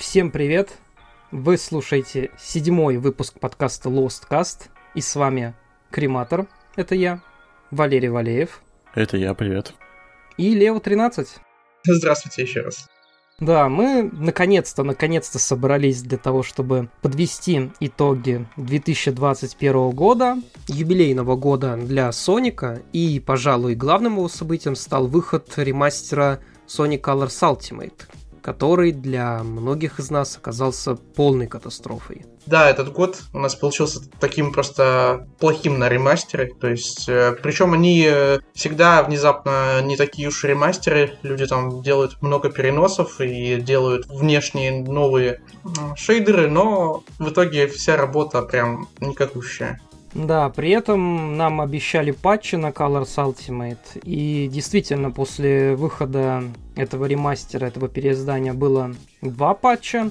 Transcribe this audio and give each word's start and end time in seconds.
Всем 0.00 0.30
привет! 0.30 0.78
Вы 1.30 1.58
слушаете 1.58 2.30
седьмой 2.38 2.96
выпуск 2.96 3.38
подкаста 3.38 3.90
Lost 3.90 4.22
Cast, 4.30 4.70
и 4.94 5.02
с 5.02 5.14
вами 5.14 5.54
Крематор, 5.90 6.46
это 6.74 6.94
я, 6.94 7.20
Валерий 7.70 8.08
Валеев. 8.08 8.62
Это 8.94 9.18
я, 9.18 9.34
привет. 9.34 9.74
И 10.38 10.54
Лео 10.54 10.80
13. 10.80 11.28
Здравствуйте 11.84 12.42
еще 12.42 12.62
раз. 12.62 12.88
Да, 13.40 13.68
мы 13.68 14.10
наконец-то, 14.10 14.84
наконец-то 14.84 15.38
собрались 15.38 16.00
для 16.00 16.16
того, 16.16 16.42
чтобы 16.42 16.88
подвести 17.02 17.70
итоги 17.78 18.46
2021 18.56 19.90
года, 19.90 20.38
юбилейного 20.66 21.36
года 21.36 21.76
для 21.76 22.10
Соника, 22.12 22.80
и, 22.94 23.20
пожалуй, 23.20 23.74
главным 23.74 24.14
его 24.14 24.30
событием 24.30 24.76
стал 24.76 25.08
выход 25.08 25.52
ремастера 25.58 26.40
Sonic 26.66 27.02
Colors 27.02 27.42
Ultimate, 27.42 28.06
который 28.42 28.92
для 28.92 29.42
многих 29.42 29.98
из 29.98 30.10
нас 30.10 30.36
оказался 30.36 30.94
полной 30.94 31.46
катастрофой. 31.46 32.24
Да, 32.46 32.70
этот 32.70 32.92
год 32.92 33.20
у 33.32 33.38
нас 33.38 33.54
получился 33.54 34.00
таким 34.18 34.52
просто 34.52 35.28
плохим 35.38 35.78
на 35.78 35.88
ремастеры. 35.88 36.52
То 36.60 36.68
есть, 36.68 37.08
э, 37.08 37.36
причем 37.42 37.74
они 37.74 38.06
э, 38.08 38.40
всегда 38.54 39.02
внезапно 39.02 39.80
не 39.82 39.96
такие 39.96 40.28
уж 40.28 40.42
ремастеры. 40.44 41.18
Люди 41.22 41.46
там 41.46 41.82
делают 41.82 42.20
много 42.22 42.50
переносов 42.50 43.20
и 43.20 43.56
делают 43.56 44.06
внешние 44.06 44.82
новые 44.82 45.42
шейдеры, 45.96 46.50
но 46.50 47.04
в 47.18 47.28
итоге 47.28 47.66
вся 47.66 47.96
работа 47.96 48.42
прям 48.42 48.88
никакущая. 49.00 49.80
Да, 50.12 50.48
при 50.48 50.70
этом 50.70 51.36
нам 51.36 51.60
обещали 51.60 52.10
патчи 52.10 52.56
на 52.56 52.68
Colors 52.68 53.14
Ultimate, 53.16 54.00
и 54.02 54.48
действительно 54.52 55.12
после 55.12 55.76
выхода 55.76 56.42
этого 56.74 57.04
ремастера, 57.04 57.66
этого 57.66 57.88
переиздания 57.88 58.52
было 58.52 58.94
два 59.22 59.54
патча. 59.54 60.10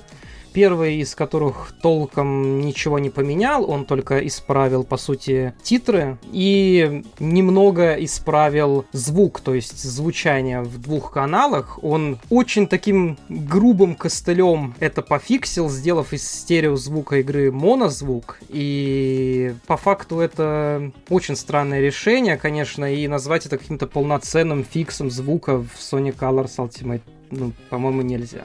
Первый 0.59 0.97
из 0.97 1.15
которых 1.15 1.73
толком 1.81 2.59
ничего 2.59 2.99
не 2.99 3.09
поменял, 3.09 3.71
он 3.71 3.85
только 3.85 4.27
исправил, 4.27 4.83
по 4.83 4.97
сути, 4.97 5.53
титры 5.63 6.17
и 6.33 7.05
немного 7.17 7.93
исправил 7.93 8.83
звук, 8.91 9.39
то 9.39 9.53
есть 9.53 9.81
звучание 9.81 10.59
в 10.59 10.77
двух 10.81 11.13
каналах. 11.13 11.79
Он 11.81 12.19
очень 12.29 12.67
таким 12.67 13.17
грубым 13.29 13.95
костылем 13.95 14.75
это 14.81 15.01
пофиксил, 15.01 15.69
сделав 15.69 16.11
из 16.11 16.29
стереозвука 16.29 17.19
игры 17.21 17.53
монозвук. 17.53 18.41
И 18.49 19.53
по 19.65 19.77
факту 19.77 20.19
это 20.19 20.91
очень 21.07 21.37
странное 21.37 21.79
решение, 21.79 22.35
конечно, 22.35 22.93
и 22.93 23.07
назвать 23.07 23.45
это 23.45 23.57
каким-то 23.57 23.87
полноценным 23.87 24.65
фиксом 24.65 25.09
звука 25.09 25.57
в 25.57 25.69
Sonic 25.79 26.17
Colors 26.17 26.57
Ultimate, 26.57 27.03
ну, 27.31 27.53
по-моему, 27.69 28.01
нельзя. 28.01 28.43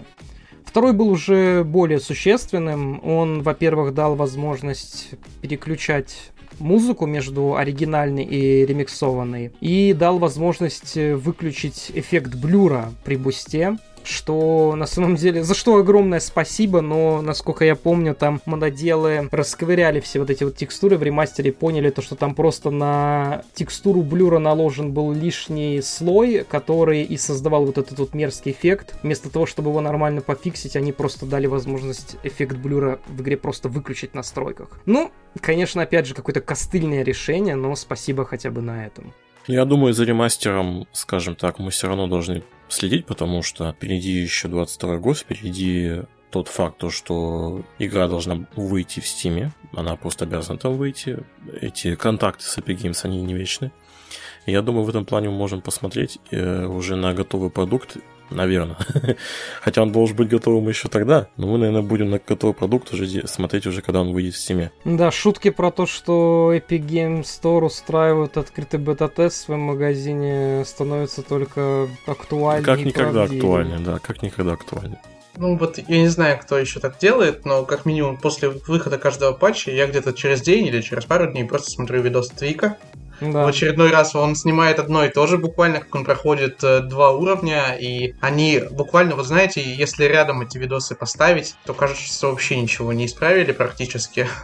Второй 0.74 0.92
был 0.92 1.08
уже 1.08 1.62
более 1.62 2.00
существенным. 2.00 3.00
Он, 3.06 3.42
во-первых, 3.42 3.94
дал 3.94 4.16
возможность 4.16 5.10
переключать 5.40 6.32
музыку 6.58 7.06
между 7.06 7.54
оригинальной 7.54 8.24
и 8.24 8.66
ремиксованной 8.66 9.52
и 9.60 9.92
дал 9.92 10.18
возможность 10.18 10.96
выключить 10.96 11.92
эффект 11.94 12.34
блюра 12.34 12.92
при 13.04 13.14
бусте 13.14 13.78
что 14.06 14.74
на 14.76 14.86
самом 14.86 15.16
деле, 15.16 15.42
за 15.42 15.54
что 15.54 15.76
огромное 15.76 16.20
спасибо, 16.20 16.80
но, 16.80 17.22
насколько 17.22 17.64
я 17.64 17.76
помню, 17.76 18.14
там 18.14 18.40
мододелы 18.46 19.28
расковыряли 19.30 20.00
все 20.00 20.20
вот 20.20 20.30
эти 20.30 20.44
вот 20.44 20.56
текстуры 20.56 20.96
в 20.96 21.02
ремастере, 21.02 21.52
поняли 21.52 21.90
то, 21.90 22.02
что 22.02 22.16
там 22.16 22.34
просто 22.34 22.70
на 22.70 23.42
текстуру 23.54 24.02
блюра 24.02 24.38
наложен 24.38 24.92
был 24.92 25.12
лишний 25.12 25.80
слой, 25.82 26.44
который 26.48 27.02
и 27.02 27.16
создавал 27.16 27.66
вот 27.66 27.78
этот 27.78 27.98
вот 27.98 28.14
мерзкий 28.14 28.52
эффект. 28.52 28.94
Вместо 29.02 29.30
того, 29.30 29.46
чтобы 29.46 29.70
его 29.70 29.80
нормально 29.80 30.20
пофиксить, 30.20 30.76
они 30.76 30.92
просто 30.92 31.26
дали 31.26 31.46
возможность 31.46 32.16
эффект 32.22 32.56
блюра 32.56 32.98
в 33.06 33.22
игре 33.22 33.36
просто 33.36 33.68
выключить 33.68 34.12
в 34.12 34.14
настройках. 34.14 34.80
Ну, 34.86 35.10
конечно, 35.40 35.82
опять 35.82 36.06
же, 36.06 36.14
какое-то 36.14 36.40
костыльное 36.40 37.02
решение, 37.02 37.54
но 37.54 37.74
спасибо 37.76 38.24
хотя 38.24 38.50
бы 38.50 38.60
на 38.60 38.86
этом. 38.86 39.12
Я 39.46 39.66
думаю, 39.66 39.92
за 39.92 40.04
ремастером, 40.04 40.86
скажем 40.92 41.36
так, 41.36 41.58
мы 41.58 41.70
все 41.70 41.88
равно 41.88 42.06
должны 42.06 42.42
следить, 42.68 43.06
потому 43.06 43.42
что 43.42 43.72
впереди 43.72 44.12
еще 44.12 44.48
22 44.48 44.98
год, 44.98 45.18
впереди 45.18 46.02
тот 46.30 46.48
факт, 46.48 46.78
то, 46.78 46.90
что 46.90 47.64
игра 47.78 48.08
должна 48.08 48.46
выйти 48.56 49.00
в 49.00 49.06
Стиме, 49.06 49.52
она 49.72 49.96
просто 49.96 50.24
обязана 50.24 50.58
там 50.58 50.76
выйти. 50.76 51.18
Эти 51.60 51.94
контакты 51.94 52.44
с 52.44 52.58
Epic 52.58 52.78
Games, 52.78 53.00
они 53.04 53.22
не 53.22 53.34
вечны. 53.34 53.70
Я 54.46 54.60
думаю, 54.60 54.84
в 54.84 54.88
этом 54.88 55.04
плане 55.04 55.30
мы 55.30 55.36
можем 55.36 55.60
посмотреть 55.60 56.18
э, 56.30 56.66
уже 56.66 56.96
на 56.96 57.14
готовый 57.14 57.50
продукт 57.50 57.96
Наверное. 58.30 58.76
Хотя 59.60 59.82
он 59.82 59.92
должен 59.92 60.16
быть 60.16 60.28
готовым 60.28 60.68
еще 60.68 60.88
тогда, 60.88 61.28
но 61.36 61.46
мы, 61.46 61.58
наверное, 61.58 61.82
будем 61.82 62.10
на 62.10 62.18
готовый 62.18 62.54
продукт 62.54 62.92
уже 62.92 63.26
смотреть 63.26 63.66
уже, 63.66 63.82
когда 63.82 64.00
он 64.00 64.12
выйдет 64.12 64.34
в 64.34 64.38
Steam. 64.38 64.70
Да, 64.84 65.10
шутки 65.10 65.50
про 65.50 65.70
то, 65.70 65.86
что 65.86 66.52
Epic 66.54 66.86
Game 66.86 67.22
Store 67.22 67.64
устраивают 67.64 68.36
открытый 68.36 68.80
бета-тест 68.80 69.36
в 69.36 69.40
своем 69.40 69.60
магазине, 69.60 70.64
становятся 70.64 71.22
только 71.22 71.88
актуальнее. 72.06 72.64
Как 72.64 72.80
никогда 72.84 73.24
актуальнее, 73.24 73.78
да, 73.78 73.98
как 73.98 74.22
никогда 74.22 74.52
актуальнее. 74.52 75.00
Ну 75.36 75.56
вот 75.56 75.78
я 75.78 75.98
не 75.98 76.08
знаю, 76.08 76.38
кто 76.38 76.58
еще 76.58 76.78
так 76.78 76.98
делает, 76.98 77.44
но 77.44 77.64
как 77.64 77.86
минимум 77.86 78.16
после 78.16 78.50
выхода 78.50 78.98
каждого 78.98 79.32
патча 79.32 79.72
я 79.72 79.86
где-то 79.86 80.12
через 80.12 80.40
день 80.40 80.66
или 80.66 80.80
через 80.80 81.04
пару 81.06 81.30
дней 81.30 81.44
просто 81.44 81.72
смотрю 81.72 82.02
видос 82.02 82.28
Твика, 82.28 82.78
да. 83.20 83.44
В 83.44 83.48
очередной 83.48 83.90
раз 83.90 84.14
он 84.14 84.34
снимает 84.34 84.78
одно 84.78 85.04
и 85.04 85.08
то 85.08 85.26
же, 85.26 85.38
буквально, 85.38 85.80
как 85.80 85.94
он 85.94 86.04
проходит 86.04 86.62
э, 86.62 86.80
два 86.80 87.12
уровня, 87.12 87.76
и 87.78 88.14
они 88.20 88.62
буквально, 88.70 89.16
вот 89.16 89.26
знаете, 89.26 89.62
если 89.62 90.04
рядом 90.04 90.42
эти 90.42 90.58
видосы 90.58 90.94
поставить, 90.94 91.54
то 91.64 91.74
кажется, 91.74 92.02
что 92.02 92.30
вообще 92.30 92.56
ничего 92.56 92.92
не 92.92 93.06
исправили 93.06 93.52
практически. 93.52 94.26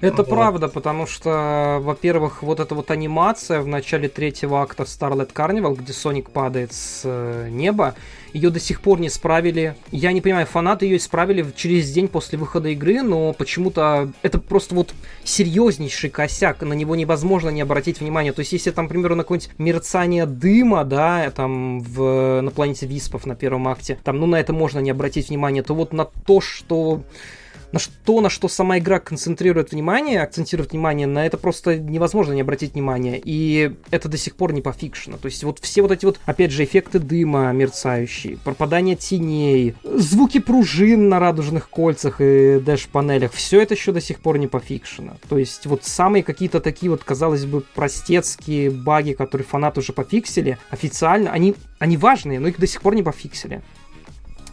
Это 0.00 0.18
вот. 0.18 0.28
правда, 0.28 0.68
потому 0.68 1.06
что, 1.06 1.78
во-первых, 1.80 2.42
вот 2.42 2.60
эта 2.60 2.74
вот 2.74 2.90
анимация 2.90 3.60
в 3.60 3.66
начале 3.66 4.08
третьего 4.08 4.60
акта 4.60 4.82
Starlight 4.82 5.32
Carnival, 5.32 5.74
где 5.74 5.92
Соник 5.92 6.30
падает 6.30 6.74
с 6.74 7.02
э, 7.04 7.48
неба, 7.50 7.94
ее 8.34 8.50
до 8.50 8.60
сих 8.60 8.82
пор 8.82 9.00
не 9.00 9.08
исправили. 9.08 9.74
Я 9.90 10.12
не 10.12 10.20
понимаю, 10.20 10.46
фанаты 10.46 10.84
ее 10.84 10.98
исправили 10.98 11.46
через 11.56 11.90
день 11.90 12.08
после 12.08 12.38
выхода 12.38 12.68
игры, 12.68 13.00
но 13.00 13.32
почему-то 13.32 14.12
это 14.22 14.38
просто 14.38 14.74
вот 14.74 14.92
серьезнейший 15.24 16.10
косяк, 16.10 16.60
на 16.60 16.74
него 16.74 16.94
невозможно 16.94 17.48
не 17.48 17.62
обратить 17.62 18.00
внимание. 18.00 18.34
То 18.34 18.40
есть, 18.40 18.52
если 18.52 18.72
там, 18.72 18.86
к 18.86 18.90
примеру, 18.90 19.14
на 19.14 19.22
какое-нибудь 19.22 19.50
мерцание 19.58 20.26
дыма, 20.26 20.84
да, 20.84 21.30
там 21.30 21.80
в, 21.80 22.42
на 22.42 22.50
планете 22.50 22.86
Виспов 22.86 23.24
на 23.24 23.34
первом 23.34 23.66
акте, 23.68 23.98
там, 24.04 24.20
ну, 24.20 24.26
на 24.26 24.36
это 24.36 24.52
можно 24.52 24.80
не 24.80 24.90
обратить 24.90 25.30
внимание, 25.30 25.62
то 25.62 25.74
вот 25.74 25.94
на 25.94 26.04
то, 26.04 26.42
что 26.42 27.02
на 27.72 27.78
что, 27.78 28.20
на 28.20 28.30
что 28.30 28.48
сама 28.48 28.78
игра 28.78 28.98
концентрирует 29.00 29.72
внимание, 29.72 30.22
акцентирует 30.22 30.72
внимание, 30.72 31.06
на 31.06 31.26
это 31.26 31.36
просто 31.36 31.78
невозможно 31.78 32.32
не 32.32 32.40
обратить 32.40 32.74
внимание. 32.74 33.20
И 33.22 33.72
это 33.90 34.08
до 34.08 34.16
сих 34.16 34.36
пор 34.36 34.52
не 34.52 34.62
пофикшено. 34.62 35.16
То 35.18 35.26
есть 35.26 35.44
вот 35.44 35.58
все 35.60 35.82
вот 35.82 35.90
эти 35.90 36.04
вот, 36.04 36.20
опять 36.24 36.52
же, 36.52 36.64
эффекты 36.64 36.98
дыма 36.98 37.52
мерцающие, 37.52 38.38
пропадание 38.38 38.96
теней, 38.96 39.74
звуки 39.84 40.38
пружин 40.38 41.08
на 41.08 41.18
радужных 41.18 41.68
кольцах 41.68 42.20
и 42.20 42.60
дэш-панелях, 42.60 43.32
все 43.32 43.60
это 43.60 43.74
еще 43.74 43.92
до 43.92 44.00
сих 44.00 44.20
пор 44.20 44.38
не 44.38 44.46
пофикшено. 44.46 45.16
То 45.28 45.38
есть 45.38 45.66
вот 45.66 45.84
самые 45.84 46.22
какие-то 46.22 46.60
такие 46.60 46.90
вот, 46.90 47.04
казалось 47.04 47.44
бы, 47.44 47.62
простецкие 47.74 48.70
баги, 48.70 49.12
которые 49.12 49.46
фанаты 49.46 49.80
уже 49.80 49.92
пофиксили, 49.92 50.58
официально, 50.70 51.30
они, 51.30 51.54
они 51.78 51.96
важные, 51.96 52.40
но 52.40 52.48
их 52.48 52.58
до 52.58 52.66
сих 52.66 52.82
пор 52.82 52.94
не 52.94 53.02
пофиксили. 53.02 53.62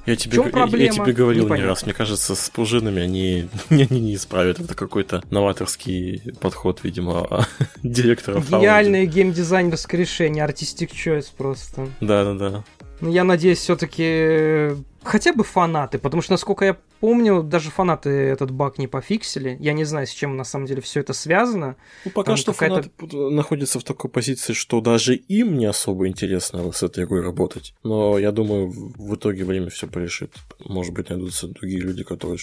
Я 0.06 0.18
тебе, 0.18 0.38
я, 0.38 0.66
я 0.66 0.90
тебе 0.90 1.14
говорил 1.14 1.48
не, 1.48 1.56
не 1.62 1.66
раз, 1.66 1.84
мне 1.86 1.94
кажется, 1.94 2.36
с 2.36 2.50
пружинами 2.50 3.02
они, 3.02 3.48
они 3.70 4.02
не 4.02 4.16
исправят. 4.16 4.60
Это 4.60 4.76
какой-то 4.76 5.24
новаторский 5.30 6.22
подход, 6.42 6.82
видимо, 6.84 7.48
директора 7.84 8.42
Гениальное 8.42 9.06
геймдизайнерское 9.06 10.00
решение, 10.00 10.44
артистик 10.44 10.92
choice 10.92 11.28
просто. 11.36 11.88
Да-да-да. 12.02 12.64
Ну, 13.00 13.12
я 13.12 13.24
надеюсь, 13.24 13.60
все-таки 13.60 14.76
хотя 15.04 15.34
бы 15.34 15.44
фанаты, 15.44 16.00
потому 16.00 16.22
что, 16.22 16.34
насколько 16.34 16.66
я 16.66 16.78
помню, 17.04 17.44
даже 17.44 17.70
фанаты 17.70 18.10
этот 18.10 18.52
баг 18.52 18.78
не 18.78 18.88
пофиксили. 18.88 19.58
Я 19.60 19.74
не 19.74 19.84
знаю, 19.84 20.08
с 20.08 20.12
чем 20.12 20.38
на 20.38 20.46
самом 20.46 20.68
деле 20.68 20.82
все 20.82 21.02
это 21.02 21.12
связано. 21.12 21.76
Ну, 22.06 22.12
пока 22.12 22.38
что 22.38 22.54
фанаты 22.54 22.92
находятся 23.12 23.82
в 23.82 23.84
такой 23.84 24.10
позиции, 24.10 24.54
что 24.54 24.80
даже 24.80 25.14
им 25.16 25.58
не 25.58 25.66
особо 25.66 26.08
интересно 26.08 26.72
с 26.72 26.82
этой 26.82 27.04
игрой 27.04 27.22
работать. 27.22 27.74
Но 27.84 28.18
я 28.18 28.32
думаю, 28.32 28.70
в 28.70 29.16
итоге 29.16 29.44
время 29.44 29.70
все 29.70 29.88
порешит. 29.88 30.32
Может 30.64 30.94
быть, 30.94 31.10
найдутся 31.10 31.50
другие 31.50 31.82
люди, 31.82 32.06
которые 32.06 32.38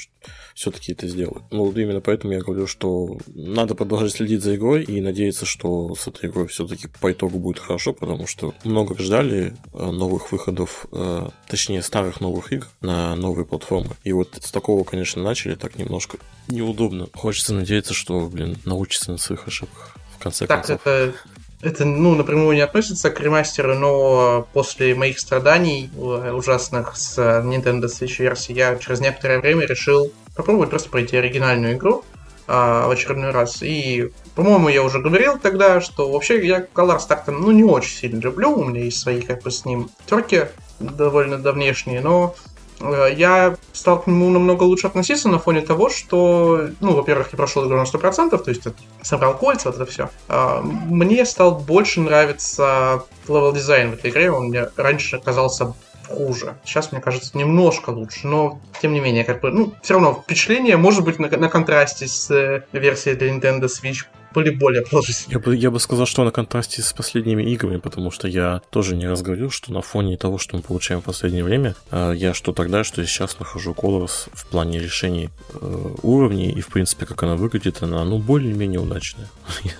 все-таки 0.54 0.92
это 0.92 1.08
сделают. 1.08 1.44
Ну, 1.50 1.64
вот 1.64 1.78
именно 1.78 2.02
поэтому 2.02 2.34
я 2.34 2.40
говорю, 2.40 2.66
что 2.66 3.16
надо 3.28 3.74
продолжать 3.74 4.12
следить 4.12 4.42
за 4.42 4.56
игрой 4.56 4.82
и 4.84 5.00
надеяться, 5.00 5.46
что 5.46 5.94
с 5.94 6.06
этой 6.06 6.28
игрой 6.28 6.48
все-таки 6.48 6.86
по 7.00 7.10
итогу 7.10 7.38
будет 7.38 7.60
хорошо, 7.60 7.94
потому 7.94 8.26
что 8.26 8.52
много 8.64 8.94
ждали 8.98 9.54
э, 9.72 9.90
новых 9.90 10.32
выходов, 10.32 10.84
э, 10.92 11.30
точнее, 11.48 11.80
старых 11.80 12.20
новых 12.20 12.52
игр 12.52 12.66
на 12.82 13.16
новые 13.16 13.46
платформы. 13.46 13.96
И 14.04 14.12
вот 14.12 14.36
с 14.50 14.52
такого, 14.52 14.82
конечно, 14.82 15.22
начали, 15.22 15.54
так 15.54 15.78
немножко 15.78 16.18
неудобно. 16.48 17.06
Хочется 17.14 17.54
надеяться, 17.54 17.94
что, 17.94 18.26
блин, 18.26 18.58
научится 18.64 19.12
на 19.12 19.18
своих 19.18 19.46
ошибках 19.46 19.96
в 20.18 20.20
конце 20.20 20.48
так, 20.48 20.66
концов. 20.66 20.80
это 20.84 21.14
это, 21.62 21.84
ну, 21.84 22.16
напрямую 22.16 22.56
не 22.56 22.62
относится 22.62 23.10
к 23.10 23.20
ремастеру, 23.20 23.76
но 23.76 24.48
после 24.52 24.96
моих 24.96 25.20
страданий 25.20 25.88
э, 25.94 26.32
ужасных 26.32 26.96
с 26.96 27.16
Nintendo 27.18 27.84
Switch 27.84 28.20
версии 28.20 28.52
я 28.52 28.74
через 28.76 28.98
некоторое 29.00 29.38
время 29.38 29.66
решил 29.66 30.10
попробовать 30.34 30.70
просто 30.70 30.90
пройти 30.90 31.18
оригинальную 31.18 31.74
игру 31.74 32.02
а, 32.48 32.88
в 32.88 32.90
очередной 32.90 33.30
раз. 33.30 33.62
И, 33.62 34.10
по-моему, 34.34 34.68
я 34.68 34.82
уже 34.82 34.98
говорил 35.00 35.38
тогда, 35.38 35.80
что 35.80 36.10
вообще 36.10 36.44
я 36.44 36.66
Colors 36.74 37.06
так-то, 37.06 37.30
ну, 37.30 37.52
не 37.52 37.62
очень 37.62 37.94
сильно 37.94 38.18
люблю, 38.18 38.52
у 38.52 38.64
меня 38.64 38.82
есть 38.82 38.98
свои, 38.98 39.20
как 39.20 39.42
бы, 39.42 39.52
с 39.52 39.64
ним 39.64 39.90
терки 40.06 40.46
довольно 40.80 41.38
давнешние, 41.38 42.00
но 42.00 42.34
Э, 42.40 42.49
я 42.80 43.56
стал 43.72 44.00
к 44.02 44.06
нему 44.06 44.30
намного 44.30 44.64
лучше 44.64 44.86
относиться 44.86 45.28
на 45.28 45.38
фоне 45.38 45.60
того, 45.60 45.90
что, 45.90 46.68
ну, 46.80 46.94
во-первых, 46.94 47.28
я 47.32 47.36
прошел 47.36 47.66
игру 47.66 47.76
на 47.76 47.82
100%, 47.84 48.36
то 48.36 48.50
есть 48.50 48.62
собрал 49.02 49.36
кольца, 49.36 49.70
вот 49.70 49.80
это 49.80 49.90
все. 49.90 50.10
А, 50.28 50.60
мне 50.62 51.24
стал 51.24 51.56
больше 51.56 52.00
нравиться 52.00 53.04
level 53.28 53.52
design 53.52 53.90
в 53.90 53.94
этой 53.94 54.10
игре, 54.10 54.30
он 54.30 54.46
мне 54.46 54.68
раньше 54.76 55.18
казался 55.18 55.74
хуже. 56.08 56.56
Сейчас, 56.64 56.92
мне 56.92 57.00
кажется, 57.00 57.36
немножко 57.36 57.90
лучше, 57.90 58.26
но 58.26 58.60
тем 58.82 58.92
не 58.92 59.00
менее, 59.00 59.24
как 59.24 59.40
бы, 59.40 59.50
ну, 59.50 59.74
все 59.82 59.94
равно 59.94 60.20
впечатление 60.24 60.76
может 60.76 61.04
быть 61.04 61.18
на, 61.18 61.28
на 61.28 61.48
контрасте 61.48 62.08
с 62.08 62.30
э, 62.30 62.64
версией 62.72 63.16
для 63.16 63.30
Nintendo 63.30 63.66
Switch 63.66 64.06
были 64.34 64.50
более 64.50 64.82
положительные. 64.82 65.34
Я 65.34 65.38
бы, 65.38 65.56
я 65.56 65.70
бы 65.70 65.80
сказал, 65.80 66.06
что 66.06 66.24
на 66.24 66.30
контрасте 66.30 66.82
с 66.82 66.92
последними 66.92 67.42
играми, 67.42 67.78
потому 67.78 68.10
что 68.10 68.28
я 68.28 68.62
тоже 68.70 68.96
не 68.96 69.06
раз 69.06 69.22
говорил, 69.22 69.50
что 69.50 69.72
на 69.72 69.82
фоне 69.82 70.16
того, 70.16 70.38
что 70.38 70.56
мы 70.56 70.62
получаем 70.62 71.00
в 71.00 71.04
последнее 71.04 71.44
время, 71.44 71.74
э, 71.90 72.12
я 72.16 72.34
что 72.34 72.52
тогда, 72.52 72.84
что 72.84 73.04
сейчас 73.06 73.38
нахожу 73.38 73.72
Colors 73.72 74.28
в 74.32 74.46
плане 74.46 74.78
решений 74.78 75.30
э, 75.54 75.94
уровней 76.02 76.50
и, 76.50 76.60
в 76.60 76.68
принципе, 76.68 77.06
как 77.06 77.22
она 77.22 77.36
выглядит, 77.36 77.82
она, 77.82 78.04
ну, 78.04 78.18
более-менее 78.18 78.80
удачная. 78.80 79.28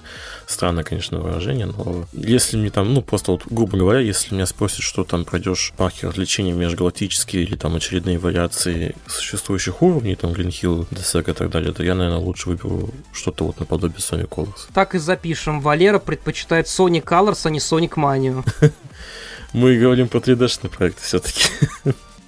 Странное, 0.50 0.82
конечно, 0.82 1.20
выражение, 1.20 1.66
но 1.66 2.06
если 2.12 2.56
мне 2.56 2.70
там, 2.70 2.92
ну, 2.92 3.02
просто 3.02 3.30
вот, 3.30 3.42
грубо 3.46 3.78
говоря, 3.78 4.00
если 4.00 4.34
меня 4.34 4.46
спросят, 4.46 4.80
что 4.80 5.04
там 5.04 5.24
пройдешь 5.24 5.72
парки 5.76 6.04
развлечений 6.04 6.50
межгалактические 6.50 7.44
или 7.44 7.54
там 7.54 7.76
очередные 7.76 8.18
вариации 8.18 8.96
существующих 9.06 9.80
уровней, 9.80 10.16
там, 10.16 10.32
Hill, 10.32 10.88
DSEC 10.90 11.30
и 11.30 11.34
так 11.34 11.50
далее, 11.50 11.72
то 11.72 11.84
я, 11.84 11.94
наверное, 11.94 12.18
лучше 12.18 12.48
выберу 12.48 12.90
что-то 13.12 13.44
вот 13.44 13.60
наподобие 13.60 14.00
Sonic 14.00 14.28
Colors. 14.28 14.68
Так 14.74 14.96
и 14.96 14.98
запишем. 14.98 15.60
Валера 15.60 16.00
предпочитает 16.00 16.66
Sonic 16.66 17.04
Colors, 17.04 17.42
а 17.44 17.50
не 17.50 17.60
Sonic 17.60 17.94
Mania. 17.94 18.44
Мы 19.52 19.78
говорим 19.78 20.08
про 20.08 20.18
3D-шный 20.18 20.68
проект 20.68 21.00
все-таки. 21.00 21.44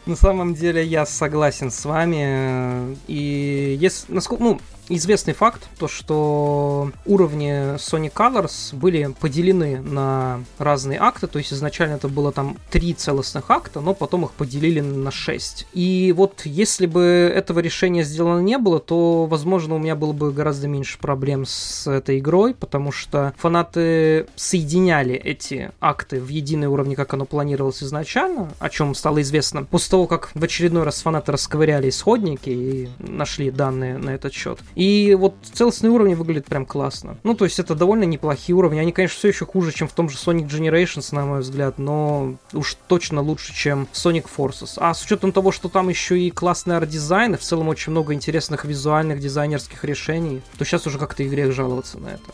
На 0.06 0.14
самом 0.14 0.54
деле 0.54 0.84
я 0.84 1.06
согласен 1.06 1.72
с 1.72 1.84
вами. 1.84 2.96
И 3.08 3.76
если, 3.80 4.12
насколько, 4.12 4.44
ну, 4.44 4.60
известный 4.88 5.34
факт, 5.34 5.68
то 5.78 5.88
что 5.88 6.90
уровни 7.06 7.76
Sonic 7.76 8.12
Colors 8.12 8.74
были 8.74 9.14
поделены 9.20 9.80
на 9.80 10.44
разные 10.58 10.98
акты, 11.00 11.26
то 11.26 11.38
есть 11.38 11.52
изначально 11.52 11.94
это 11.94 12.08
было 12.08 12.32
там 12.32 12.58
три 12.70 12.94
целостных 12.94 13.50
акта, 13.50 13.80
но 13.80 13.94
потом 13.94 14.24
их 14.24 14.32
поделили 14.32 14.80
на 14.80 15.10
шесть. 15.10 15.66
И 15.72 16.12
вот 16.16 16.42
если 16.44 16.86
бы 16.86 17.32
этого 17.34 17.60
решения 17.60 18.04
сделано 18.04 18.40
не 18.40 18.58
было, 18.58 18.80
то, 18.80 19.26
возможно, 19.26 19.74
у 19.76 19.78
меня 19.78 19.96
было 19.96 20.12
бы 20.12 20.32
гораздо 20.32 20.68
меньше 20.68 20.98
проблем 20.98 21.44
с 21.46 21.86
этой 21.86 22.18
игрой, 22.18 22.54
потому 22.54 22.92
что 22.92 23.34
фанаты 23.38 24.26
соединяли 24.36 25.14
эти 25.14 25.70
акты 25.80 26.20
в 26.20 26.28
единый 26.28 26.68
уровень, 26.68 26.94
как 26.94 27.14
оно 27.14 27.24
планировалось 27.24 27.82
изначально, 27.82 28.52
о 28.58 28.68
чем 28.68 28.94
стало 28.94 29.22
известно 29.22 29.64
после 29.64 29.90
того, 29.90 30.06
как 30.06 30.30
в 30.34 30.42
очередной 30.42 30.82
раз 30.84 31.02
фанаты 31.02 31.32
расковыряли 31.32 31.88
исходники 31.88 32.50
и 32.50 32.88
нашли 32.98 33.50
данные 33.50 33.98
на 33.98 34.10
этот 34.10 34.32
счет. 34.32 34.58
И 34.74 35.16
вот 35.18 35.34
целостные 35.52 35.90
уровни 35.90 36.14
выглядят 36.14 36.46
прям 36.46 36.66
классно. 36.66 37.16
Ну, 37.22 37.34
то 37.34 37.44
есть 37.44 37.58
это 37.58 37.74
довольно 37.74 38.04
неплохие 38.04 38.56
уровни. 38.56 38.78
Они, 38.78 38.92
конечно, 38.92 39.16
все 39.16 39.28
еще 39.28 39.46
хуже, 39.46 39.72
чем 39.72 39.88
в 39.88 39.92
том 39.92 40.08
же 40.08 40.16
Sonic 40.16 40.48
Generations, 40.48 41.14
на 41.14 41.26
мой 41.26 41.40
взгляд, 41.40 41.78
но 41.78 42.34
уж 42.52 42.76
точно 42.88 43.20
лучше, 43.20 43.54
чем 43.54 43.88
Sonic 43.92 44.26
Forces. 44.34 44.74
А 44.76 44.94
с 44.94 45.04
учетом 45.04 45.32
того, 45.32 45.52
что 45.52 45.68
там 45.68 45.88
еще 45.88 46.18
и 46.18 46.30
классный 46.30 46.76
арт-дизайн, 46.76 47.34
и 47.34 47.38
в 47.38 47.42
целом 47.42 47.68
очень 47.68 47.92
много 47.92 48.14
интересных 48.14 48.64
визуальных 48.64 49.20
дизайнерских 49.20 49.84
решений, 49.84 50.42
то 50.58 50.64
сейчас 50.64 50.86
уже 50.86 50.98
как-то 50.98 51.22
и 51.22 51.28
грех 51.28 51.52
жаловаться 51.52 51.98
на 51.98 52.08
это. 52.08 52.32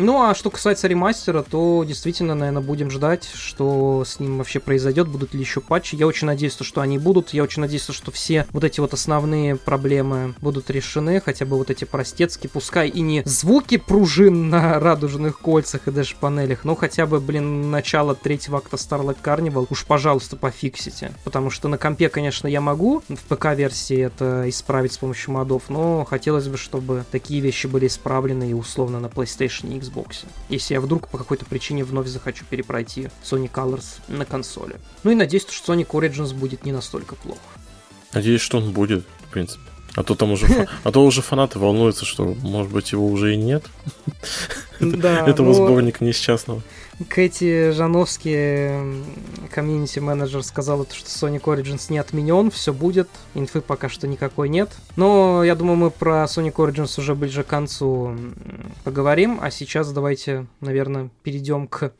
Ну, 0.00 0.22
а 0.22 0.34
что 0.34 0.50
касается 0.50 0.88
ремастера, 0.88 1.42
то 1.42 1.84
действительно, 1.86 2.34
наверное, 2.34 2.62
будем 2.62 2.90
ждать, 2.90 3.28
что 3.34 4.02
с 4.06 4.18
ним 4.18 4.38
вообще 4.38 4.58
произойдет, 4.58 5.08
будут 5.08 5.34
ли 5.34 5.40
еще 5.40 5.60
патчи. 5.60 5.94
Я 5.94 6.06
очень 6.06 6.26
надеюсь, 6.26 6.56
что 6.58 6.80
они 6.80 6.98
будут. 6.98 7.34
Я 7.34 7.42
очень 7.42 7.60
надеюсь, 7.60 7.86
что 7.86 8.10
все 8.10 8.46
вот 8.50 8.64
эти 8.64 8.80
вот 8.80 8.94
основные 8.94 9.56
проблемы 9.56 10.34
будут 10.40 10.70
решены, 10.70 11.20
хотя 11.20 11.44
бы 11.44 11.58
вот 11.58 11.70
эти 11.70 11.84
простецкие, 11.84 12.50
пускай 12.50 12.88
и 12.88 13.02
не 13.02 13.22
звуки 13.26 13.76
пружин 13.76 14.48
на 14.50 14.80
радужных 14.80 15.38
кольцах 15.38 15.86
и 15.86 15.90
даже 15.90 16.16
панелях, 16.18 16.64
но 16.64 16.74
хотя 16.74 17.04
бы, 17.04 17.20
блин, 17.20 17.70
начало 17.70 18.14
третьего 18.14 18.58
акта 18.58 18.76
Starlight 18.76 19.18
Carnival 19.22 19.66
уж, 19.68 19.84
пожалуйста, 19.84 20.36
пофиксите. 20.36 21.12
Потому 21.24 21.50
что 21.50 21.68
на 21.68 21.76
компе, 21.76 22.08
конечно, 22.08 22.48
я 22.48 22.62
могу 22.62 23.02
в 23.08 23.34
ПК-версии 23.34 23.98
это 23.98 24.48
исправить 24.48 24.94
с 24.94 24.98
помощью 24.98 25.34
модов, 25.34 25.64
но 25.68 26.06
хотелось 26.06 26.48
бы, 26.48 26.56
чтобы 26.56 27.04
такие 27.10 27.40
вещи 27.40 27.66
были 27.66 27.86
исправлены 27.86 28.50
и 28.50 28.54
условно 28.54 28.98
на 28.98 29.06
PlayStation 29.06 29.78
Xbox. 29.78 29.89
Если 30.48 30.74
я 30.74 30.80
вдруг 30.80 31.08
по 31.08 31.18
какой-то 31.18 31.44
причине 31.44 31.84
вновь 31.84 32.06
захочу 32.06 32.44
перепройти 32.48 33.08
Sonic 33.24 33.50
Colors 33.52 34.00
на 34.08 34.24
консоли. 34.24 34.76
Ну 35.02 35.10
и 35.10 35.14
надеюсь, 35.14 35.46
что 35.48 35.72
Sonic 35.72 35.88
Origins 35.88 36.34
будет 36.34 36.64
не 36.64 36.72
настолько 36.72 37.14
плохо. 37.16 37.40
Надеюсь, 38.12 38.40
что 38.40 38.58
он 38.58 38.72
будет, 38.72 39.04
в 39.28 39.32
принципе. 39.32 39.62
А 39.96 40.02
то 40.02 40.14
там 40.14 40.32
уже, 40.32 40.68
а 40.84 40.92
то 40.92 41.04
уже 41.04 41.22
фанаты 41.22 41.58
волнуются, 41.58 42.04
что, 42.04 42.24
может 42.24 42.72
быть, 42.72 42.92
его 42.92 43.06
уже 43.08 43.34
и 43.34 43.36
нет. 43.36 43.64
Да, 44.80 45.26
Этого 45.26 45.54
сборника 45.54 46.04
несчастного. 46.04 46.62
Кэти 47.08 47.70
Жановский, 47.70 49.00
комьюнити-менеджер, 49.50 50.42
сказала, 50.42 50.86
что 50.92 51.08
Sonic 51.08 51.42
Origins 51.42 51.86
не 51.90 51.98
отменен, 51.98 52.50
все 52.50 52.72
будет, 52.72 53.08
инфы 53.34 53.60
пока 53.60 53.88
что 53.88 54.06
никакой 54.06 54.48
нет. 54.48 54.70
Но 54.96 55.42
я 55.42 55.54
думаю, 55.54 55.76
мы 55.76 55.90
про 55.90 56.24
Sonic 56.24 56.54
Origins 56.54 57.00
уже 57.00 57.14
ближе 57.14 57.42
к 57.42 57.46
концу 57.46 58.16
поговорим, 58.84 59.38
а 59.40 59.50
сейчас 59.50 59.92
давайте, 59.92 60.46
наверное, 60.60 61.10
перейдем 61.22 61.68
к 61.68 61.92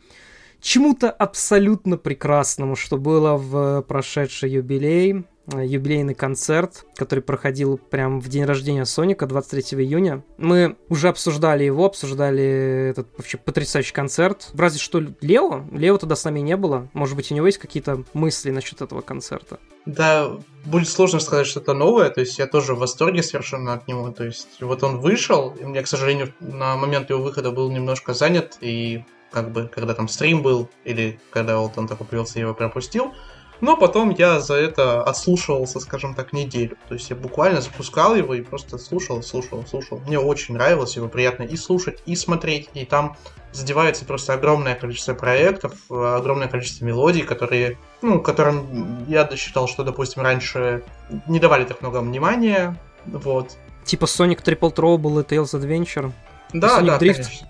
чему-то 0.61 1.11
абсолютно 1.11 1.97
прекрасному, 1.97 2.77
что 2.77 2.99
было 2.99 3.37
в 3.37 3.83
прошедший 3.83 4.51
юбилей. 4.51 5.25
Э, 5.53 5.65
юбилейный 5.65 6.15
концерт, 6.15 6.85
который 6.97 7.21
проходил 7.21 7.79
прям 7.79 8.21
в 8.21 8.29
день 8.29 8.45
рождения 8.45 8.85
Соника, 8.85 9.27
23 9.27 9.83
июня. 9.83 10.23
Мы 10.39 10.77
уже 10.89 11.09
обсуждали 11.09 11.65
его, 11.65 11.87
обсуждали 11.87 12.91
этот 12.91 13.09
вообще 13.17 13.39
потрясающий 13.39 13.93
концерт. 13.93 14.51
Разве 14.55 14.79
что 14.79 15.03
Лео? 15.21 15.65
Лео 15.73 15.99
тогда 15.99 16.17
с 16.17 16.25
нами 16.25 16.41
не 16.41 16.57
было. 16.57 16.89
Может 16.93 17.17
быть, 17.17 17.31
у 17.33 17.35
него 17.35 17.47
есть 17.47 17.59
какие-то 17.59 18.05
мысли 18.13 18.51
насчет 18.51 18.81
этого 18.83 19.01
концерта? 19.01 19.59
Да, 19.87 20.31
будет 20.65 20.89
сложно 20.89 21.21
сказать 21.21 21.47
что-то 21.47 21.73
новое, 21.73 22.11
то 22.11 22.21
есть 22.21 22.39
я 22.39 22.47
тоже 22.47 22.75
в 22.75 22.79
восторге 22.79 23.23
совершенно 23.23 23.73
от 23.73 23.89
него, 23.89 24.11
то 24.11 24.25
есть 24.25 24.61
вот 24.61 24.83
он 24.83 25.01
вышел, 25.01 25.55
и 25.59 25.65
мне, 25.65 25.83
к 25.83 25.87
сожалению, 25.87 26.35
на 26.41 26.77
момент 26.77 27.09
его 27.09 27.23
выхода 27.23 27.51
был 27.51 27.71
немножко 27.71 28.13
занят, 28.13 28.59
и 28.61 29.05
как 29.31 29.53
бы, 29.53 29.71
когда 29.73 29.95
там 29.95 30.09
стрим 30.09 30.43
был, 30.43 30.69
или 30.85 31.19
когда 31.31 31.59
вот 31.59 31.79
он 31.79 31.89
такой 31.89 32.07
появился, 32.07 32.39
я 32.39 32.45
его 32.45 32.55
пропустил, 32.55 33.15
но 33.61 33.77
потом 33.77 34.11
я 34.11 34.41
за 34.41 34.55
это 34.55 35.03
отслушивался, 35.03 35.81
скажем 35.81 36.15
так, 36.15 36.33
неделю. 36.33 36.77
То 36.89 36.95
есть 36.95 37.11
я 37.11 37.17
буквально 37.17 37.61
запускал 37.61 38.15
его 38.15 38.35
и 38.35 38.41
просто 38.41 38.79
слушал, 38.79 39.23
слушал, 39.23 39.65
слушал. 39.67 40.01
Мне 40.07 40.19
очень 40.19 40.55
нравилось 40.55 40.97
его, 40.97 41.09
приятно 41.09 41.45
и 41.45 41.57
слушать, 41.57 42.03
и 42.07 42.17
смотреть. 42.17 42.71
И 42.75 42.85
там 42.85 43.17
задевается 43.53 44.05
просто 44.05 44.35
огромное 44.35 44.75
количество 44.75 45.15
проектов, 45.15 45.75
огромное 45.91 46.49
количество 46.49 46.85
мелодий, 46.85 47.23
которые, 47.23 47.79
ну, 48.03 48.21
которым 48.21 49.05
я 49.09 49.29
считал, 49.37 49.69
что, 49.69 49.83
допустим, 49.83 50.23
раньше 50.23 50.83
не 51.27 51.41
давали 51.41 51.65
так 51.65 51.81
много 51.83 51.99
внимания. 51.99 52.77
Вот. 53.07 53.57
Типа 53.85 54.05
Sonic 54.05 54.43
Triple 54.45 54.75
Trouble 54.75 55.23
и 55.23 55.25
Tales 55.25 55.55
Adventure. 55.55 56.13
Да, 56.53 56.81
Sonic 56.81 56.87
да, 56.87 56.99
Drift. 56.99 57.15
конечно. 57.15 57.49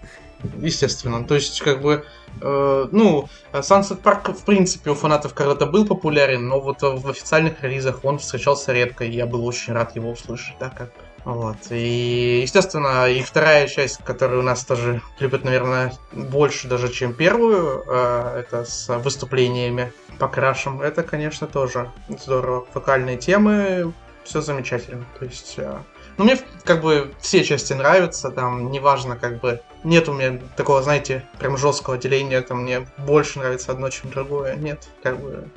Естественно. 0.58 1.24
То 1.24 1.34
есть, 1.34 1.60
как 1.60 1.82
бы, 1.82 2.04
э, 2.40 2.88
ну, 2.90 3.28
Sunset 3.52 4.02
Park, 4.02 4.32
в 4.32 4.44
принципе, 4.44 4.90
у 4.90 4.94
фанатов 4.94 5.34
когда-то 5.34 5.66
был 5.66 5.86
популярен, 5.86 6.48
но 6.48 6.60
вот 6.60 6.82
в 6.82 7.08
официальных 7.08 7.62
релизах 7.62 8.04
он 8.04 8.18
встречался 8.18 8.72
редко, 8.72 9.04
и 9.04 9.10
я 9.10 9.26
был 9.26 9.46
очень 9.46 9.72
рад 9.72 9.96
его 9.96 10.10
услышать, 10.10 10.56
да, 10.58 10.70
как 10.70 10.90
вот. 11.24 11.56
И, 11.70 12.40
естественно, 12.42 13.08
и 13.08 13.22
вторая 13.22 13.68
часть, 13.68 13.98
которую 14.04 14.40
у 14.40 14.42
нас 14.42 14.64
тоже 14.64 15.02
любят, 15.18 15.44
наверное, 15.44 15.92
больше 16.12 16.66
даже, 16.66 16.90
чем 16.90 17.12
первую, 17.12 17.84
э, 17.86 18.40
это 18.40 18.64
с 18.64 18.88
выступлениями 18.98 19.92
по 20.18 20.28
крашам. 20.28 20.80
Это, 20.80 21.02
конечно, 21.02 21.46
тоже 21.46 21.90
здорово. 22.08 22.66
Вокальные 22.72 23.18
темы, 23.18 23.92
все 24.24 24.40
замечательно. 24.40 25.04
То 25.18 25.26
есть, 25.26 25.54
э, 25.58 25.78
ну, 26.16 26.24
мне 26.24 26.38
как 26.64 26.82
бы 26.82 27.12
все 27.20 27.44
части 27.44 27.72
нравятся, 27.72 28.30
там, 28.30 28.70
неважно, 28.70 29.16
как 29.16 29.40
бы, 29.40 29.60
нет 29.84 30.08
у 30.08 30.12
меня 30.12 30.40
такого, 30.56 30.82
знаете, 30.82 31.24
прям 31.38 31.56
жесткого 31.56 31.98
деления, 31.98 32.42
там, 32.42 32.62
мне 32.62 32.86
больше 32.98 33.38
нравится 33.38 33.72
одно, 33.72 33.88
чем 33.90 34.10
другое. 34.10 34.56
Нет, 34.56 34.88
как 35.02 35.20
бы, 35.20 35.48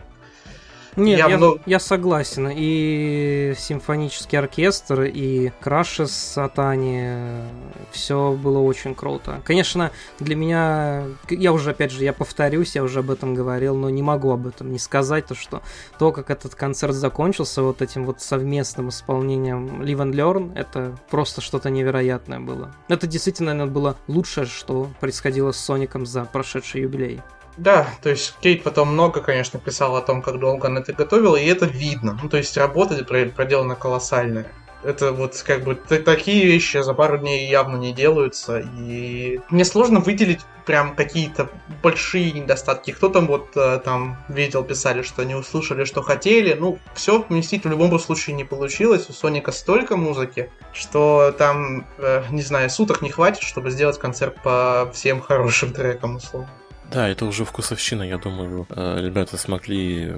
Нет, 0.95 1.19
я, 1.19 1.27
я, 1.27 1.37
много... 1.37 1.61
я 1.65 1.79
согласен. 1.79 2.49
И 2.53 3.53
симфонический 3.57 4.37
оркестр, 4.37 5.03
и 5.03 5.51
Краши 5.59 6.07
с 6.07 6.11
Сатани, 6.11 7.43
все 7.91 8.33
было 8.33 8.59
очень 8.59 8.95
круто. 8.95 9.41
Конечно, 9.43 9.91
для 10.19 10.35
меня, 10.35 11.03
я 11.29 11.53
уже, 11.53 11.71
опять 11.71 11.91
же, 11.91 12.03
я 12.03 12.13
повторюсь, 12.13 12.75
я 12.75 12.83
уже 12.83 12.99
об 12.99 13.11
этом 13.11 13.33
говорил, 13.33 13.75
но 13.75 13.89
не 13.89 14.01
могу 14.01 14.31
об 14.31 14.47
этом 14.47 14.71
не 14.71 14.79
сказать, 14.79 15.27
то 15.27 15.35
что 15.35 15.61
то, 15.99 16.11
как 16.11 16.29
этот 16.29 16.55
концерт 16.55 16.93
закончился 16.93 17.61
вот 17.61 17.81
этим 17.81 18.05
вот 18.05 18.21
совместным 18.21 18.89
исполнением 18.89 19.81
Live 19.81 19.97
and 19.97 20.13
Learn, 20.13 20.57
это 20.57 20.97
просто 21.09 21.41
что-то 21.41 21.69
невероятное 21.69 22.39
было. 22.39 22.73
Это 22.87 23.07
действительно, 23.07 23.53
наверное, 23.53 23.73
было 23.73 23.97
лучшее, 24.07 24.45
что 24.45 24.89
происходило 24.99 25.51
с 25.51 25.57
Соником 25.57 26.05
за 26.05 26.25
прошедший 26.25 26.81
юбилей. 26.81 27.21
Да, 27.57 27.87
то 28.01 28.09
есть 28.09 28.35
Кейт 28.41 28.63
потом 28.63 28.93
много, 28.93 29.21
конечно, 29.21 29.59
писала 29.59 29.99
о 29.99 30.01
том, 30.01 30.21
как 30.21 30.39
долго 30.39 30.67
она 30.67 30.79
это 30.79 30.93
готовила, 30.93 31.35
и 31.35 31.45
это 31.45 31.65
видно. 31.65 32.17
Ну, 32.21 32.29
то 32.29 32.37
есть 32.37 32.57
работа 32.57 33.03
проделана 33.03 33.75
колоссальная. 33.75 34.47
Это 34.83 35.13
вот 35.13 35.41
как 35.47 35.63
бы 35.63 35.75
такие 35.75 36.45
вещи 36.45 36.81
за 36.81 36.93
пару 36.93 37.17
дней 37.17 37.49
явно 37.49 37.77
не 37.77 37.93
делаются, 37.93 38.59
и 38.59 39.39
мне 39.49 39.63
сложно 39.63 40.01
выделить 40.01 40.41
прям 40.65 40.95
какие-то 40.95 41.49
большие 41.81 42.31
недостатки. 42.31 42.91
Кто 42.91 43.07
там 43.07 43.27
вот 43.27 43.55
э, 43.55 43.79
там 43.83 44.17
видел, 44.27 44.63
писали, 44.63 45.01
что 45.01 45.23
не 45.23 45.35
услышали, 45.35 45.85
что 45.85 46.01
хотели. 46.01 46.53
Ну, 46.53 46.79
все 46.95 47.21
вместить 47.21 47.63
в 47.63 47.69
любом 47.69 47.97
случае 47.97 48.35
не 48.35 48.43
получилось. 48.43 49.09
У 49.09 49.13
Соника 49.13 49.51
столько 49.51 49.95
музыки, 49.95 50.49
что 50.73 51.33
там, 51.37 51.87
э, 51.97 52.23
не 52.31 52.41
знаю, 52.41 52.69
суток 52.69 53.01
не 53.01 53.09
хватит, 53.09 53.43
чтобы 53.43 53.71
сделать 53.71 53.99
концерт 53.99 54.35
по 54.43 54.89
всем 54.93 55.21
хорошим 55.21 55.71
трекам, 55.71 56.17
условно. 56.17 56.49
Да, 56.91 57.07
это 57.07 57.25
уже 57.25 57.45
вкусовщина, 57.45 58.03
я 58.03 58.17
думаю. 58.17 58.67
Э, 58.69 58.99
ребята 59.01 59.37
смогли, 59.37 60.15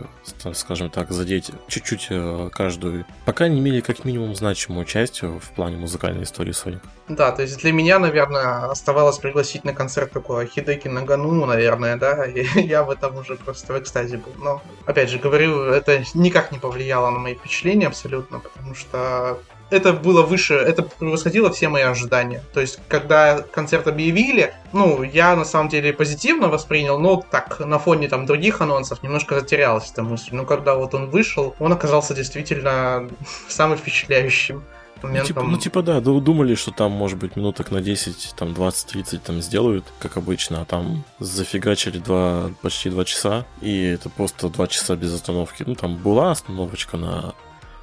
скажем 0.53 0.89
так, 0.89 1.12
задеть 1.12 1.51
чуть-чуть 1.67 2.07
э, 2.10 2.50
каждую, 2.51 3.05
пока 3.25 3.48
не 3.48 3.60
имели 3.60 3.81
как 3.81 4.03
минимум 4.05 4.36
значимую 4.36 4.86
часть 4.86 5.22
в 5.22 5.51
плане 5.55 5.77
музыкальной 5.77 6.24
истории 6.24 6.53
Sonic. 6.53 6.81
Да, 7.07 7.31
то 7.31 7.43
есть 7.43 7.60
для 7.60 7.72
меня, 7.72 8.00
наверное, 8.00 8.65
оставалось 8.65 9.19
пригласить 9.19 9.63
на 9.63 9.74
концерт 9.74 10.12
такого 10.12 10.45
Хидеки 10.45 10.88
Нагану, 10.88 11.45
наверное, 11.45 11.98
да, 11.98 12.25
и 12.25 12.45
я 12.62 12.84
в 12.84 12.89
этом 12.89 13.17
уже 13.17 13.36
просто 13.36 13.74
в 13.74 13.79
экстазе 13.79 14.17
был. 14.17 14.34
Но, 14.43 14.62
опять 14.86 15.10
же, 15.10 15.19
говорю, 15.19 15.63
это 15.65 16.03
никак 16.13 16.51
не 16.51 16.60
повлияло 16.60 17.10
на 17.12 17.19
мои 17.19 17.36
впечатления 17.36 17.88
абсолютно, 17.88 18.39
потому 18.39 18.75
что 18.75 19.39
это 19.69 19.93
было 19.93 20.22
выше, 20.22 20.53
это 20.53 20.84
превосходило 20.84 21.51
все 21.51 21.69
мои 21.69 21.84
ожидания. 21.84 22.43
То 22.53 22.62
есть, 22.62 22.79
когда 22.88 23.41
концерт 23.41 23.88
объявили, 23.88 24.53
ну, 24.74 25.03
я 25.03 25.36
на 25.36 25.45
самом 25.45 25.69
деле 25.69 25.93
позитивно 25.93 26.48
воспринял, 26.48 27.00
но 27.00 27.24
так, 27.29 27.60
на 27.60 27.79
фоне 27.79 28.07
там 28.07 28.25
других 28.25 28.62
анонсов 28.62 29.01
немножко 29.03 29.39
затерялась 29.39 29.91
эта 29.91 30.03
мысль. 30.03 30.29
Но 30.31 30.45
когда 30.45 30.75
вот 30.75 30.93
он 30.93 31.10
вышел, 31.10 31.55
он 31.60 31.74
оказался 31.74 32.13
действительно 32.13 33.10
самым 33.48 33.77
впечатляющим. 33.77 34.63
Ну 35.03 35.24
типа, 35.24 35.43
ну, 35.43 35.57
типа, 35.57 35.81
да, 35.84 36.00
думали, 36.00 36.55
что 36.55 36.72
там, 36.72 36.91
может 36.91 37.19
быть, 37.19 37.36
минуток 37.36 37.69
на 37.69 37.81
10, 37.81 38.34
там, 38.36 38.50
20-30 38.50 39.19
там 39.19 39.41
сделают, 39.41 39.86
как 40.00 40.17
обычно, 40.17 40.62
а 40.62 40.65
там 40.65 41.03
зафигачили 41.19 42.00
два, 42.00 42.51
почти 42.62 42.89
2 42.89 43.05
часа, 43.05 43.45
и 43.62 43.84
это 43.84 44.10
просто 44.10 44.50
2 44.50 44.67
часа 44.67 44.95
без 44.95 45.13
остановки. 45.13 45.63
Ну, 45.67 45.75
там 45.75 45.98
была 45.98 46.31
остановочка 46.31 46.98
на 46.98 47.34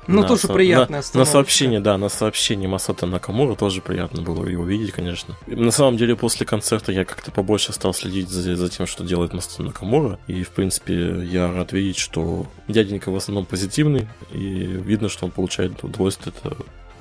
ну, 0.06 0.22
на 0.22 0.28
тоже 0.28 0.42
со... 0.42 0.52
приятная 0.52 1.02
на, 1.14 1.18
на 1.20 1.24
сообщение, 1.24 1.80
да, 1.80 1.96
на 1.96 2.08
сообщение 2.08 2.68
Масата 2.68 3.06
Накамура 3.06 3.54
тоже 3.54 3.80
приятно 3.80 4.22
было 4.22 4.46
его 4.46 4.64
видеть, 4.64 4.92
конечно. 4.92 5.36
На 5.46 5.70
самом 5.70 5.96
деле, 5.96 6.16
после 6.16 6.44
концерта 6.44 6.92
я 6.92 7.04
как-то 7.04 7.30
побольше 7.30 7.72
стал 7.72 7.94
следить 7.94 8.28
за, 8.28 8.56
за 8.56 8.68
тем, 8.68 8.86
что 8.86 9.04
делает 9.04 9.32
Масата 9.32 9.62
Накамура. 9.62 10.18
И, 10.26 10.42
в 10.42 10.50
принципе, 10.50 11.24
я 11.24 11.52
рад 11.52 11.72
видеть, 11.72 11.98
что 11.98 12.46
дяденька 12.68 13.10
в 13.10 13.16
основном 13.16 13.46
позитивный, 13.46 14.08
и 14.32 14.38
видно, 14.38 15.08
что 15.08 15.26
он 15.26 15.30
получает 15.30 15.82
удовольствие, 15.84 16.34
это 16.36 16.56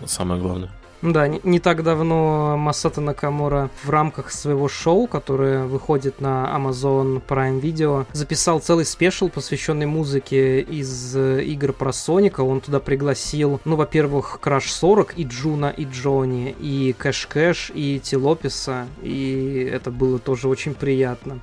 самое 0.05 0.41
главное. 0.41 0.71
Да, 1.01 1.27
не, 1.27 1.41
не 1.43 1.59
так 1.59 1.83
давно 1.83 2.55
Масата 2.57 3.01
Накамура 3.01 3.71
в 3.83 3.89
рамках 3.89 4.31
своего 4.31 4.67
шоу, 4.67 5.07
которое 5.07 5.65
выходит 5.65 6.21
на 6.21 6.51
Amazon 6.55 7.21
Prime 7.27 7.59
Video, 7.59 8.05
записал 8.13 8.59
целый 8.59 8.85
special, 8.85 9.29
посвященный 9.29 9.87
музыке 9.87 10.61
из 10.61 11.15
э, 11.15 11.43
игр 11.43 11.73
про 11.73 11.91
Соника. 11.91 12.41
Он 12.41 12.61
туда 12.61 12.79
пригласил, 12.79 13.59
ну, 13.65 13.75
во-первых, 13.77 14.39
Crush 14.43 14.67
40 14.67 15.17
и 15.17 15.23
Джуна, 15.23 15.73
и 15.75 15.85
Джонни, 15.85 16.55
и 16.59 16.93
Cash 16.95 17.25
Cash, 17.25 17.71
и 17.73 17.99
Ти 17.99 18.18
Лопеса, 18.18 18.85
и 19.01 19.69
это 19.73 19.89
было 19.89 20.19
тоже 20.19 20.47
очень 20.47 20.75
приятно 20.75 21.39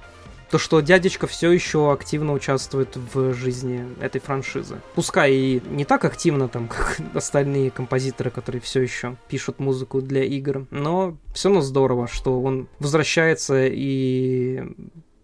то, 0.50 0.58
что 0.58 0.80
дядечка 0.80 1.26
все 1.26 1.50
еще 1.50 1.92
активно 1.92 2.32
участвует 2.32 2.96
в 2.96 3.34
жизни 3.34 3.86
этой 4.00 4.20
франшизы. 4.20 4.80
Пускай 4.94 5.32
и 5.32 5.62
не 5.70 5.84
так 5.84 6.04
активно, 6.04 6.48
там, 6.48 6.68
как 6.68 7.00
остальные 7.14 7.70
композиторы, 7.70 8.30
которые 8.30 8.60
все 8.60 8.80
еще 8.80 9.16
пишут 9.28 9.58
музыку 9.58 10.00
для 10.00 10.24
игр, 10.24 10.66
но 10.70 11.16
все 11.34 11.48
равно 11.48 11.62
здорово, 11.62 12.08
что 12.08 12.40
он 12.40 12.68
возвращается 12.78 13.66
и 13.66 14.62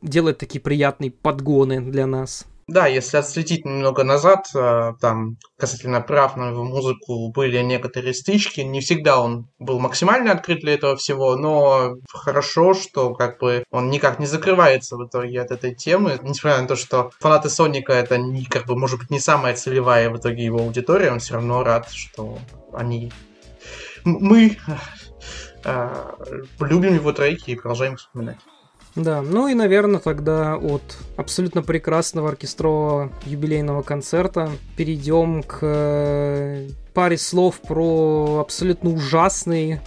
делает 0.03 0.39
такие 0.39 0.61
приятные 0.61 1.11
подгоны 1.11 1.81
для 1.81 2.07
нас. 2.07 2.47
Да, 2.67 2.87
если 2.87 3.19
отследить 3.19 3.67
немного 3.67 4.05
назад, 4.05 4.47
э, 4.55 4.93
там 5.01 5.37
касательно 5.59 6.01
прав 6.01 6.37
на 6.37 6.49
его 6.49 6.65
музыку 6.65 7.31
были 7.31 7.61
некоторые 7.63 8.15
стычки. 8.15 8.63
Не 8.63 8.81
всегда 8.81 9.21
он 9.21 9.49
был 9.59 9.79
максимально 9.79 10.33
открыт 10.33 10.61
для 10.61 10.75
этого 10.75 10.97
всего, 10.97 11.37
но 11.37 11.97
хорошо, 12.09 12.73
что 12.73 13.15
как 13.15 13.39
бы 13.39 13.65
он 13.71 13.91
никак 13.91 14.19
не 14.19 14.27
закрывается 14.27 14.97
в 14.97 15.07
итоге 15.07 15.43
от 15.43 15.51
этой 15.51 15.75
темы. 15.75 16.19
Несмотря 16.23 16.63
на 16.63 16.69
то, 16.69 16.77
что 16.77 17.11
фанаты 17.21 17.51
Соника 17.51 17.93
это 17.93 18.17
не, 18.17 18.47
как 18.47 18.65
бы, 18.67 18.77
может 18.77 18.99
быть, 18.99 19.11
не 19.11 19.21
самая 19.21 19.55
целевая 19.55 20.09
в 20.09 20.17
итоге 20.17 20.45
его 20.45 20.61
аудитория, 20.61 21.13
он 21.13 21.19
все 21.19 21.35
равно 21.35 21.63
рад, 21.63 21.91
что 21.91 22.39
они... 22.73 23.13
Мы 24.05 24.57
э, 25.65 26.13
любим 26.61 26.95
его 26.95 27.13
треки 27.13 27.51
и 27.51 27.57
продолжаем 27.57 27.97
вспоминать. 27.97 28.39
Да, 28.97 29.23
ну 29.23 29.49
и, 29.49 29.55
наверное, 29.55 29.99
тогда 29.99 30.57
от 30.57 30.99
абсолютно 31.17 31.63
прекрасного 31.63 32.29
оркестрового 32.29 33.11
юбилейного 33.27 33.83
концерта 33.83 34.51
перейдем 34.77 35.43
к 35.43 35.59
э, 35.63 36.69
паре 36.93 37.19
слов 37.19 37.61
про 37.61 38.39
абсолютно 38.41 38.91
ужасный, 38.91 39.81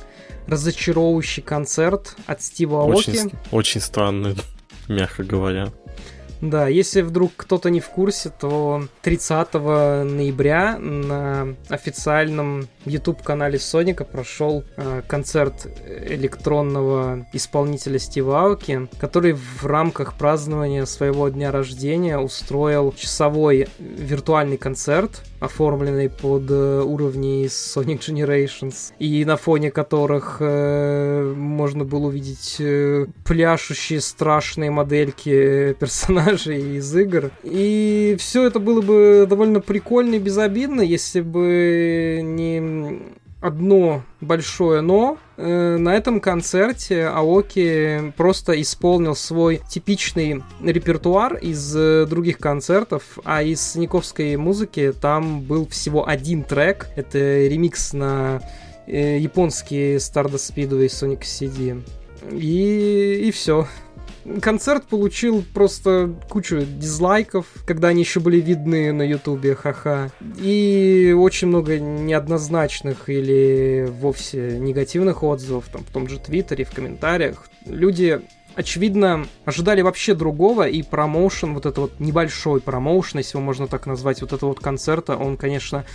разочаровывающий 0.48 1.42
концерт 1.42 2.16
от 2.26 2.42
Стива 2.42 2.82
Аоки. 2.82 3.12
Очень, 3.12 3.32
очень 3.52 3.82
странный, 3.82 4.36
мягко 4.90 5.24
говоря. 5.24 5.70
Да, 6.42 6.68
если 6.68 7.02
вдруг 7.02 7.32
кто-то 7.36 7.70
не 7.70 7.80
в 7.80 7.90
курсе, 7.90 8.30
то 8.30 8.84
30 9.02 9.54
ноября 9.54 10.78
на 10.78 11.56
официальном 11.70 12.68
YouTube-канале 12.86 13.60
Соника 13.60 14.06
прошел 14.06 14.64
э, 14.76 15.02
концерт 15.08 15.68
электронного 16.08 17.26
исполнителя 17.34 18.00
Стива 18.00 18.42
Ауки, 18.42 18.88
который 19.00 19.34
в 19.34 19.66
рамках 19.66 20.14
празднования 20.14 20.86
своего 20.86 21.28
дня 21.30 21.52
рождения 21.52 22.20
устроил 22.20 22.94
часовой 22.94 23.68
виртуальный 23.80 24.58
концерт, 24.58 25.24
оформленный 25.40 26.10
под 26.10 26.50
э, 26.50 26.82
уровни 26.82 27.46
Sonic 27.46 28.00
Generations, 28.00 28.94
и 29.00 29.24
на 29.26 29.38
фоне 29.38 29.72
которых 29.72 30.38
э, 30.40 31.34
можно 31.36 31.86
было 31.86 32.08
увидеть 32.08 32.58
э, 32.60 33.06
пляшущие 33.24 34.02
страшные 34.02 34.72
модельки 34.72 35.74
персонажей 35.80 36.78
из 36.78 36.96
игр. 36.96 37.32
И 37.44 38.16
все 38.20 38.48
это 38.48 38.60
было 38.60 38.82
бы 38.82 39.26
довольно 39.30 39.60
прикольно 39.60 40.16
и 40.16 40.20
безобидно, 40.20 40.82
если 40.82 41.22
бы 41.22 42.22
не 42.24 43.02
одно 43.42 44.04
большое 44.22 44.82
но. 44.82 45.18
Э, 45.38 45.78
на 45.78 45.96
этом 45.96 46.20
концерте 46.20 47.08
Аоки 47.08 48.14
просто 48.18 48.60
исполнил 48.62 49.16
свой 49.16 49.62
типичный 49.70 50.44
репертуар 50.62 51.36
из 51.36 51.76
э, 51.76 52.06
других 52.08 52.40
концертов, 52.40 53.20
а 53.24 53.44
из 53.44 53.76
Никовской 53.76 54.36
музыки 54.36 54.94
там 55.00 55.42
был 55.42 55.68
всего 55.68 56.08
один 56.08 56.44
трек. 56.44 56.88
Это 56.96 57.18
ремикс 57.48 57.94
на 57.94 58.42
э, 58.88 59.18
японский 59.20 59.98
Stardust 59.98 60.54
Speedway 60.54 60.88
Sonic 60.88 61.22
CD. 61.22 61.82
И, 62.32 63.28
и 63.28 63.32
все 63.32 63.68
концерт 64.42 64.86
получил 64.86 65.44
просто 65.54 66.14
кучу 66.30 66.62
дизлайков, 66.62 67.46
когда 67.66 67.90
они 67.90 68.02
еще 68.02 68.20
были 68.20 68.40
видны 68.40 68.92
на 68.92 69.04
ютубе, 69.04 69.56
ха-ха. 69.56 70.10
И 70.40 71.16
очень 71.18 71.48
много 71.48 71.80
неоднозначных 71.80 73.10
или 73.10 73.88
вовсе 73.90 74.58
негативных 74.60 75.24
отзывов, 75.24 75.66
там, 75.72 75.84
в 75.84 75.92
том 75.92 76.08
же 76.08 76.20
Твиттере, 76.20 76.66
в 76.66 76.72
комментариях. 76.72 77.48
Люди 77.66 78.22
очевидно, 78.56 79.28
ожидали 79.46 79.82
вообще 79.82 80.16
другого, 80.16 80.68
и 80.68 80.82
промоушен, 80.82 81.54
вот 81.54 81.68
это 81.68 81.82
вот 81.82 82.00
небольшой 82.00 82.60
промоушен, 82.60 83.20
если 83.20 83.38
его 83.38 83.46
можно 83.46 83.68
так 83.68 83.86
назвать, 83.86 84.22
вот 84.22 84.34
этого 84.34 84.50
вот 84.50 84.60
концерта, 84.60 85.16
он, 85.16 85.38
конечно, 85.38 85.86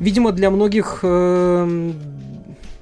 видимо, 0.00 0.32
для 0.32 0.50
многих 0.50 1.00
э, 1.02 1.92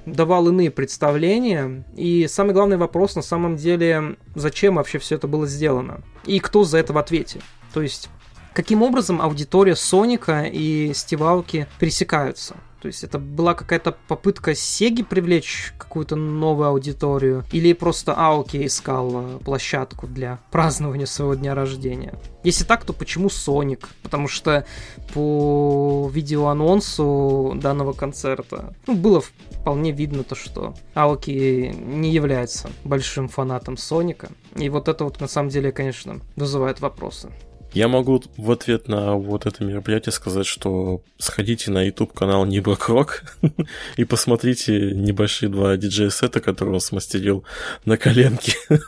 давал 0.05 0.47
иные 0.47 0.71
представления. 0.71 1.85
И 1.95 2.27
самый 2.27 2.53
главный 2.53 2.77
вопрос 2.77 3.15
на 3.15 3.21
самом 3.21 3.55
деле, 3.55 4.17
зачем 4.35 4.75
вообще 4.75 4.99
все 4.99 5.15
это 5.15 5.27
было 5.27 5.47
сделано? 5.47 6.01
И 6.25 6.39
кто 6.39 6.63
за 6.63 6.77
это 6.77 6.93
в 6.93 6.97
ответе? 6.97 7.41
То 7.73 7.81
есть 7.81 8.09
каким 8.53 8.83
образом 8.83 9.21
аудитория 9.21 9.75
Соника 9.75 10.43
и 10.43 10.93
Стивалки 10.93 11.67
пересекаются. 11.79 12.55
То 12.85 12.89
есть 12.89 13.03
это 13.03 13.17
была 13.17 13.55
какая-то 13.55 13.97
попытка 14.07 14.53
Сеги 14.53 15.01
привлечь 15.01 15.73
какую-то 15.79 16.15
новую 16.15 16.67
аудиторию? 16.67 17.43
Или 17.51 17.73
просто 17.73 18.13
Аоки 18.13 18.63
искал 18.63 19.11
э, 19.11 19.39
площадку 19.39 20.05
для 20.05 20.37
празднования 20.51 21.07
своего 21.07 21.33
дня 21.33 21.55
рождения? 21.55 22.13
Если 22.43 22.63
так, 22.63 22.85
то 22.85 22.93
почему 22.93 23.31
Соник? 23.31 23.89
Потому 24.03 24.27
что 24.27 24.67
по 25.15 26.07
видеоанонсу 26.13 27.53
данного 27.55 27.93
концерта 27.93 28.75
ну, 28.85 28.93
было 28.95 29.23
вполне 29.49 29.91
видно 29.91 30.23
то, 30.23 30.35
что 30.35 30.75
Аоки 30.93 31.73
не 31.75 32.11
является 32.11 32.69
большим 32.83 33.29
фанатом 33.29 33.77
Соника. 33.77 34.29
И 34.55 34.69
вот 34.69 34.89
это 34.89 35.05
вот 35.05 35.19
на 35.19 35.27
самом 35.27 35.49
деле, 35.49 35.71
конечно, 35.71 36.19
вызывает 36.35 36.81
вопросы. 36.81 37.31
Я 37.75 37.89
могу 37.89 38.23
в 38.37 38.51
ответ 38.51 38.87
на 38.87 39.15
вот 39.15 39.45
это 39.45 39.61
мероприятие 39.63 40.13
сказать, 40.13 40.45
что 40.45 41.01
сходите 41.17 41.71
на 41.71 41.83
YouTube 41.83 42.13
канал 42.13 42.45
Ниброкрок 42.45 43.23
и 43.97 44.05
посмотрите 44.05 44.91
небольшие 44.91 45.49
два 45.49 45.75
диджей-сета, 45.75 46.39
которые 46.39 46.75
он 46.75 46.79
смастерил 46.79 47.43
на 47.83 47.97
коленке. 47.97 48.53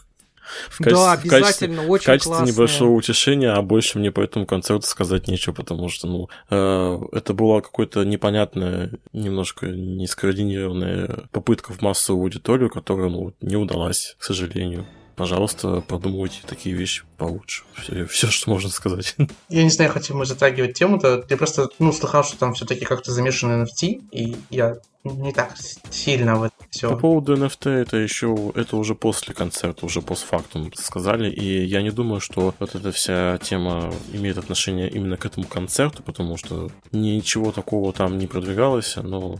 В 0.70 0.78
качестве, 0.78 0.92
да, 0.96 1.12
обязательно, 1.12 1.82
в 1.82 1.88
качестве, 1.88 1.90
очень 1.90 2.04
В 2.04 2.06
качестве 2.06 2.32
классные. 2.32 2.54
небольшого 2.54 2.92
утешения, 2.92 3.52
а 3.52 3.62
больше 3.62 4.00
мне 4.00 4.14
по 4.14 4.22
этому 4.22 4.46
концерту 4.46 4.88
сказать 4.88 5.28
нечего, 5.28 5.54
потому 5.54 5.90
что, 5.90 6.08
ну, 6.08 6.30
э, 6.50 7.00
это 7.12 7.34
была 7.34 7.60
какая-то 7.60 8.06
непонятная, 8.06 8.92
немножко 9.12 9.68
не 9.68 10.08
скоординированная 10.08 11.28
попытка 11.34 11.74
в 11.74 11.82
массовую 11.82 12.24
аудиторию, 12.24 12.70
которая, 12.70 13.10
ну, 13.10 13.34
не 13.42 13.58
удалась, 13.58 14.16
к 14.18 14.24
сожалению 14.24 14.88
пожалуйста, 15.18 15.82
подумайте 15.82 16.42
такие 16.48 16.76
вещи 16.76 17.04
получше. 17.18 17.64
Все, 17.74 18.06
все, 18.06 18.28
что 18.28 18.52
можно 18.52 18.70
сказать. 18.70 19.16
Я 19.50 19.64
не 19.64 19.70
знаю, 19.70 19.92
хотим 19.92 20.18
мы 20.18 20.26
затрагивать 20.26 20.76
тему-то. 20.76 21.26
Я 21.28 21.38
просто, 21.38 21.70
ну, 21.80 21.92
слыхал, 21.92 22.24
что 22.24 22.38
там 22.38 22.54
все-таки 22.54 22.86
как-то 22.86 23.12
замешаны 23.12 23.64
NFT, 23.64 24.04
и 24.12 24.38
я 24.52 24.78
не 25.04 25.34
так 25.34 25.56
сильно 25.90 26.36
в 26.36 26.44
это 26.44 26.56
все. 26.70 26.90
По 26.90 26.98
поводу 26.98 27.36
NFT 27.36 27.70
это 27.70 27.98
еще, 27.98 28.54
это 28.56 28.78
уже 28.78 28.94
после 28.94 29.34
концерта, 29.34 29.86
уже 29.86 30.02
постфактум 30.02 30.72
сказали, 30.76 31.32
и 31.32 31.66
я 31.66 31.82
не 31.82 31.92
думаю, 31.92 32.22
что 32.22 32.54
вот 32.60 32.76
эта 32.76 32.92
вся 32.92 33.40
тема 33.40 33.92
имеет 34.14 34.38
отношение 34.38 34.90
именно 34.90 35.18
к 35.18 35.26
этому 35.26 35.48
концерту, 35.48 36.04
потому 36.04 36.38
что 36.38 36.70
ничего 36.92 37.52
такого 37.52 37.92
там 37.92 38.18
не 38.18 38.28
продвигалось, 38.28 38.98
но 38.98 39.40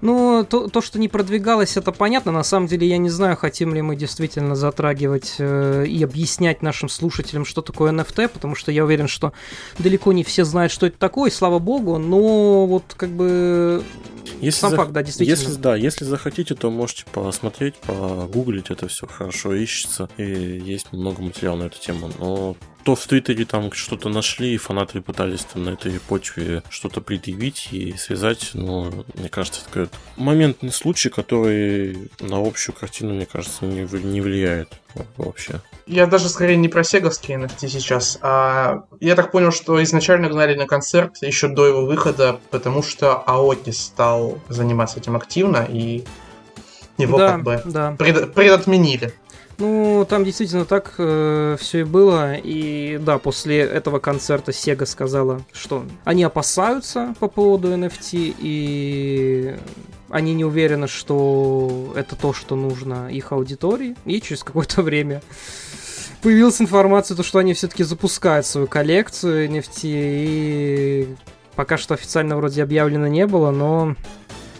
ну, 0.00 0.46
то, 0.48 0.68
то, 0.68 0.80
что 0.80 0.98
не 0.98 1.08
продвигалось, 1.08 1.76
это 1.76 1.92
понятно. 1.92 2.32
На 2.32 2.44
самом 2.44 2.66
деле, 2.66 2.86
я 2.86 2.98
не 2.98 3.10
знаю, 3.10 3.36
хотим 3.36 3.74
ли 3.74 3.82
мы 3.82 3.96
действительно 3.96 4.54
затрагивать 4.54 5.36
э, 5.38 5.86
и 5.86 6.02
объяснять 6.02 6.62
нашим 6.62 6.88
слушателям, 6.88 7.44
что 7.44 7.62
такое 7.62 7.92
NFT, 7.92 8.28
потому 8.28 8.54
что 8.54 8.72
я 8.72 8.84
уверен, 8.84 9.08
что 9.08 9.32
далеко 9.78 10.12
не 10.12 10.24
все 10.24 10.44
знают, 10.44 10.72
что 10.72 10.86
это 10.86 10.98
такое, 10.98 11.30
и 11.30 11.32
слава 11.32 11.58
богу, 11.58 11.98
но 11.98 12.66
вот 12.66 12.94
как 12.96 13.10
бы 13.10 13.82
если 14.40 14.60
сам 14.60 14.70
за... 14.70 14.76
факт, 14.76 14.92
да, 14.92 15.02
действительно. 15.02 15.36
Если, 15.36 15.54
да, 15.54 15.76
если 15.76 16.04
захотите, 16.04 16.54
то 16.54 16.70
можете 16.70 17.04
посмотреть, 17.12 17.76
погуглить, 17.76 18.70
это 18.70 18.88
все 18.88 19.06
хорошо 19.06 19.54
ищется, 19.54 20.08
и 20.16 20.22
есть 20.22 20.92
много 20.92 21.22
материала 21.22 21.56
на 21.56 21.64
эту 21.64 21.80
тему, 21.80 22.10
но 22.18 22.56
то 22.88 22.94
в 22.94 23.06
Твиттере 23.06 23.44
там 23.44 23.70
что-то 23.70 24.08
нашли, 24.08 24.54
и 24.54 24.56
фанаты 24.56 25.02
пытались 25.02 25.44
там 25.44 25.64
на 25.64 25.70
этой 25.74 26.00
почве 26.00 26.62
что-то 26.70 27.02
предъявить 27.02 27.68
и 27.70 27.94
связать, 27.98 28.52
но 28.54 28.90
мне 29.12 29.28
кажется, 29.28 29.60
это 29.60 29.68
какой-то 29.68 29.96
моментный 30.16 30.72
случай, 30.72 31.10
который 31.10 32.10
на 32.18 32.38
общую 32.38 32.74
картину, 32.74 33.12
мне 33.12 33.26
кажется, 33.26 33.66
не, 33.66 33.82
не 34.04 34.22
влияет 34.22 34.72
вообще. 35.18 35.60
Я 35.86 36.06
даже 36.06 36.30
скорее 36.30 36.56
не 36.56 36.68
про 36.68 36.82
сеговские 36.82 37.36
NFT 37.36 37.68
сейчас, 37.68 38.18
а 38.22 38.84
я 39.00 39.16
так 39.16 39.32
понял, 39.32 39.52
что 39.52 39.82
изначально 39.82 40.30
гнали 40.30 40.54
на 40.54 40.66
концерт 40.66 41.18
еще 41.20 41.48
до 41.48 41.66
его 41.66 41.84
выхода, 41.84 42.40
потому 42.50 42.82
что 42.82 43.16
Аоки 43.16 43.68
стал 43.68 44.38
заниматься 44.48 44.98
этим 44.98 45.14
активно, 45.14 45.66
и 45.68 46.04
его 46.96 47.18
да, 47.18 47.32
как 47.32 47.42
бы 47.42 47.62
да. 47.66 47.94
пред, 47.98 48.32
предотменили. 48.32 49.12
Ну, 49.58 50.06
там 50.08 50.24
действительно 50.24 50.64
так 50.64 50.94
э, 50.98 51.56
все 51.58 51.80
и 51.80 51.84
было. 51.84 52.34
И 52.36 52.98
да, 52.98 53.18
после 53.18 53.58
этого 53.58 53.98
концерта 53.98 54.52
Sega 54.52 54.86
сказала, 54.86 55.42
что 55.52 55.84
они 56.04 56.22
опасаются 56.22 57.14
по 57.18 57.26
поводу 57.26 57.72
NFT, 57.72 58.36
и 58.38 59.56
они 60.10 60.34
не 60.34 60.44
уверены, 60.44 60.86
что 60.86 61.92
это 61.96 62.14
то, 62.14 62.32
что 62.32 62.54
нужно 62.54 63.08
их 63.10 63.32
аудитории. 63.32 63.96
И 64.04 64.20
через 64.20 64.44
какое-то 64.44 64.82
время 64.82 65.22
появилась 66.22 66.60
информация, 66.60 67.16
то, 67.16 67.24
что 67.24 67.40
они 67.40 67.52
все-таки 67.52 67.82
запускают 67.82 68.46
свою 68.46 68.68
коллекцию 68.68 69.48
NFT. 69.48 69.80
И 69.84 71.16
пока 71.56 71.78
что 71.78 71.94
официально 71.94 72.36
вроде 72.36 72.62
объявлено 72.62 73.08
не 73.08 73.26
было, 73.26 73.50
но 73.50 73.96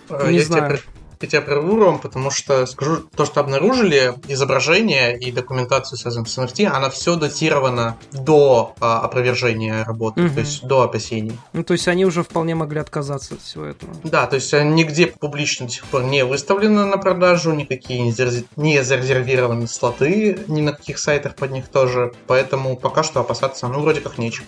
а, 0.08 0.28
не 0.28 0.38
Я 0.38 0.44
знаю. 0.44 0.78
Тебе 0.78 0.97
я 1.20 1.28
тебя 1.28 1.40
прерву, 1.40 1.76
Ром, 1.76 1.98
потому 1.98 2.30
что 2.30 2.66
скажу, 2.66 2.98
то, 3.16 3.24
что 3.24 3.40
обнаружили, 3.40 4.14
изображение 4.28 5.18
и 5.18 5.32
документацию, 5.32 5.98
связанную 5.98 6.26
с 6.26 6.38
NFT, 6.38 6.66
она 6.66 6.90
все 6.90 7.16
датирована 7.16 7.96
до 8.12 8.74
а, 8.80 9.00
опровержения 9.00 9.84
работы, 9.84 10.24
угу. 10.24 10.34
то 10.34 10.40
есть 10.40 10.62
до 10.64 10.82
опасений. 10.82 11.38
Ну, 11.52 11.64
то 11.64 11.72
есть 11.72 11.88
они 11.88 12.04
уже 12.04 12.22
вполне 12.22 12.54
могли 12.54 12.80
отказаться 12.80 13.34
от 13.34 13.42
всего 13.42 13.64
этого. 13.64 13.92
Да, 14.04 14.26
то 14.26 14.36
есть 14.36 14.52
нигде 14.52 15.06
публично 15.06 15.66
до 15.66 15.72
сих 15.72 15.84
пор 15.86 16.04
не 16.04 16.24
выставлено 16.24 16.86
на 16.86 16.98
продажу, 16.98 17.52
никакие 17.52 18.00
не, 18.00 18.12
зарез... 18.12 18.44
не 18.56 18.82
зарезервированы 18.82 19.66
слоты, 19.66 20.38
ни 20.48 20.60
на 20.60 20.72
каких 20.72 20.98
сайтах 20.98 21.34
под 21.34 21.50
них 21.50 21.68
тоже, 21.68 22.12
поэтому 22.26 22.76
пока 22.76 23.02
что 23.02 23.20
опасаться, 23.20 23.68
ну, 23.68 23.80
вроде 23.80 24.00
как 24.00 24.18
нечего. 24.18 24.46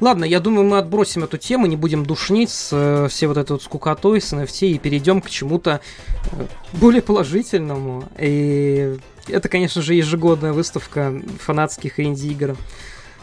Ладно, 0.00 0.24
я 0.24 0.40
думаю, 0.40 0.66
мы 0.66 0.78
отбросим 0.78 1.24
эту 1.24 1.38
тему, 1.38 1.66
не 1.66 1.76
будем 1.76 2.04
душнить 2.04 2.50
с 2.50 2.70
э, 2.72 3.08
всей 3.08 3.26
вот 3.26 3.36
этой 3.36 3.52
вот 3.52 3.62
скукотой, 3.62 4.20
с 4.20 4.32
NFT 4.32 4.68
и 4.68 4.78
перейдем 4.78 5.20
к 5.20 5.30
чему-то 5.30 5.80
э, 6.32 6.46
более 6.74 7.02
положительному. 7.02 8.04
И 8.18 8.98
это, 9.28 9.48
конечно 9.48 9.82
же, 9.82 9.94
ежегодная 9.94 10.52
выставка 10.52 11.12
фанатских 11.40 11.98
инди-игр. 11.98 12.56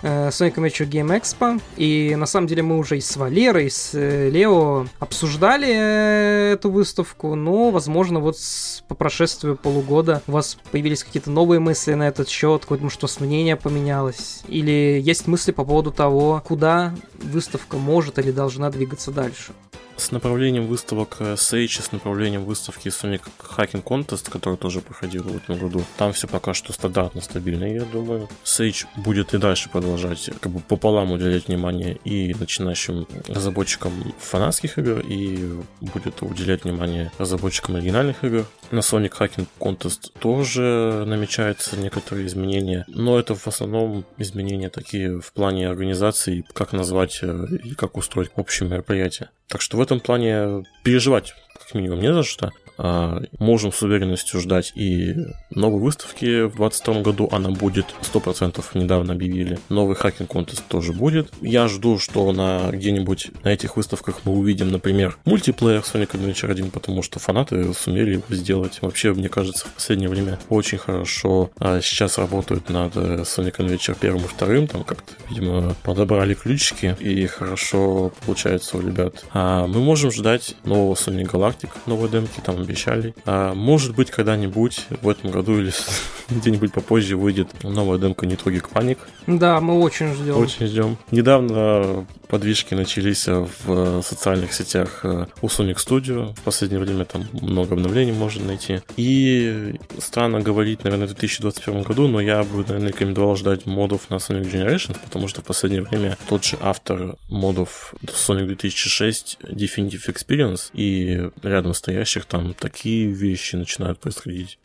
Э, 0.04 0.28
Sonic 0.30 0.56
Amateur 0.56 0.88
Game 0.88 1.18
Expo. 1.18 1.62
И 1.78 2.14
на 2.16 2.26
самом 2.26 2.48
деле 2.48 2.62
мы 2.62 2.78
уже 2.78 2.98
и 2.98 3.02
с 3.02 3.16
Валерой, 3.16 3.68
и 3.68 3.70
с 3.70 3.92
э, 3.94 4.30
Лео 4.30 4.86
обсуждали 5.00 5.70
э, 5.70 6.54
эту 6.54 6.70
выставку, 6.70 7.36
но, 7.36 7.72
возможно, 7.72 8.20
вот 8.20 8.38
с, 8.38 8.84
по 8.88 8.96
прошествию 8.96 9.56
полугода 9.56 10.22
у 10.28 10.34
вас 10.34 10.58
появились 10.72 11.04
какие-то 11.06 11.32
новые 11.32 11.60
мысли 11.60 11.94
на 11.94 12.08
этот 12.08 12.28
счет, 12.28 12.64
какое-то, 12.64 12.84
может, 12.84 13.02
у 13.02 13.08
вас 13.08 13.20
мнение 13.22 13.56
поменялось, 13.56 14.42
или 14.48 15.02
есть 15.02 15.28
мысли 15.28 15.54
по 15.54 15.64
поводу 15.64 15.92
того, 15.92 16.44
куда 16.46 16.94
выставка 17.22 17.78
может 17.78 18.20
или 18.20 18.32
должна 18.32 18.70
двигаться 18.70 19.12
дальше 19.12 19.54
с 19.98 20.12
направлением 20.12 20.68
выставок 20.68 21.18
Sage, 21.20 21.82
с 21.82 21.92
направлением 21.92 22.44
выставки 22.46 22.88
Sonic 22.88 23.22
Hacking 23.40 23.84
Contest, 23.84 24.30
который 24.30 24.58
тоже 24.58 24.82
проходил 24.82 25.24
в 25.24 25.36
этом 25.36 25.58
году. 25.58 25.84
Там 25.98 26.14
все 26.14 26.28
пока 26.28 26.54
что 26.54 26.74
стандартно, 26.74 27.22
стабильно, 27.22 27.66
я 27.66 27.84
думаю. 27.86 28.28
Sage 28.44 28.86
будет 28.98 29.34
и 29.34 29.38
дальше 29.38 29.70
продолжать 29.70 29.93
как 30.40 30.52
бы 30.52 30.60
пополам 30.60 31.12
уделять 31.12 31.48
внимание 31.48 31.98
и 32.04 32.34
начинающим 32.34 33.08
разработчикам 33.28 33.92
фанатских 34.20 34.78
игр, 34.78 35.00
и 35.00 35.54
будет 35.82 36.22
уделять 36.22 36.64
внимание 36.64 37.12
разработчикам 37.18 37.76
оригинальных 37.76 38.24
игр. 38.24 38.46
На 38.72 38.80
Sonic 38.80 39.14
Hacking 39.20 39.48
Contest 39.60 40.12
тоже 40.20 41.04
намечаются 41.06 41.78
некоторые 41.78 42.28
изменения, 42.28 42.86
но 42.88 43.20
это 43.20 43.36
в 43.36 43.48
основном 43.48 44.06
изменения 44.18 44.70
такие 44.70 45.20
в 45.20 45.32
плане 45.34 45.70
организации, 45.70 46.46
как 46.54 46.74
назвать 46.74 47.20
э, 47.22 47.46
и 47.64 47.76
как 47.76 47.98
устроить 47.98 48.32
общее 48.36 48.70
мероприятие. 48.70 49.30
Так 49.48 49.62
что 49.62 49.78
в 49.78 49.82
этом 49.82 50.00
плане 50.00 50.66
переживать 50.84 51.34
как 51.54 51.74
минимум 51.76 52.00
не 52.00 52.14
за 52.14 52.24
что. 52.24 52.52
А, 52.78 53.22
можем 53.40 53.72
с 53.72 53.82
уверенностью 53.82 54.40
ждать 54.40 54.72
и 54.76 55.16
новой 55.52 55.82
выставки 55.82 56.44
в 56.44 56.56
2022 56.58 57.02
году. 57.02 57.30
Она 57.32 57.50
будет 57.50 57.86
100% 58.02 58.64
недавно 58.76 59.14
объявили. 59.14 59.60
Новый 59.70 59.96
хакинг 59.96 60.32
контест 60.32 60.66
тоже 60.68 60.94
будет. 60.94 61.32
Я 61.42 61.68
жду, 61.68 62.00
что 62.00 62.32
на 62.32 62.72
где-нибудь 62.72 63.32
на 63.44 63.50
этих 63.50 63.78
выставках 63.78 64.22
мы 64.26 64.34
увидим, 64.34 64.72
например, 64.72 65.18
мультиплеер 65.26 65.82
Sonic 65.82 66.12
Adventure 66.12 66.52
1, 66.52 66.72
потому 66.72 67.02
что 67.04 67.20
фанаты 67.20 67.74
сумели 67.74 68.14
его 68.14 68.24
сделать. 68.30 68.80
Вообще, 68.82 69.14
мне 69.14 69.30
кажется, 69.30 69.68
в 69.68 69.74
последнее 69.74 70.10
время 70.10 70.40
очень 70.50 70.78
хорошо 70.78 71.52
а 71.60 71.82
сейчас 71.82 72.18
работают 72.18 72.70
над 72.70 72.96
э, 72.96 73.22
Sonic 73.22 73.58
Adventure 73.58 73.98
первым 74.00 74.26
и 74.26 74.28
вторым. 74.28 74.68
Там 74.68 74.84
как-то, 74.84 75.14
видимо, 75.30 75.76
подобрали 75.84 76.34
ключики 76.34 76.96
и 77.00 77.26
хорошо 77.28 78.12
получается 78.26 78.78
у 78.78 78.82
ребят. 78.82 79.26
А 79.34 79.68
мы 79.68 79.82
можем 79.82 80.12
ждать 80.12 80.56
нового 80.64 80.96
Sonic 80.96 81.32
Galactic, 81.32 81.70
новой 81.86 82.10
демки. 82.10 82.40
Там 82.44 82.63
обещали. 82.64 83.16
А, 83.26 83.54
может 83.54 83.96
быть, 83.96 84.12
когда-нибудь 84.12 84.88
в 85.02 85.10
этом 85.10 85.32
году 85.32 85.60
или 85.60 85.72
где-нибудь 86.30 86.74
попозже 86.74 87.16
выйдет 87.16 87.50
новая 87.64 87.98
демка 87.98 88.26
Tragic 88.26 88.66
Panic. 88.74 88.98
Да, 89.28 89.60
мы 89.62 89.80
очень 89.80 90.14
ждем. 90.14 90.38
Очень 90.38 90.68
ждем. 90.68 90.98
Недавно 91.12 92.06
подвижки 92.28 92.74
начались 92.74 93.28
в 93.28 94.02
социальных 94.02 94.54
сетях 94.54 95.02
у 95.04 95.48
Sonic 95.48 95.76
Studio. 95.76 96.34
В 96.36 96.42
последнее 96.42 96.80
время 96.80 97.06
там 97.06 97.28
много 97.32 97.76
обновлений 97.76 98.12
можно 98.12 98.46
найти. 98.46 98.82
И 98.98 99.76
странно 100.00 100.40
говорить, 100.40 100.84
наверное, 100.84 101.06
в 101.06 101.12
2021 101.12 101.84
году, 101.84 102.08
но 102.08 102.20
я 102.20 102.44
бы, 102.44 102.64
наверное, 102.64 102.90
рекомендовал 102.90 103.36
ждать 103.36 103.66
модов 103.66 104.10
на 104.10 104.16
Sonic 104.16 104.52
Generations, 104.52 104.98
потому 105.04 105.28
что 105.28 105.42
в 105.42 105.46
последнее 105.46 105.84
время 105.84 106.18
тот 106.28 106.44
же 106.44 106.58
автор 106.62 107.18
модов 107.30 107.94
Sonic 108.04 108.48
2006 108.48 109.38
Definitive 109.44 110.08
Experience 110.08 110.72
и 110.74 111.30
рядом 111.44 111.74
стоящих 111.74 112.26
там 112.26 112.53
такие 112.54 113.08
вещи 113.08 113.56
начинают 113.56 114.00
происходить. 114.00 114.60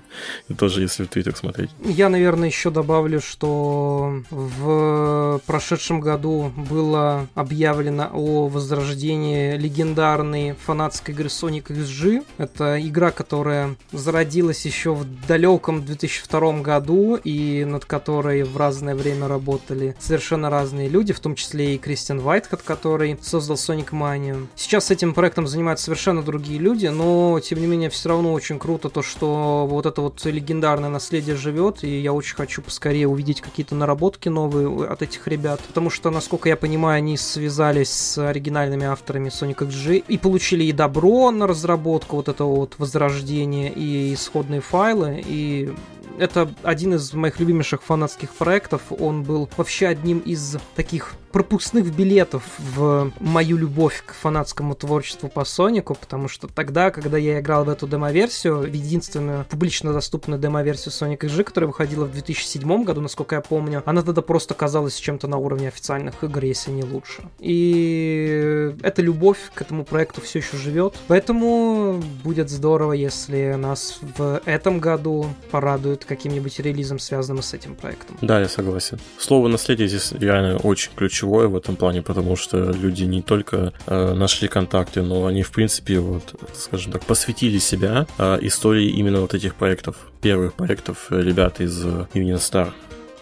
Тоже, 0.58 0.82
если 0.82 1.04
в 1.04 1.08
Твиттер 1.08 1.36
смотреть. 1.36 1.70
Я, 1.84 2.08
наверное, 2.08 2.48
еще 2.48 2.70
добавлю, 2.70 3.20
что 3.20 4.22
в 4.30 5.40
прошедшем 5.46 6.00
году 6.00 6.52
было 6.56 7.26
объявлено 7.34 8.10
о 8.12 8.48
возрождении 8.48 9.56
легендарной 9.56 10.54
фанатской 10.54 11.14
игры 11.14 11.28
Sonic 11.28 11.66
XG. 11.68 12.24
Это 12.38 12.80
игра, 12.80 13.10
которая 13.10 13.76
зародилась 13.92 14.64
еще 14.66 14.94
в 14.94 15.06
далеком 15.26 15.84
2002 15.84 16.60
году 16.60 17.16
и 17.16 17.64
над 17.64 17.84
которой 17.84 18.42
в 18.42 18.56
разное 18.56 18.94
время 18.94 19.28
работали 19.28 19.96
совершенно 19.98 20.50
разные 20.50 20.88
люди, 20.88 21.12
в 21.12 21.20
том 21.20 21.34
числе 21.34 21.74
и 21.74 21.78
Кристиан 21.78 22.20
Вайтхед, 22.20 22.62
который 22.62 23.18
создал 23.22 23.56
Sonic 23.56 23.90
Mania. 23.90 24.46
Сейчас 24.56 24.90
этим 24.90 25.14
проектом 25.14 25.46
занимаются 25.46 25.86
совершенно 25.86 26.22
другие 26.22 26.58
люди, 26.58 26.86
но, 26.86 27.40
тем 27.40 27.60
не 27.60 27.66
менее, 27.66 27.90
все 27.90 28.08
равно 28.08 28.32
очень 28.32 28.58
круто 28.58 28.88
то, 28.88 29.02
что 29.02 29.66
вот 29.68 29.81
это 29.86 30.02
вот 30.02 30.24
легендарное 30.24 30.88
наследие 30.88 31.36
живет, 31.36 31.84
и 31.84 32.00
я 32.00 32.12
очень 32.12 32.36
хочу 32.36 32.62
поскорее 32.62 33.08
увидеть 33.08 33.40
какие-то 33.40 33.74
наработки 33.74 34.28
новые 34.28 34.88
от 34.88 35.02
этих 35.02 35.26
ребят, 35.28 35.60
потому 35.66 35.90
что, 35.90 36.10
насколько 36.10 36.48
я 36.48 36.56
понимаю, 36.56 36.98
они 36.98 37.16
связались 37.16 37.90
с 37.90 38.18
оригинальными 38.18 38.86
авторами 38.86 39.28
Sonic 39.28 39.58
XG 39.58 40.04
и 40.06 40.18
получили 40.18 40.64
и 40.64 40.72
добро 40.72 41.30
на 41.30 41.46
разработку 41.46 42.16
вот 42.16 42.28
этого 42.28 42.54
вот 42.54 42.74
возрождения, 42.78 43.70
и 43.70 44.14
исходные 44.14 44.60
файлы, 44.60 45.22
и 45.26 45.72
это 46.18 46.52
один 46.62 46.94
из 46.94 47.12
моих 47.14 47.40
любимейших 47.40 47.82
фанатских 47.82 48.30
проектов. 48.30 48.82
Он 48.90 49.22
был 49.22 49.48
вообще 49.56 49.86
одним 49.86 50.18
из 50.18 50.56
таких 50.74 51.14
пропускных 51.32 51.94
билетов 51.94 52.42
в 52.58 53.10
мою 53.20 53.56
любовь 53.56 54.02
к 54.04 54.12
фанатскому 54.12 54.74
творчеству 54.74 55.28
по 55.28 55.44
Сонику, 55.44 55.94
потому 55.94 56.28
что 56.28 56.46
тогда, 56.46 56.90
когда 56.90 57.16
я 57.18 57.40
играл 57.40 57.64
в 57.64 57.68
эту 57.68 57.88
демо-версию, 57.88 58.58
в 58.58 58.72
единственную 58.72 59.44
публично 59.46 59.92
доступную 59.92 60.40
демо-версию 60.40 60.92
Sonic 60.92 61.20
XG, 61.20 61.44
которая 61.44 61.68
выходила 61.68 62.04
в 62.04 62.12
2007 62.12 62.84
году, 62.84 63.00
насколько 63.00 63.34
я 63.34 63.40
помню, 63.40 63.82
она 63.86 64.02
тогда 64.02 64.22
просто 64.22 64.54
казалась 64.54 64.96
чем-то 64.96 65.26
на 65.26 65.38
уровне 65.38 65.68
официальных 65.68 66.22
игр, 66.22 66.44
если 66.44 66.70
не 66.70 66.82
лучше. 66.84 67.22
И 67.38 68.74
эта 68.82 69.02
любовь 69.02 69.38
к 69.54 69.62
этому 69.62 69.84
проекту 69.84 70.20
все 70.20 70.40
еще 70.40 70.56
живет, 70.56 70.94
поэтому 71.08 72.02
будет 72.22 72.50
здорово, 72.50 72.92
если 72.92 73.54
нас 73.54 74.00
в 74.18 74.40
этом 74.44 74.80
году 74.80 75.26
порадуют 75.50 76.04
каким-нибудь 76.04 76.58
релизом, 76.60 76.98
связанным 76.98 77.42
с 77.42 77.54
этим 77.54 77.74
проектом. 77.74 78.16
Да, 78.20 78.40
я 78.40 78.48
согласен. 78.48 78.98
Слово 79.18 79.48
наследие 79.48 79.88
здесь 79.88 80.12
реально 80.12 80.58
очень 80.58 80.92
ключевое 80.94 81.21
ключевое 81.22 81.46
в 81.46 81.56
этом 81.56 81.76
плане, 81.76 82.02
потому 82.02 82.36
что 82.36 82.72
люди 82.72 83.04
не 83.04 83.22
только 83.22 83.72
э, 83.86 84.14
нашли 84.14 84.48
контакты, 84.48 85.02
но 85.02 85.26
они, 85.26 85.42
в 85.42 85.52
принципе, 85.52 86.00
вот, 86.00 86.34
скажем 86.54 86.92
так, 86.92 87.04
посвятили 87.04 87.58
себя 87.58 88.06
э, 88.18 88.38
истории 88.42 88.88
именно 88.88 89.20
вот 89.20 89.34
этих 89.34 89.54
проектов, 89.54 89.96
первых 90.20 90.54
проектов 90.54 91.06
ребят 91.10 91.60
из 91.60 91.84
Union 91.84 92.38
Star. 92.38 92.72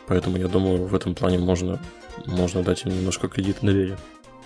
Поэтому 0.06 0.38
я 0.38 0.48
думаю, 0.48 0.86
в 0.86 0.94
этом 0.94 1.14
плане 1.14 1.38
можно, 1.38 1.78
можно 2.26 2.62
дать 2.62 2.86
им 2.86 2.92
немножко 2.92 3.28
кредит 3.28 3.58
доверия. 3.60 3.98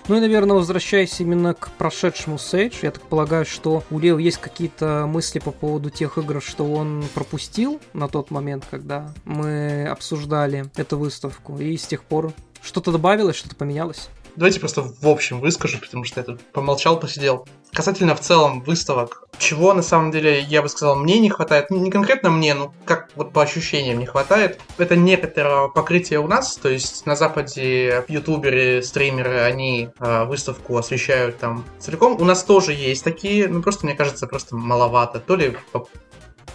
Ну 0.09 0.17
и, 0.17 0.21
наверное, 0.21 0.57
возвращаясь 0.57 1.21
именно 1.21 1.55
к 1.55 1.71
прошедшему 1.79 2.39
Сейдж, 2.39 2.75
я 2.83 2.91
так 2.91 3.03
полагаю, 3.05 3.47
что 3.47 3.85
у 3.91 3.99
Лео 3.99 4.19
есть 4.19 4.39
какие-то 4.39 5.07
мысли 5.07 5.39
по 5.39 5.51
поводу 5.51 5.89
тех 5.91 6.19
игр, 6.19 6.43
что 6.43 6.65
он 6.65 7.05
пропустил 7.15 7.81
на 7.95 8.09
тот 8.09 8.31
момент, 8.31 8.67
когда 8.71 9.15
мы 9.25 9.87
обсуждали 9.87 10.67
эту 10.77 10.99
выставку, 10.99 11.59
и 11.59 11.77
с 11.77 11.87
тех 11.87 12.03
пор 12.03 12.35
что-то 12.65 12.93
добавилось, 12.93 13.37
что-то 13.37 13.57
поменялось? 13.57 14.09
Давайте 14.37 14.59
просто 14.59 14.83
в 14.83 15.07
общем 15.07 15.39
выскажу, 15.39 15.79
потому 15.79 16.03
что 16.05 16.21
я 16.21 16.25
тут 16.25 16.41
помолчал, 16.41 16.99
посидел. 16.99 17.47
Касательно 17.73 18.17
в 18.17 18.21
целом 18.21 18.63
выставок, 18.63 19.29
чего 19.39 19.75
на 19.75 19.83
самом 19.83 20.11
деле, 20.11 20.41
я 20.41 20.61
бы 20.61 20.69
сказал, 20.69 20.97
мне 20.97 21.21
не 21.21 21.31
хватает, 21.31 21.71
ну, 21.71 21.79
не 21.79 21.91
конкретно 21.91 22.31
мне, 22.31 22.55
но 22.55 22.73
как 22.85 23.11
вот 23.15 23.33
по 23.33 23.43
ощущениям 23.43 23.99
не 23.99 24.07
хватает, 24.07 24.61
это 24.77 24.97
некоторое 24.97 25.69
покрытие 25.69 26.19
у 26.19 26.27
нас, 26.27 26.57
то 26.57 26.69
есть 26.69 27.07
на 27.07 27.15
Западе 27.15 28.05
ютуберы, 28.09 28.83
стримеры, 28.83 29.41
они 29.41 29.91
э, 30.01 30.25
выставку 30.25 30.77
освещают 30.77 31.39
там 31.39 31.65
целиком. 31.79 32.21
У 32.21 32.25
нас 32.25 32.43
тоже 32.43 32.73
есть 32.73 33.05
такие, 33.05 33.47
ну 33.47 33.63
просто 33.63 33.87
мне 33.87 33.95
кажется, 33.95 34.27
просто 34.27 34.57
маловато. 34.57 35.21
То 35.21 35.37
ли, 35.37 35.57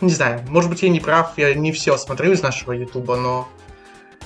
не 0.01 0.11
знаю, 0.11 0.45
может 0.49 0.69
быть 0.69 0.81
я 0.83 0.89
не 0.89 0.99
прав, 0.99 1.37
я 1.37 1.53
не 1.53 1.71
все 1.71 1.97
смотрю 1.97 2.33
из 2.33 2.41
нашего 2.41 2.73
ютуба, 2.73 3.15
но 3.15 3.47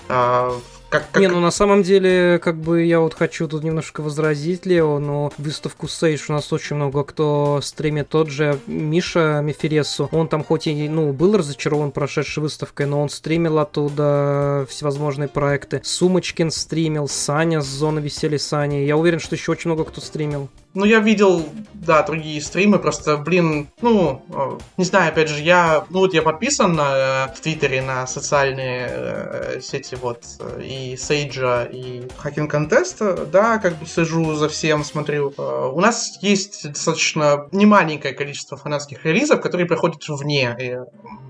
э, 0.09 0.51
как, 0.93 1.09
как... 1.11 1.21
Не, 1.21 1.27
ну 1.27 1.39
на 1.39 1.49
самом 1.49 1.81
деле, 1.81 2.37
как 2.37 2.57
бы 2.57 2.83
я 2.83 2.99
вот 2.99 3.15
хочу 3.15 3.47
тут 3.47 3.63
немножко 3.63 4.01
возразить, 4.01 4.67
Лео, 4.67 4.99
но 4.99 5.33
выставку 5.39 5.87
Сейдж 5.87 6.25
у 6.29 6.33
нас 6.33 6.53
очень 6.53 6.75
много 6.75 7.03
кто 7.03 7.61
стримит. 7.63 8.09
Тот 8.09 8.29
же 8.29 8.59
Миша 8.67 9.41
Мефересу, 9.43 10.07
он 10.11 10.27
там 10.27 10.43
хоть 10.43 10.67
и, 10.67 10.87
ну, 10.87 11.11
был 11.11 11.35
разочарован 11.35 11.91
прошедшей 11.91 12.43
выставкой, 12.43 12.85
но 12.85 13.01
он 13.01 13.09
стримил 13.09 13.57
оттуда 13.57 14.67
всевозможные 14.69 15.29
проекты. 15.29 15.81
Сумочкин 15.83 16.51
стримил, 16.51 17.07
Саня 17.07 17.61
с 17.61 17.65
Зоны 17.65 17.99
Веселья 17.99 18.37
Сани. 18.37 18.85
Я 18.85 18.95
уверен, 18.95 19.19
что 19.19 19.35
еще 19.35 19.51
очень 19.51 19.71
много 19.71 19.85
кто 19.85 19.99
стримил. 19.99 20.47
Ну, 20.75 20.85
я 20.85 20.99
видел, 20.99 21.45
да, 21.73 22.01
другие 22.01 22.41
стримы, 22.41 22.79
просто, 22.79 23.17
блин, 23.17 23.67
ну, 23.81 24.23
э, 24.29 24.57
не 24.77 24.85
знаю, 24.85 25.09
опять 25.09 25.29
же, 25.29 25.39
я, 25.39 25.85
ну, 25.91 25.99
вот 25.99 26.15
я 26.15 26.23
подписан 26.23 26.73
на, 26.73 27.27
э, 27.27 27.33
в 27.35 27.41
Твиттере 27.41 27.83
на 27.83 28.07
социальные 28.07 28.87
э, 28.89 29.59
сети, 29.61 29.95
вот, 29.95 30.23
и 30.59 30.97
Сейджа, 30.97 31.65
и 31.65 32.07
Хакинг 32.17 32.49
Контеста, 32.49 33.25
да, 33.25 33.59
как 33.59 33.77
бы 33.77 33.85
сижу 33.85 34.33
за 34.33 34.49
всем, 34.49 34.83
смотрю. 34.83 35.33
У 35.37 35.79
нас 35.79 36.17
есть 36.21 36.67
достаточно 36.67 37.47
немаленькое 37.51 38.15
количество 38.15 38.57
фанатских 38.57 39.05
релизов, 39.05 39.41
которые 39.41 39.67
проходят 39.67 40.01
вне 40.07 40.55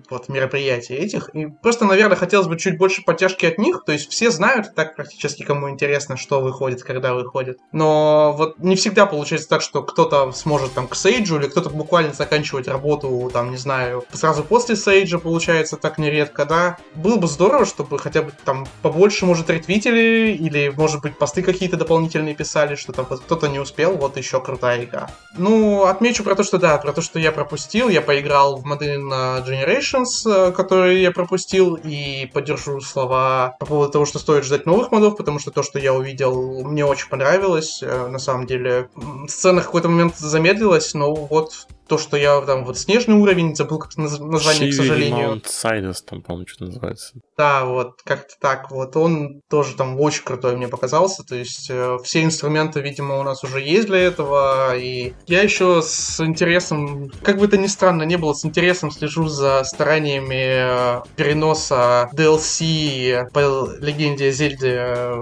вот 0.09 0.29
мероприятий 0.29 0.93
этих. 0.93 1.29
И 1.33 1.47
просто, 1.47 1.85
наверное, 1.85 2.17
хотелось 2.17 2.47
бы 2.47 2.57
чуть 2.57 2.77
больше 2.77 3.03
поддержки 3.03 3.45
от 3.45 3.57
них. 3.57 3.83
То 3.85 3.91
есть 3.91 4.09
все 4.09 4.31
знают 4.31 4.75
так 4.75 4.95
практически, 4.95 5.43
кому 5.43 5.69
интересно, 5.69 6.17
что 6.17 6.41
выходит, 6.41 6.83
когда 6.83 7.13
выходит. 7.13 7.57
Но 7.71 8.33
вот 8.37 8.59
не 8.59 8.75
всегда 8.75 9.05
получается 9.05 9.32
так, 9.39 9.61
что 9.61 9.83
кто-то 9.83 10.31
сможет 10.31 10.73
там 10.73 10.87
к 10.87 10.95
Сейджу, 10.95 11.39
или 11.39 11.47
кто-то 11.47 11.69
буквально 11.69 12.13
заканчивать 12.13 12.67
работу, 12.67 13.29
там, 13.33 13.51
не 13.51 13.57
знаю, 13.57 14.03
сразу 14.13 14.43
после 14.43 14.75
Сейджа, 14.75 15.19
получается 15.19 15.77
так 15.77 15.97
нередко, 15.97 16.45
да. 16.45 16.77
Было 16.95 17.17
бы 17.17 17.27
здорово, 17.27 17.65
чтобы 17.65 17.99
хотя 17.99 18.21
бы 18.21 18.31
там 18.45 18.67
побольше, 18.81 19.25
может, 19.25 19.49
ретвитили, 19.49 20.37
или, 20.39 20.73
может 20.75 21.01
быть, 21.01 21.17
посты 21.17 21.41
какие-то 21.41 21.77
дополнительные 21.77 22.35
писали, 22.35 22.75
что 22.75 22.93
там 22.93 23.05
кто-то 23.05 23.47
не 23.47 23.59
успел, 23.59 23.97
вот 23.97 24.17
еще 24.17 24.39
крутая 24.39 24.83
игра. 24.83 25.09
Ну, 25.37 25.85
отмечу 25.85 26.23
про 26.23 26.35
то, 26.35 26.43
что 26.43 26.57
да, 26.57 26.77
про 26.77 26.93
то, 26.93 27.01
что 27.01 27.19
я 27.19 27.31
пропустил, 27.31 27.89
я 27.89 28.01
поиграл 28.01 28.57
в 28.57 28.65
модель 28.65 28.99
на 28.99 29.39
Generation, 29.39 29.63
Generations, 29.63 30.25
э, 30.25 30.51
который 30.51 31.01
я 31.01 31.11
пропустил, 31.11 31.75
и 31.75 32.29
поддержу 32.33 32.79
слова 32.81 33.55
по 33.59 33.65
поводу 33.65 33.91
того, 33.91 34.05
что 34.05 34.19
стоит 34.19 34.43
ждать 34.43 34.65
новых 34.65 34.91
модов, 34.91 35.17
потому 35.17 35.39
что 35.39 35.51
то, 35.51 35.63
что 35.63 35.79
я 35.79 35.93
увидел, 35.93 36.63
мне 36.63 36.85
очень 36.85 37.09
понравилось. 37.09 37.81
Э, 37.81 38.07
на 38.07 38.19
самом 38.19 38.45
деле, 38.45 38.89
сцена 39.27 39.61
в 39.61 39.65
какой-то 39.65 39.89
момент 39.89 40.17
замедлилась, 40.17 40.93
но 40.93 41.13
вот 41.13 41.67
то, 41.93 41.99
что 41.99 42.17
я 42.17 42.41
там 42.41 42.65
вот 42.65 42.79
снежный 42.79 43.13
уровень, 43.13 43.55
забыл 43.55 43.77
как 43.77 43.95
название, 43.97 44.39
Shivery 44.39 44.71
к 44.71 44.73
сожалению. 44.73 45.41
Sidus, 45.45 45.97
там, 46.03 46.23
по-моему, 46.23 46.47
что 46.47 46.65
называется. 46.65 47.13
Да, 47.37 47.65
вот, 47.65 48.01
как-то 48.03 48.33
так 48.39 48.71
вот. 48.71 48.95
Он 48.97 49.41
тоже 49.47 49.75
там 49.75 49.99
очень 50.01 50.23
крутой 50.23 50.55
мне 50.57 50.67
показался. 50.67 51.21
То 51.23 51.35
есть 51.35 51.69
э, 51.69 51.99
все 52.03 52.23
инструменты, 52.23 52.81
видимо, 52.81 53.19
у 53.19 53.23
нас 53.23 53.43
уже 53.43 53.61
есть 53.61 53.85
для 53.85 53.99
этого. 53.99 54.75
И 54.75 55.13
я 55.27 55.43
еще 55.43 55.83
с 55.83 56.19
интересом, 56.19 57.11
как 57.21 57.37
бы 57.37 57.45
это 57.45 57.57
ни 57.57 57.67
странно 57.67 58.01
не 58.01 58.17
было, 58.17 58.33
с 58.33 58.43
интересом 58.43 58.89
слежу 58.89 59.27
за 59.27 59.63
стараниями 59.63 60.97
э, 60.97 61.01
переноса 61.15 62.09
DLC 62.15 63.29
по 63.31 63.39
легенде 63.79 64.31
Зельды 64.31 64.69
э, 64.69 65.21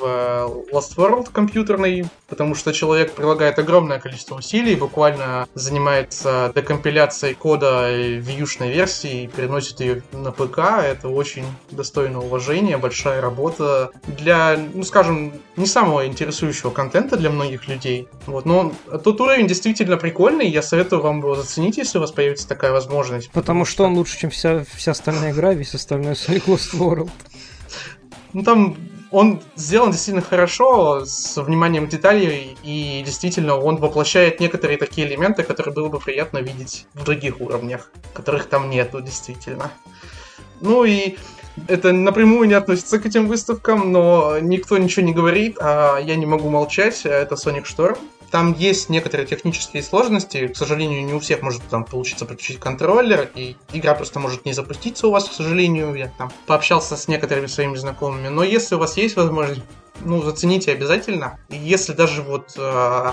в 0.00 0.66
Lost 0.72 0.96
World 0.96 1.30
компьютерный, 1.32 2.06
потому 2.28 2.54
что 2.54 2.72
человек 2.72 3.12
прилагает 3.12 3.58
огромное 3.58 3.98
количество 3.98 4.36
усилий, 4.36 4.76
буквально 4.76 5.48
занимается 5.54 5.77
занимается 5.78 6.52
декомпиляцией 6.54 7.34
кода 7.34 7.88
вьюшной 7.94 8.72
версии 8.72 9.24
и 9.24 9.26
переносит 9.28 9.80
ее 9.80 10.02
на 10.12 10.32
ПК. 10.32 10.58
Это 10.82 11.08
очень 11.08 11.44
достойно 11.70 12.18
уважения, 12.18 12.76
большая 12.78 13.20
работа 13.20 13.90
для, 14.06 14.58
ну 14.74 14.82
скажем, 14.82 15.32
не 15.56 15.66
самого 15.66 16.06
интересующего 16.06 16.70
контента 16.70 17.16
для 17.16 17.30
многих 17.30 17.68
людей. 17.68 18.08
Вот, 18.26 18.44
но 18.44 18.72
тот 19.04 19.20
уровень 19.20 19.46
действительно 19.46 19.96
прикольный, 19.96 20.48
я 20.48 20.62
советую 20.62 21.00
вам 21.00 21.20
его 21.20 21.36
заценить, 21.36 21.78
если 21.78 21.98
у 21.98 22.00
вас 22.00 22.10
появится 22.10 22.48
такая 22.48 22.72
возможность. 22.72 23.30
Потому, 23.30 23.64
что 23.64 23.84
он 23.84 23.94
лучше, 23.94 24.18
чем 24.18 24.30
вся, 24.30 24.64
вся 24.74 24.90
остальная 24.90 25.30
игра, 25.30 25.54
весь 25.54 25.74
остальной 25.74 26.14
Sonic 26.14 26.46
Lost 26.46 26.74
World. 26.74 27.10
Ну 28.32 28.42
там 28.42 28.76
он 29.10 29.40
сделан 29.56 29.90
действительно 29.90 30.24
хорошо, 30.24 31.04
с 31.04 31.40
вниманием 31.40 31.88
деталей, 31.88 32.56
и 32.62 33.02
действительно 33.04 33.56
он 33.56 33.76
воплощает 33.76 34.40
некоторые 34.40 34.78
такие 34.78 35.06
элементы, 35.06 35.42
которые 35.42 35.74
было 35.74 35.88
бы 35.88 35.98
приятно 35.98 36.38
видеть 36.38 36.86
в 36.94 37.04
других 37.04 37.40
уровнях, 37.40 37.90
которых 38.12 38.46
там 38.46 38.70
нету, 38.70 39.00
действительно. 39.00 39.70
Ну 40.60 40.84
и 40.84 41.16
это 41.66 41.92
напрямую 41.92 42.48
не 42.48 42.54
относится 42.54 42.98
к 42.98 43.06
этим 43.06 43.26
выставкам, 43.26 43.92
но 43.92 44.38
никто 44.40 44.78
ничего 44.78 45.04
не 45.04 45.12
говорит, 45.12 45.56
а 45.60 45.98
я 45.98 46.16
не 46.16 46.26
могу 46.26 46.50
молчать, 46.50 47.04
это 47.04 47.34
Sonic 47.34 47.64
Storm. 47.64 47.98
Там 48.30 48.52
есть 48.52 48.90
некоторые 48.90 49.26
технические 49.26 49.82
сложности. 49.82 50.48
К 50.48 50.56
сожалению, 50.56 51.04
не 51.04 51.14
у 51.14 51.18
всех 51.18 51.42
может 51.42 51.62
там 51.68 51.84
получиться 51.84 52.26
подключить 52.26 52.60
контроллер, 52.60 53.30
и 53.34 53.56
игра 53.72 53.94
просто 53.94 54.20
может 54.20 54.44
не 54.44 54.52
запуститься 54.52 55.08
у 55.08 55.10
вас, 55.10 55.28
к 55.28 55.32
сожалению. 55.32 55.94
Я 55.94 56.12
там 56.18 56.30
пообщался 56.46 56.96
с 56.96 57.08
некоторыми 57.08 57.46
своими 57.46 57.76
знакомыми. 57.76 58.28
Но 58.28 58.42
если 58.42 58.74
у 58.74 58.78
вас 58.78 58.96
есть 58.96 59.16
возможность, 59.16 59.62
ну, 60.00 60.22
зацените 60.22 60.72
обязательно. 60.72 61.38
И 61.48 61.56
если 61.56 61.92
даже 61.92 62.22
вот 62.22 62.52
э, 62.56 63.12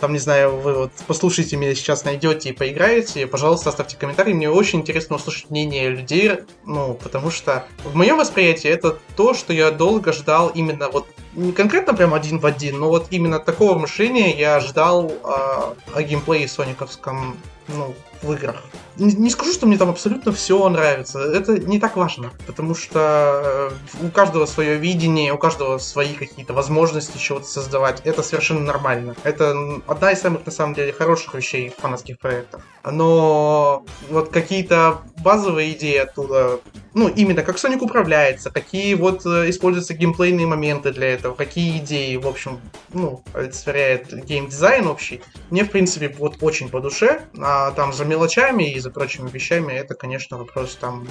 там, 0.00 0.12
не 0.12 0.18
знаю, 0.18 0.56
вы 0.56 0.74
вот 0.74 0.92
послушайте 1.06 1.56
меня 1.56 1.74
сейчас, 1.74 2.04
найдете 2.04 2.50
и 2.50 2.52
поиграете, 2.52 3.26
пожалуйста, 3.26 3.70
оставьте 3.70 3.96
комментарий. 3.96 4.34
Мне 4.34 4.50
очень 4.50 4.80
интересно 4.80 5.16
услышать 5.16 5.50
мнение 5.50 5.88
людей, 5.90 6.32
ну, 6.64 6.94
потому 6.94 7.30
что 7.30 7.66
в 7.84 7.94
моем 7.94 8.18
восприятии 8.18 8.68
это 8.70 8.98
то, 9.16 9.34
что 9.34 9.52
я 9.52 9.70
долго 9.70 10.12
ждал 10.12 10.48
именно 10.48 10.88
вот 10.88 11.06
не 11.34 11.52
конкретно 11.52 11.94
прям 11.94 12.14
один 12.14 12.38
в 12.38 12.46
один, 12.46 12.78
но 12.78 12.88
вот 12.88 13.08
именно 13.10 13.40
такого 13.40 13.76
мышления 13.78 14.38
я 14.38 14.60
ждал 14.60 15.10
э, 15.10 15.14
о 15.24 16.02
геймплее 16.02 16.46
сониковском 16.46 17.36
ну, 17.68 17.94
в 18.22 18.32
играх. 18.32 18.62
Не, 18.96 19.12
не 19.12 19.30
скажу, 19.30 19.52
что 19.52 19.66
мне 19.66 19.76
там 19.76 19.90
абсолютно 19.90 20.32
все 20.32 20.68
нравится. 20.68 21.18
Это 21.20 21.58
не 21.58 21.80
так 21.80 21.96
важно, 21.96 22.30
потому 22.46 22.74
что 22.74 23.70
э, 24.00 24.06
у 24.06 24.10
каждого 24.10 24.46
свое 24.46 24.76
видение, 24.76 25.32
у 25.32 25.38
каждого 25.38 25.78
свои 25.78 26.14
какие-то 26.14 26.52
возможности 26.52 27.18
чего-то 27.18 27.46
создавать. 27.46 28.00
Это 28.04 28.22
совершенно 28.22 28.60
нормально. 28.60 29.14
Это 29.24 29.54
одна 29.86 30.12
из 30.12 30.20
самых, 30.20 30.46
на 30.46 30.52
самом 30.52 30.74
деле, 30.74 30.92
хороших 30.92 31.34
вещей 31.34 31.70
в 31.70 31.80
фанатских 31.80 32.18
проектах. 32.18 32.62
Но 32.84 33.84
вот 34.10 34.30
какие-то 34.30 35.02
базовые 35.22 35.72
идеи 35.72 35.96
оттуда 35.96 36.60
ну, 36.94 37.08
именно 37.08 37.42
как 37.42 37.56
Sonic 37.56 37.80
управляется, 37.80 38.50
какие 38.50 38.94
вот 38.94 39.26
э, 39.26 39.50
используются 39.50 39.94
геймплейные 39.94 40.46
моменты 40.46 40.92
для 40.92 41.12
этого, 41.12 41.34
какие 41.34 41.78
идеи, 41.78 42.16
в 42.16 42.26
общем, 42.26 42.60
ну, 42.92 43.22
олицетворяет 43.34 44.24
геймдизайн 44.24 44.86
общий. 44.86 45.20
Мне, 45.50 45.64
в 45.64 45.70
принципе, 45.70 46.08
вот 46.16 46.36
очень 46.40 46.68
по 46.68 46.80
душе. 46.80 47.22
А 47.38 47.72
там 47.72 47.92
за 47.92 48.04
мелочами 48.04 48.70
и 48.70 48.78
за 48.78 48.90
прочими 48.90 49.28
вещами 49.28 49.72
это, 49.72 49.94
конечно, 49.94 50.38
вопрос 50.38 50.76
там, 50.80 51.06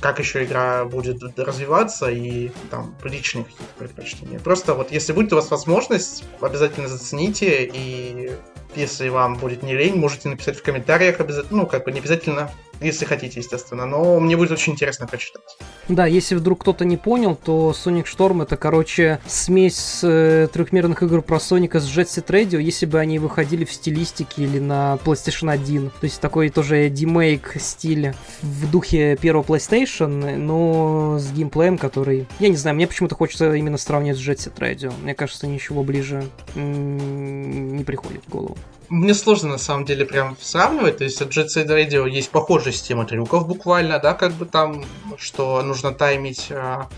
как 0.00 0.18
еще 0.18 0.44
игра 0.44 0.86
будет 0.86 1.22
развиваться 1.38 2.10
и 2.10 2.50
там 2.70 2.96
личные 3.04 3.44
какие-то 3.44 3.74
предпочтения. 3.78 4.38
Просто 4.38 4.74
вот 4.74 4.90
если 4.90 5.12
будет 5.12 5.32
у 5.34 5.36
вас 5.36 5.50
возможность, 5.50 6.24
обязательно 6.40 6.88
зацените 6.88 7.70
и 7.70 8.30
если 8.74 9.08
вам 9.08 9.36
будет 9.36 9.62
не 9.62 9.74
лень, 9.74 9.96
можете 9.96 10.28
написать 10.28 10.58
в 10.58 10.62
комментариях 10.62 11.07
обязательно, 11.20 11.62
ну, 11.62 11.66
как 11.66 11.84
бы 11.84 11.92
не 11.92 12.00
обязательно 12.00 12.50
если 12.80 13.04
хотите, 13.04 13.40
естественно. 13.40 13.86
Но 13.86 14.20
мне 14.20 14.36
будет 14.36 14.50
очень 14.50 14.72
интересно 14.72 15.06
прочитать. 15.06 15.42
Да, 15.88 16.06
если 16.06 16.34
вдруг 16.34 16.60
кто-то 16.60 16.84
не 16.84 16.96
понял, 16.96 17.34
то 17.34 17.74
Sonic 17.74 18.04
Storm 18.04 18.42
это, 18.42 18.56
короче, 18.56 19.20
смесь 19.26 20.00
э, 20.02 20.48
трехмерных 20.52 21.02
игр 21.02 21.22
про 21.22 21.40
Соника 21.40 21.80
с 21.80 21.86
Jet 21.86 22.06
Set 22.06 22.26
Radio, 22.26 22.60
если 22.60 22.86
бы 22.86 22.98
они 22.98 23.18
выходили 23.18 23.64
в 23.64 23.72
стилистике 23.72 24.44
или 24.44 24.58
на 24.58 24.98
PlayStation 25.04 25.50
1. 25.50 25.90
То 25.90 26.04
есть 26.04 26.20
такой 26.20 26.50
тоже 26.50 26.88
демейк 26.88 27.56
стиль 27.58 28.14
в 28.42 28.70
духе 28.70 29.16
первого 29.16 29.42
PlayStation, 29.42 30.36
но 30.36 31.18
с 31.18 31.32
геймплеем, 31.32 31.78
который... 31.78 32.26
Я 32.38 32.48
не 32.48 32.56
знаю, 32.56 32.76
мне 32.76 32.86
почему-то 32.86 33.14
хочется 33.14 33.52
именно 33.54 33.78
сравнивать 33.78 34.18
с 34.18 34.22
Jet 34.22 34.36
Set 34.36 34.58
Radio. 34.58 34.92
Мне 35.02 35.14
кажется, 35.14 35.46
ничего 35.46 35.82
ближе 35.82 36.24
не 36.54 37.82
приходит 37.84 38.22
в 38.26 38.28
голову. 38.28 38.56
Мне 38.88 39.12
сложно 39.12 39.50
на 39.50 39.58
самом 39.58 39.84
деле 39.84 40.06
прям 40.06 40.36
сравнивать, 40.40 40.98
то 40.98 41.04
есть 41.04 41.20
от 41.20 41.28
Jet 41.28 41.48
Set 41.54 41.66
Radio 41.66 42.08
есть 42.08 42.30
похожая 42.30 42.72
система 42.72 43.04
трюков 43.04 43.46
буквально, 43.46 43.98
да, 43.98 44.14
как 44.14 44.32
бы 44.32 44.46
там, 44.46 44.84
что 45.18 45.60
нужно 45.62 45.92
таймить 45.92 46.48
а, 46.50 46.88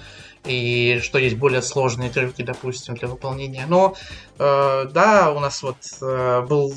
и 0.44 1.00
что 1.02 1.18
есть 1.18 1.36
более 1.36 1.62
сложные 1.62 2.10
трюки, 2.10 2.42
допустим, 2.42 2.94
для 2.94 3.08
выполнения. 3.08 3.66
Но 3.68 3.96
да, 4.40 5.32
у 5.36 5.40
нас 5.40 5.62
вот 5.62 5.76
э, 6.00 6.46
был, 6.48 6.72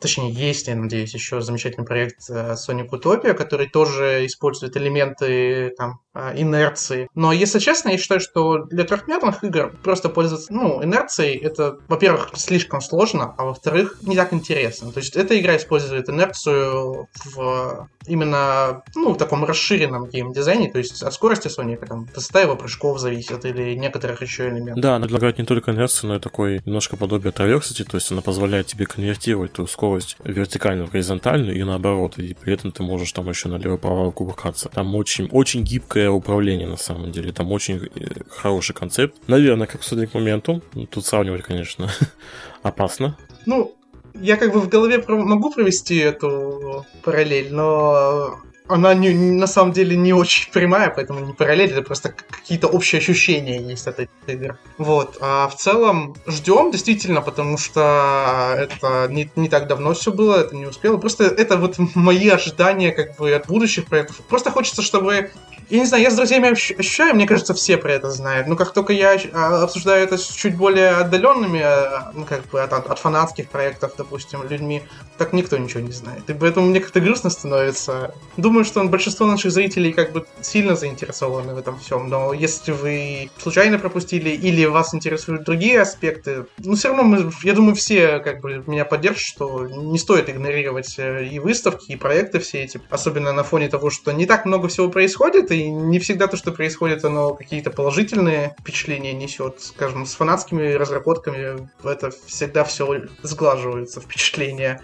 точнее 0.00 0.32
есть, 0.32 0.68
я 0.68 0.76
надеюсь, 0.76 1.14
еще 1.14 1.40
замечательный 1.40 1.86
проект 1.86 2.28
э, 2.28 2.54
Sonic 2.54 2.90
Utopia, 2.90 3.32
который 3.32 3.68
тоже 3.68 4.26
использует 4.26 4.76
элементы 4.76 5.72
там, 5.78 6.00
инерции. 6.34 7.08
Но, 7.14 7.32
если 7.32 7.58
честно, 7.58 7.90
я 7.90 7.98
считаю, 7.98 8.20
что 8.20 8.64
для 8.64 8.84
трехмерных 8.84 9.44
игр 9.44 9.72
просто 9.82 10.08
пользоваться 10.08 10.52
ну, 10.52 10.82
инерцией, 10.82 11.38
это, 11.38 11.78
во-первых, 11.88 12.30
слишком 12.34 12.80
сложно, 12.80 13.34
а 13.38 13.44
во-вторых, 13.44 13.98
не 14.02 14.16
так 14.16 14.32
интересно. 14.32 14.92
То 14.92 15.00
есть 15.00 15.16
эта 15.16 15.38
игра 15.40 15.56
использует 15.56 16.08
инерцию 16.08 17.08
в 17.34 17.88
именно 18.06 18.82
ну, 18.94 19.12
в 19.12 19.18
таком 19.18 19.44
расширенном 19.44 20.08
геймдизайне, 20.08 20.70
то 20.70 20.78
есть 20.78 21.02
от 21.02 21.12
скорости 21.12 21.48
Соника, 21.48 21.86
там, 21.86 22.06
высота 22.14 22.40
его 22.40 22.56
прыжков 22.56 22.98
зависит 22.98 23.44
или 23.44 23.74
некоторых 23.74 24.22
еще 24.22 24.48
элементов. 24.48 24.82
Да, 24.82 24.96
она 24.96 25.04
предлагает 25.04 25.38
не 25.38 25.44
только 25.44 25.70
инерцию, 25.70 26.10
но 26.10 26.16
и 26.16 26.20
такой 26.20 26.60
немножко 26.64 26.89
немножко 26.90 26.96
подобие 26.96 27.32
траверсити, 27.32 27.84
то 27.84 27.96
есть 27.96 28.10
она 28.12 28.20
позволяет 28.20 28.66
тебе 28.66 28.86
конвертировать 28.86 29.52
ту 29.52 29.66
скорость 29.66 30.16
вертикально 30.24 30.86
в 30.86 30.90
горизонтальную 30.90 31.56
и 31.56 31.64
наоборот, 31.64 32.18
и 32.18 32.34
при 32.34 32.54
этом 32.54 32.72
ты 32.72 32.82
можешь 32.82 33.12
там 33.12 33.28
еще 33.28 33.48
налево-право 33.48 34.10
кувыркаться. 34.10 34.68
Там 34.68 34.94
очень, 34.94 35.28
очень 35.32 35.62
гибкое 35.62 36.10
управление 36.10 36.66
на 36.66 36.76
самом 36.76 37.12
деле, 37.12 37.32
там 37.32 37.52
очень 37.52 37.76
э, 37.76 38.06
хороший 38.30 38.74
концепт. 38.74 39.16
Наверное, 39.28 39.66
как 39.66 39.82
судя 39.82 40.06
к 40.06 40.14
моменту, 40.14 40.62
тут 40.90 41.06
сравнивать, 41.06 41.42
конечно, 41.42 41.90
опасно. 42.62 43.16
Ну, 43.46 43.74
я 44.14 44.36
как 44.36 44.52
бы 44.52 44.60
в 44.60 44.68
голове 44.68 45.02
могу 45.08 45.50
провести 45.52 45.96
эту 45.96 46.84
параллель, 47.02 47.52
но 47.52 48.38
она 48.70 48.94
не, 48.94 49.10
на 49.10 49.46
самом 49.46 49.72
деле 49.72 49.96
не 49.96 50.12
очень 50.12 50.50
прямая, 50.52 50.90
поэтому 50.90 51.20
не 51.20 51.32
параллель, 51.32 51.72
это 51.72 51.82
просто 51.82 52.14
какие-то 52.30 52.68
общие 52.68 53.00
ощущения 53.00 53.60
есть 53.60 53.86
от 53.86 54.00
этих 54.00 54.10
игр. 54.26 54.58
Вот. 54.78 55.18
А 55.20 55.48
в 55.48 55.56
целом 55.56 56.16
ждем 56.26 56.70
действительно, 56.70 57.20
потому 57.20 57.58
что 57.58 58.54
это 58.56 59.08
не, 59.10 59.30
не 59.36 59.48
так 59.48 59.66
давно 59.66 59.94
все 59.94 60.12
было, 60.12 60.40
это 60.40 60.56
не 60.56 60.66
успело. 60.66 60.96
Просто 60.96 61.24
это 61.24 61.56
вот 61.56 61.76
мои 61.94 62.28
ожидания 62.28 62.92
как 62.92 63.16
бы 63.16 63.32
от 63.32 63.46
будущих 63.46 63.86
проектов. 63.86 64.16
Просто 64.28 64.50
хочется, 64.50 64.82
чтобы 64.82 65.30
я 65.70 65.78
не 65.78 65.86
знаю, 65.86 66.02
я 66.02 66.10
с 66.10 66.16
друзьями 66.16 66.50
ощущаю, 66.50 67.14
мне 67.14 67.26
кажется, 67.26 67.54
все 67.54 67.76
про 67.76 67.92
это 67.92 68.10
знают. 68.10 68.48
Но 68.48 68.56
как 68.56 68.72
только 68.72 68.92
я 68.92 69.16
а, 69.32 69.62
обсуждаю 69.62 70.02
это 70.02 70.18
с 70.18 70.26
чуть 70.26 70.56
более 70.56 70.90
отдаленными, 70.90 71.60
а, 71.60 72.10
ну, 72.12 72.24
как 72.24 72.44
бы 72.46 72.60
от, 72.60 72.72
от 72.72 72.98
фанатских 72.98 73.48
проектов, 73.48 73.92
допустим, 73.96 74.42
людьми, 74.48 74.82
так 75.16 75.32
никто 75.32 75.56
ничего 75.58 75.80
не 75.80 75.92
знает. 75.92 76.28
И 76.28 76.34
поэтому 76.34 76.66
мне 76.66 76.80
как-то 76.80 77.00
грустно 77.00 77.30
становится. 77.30 78.14
Думаю, 78.36 78.64
что 78.64 78.82
большинство 78.84 79.26
наших 79.26 79.52
зрителей 79.52 79.92
как 79.92 80.12
бы 80.12 80.26
сильно 80.40 80.74
заинтересованы 80.74 81.54
в 81.54 81.58
этом 81.58 81.78
всем. 81.78 82.08
Но 82.08 82.32
если 82.32 82.72
вы 82.72 83.30
случайно 83.38 83.78
пропустили 83.78 84.30
или 84.30 84.64
вас 84.64 84.92
интересуют 84.92 85.44
другие 85.44 85.80
аспекты, 85.80 86.46
ну, 86.58 86.74
все 86.74 86.88
равно 86.88 87.04
мы, 87.04 87.30
я 87.44 87.52
думаю, 87.52 87.76
все 87.76 88.18
как 88.18 88.40
бы 88.40 88.64
меня 88.66 88.84
поддержат, 88.84 89.22
что 89.22 89.66
не 89.68 89.98
стоит 89.98 90.28
игнорировать 90.28 90.98
э, 90.98 91.26
и 91.26 91.38
выставки, 91.38 91.92
и 91.92 91.96
проекты 91.96 92.40
все 92.40 92.64
эти, 92.64 92.80
особенно 92.90 93.32
на 93.32 93.44
фоне 93.44 93.68
того, 93.68 93.90
что 93.90 94.10
не 94.12 94.26
так 94.26 94.46
много 94.46 94.66
всего 94.66 94.88
происходит, 94.88 95.52
и 95.52 95.59
не 95.68 95.98
всегда 95.98 96.26
то, 96.26 96.36
что 96.36 96.52
происходит, 96.52 97.04
оно 97.04 97.34
какие-то 97.34 97.70
положительные 97.70 98.54
впечатления 98.60 99.12
несет. 99.12 99.60
Скажем, 99.60 100.06
с 100.06 100.14
фанатскими 100.14 100.72
разработками 100.72 101.68
это 101.84 102.10
всегда 102.26 102.64
все 102.64 103.02
сглаживается, 103.22 104.00
впечатления. 104.00 104.80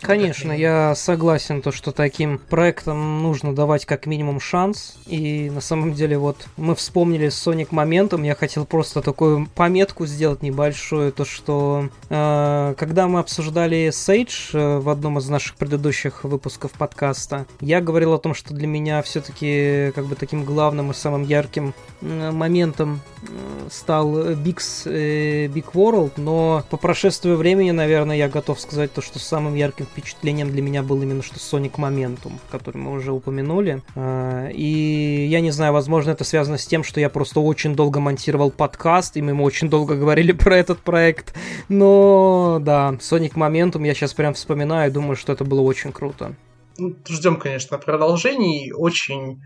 Конечно, 0.00 0.52
я 0.52 0.94
согласен, 0.94 1.62
то, 1.62 1.72
что 1.72 1.92
таким 1.92 2.38
проектам 2.38 3.22
нужно 3.22 3.54
давать 3.54 3.86
как 3.86 4.06
минимум 4.06 4.40
шанс. 4.40 4.96
И 5.06 5.50
на 5.50 5.60
самом 5.60 5.94
деле 5.94 6.18
вот 6.18 6.46
мы 6.56 6.74
вспомнили 6.74 7.28
с 7.28 7.46
Sonic 7.46 7.68
моментом, 7.70 8.22
я 8.22 8.34
хотел 8.34 8.66
просто 8.66 9.02
такую 9.02 9.48
пометку 9.54 10.06
сделать 10.06 10.42
небольшую, 10.42 11.12
то 11.12 11.24
что 11.24 11.88
э, 12.08 12.74
когда 12.76 13.08
мы 13.08 13.20
обсуждали 13.20 13.88
Sage 13.88 14.50
э, 14.52 14.78
в 14.78 14.88
одном 14.88 15.18
из 15.18 15.28
наших 15.28 15.56
предыдущих 15.56 16.24
выпусков 16.24 16.72
подкаста, 16.72 17.46
я 17.60 17.80
говорил 17.80 18.12
о 18.12 18.18
том, 18.18 18.34
что 18.34 18.54
для 18.54 18.66
меня 18.66 19.02
все-таки 19.02 19.92
как 19.94 20.06
бы 20.06 20.14
таким 20.14 20.44
главным 20.44 20.90
и 20.90 20.94
самым 20.94 21.22
ярким 21.22 21.74
э, 22.00 22.30
моментом 22.30 23.00
э, 23.22 23.68
стал 23.70 24.32
Big's 24.32 24.82
э, 24.86 25.46
Big 25.46 25.72
World, 25.72 26.12
но 26.16 26.64
по 26.70 26.76
прошествию 26.76 27.36
времени, 27.36 27.70
наверное, 27.70 28.16
я 28.16 28.28
готов 28.28 28.60
сказать 28.60 28.92
то, 28.92 29.00
что 29.00 29.18
самым 29.18 29.54
ярким 29.54 29.85
важным 29.86 29.90
впечатлением 29.90 30.50
для 30.50 30.62
меня 30.62 30.82
был 30.82 31.02
именно 31.02 31.22
что 31.22 31.36
Sonic 31.36 31.72
Momentum, 31.76 32.32
который 32.50 32.78
мы 32.78 32.92
уже 32.92 33.12
упомянули. 33.12 33.82
Э, 33.94 34.50
и 34.52 35.26
я 35.30 35.40
не 35.40 35.50
знаю, 35.50 35.72
возможно, 35.72 36.10
это 36.10 36.24
связано 36.24 36.58
с 36.58 36.66
тем, 36.66 36.84
что 36.84 37.00
я 37.00 37.08
просто 37.08 37.40
очень 37.40 37.74
долго 37.74 38.00
монтировал 38.00 38.50
подкаст, 38.50 39.16
и 39.16 39.22
мы 39.22 39.40
очень 39.42 39.68
долго 39.68 39.96
говорили 39.96 40.32
про 40.44 40.56
этот 40.56 40.78
проект. 40.80 41.34
Но 41.68 42.58
да, 42.60 42.94
Sonic 43.00 43.34
Momentum 43.34 43.86
я 43.86 43.94
сейчас 43.94 44.14
прям 44.14 44.34
вспоминаю 44.34 44.90
и 44.90 44.92
думаю, 44.92 45.16
что 45.16 45.32
это 45.32 45.44
было 45.44 45.60
очень 45.60 45.92
круто. 45.92 46.34
Ну, 46.78 46.94
ждем, 47.08 47.36
конечно, 47.36 47.78
продолжений. 47.78 48.72
Очень 48.72 49.40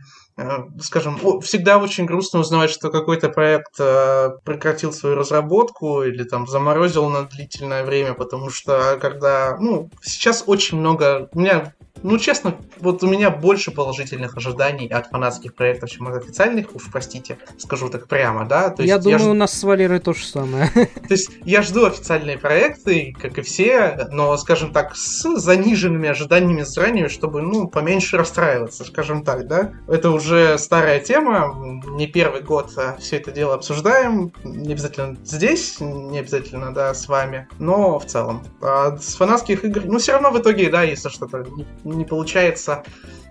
скажем, 0.81 1.41
всегда 1.41 1.79
очень 1.79 2.07
грустно 2.07 2.41
узнавать, 2.41 2.71
что 2.71 2.91
какой-то 2.91 3.29
проект 3.29 3.75
э, 3.79 4.31
прекратил 4.45 4.93
свою 4.93 5.17
разработку 5.17 6.03
или 6.03 6.25
там 6.25 6.47
заморозил 6.47 7.09
на 7.09 7.25
длительное 7.25 7.85
время, 7.85 8.15
потому 8.15 8.51
что 8.51 8.99
когда, 9.01 9.57
ну, 9.59 9.91
сейчас 10.03 10.45
очень 10.47 10.79
много, 10.79 11.29
у 11.33 11.39
меня 11.39 11.75
ну, 12.03 12.19
честно, 12.19 12.57
вот 12.79 13.03
у 13.03 13.07
меня 13.07 13.31
больше 13.31 13.71
положительных 13.71 14.37
ожиданий 14.37 14.89
от 14.89 15.09
фанатских 15.09 15.55
проектов, 15.55 15.91
чем 15.91 16.09
от 16.09 16.17
официальных, 16.17 16.75
уж 16.75 16.91
простите, 16.91 17.39
скажу 17.59 17.89
так 17.89 18.09
прямо, 18.09 18.47
да. 18.47 18.71
То 18.71 18.83
есть 18.83 18.89
я 18.89 18.99
думаю, 18.99 19.19
я 19.19 19.25
ж... 19.25 19.29
у 19.29 19.35
нас 19.35 19.53
с 19.53 19.63
Валерой 19.63 20.01
то 20.01 20.13
же 20.13 20.25
самое. 20.25 20.69
То 20.75 21.11
есть 21.11 21.31
я 21.45 21.63
жду 21.63 21.87
официальные 21.87 22.39
проекты, 22.39 23.15
как 23.21 23.39
и 23.39 23.43
все, 23.43 24.09
но, 24.11 24.37
скажем 24.37 24.73
так, 24.73 24.97
с 24.97 25.23
заниженными 25.37 26.09
ожиданиями 26.09 26.63
заранее, 26.63 27.09
чтобы, 27.09 27.43
ну, 27.43 27.69
поменьше 27.69 28.17
расстраиваться, 28.17 28.85
скажем 28.85 29.25
так, 29.25 29.47
да. 29.47 29.73
Это 29.87 30.11
уже 30.11 30.59
старая 30.59 31.01
тема, 31.01 31.83
не 31.89 32.07
первый 32.07 32.43
год 32.43 32.71
а 32.77 32.97
все 32.99 33.17
это 33.17 33.33
дело 33.33 33.55
обсуждаем, 33.55 34.33
не 34.45 34.73
обязательно 34.73 35.17
здесь, 35.25 35.81
не 35.81 36.19
обязательно, 36.19 36.73
да, 36.73 36.95
с 36.95 37.09
вами, 37.09 37.49
но 37.59 37.99
в 37.99 38.07
целом. 38.07 38.43
А 38.61 38.97
с 38.97 39.15
фанатских 39.15 39.65
игр, 39.65 39.83
ну, 39.85 39.99
все 39.99 40.13
равно 40.13 40.31
в 40.31 40.39
итоге, 40.39 40.71
да, 40.71 40.83
если 40.83 41.09
что-то 41.09 41.47
не 41.95 42.05
получается, 42.05 42.83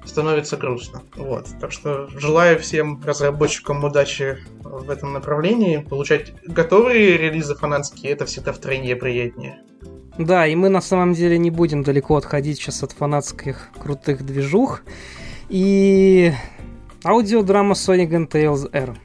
становится 0.05 0.57
грустно. 0.57 1.01
Вот. 1.15 1.47
Так 1.59 1.71
что 1.71 2.07
желаю 2.07 2.59
всем 2.59 3.01
разработчикам 3.03 3.83
удачи 3.83 4.37
в 4.63 4.89
этом 4.89 5.13
направлении. 5.13 5.77
Получать 5.77 6.33
готовые 6.45 7.17
релизы 7.17 7.55
фанатские, 7.55 8.11
это 8.11 8.25
всегда 8.25 8.51
втройне 8.53 8.95
приятнее. 8.95 9.59
Да, 10.17 10.45
и 10.45 10.55
мы 10.55 10.69
на 10.69 10.81
самом 10.81 11.13
деле 11.13 11.37
не 11.37 11.49
будем 11.49 11.83
далеко 11.83 12.17
отходить 12.17 12.57
сейчас 12.59 12.83
от 12.83 12.91
фанатских 12.91 13.69
крутых 13.79 14.25
движух. 14.25 14.81
И 15.47 16.33
аудиодрама 17.03 17.73
Sonic 17.73 18.09
and 18.09 18.29
Tails 18.29 18.69
R 18.73 18.97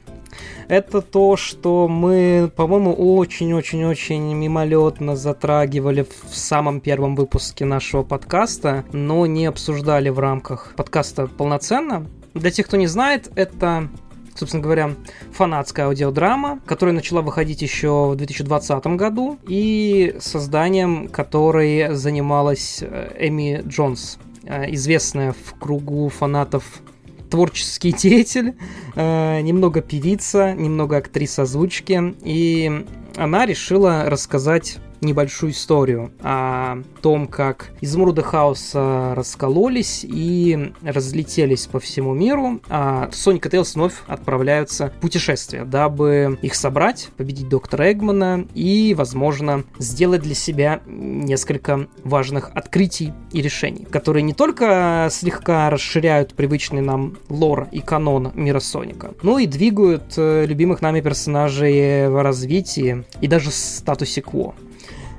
это 0.67 1.01
то, 1.01 1.35
что 1.35 1.87
мы, 1.87 2.51
по-моему, 2.55 2.93
очень-очень-очень 2.93 4.33
мимолетно 4.33 5.15
затрагивали 5.15 6.03
в 6.03 6.35
самом 6.35 6.79
первом 6.79 7.15
выпуске 7.15 7.65
нашего 7.65 8.03
подкаста, 8.03 8.85
но 8.91 9.25
не 9.25 9.45
обсуждали 9.45 10.09
в 10.09 10.19
рамках 10.19 10.73
подкаста 10.75 11.27
полноценно. 11.27 12.05
Для 12.33 12.51
тех, 12.51 12.67
кто 12.67 12.77
не 12.77 12.87
знает, 12.87 13.31
это 13.35 13.89
собственно 14.35 14.61
говоря, 14.61 14.91
фанатская 15.31 15.85
аудиодрама, 15.85 16.59
которая 16.65 16.93
начала 16.93 17.21
выходить 17.21 17.61
еще 17.61 18.09
в 18.11 18.15
2020 18.15 18.85
году, 18.97 19.39
и 19.47 20.15
созданием 20.19 21.07
которой 21.07 21.95
занималась 21.95 22.79
э, 22.81 23.15
Эми 23.17 23.63
Джонс, 23.65 24.19
э, 24.43 24.73
известная 24.73 25.31
в 25.31 25.57
кругу 25.57 26.09
фанатов 26.09 26.81
творческий 27.29 27.91
деятель, 27.91 28.55
э, 28.95 29.41
немного 29.41 29.81
певица, 29.81 30.53
немного 30.53 30.97
актриса 30.97 31.43
озвучки, 31.43 32.15
и 32.23 32.85
она 33.15 33.45
решила 33.45 34.09
рассказать 34.09 34.77
небольшую 35.05 35.51
историю 35.51 36.11
о 36.21 36.79
том, 37.01 37.27
как 37.27 37.71
изумруды 37.81 38.23
хаоса 38.23 39.13
раскололись 39.15 40.03
и 40.03 40.73
разлетелись 40.83 41.67
по 41.67 41.79
всему 41.79 42.13
миру, 42.13 42.59
а 42.69 43.09
Соник 43.11 43.45
и 43.45 43.49
Тейлс 43.49 43.75
вновь 43.75 43.93
отправляются 44.07 44.89
в 44.89 44.99
путешествие, 44.99 45.65
дабы 45.65 46.37
их 46.41 46.55
собрать, 46.55 47.09
победить 47.17 47.49
доктора 47.49 47.91
Эгмана 47.91 48.45
и, 48.53 48.93
возможно, 48.97 49.63
сделать 49.79 50.21
для 50.21 50.35
себя 50.35 50.81
несколько 50.87 51.87
важных 52.03 52.51
открытий 52.53 53.13
и 53.31 53.41
решений, 53.41 53.85
которые 53.89 54.23
не 54.23 54.33
только 54.33 55.07
слегка 55.11 55.69
расширяют 55.69 56.33
привычный 56.33 56.81
нам 56.81 57.17
лор 57.29 57.67
и 57.71 57.79
канон 57.79 58.31
мира 58.33 58.59
Соника, 58.59 59.13
но 59.21 59.39
и 59.39 59.45
двигают 59.45 60.13
э, 60.17 60.45
любимых 60.45 60.81
нами 60.81 61.01
персонажей 61.01 62.09
в 62.09 62.21
развитии 62.21 63.03
и 63.21 63.27
даже 63.27 63.51
статусе 63.51 64.21
кво. 64.21 64.55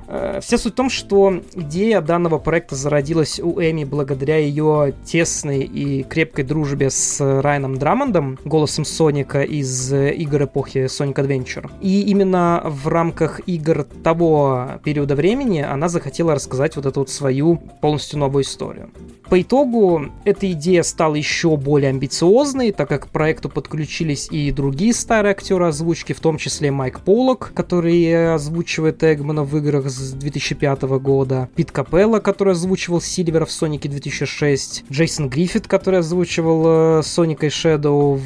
Э, 0.07 0.39
вся 0.41 0.57
суть 0.57 0.73
в 0.73 0.75
том, 0.75 0.89
что 0.89 1.41
идея 1.53 2.01
данного 2.01 2.37
проекта 2.39 2.75
зародилась 2.75 3.39
у 3.39 3.59
Эми 3.59 3.83
благодаря 3.83 4.37
ее 4.37 4.93
тесной 5.05 5.63
и 5.63 6.03
крепкой 6.03 6.45
дружбе 6.45 6.89
с 6.89 7.19
Райаном 7.19 7.77
Драмондом, 7.77 8.39
голосом 8.45 8.85
Соника 8.85 9.43
из 9.43 9.91
игр 9.93 10.43
эпохи 10.43 10.85
Sonic 10.85 11.15
Adventure. 11.15 11.69
И 11.81 12.01
именно 12.03 12.61
в 12.65 12.87
рамках 12.87 13.41
игр 13.47 13.85
того 14.03 14.79
периода 14.83 15.15
времени 15.15 15.61
она 15.61 15.89
захотела 15.89 16.35
рассказать 16.35 16.75
вот 16.75 16.85
эту 16.85 17.01
вот 17.01 17.09
свою 17.09 17.57
полностью 17.81 18.19
новую 18.19 18.43
историю. 18.43 18.89
По 19.29 19.41
итогу 19.41 20.05
эта 20.23 20.49
идея 20.53 20.83
стала 20.83 21.15
еще 21.15 21.57
более 21.57 21.89
амбициозной, 21.89 22.71
так 22.71 22.87
как 22.87 23.07
к 23.07 23.09
проекту 23.09 23.49
подключились 23.49 24.29
и 24.31 24.51
другие 24.51 24.93
старые 24.93 25.31
актеры 25.31 25.65
озвучки, 25.65 26.13
в 26.13 26.21
том 26.21 26.37
числе 26.37 26.71
Майк 26.71 27.01
Поллок, 27.01 27.51
который 27.53 28.33
озвучивает 28.35 29.03
Эгмана 29.03 29.43
в 29.43 29.57
играх 29.57 29.89
с 29.97 30.13
2005 30.13 30.83
года, 30.99 31.49
Пит 31.55 31.71
Капелла, 31.71 32.19
который 32.19 32.53
озвучивал 32.53 33.01
Сильвера 33.01 33.45
в 33.45 33.51
Сонике 33.51 33.89
2006, 33.89 34.85
Джейсон 34.91 35.29
Гриффит, 35.29 35.67
который 35.67 35.99
озвучивал 35.99 36.99
э, 36.99 37.03
Соника 37.03 37.47
и 37.47 37.49
Шэдоу 37.49 38.21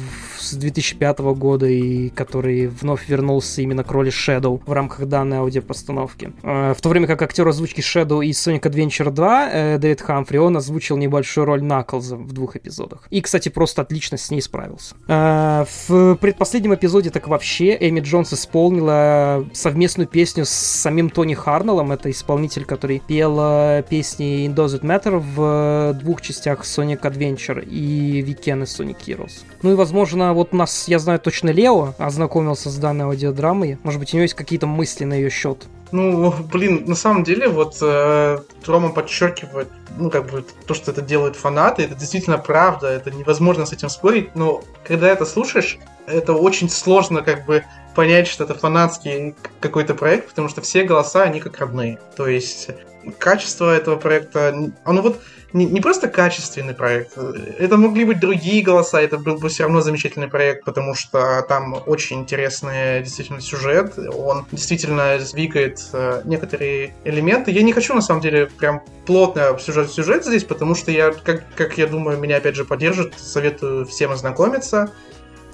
с 0.52 0.56
2005 0.56 1.18
года 1.34 1.66
и 1.66 2.10
который 2.10 2.66
вновь 2.66 3.08
вернулся 3.08 3.62
именно 3.62 3.84
к 3.84 3.90
роли 3.90 4.12
Shadow 4.12 4.60
в 4.64 4.72
рамках 4.72 5.06
данной 5.06 5.38
аудиопостановки. 5.38 6.32
Э, 6.42 6.74
в 6.76 6.80
то 6.80 6.88
время 6.88 7.06
как 7.06 7.22
актер 7.22 7.46
озвучки 7.48 7.80
Shadow 7.80 8.24
из 8.24 8.46
Sonic 8.46 8.62
Adventure 8.62 9.10
2 9.10 9.48
э, 9.50 9.78
Дэвид 9.78 10.00
Хамфри, 10.00 10.38
он 10.38 10.56
озвучил 10.56 10.96
небольшую 10.96 11.46
роль 11.46 11.62
Наклза 11.62 12.16
в 12.16 12.32
двух 12.32 12.56
эпизодах. 12.56 13.06
И, 13.10 13.20
кстати, 13.20 13.48
просто 13.48 13.82
отлично 13.82 14.18
с 14.18 14.30
ней 14.30 14.40
справился. 14.42 14.94
Э, 15.08 15.64
в 15.88 16.16
предпоследнем 16.16 16.74
эпизоде 16.74 17.10
так 17.10 17.28
вообще 17.28 17.76
Эми 17.80 18.00
Джонс 18.00 18.32
исполнила 18.32 19.46
совместную 19.52 20.06
песню 20.06 20.44
с 20.44 20.50
самим 20.50 21.10
Тони 21.10 21.34
Харнеллом. 21.34 21.92
Это 21.92 22.10
исполнитель, 22.10 22.64
который 22.64 23.00
пел 23.06 23.82
песни 23.88 24.46
In 24.46 24.54
Does 24.54 24.80
It 24.80 24.82
Matter 24.82 25.18
в 25.18 25.98
двух 25.98 26.20
частях 26.20 26.62
Sonic 26.62 27.00
Adventure 27.00 27.64
и 27.64 28.22
Weekend 28.22 28.64
из 28.64 28.78
Sonic 28.78 28.98
Heroes. 29.06 29.44
Ну 29.62 29.72
и, 29.72 29.74
возможно, 29.74 30.34
вот 30.34 30.41
у 30.50 30.56
нас, 30.56 30.88
я 30.88 30.98
знаю 30.98 31.20
точно, 31.20 31.50
Лео 31.50 31.94
ознакомился 31.98 32.70
с 32.70 32.76
данной 32.76 33.04
аудиодрамой. 33.04 33.78
Может 33.82 34.00
быть, 34.00 34.12
у 34.12 34.16
него 34.16 34.22
есть 34.22 34.34
какие-то 34.34 34.66
мысли 34.66 35.04
на 35.04 35.14
ее 35.14 35.30
счет? 35.30 35.66
Ну, 35.92 36.32
блин, 36.50 36.84
на 36.86 36.94
самом 36.94 37.22
деле, 37.22 37.48
вот 37.48 37.76
э, 37.82 38.38
Рома 38.66 38.88
подчеркивает, 38.88 39.68
ну, 39.98 40.10
как 40.10 40.30
бы, 40.30 40.42
то, 40.66 40.72
что 40.72 40.90
это 40.90 41.02
делают 41.02 41.36
фанаты, 41.36 41.82
это 41.82 41.94
действительно 41.94 42.38
правда, 42.38 42.88
это 42.88 43.10
невозможно 43.10 43.66
с 43.66 43.74
этим 43.74 43.90
спорить, 43.90 44.34
но 44.34 44.64
когда 44.84 45.08
это 45.10 45.26
слушаешь, 45.26 45.78
это 46.06 46.32
очень 46.32 46.70
сложно, 46.70 47.20
как 47.20 47.44
бы, 47.44 47.62
понять, 47.94 48.26
что 48.26 48.44
это 48.44 48.54
фанатский 48.54 49.34
какой-то 49.60 49.94
проект, 49.94 50.28
потому 50.28 50.48
что 50.48 50.62
все 50.62 50.84
голоса, 50.84 51.24
они 51.24 51.40
как 51.40 51.58
родные. 51.58 51.98
То 52.16 52.26
есть, 52.26 52.70
качество 53.18 53.74
этого 53.74 53.96
проекта, 53.96 54.72
оно 54.84 55.02
вот, 55.02 55.20
не, 55.52 55.66
не 55.66 55.80
просто 55.80 56.08
качественный 56.08 56.74
проект, 56.74 57.16
это 57.16 57.76
могли 57.76 58.04
быть 58.04 58.20
другие 58.20 58.62
голоса, 58.62 59.00
это 59.00 59.18
был 59.18 59.36
бы 59.36 59.48
все 59.48 59.64
равно 59.64 59.80
замечательный 59.80 60.28
проект, 60.28 60.64
потому 60.64 60.94
что 60.94 61.44
там 61.48 61.76
очень 61.86 62.20
интересный 62.20 63.02
действительно 63.02 63.40
сюжет, 63.40 63.98
он 63.98 64.46
действительно 64.50 65.18
двигает 65.32 65.80
э, 65.92 66.22
некоторые 66.24 66.94
элементы. 67.04 67.50
Я 67.50 67.62
не 67.62 67.72
хочу 67.72 67.94
на 67.94 68.02
самом 68.02 68.20
деле 68.20 68.46
прям 68.46 68.82
плотно 69.06 69.48
обсуждать 69.48 69.90
сюжет 69.90 70.24
здесь, 70.24 70.44
потому 70.44 70.74
что 70.74 70.90
я, 70.90 71.12
как, 71.12 71.44
как 71.54 71.78
я 71.78 71.86
думаю, 71.86 72.18
меня 72.18 72.36
опять 72.36 72.56
же 72.56 72.64
поддержит, 72.64 73.14
советую 73.18 73.86
всем 73.86 74.12
ознакомиться. 74.12 74.92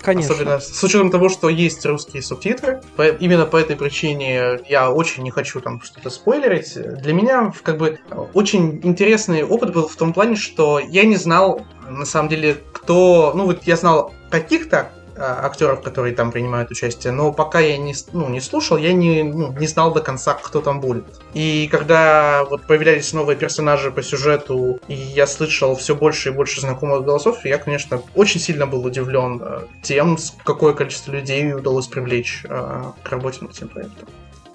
Конечно. 0.02 0.34
Особенно 0.34 0.60
с 0.60 0.82
учетом 0.82 1.10
того, 1.10 1.28
что 1.28 1.48
есть 1.48 1.84
русские 1.84 2.22
субтитры. 2.22 2.80
По, 2.96 3.08
именно 3.08 3.46
по 3.46 3.56
этой 3.56 3.76
причине 3.76 4.60
я 4.68 4.90
очень 4.90 5.22
не 5.22 5.30
хочу 5.30 5.60
там 5.60 5.80
что-то 5.82 6.10
спойлерить. 6.10 6.74
Для 6.74 7.12
меня 7.12 7.52
как 7.62 7.78
бы 7.78 7.98
очень 8.34 8.80
интересный 8.84 9.42
опыт 9.42 9.72
был 9.72 9.88
в 9.88 9.96
том 9.96 10.12
плане, 10.12 10.36
что 10.36 10.78
я 10.78 11.04
не 11.04 11.16
знал 11.16 11.66
на 11.88 12.04
самом 12.04 12.28
деле, 12.28 12.56
кто... 12.72 13.32
Ну 13.34 13.46
вот 13.46 13.64
я 13.64 13.76
знал 13.76 14.12
каких-то 14.30 14.90
актеров, 15.18 15.82
которые 15.82 16.14
там 16.14 16.32
принимают 16.32 16.70
участие, 16.70 17.12
но 17.12 17.32
пока 17.32 17.60
я 17.60 17.76
не, 17.76 17.94
ну, 18.12 18.28
не 18.28 18.40
слушал, 18.40 18.76
я 18.76 18.92
не, 18.92 19.22
ну, 19.22 19.52
не 19.52 19.66
знал 19.66 19.92
до 19.92 20.00
конца, 20.00 20.34
кто 20.34 20.60
там 20.60 20.80
будет. 20.80 21.04
И 21.34 21.68
когда 21.70 22.44
вот 22.44 22.62
появлялись 22.62 23.12
новые 23.12 23.36
персонажи 23.36 23.90
по 23.90 24.02
сюжету, 24.02 24.80
и 24.88 24.94
я 24.94 25.26
слышал 25.26 25.76
все 25.76 25.94
больше 25.94 26.30
и 26.30 26.32
больше 26.32 26.60
знакомых 26.60 27.04
голосов, 27.04 27.44
я, 27.44 27.58
конечно, 27.58 28.02
очень 28.14 28.40
сильно 28.40 28.66
был 28.66 28.84
удивлен 28.84 29.40
э, 29.42 29.60
тем, 29.82 30.16
какое 30.44 30.74
количество 30.74 31.12
людей 31.12 31.52
удалось 31.52 31.86
привлечь 31.86 32.44
э, 32.48 32.82
к 33.02 33.08
работе 33.08 33.38
над 33.42 33.52
этим 33.52 33.68
проектом. 33.68 34.08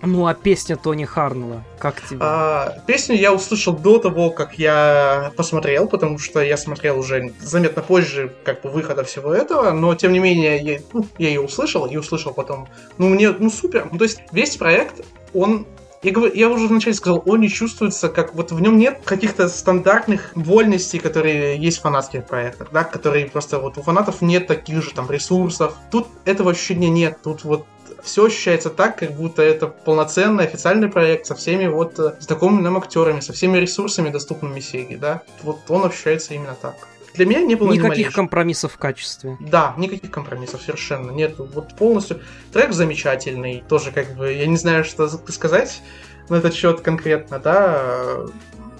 Ну, 0.05 0.27
а 0.27 0.33
песня 0.33 0.75
Тони 0.75 1.05
Харнелла, 1.05 1.63
как 1.79 2.01
тебе? 2.01 2.19
А, 2.21 2.75
песню 2.85 3.15
я 3.15 3.33
услышал 3.33 3.73
до 3.73 3.99
того, 3.99 4.31
как 4.31 4.59
я 4.59 5.31
посмотрел, 5.37 5.87
потому 5.87 6.19
что 6.19 6.41
я 6.41 6.57
смотрел 6.57 6.99
уже 6.99 7.33
заметно 7.39 7.81
позже, 7.81 8.33
как 8.43 8.61
бы, 8.61 8.69
выхода 8.69 9.05
всего 9.05 9.33
этого, 9.33 9.71
но, 9.71 9.95
тем 9.95 10.11
не 10.11 10.19
менее, 10.19 10.57
я, 10.57 10.79
ну, 10.91 11.05
я 11.17 11.29
ее 11.29 11.39
услышал, 11.39 11.85
и 11.85 11.95
услышал 11.95 12.33
потом. 12.33 12.67
Ну, 12.97 13.07
мне, 13.07 13.31
ну, 13.31 13.49
супер. 13.49 13.87
Ну, 13.91 13.97
то 13.97 14.03
есть, 14.03 14.19
весь 14.33 14.57
проект, 14.57 15.05
он 15.33 15.65
я, 16.03 16.11
говорю, 16.11 16.33
я 16.35 16.49
уже 16.49 16.67
вначале 16.67 16.93
сказал, 16.93 17.23
он 17.25 17.39
не 17.39 17.49
чувствуется, 17.49 18.09
как 18.09 18.35
вот 18.35 18.51
в 18.51 18.59
нем 18.59 18.77
нет 18.77 18.99
каких-то 19.05 19.47
стандартных 19.47 20.31
вольностей, 20.35 20.99
которые 20.99 21.57
есть 21.57 21.77
в 21.77 21.81
фанатских 21.81 22.25
проектах, 22.25 22.67
да, 22.73 22.83
которые 22.83 23.27
просто 23.27 23.57
вот 23.57 23.77
у 23.77 23.81
фанатов 23.81 24.21
нет 24.21 24.47
таких 24.47 24.83
же 24.83 24.91
там 24.91 25.09
ресурсов. 25.09 25.77
Тут 25.91 26.09
этого 26.25 26.51
ощущения 26.51 26.89
нет, 26.89 27.19
тут 27.23 27.45
вот 27.45 27.65
все 28.03 28.25
ощущается 28.25 28.69
так, 28.69 28.97
как 28.97 29.13
будто 29.13 29.41
это 29.41 29.67
полноценный 29.67 30.43
официальный 30.43 30.89
проект 30.89 31.25
со 31.25 31.35
всеми 31.35 31.67
вот 31.67 31.97
э, 31.99 32.15
знакомыми 32.19 32.61
нам 32.61 32.77
актерами, 32.77 33.21
со 33.21 33.33
всеми 33.33 33.57
ресурсами, 33.57 34.09
доступными 34.09 34.59
Сеге, 34.59 34.97
да. 34.97 35.21
Вот 35.41 35.59
он 35.69 35.85
ощущается 35.85 36.33
именно 36.33 36.55
так. 36.61 36.75
Для 37.15 37.25
меня 37.25 37.41
не 37.41 37.55
было 37.55 37.71
никаких 37.71 38.11
компромиссов 38.11 38.73
в 38.73 38.77
качестве. 38.77 39.37
Да, 39.39 39.75
никаких 39.77 40.11
компромиссов 40.11 40.61
совершенно 40.61 41.11
нет. 41.11 41.35
Вот 41.37 41.75
полностью 41.75 42.21
трек 42.51 42.73
замечательный, 42.73 43.63
тоже 43.67 43.91
как 43.91 44.15
бы 44.15 44.33
я 44.33 44.47
не 44.47 44.57
знаю, 44.57 44.83
что 44.83 45.07
сказать 45.07 45.81
на 46.29 46.35
этот 46.35 46.53
счет 46.53 46.81
конкретно, 46.81 47.39
да. 47.39 48.25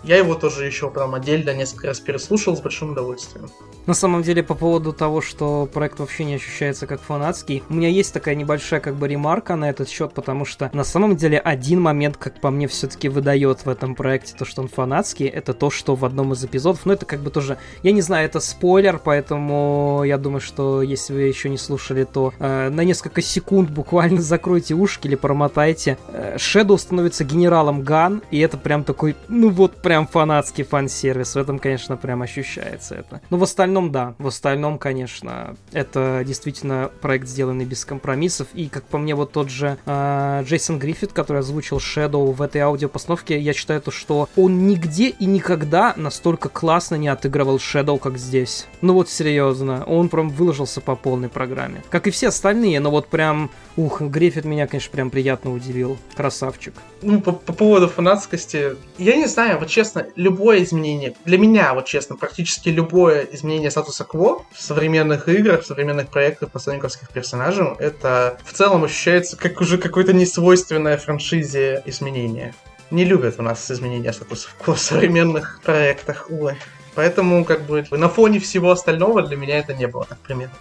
Я 0.04 0.18
его 0.18 0.36
тоже 0.36 0.66
еще 0.66 0.90
прям 0.90 1.16
отдельно 1.16 1.54
несколько 1.54 1.88
раз 1.88 2.00
переслушал 2.00 2.58
с 2.58 2.62
большим 2.62 2.92
удовольствием. 2.92 3.50
На 3.86 3.94
самом 3.94 4.22
деле, 4.24 4.44
по 4.44 4.56
поводу 4.56 4.94
того, 4.94 5.22
что 5.22 5.68
проект 5.72 6.00
вообще 6.00 6.24
не 6.24 6.36
ощущается 6.36 6.88
как 6.88 7.02
фанатский, 7.02 7.64
у 7.70 7.74
меня 7.74 7.90
есть 7.90 8.14
такая 8.14 8.36
небольшая 8.36 8.80
как 8.80 8.96
бы 8.96 9.08
ремарка 9.08 9.56
на 9.56 9.70
этот 9.70 9.90
счет, 9.90 10.14
потому 10.14 10.46
что 10.46 10.70
на 10.74 10.86
самом 10.86 11.18
деле 11.18 11.38
один 11.38 11.82
момент, 11.82 12.16
как 12.16 12.40
по 12.40 12.50
мне, 12.50 12.68
все-таки 12.68 13.10
выдает 13.10 13.66
в 13.66 13.70
этом 13.70 13.96
проекте 13.96 14.36
то, 14.38 14.46
что 14.46 14.62
он 14.62 14.70
фанатский, 14.70 15.28
это 15.28 15.54
то, 15.54 15.70
что 15.70 15.96
в 15.96 16.06
одном 16.06 16.32
из 16.34 16.44
эпизодов, 16.44 16.86
ну 16.86 16.94
это 16.94 17.06
как 17.06 17.20
бы 17.20 17.30
тоже, 17.30 17.58
я 17.82 17.92
не 17.92 18.02
знаю, 18.02 18.26
это 18.26 18.40
спойлер, 18.40 19.00
поэтому 19.04 20.04
я 20.06 20.18
думаю, 20.18 20.40
что 20.40 20.82
если 20.82 21.14
вы 21.14 21.22
еще 21.22 21.50
не 21.50 21.58
слушали, 21.58 22.06
то 22.06 22.34
э, 22.40 22.70
на 22.70 22.82
несколько 22.82 23.22
секунд 23.22 23.70
буквально 23.70 24.22
закройте 24.34 24.76
ушки 24.76 25.08
или 25.08 25.16
промотайте. 25.16 25.98
Э, 26.08 26.38
Shadow 26.38 26.78
становится 26.78 27.26
генералом 27.26 27.82
Ган, 27.84 28.22
и 28.32 28.40
это 28.40 28.58
прям 28.58 28.84
такой, 28.84 29.16
ну 29.28 29.50
вот 29.50 29.76
прям 29.76 29.93
фанатский 30.02 30.64
фан-сервис, 30.64 31.36
в 31.36 31.38
этом, 31.38 31.60
конечно, 31.60 31.98
прям 31.98 32.22
ощущается 32.22 32.96
это. 32.96 33.22
Но 33.30 33.38
в 33.38 33.44
остальном 33.44 33.64
остальном, 33.64 33.92
да. 33.92 34.16
В 34.20 34.28
остальном, 34.28 34.78
конечно, 34.78 35.56
это 35.72 36.24
действительно 36.26 36.92
проект, 37.02 37.28
сделанный 37.28 37.66
без 37.66 37.86
компромиссов. 37.86 38.48
И, 38.54 38.68
как 38.68 38.84
по 38.84 38.98
мне, 38.98 39.16
вот 39.16 39.32
тот 39.32 39.50
же 39.50 39.78
э, 39.86 40.44
Джейсон 40.46 40.80
Гриффит, 40.80 41.14
который 41.14 41.40
озвучил 41.40 41.78
Shadow 41.78 42.32
в 42.32 42.42
этой 42.42 42.62
аудиопостановке, 42.62 43.40
я 43.40 43.54
считаю, 43.54 43.82
то, 43.82 43.92
что 43.92 44.30
он 44.36 44.68
нигде 44.68 45.10
и 45.10 45.26
никогда 45.26 45.94
настолько 45.96 46.50
классно 46.50 46.96
не 46.96 47.08
отыгрывал 47.08 47.58
Shadow, 47.58 47.98
как 47.98 48.18
здесь. 48.18 48.68
Ну 48.82 48.94
вот 48.94 49.10
серьезно, 49.10 49.84
он 49.86 50.10
прям 50.10 50.30
выложился 50.30 50.82
по 50.82 50.96
полной 50.96 51.30
программе. 51.30 51.82
Как 51.90 52.08
и 52.08 52.12
все 52.12 52.28
остальные, 52.28 52.80
но 52.80 52.92
вот 52.92 53.08
прям, 53.08 53.50
ух, 53.76 54.02
Гриффит 54.02 54.46
меня, 54.46 54.68
конечно, 54.68 54.92
прям 54.92 55.10
приятно 55.10 55.54
удивил. 55.54 55.98
Красавчик. 56.16 56.74
Ну, 57.02 57.22
по, 57.22 57.32
по 57.32 57.54
поводу 57.54 57.88
фанатскости, 57.88 58.76
я 58.98 59.16
не 59.16 59.28
знаю, 59.28 59.60
вот 59.60 59.68
честно, 59.68 59.83
любое 60.16 60.64
изменение, 60.64 61.14
для 61.26 61.38
меня, 61.38 61.74
вот 61.74 61.86
честно, 61.86 62.16
практически 62.16 62.70
любое 62.70 63.28
изменение 63.32 63.72
статуса 63.72 64.04
кво 64.04 64.46
в 64.52 64.62
современных 64.62 65.28
играх, 65.30 65.64
в 65.64 65.66
современных 65.66 66.10
проектах 66.10 66.52
по 66.52 66.60
сониковских 66.60 67.10
персонажам, 67.10 67.76
это 67.80 68.38
в 68.46 68.54
целом 68.54 68.84
ощущается 68.84 69.38
как 69.38 69.62
уже 69.62 69.78
какое-то 69.78 70.14
несвойственное 70.14 70.98
франшизе 70.98 71.84
изменение. 71.86 72.54
Не 72.92 73.06
любят 73.06 73.36
у 73.40 73.42
нас 73.42 73.70
изменения 73.72 74.14
статуса 74.14 74.50
кво 74.64 74.76
в 74.76 74.80
современных 74.80 75.62
проектах, 75.64 76.28
увы. 76.30 76.58
Поэтому, 76.96 77.44
как 77.44 77.64
бы, 77.64 77.86
на 77.90 78.08
фоне 78.08 78.40
всего 78.40 78.70
остального 78.72 79.24
для 79.24 79.36
меня 79.36 79.58
это 79.58 79.74
не 79.74 79.88
было 79.88 80.06
так 80.06 80.20
примерно. 80.20 80.54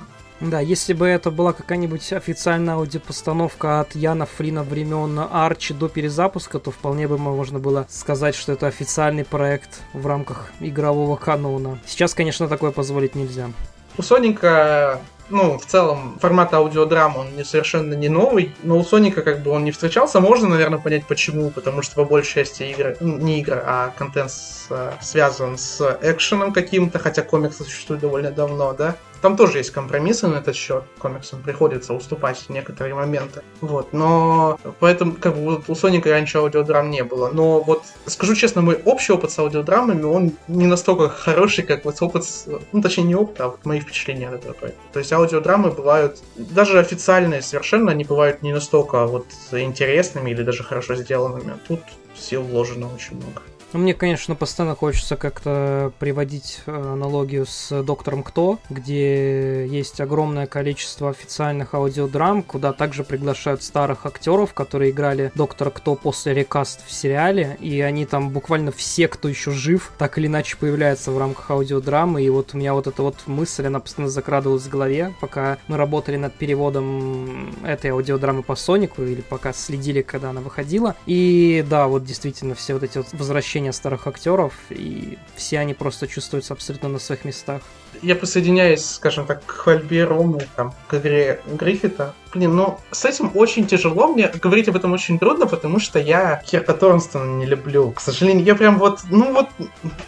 Да, 0.43 0.59
если 0.59 0.93
бы 0.93 1.07
это 1.07 1.30
была 1.30 1.53
какая-нибудь 1.53 2.12
официальная 2.12 2.74
аудиопостановка 2.74 3.78
от 3.78 3.95
Яна 3.95 4.26
Фрина 4.26 4.64
времен 4.64 5.16
Арчи 5.30 5.72
до 5.72 5.88
перезапуска, 5.88 6.59
то 6.59 6.72
вполне 6.72 7.07
бы 7.07 7.16
можно 7.16 7.61
было 7.61 7.86
сказать, 7.88 8.34
что 8.34 8.51
это 8.51 8.66
официальный 8.66 9.24
проект 9.24 9.82
в 9.93 10.05
рамках 10.05 10.51
игрового 10.59 11.14
канона. 11.14 11.78
Сейчас, 11.86 12.14
конечно, 12.14 12.49
такое 12.49 12.72
позволить 12.72 13.14
нельзя. 13.14 13.53
У 13.97 14.03
Соника 14.03 15.01
ну, 15.32 15.59
в 15.59 15.64
целом, 15.64 16.18
формат 16.20 16.53
аудиодрам, 16.53 17.16
он 17.16 17.36
не 17.36 17.45
совершенно 17.45 17.95
не 17.95 18.09
новый, 18.09 18.55
но 18.62 18.78
у 18.78 18.84
Соника 18.84 19.22
как 19.22 19.43
бы 19.43 19.51
он 19.51 19.64
не 19.64 19.70
встречался. 19.70 20.20
Можно, 20.20 20.49
наверное, 20.49 20.78
понять 20.78 21.07
почему, 21.07 21.51
потому 21.51 21.82
что 21.82 21.95
по 21.97 22.05
большей 22.05 22.34
части 22.34 22.64
игры, 22.64 22.97
ну, 23.01 23.16
не 23.16 23.40
игры, 23.40 23.62
а 23.64 23.93
контент 23.97 24.30
с, 24.30 24.62
связан 25.01 25.59
с 25.59 25.99
экшеном 26.03 26.53
каким-то, 26.53 26.99
хотя 26.99 27.23
комиксы 27.23 27.64
существуют 27.64 28.03
довольно 28.03 28.31
давно, 28.31 28.73
да. 28.73 28.97
Там 29.23 29.37
тоже 29.37 29.59
есть 29.59 29.70
компромиссы 29.70 30.27
на 30.27 30.39
этот 30.39 30.57
счет. 30.57 30.83
Комиксам 30.99 31.43
приходится 31.43 31.95
уступать 31.95 32.45
некоторые 32.49 32.97
моменты. 32.97 33.43
Вот, 33.61 33.93
но 33.93 34.59
поэтому 34.81 35.12
как 35.12 35.37
бы 35.37 35.43
вот 35.43 35.64
у 35.68 35.77
Соника 35.77 36.11
раньше 36.11 36.39
аудиодрам 36.39 36.91
не 36.91 37.05
было. 37.05 37.31
Но 37.33 37.61
вот 37.61 37.85
скажу 38.07 38.35
честно, 38.35 38.62
мой 38.62 38.81
общий 38.85 39.12
опыт 39.12 39.31
с 39.31 39.39
аудиодрамами, 39.39 40.03
он 40.03 40.33
не 40.49 40.66
настолько 40.66 41.09
хороший, 41.09 41.62
как 41.62 41.85
вот 41.85 42.03
опыт, 42.03 42.25
с, 42.25 42.49
ну 42.73 42.83
точнее 42.83 43.05
не 43.05 43.14
опыт, 43.14 43.41
а 43.41 43.49
вот 43.51 43.64
мои 43.64 43.79
впечатления 43.79 44.29
от 44.29 44.35
этого 44.35 44.55
проекта. 44.55 44.81
То 44.93 44.99
есть 44.99 45.12
аудиодрамы 45.12 45.70
бывают, 45.70 46.18
даже 46.35 46.81
официальные 46.81 47.43
совершенно, 47.43 47.93
они 47.93 48.03
бывают 48.03 48.43
не 48.43 48.53
настолько 48.53 49.07
вот 49.07 49.27
интересными 49.53 50.31
или 50.31 50.43
даже 50.43 50.64
хорошо 50.64 50.97
сделанными. 50.97 51.55
Тут 51.68 51.81
сил 52.16 52.43
вложено 52.43 52.93
очень 52.93 53.16
много. 53.16 53.41
Ну, 53.73 53.79
мне, 53.79 53.95
конечно, 53.95 54.35
постоянно 54.35 54.77
хочется 54.77 55.16
как-то 55.16 55.93
приводить 55.99 56.61
э, 56.66 56.73
аналогию 56.73 57.47
с 57.47 57.83
Доктором 57.83 58.23
Кто, 58.23 58.59
где 58.68 59.66
есть 59.66 59.99
огромное 60.01 60.47
количество 60.47 61.09
официальных 61.09 61.73
аудиодрам, 61.73 62.43
куда 62.43 62.75
также 62.75 63.03
приглашают 63.03 63.62
старых 63.62 64.05
актеров, 64.05 64.53
которые 64.53 64.91
играли 64.91 65.33
Доктора 65.35 65.70
Кто 65.70 65.95
после 65.95 66.35
рекаст 66.35 66.87
в 66.87 66.93
сериале, 66.93 67.57
и 67.61 67.81
они 67.81 68.05
там 68.05 68.29
буквально 68.29 68.73
все, 68.73 69.09
кто 69.09 69.29
еще 69.29 69.53
жив, 69.53 69.93
так 69.97 70.18
или 70.18 70.27
иначе 70.27 70.59
появляются 70.59 71.11
в 71.11 71.16
рамках 71.16 71.51
аудиодрамы, 71.51 72.23
и 72.23 72.29
вот 72.29 72.51
у 72.53 72.59
меня 72.59 72.75
вот 72.75 72.87
эта 72.87 73.03
вот 73.03 73.16
мысль, 73.27 73.66
она 73.66 73.81
постоянно 73.81 74.11
закрадывалась 74.11 74.64
в 74.64 74.68
голове, 74.68 75.14
пока 75.18 75.57
мы 75.68 75.79
работали 75.79 76.16
над 76.16 76.35
переводом 76.35 77.55
этой 77.64 77.93
аудиодрамы 77.93 78.43
по 78.43 78.55
Сонику, 78.55 79.03
или 79.03 79.23
пока 79.23 79.55
следили, 79.55 80.03
когда 80.03 80.29
она 80.31 80.43
выходила, 80.43 80.95
и 81.07 81.64
да, 81.70 81.87
вот 81.87 82.05
действительно 82.05 82.55
все 82.55 82.75
вот 82.75 82.83
эти 82.83 82.99
вот 82.99 83.07
возвращения 83.12 83.62
возвращения 83.63 83.73
старых 83.73 84.07
актеров, 84.07 84.53
и 84.71 85.19
все 85.37 85.59
они 85.59 85.75
просто 85.75 86.07
чувствуются 86.07 86.55
абсолютно 86.55 86.89
на 86.89 86.99
своих 86.99 87.25
местах. 87.25 87.63
Я 88.03 88.15
присоединяюсь, 88.15 88.85
скажем 88.85 89.27
так, 89.27 89.45
к 89.45 89.51
хвальбе 89.51 90.05
Рому, 90.05 90.41
там, 90.57 90.73
к 90.89 90.95
игре 90.95 91.41
Гриффита. 91.47 92.15
Блин, 92.35 92.57
ну, 92.57 92.79
с 92.91 93.05
этим 93.05 93.31
очень 93.35 93.67
тяжело, 93.67 94.09
мне 94.09 94.29
говорить 94.43 94.69
об 94.69 94.77
этом 94.77 94.93
очень 94.93 95.19
трудно, 95.19 95.47
потому 95.47 95.79
что 95.79 95.99
я 95.99 96.43
Кирка 96.47 96.73
Торнстона 96.73 97.39
не 97.39 97.47
люблю. 97.47 97.91
К 97.93 98.01
сожалению, 98.01 98.45
я 98.45 98.55
прям 98.55 98.79
вот, 98.79 99.01
ну 99.11 99.33
вот, 99.33 99.49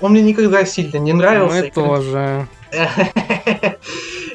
он 0.00 0.12
мне 0.12 0.22
никогда 0.22 0.64
сильно 0.64 0.98
не 0.98 1.12
нравился. 1.12 1.62
Мы 1.62 1.70
тоже. 1.70 2.46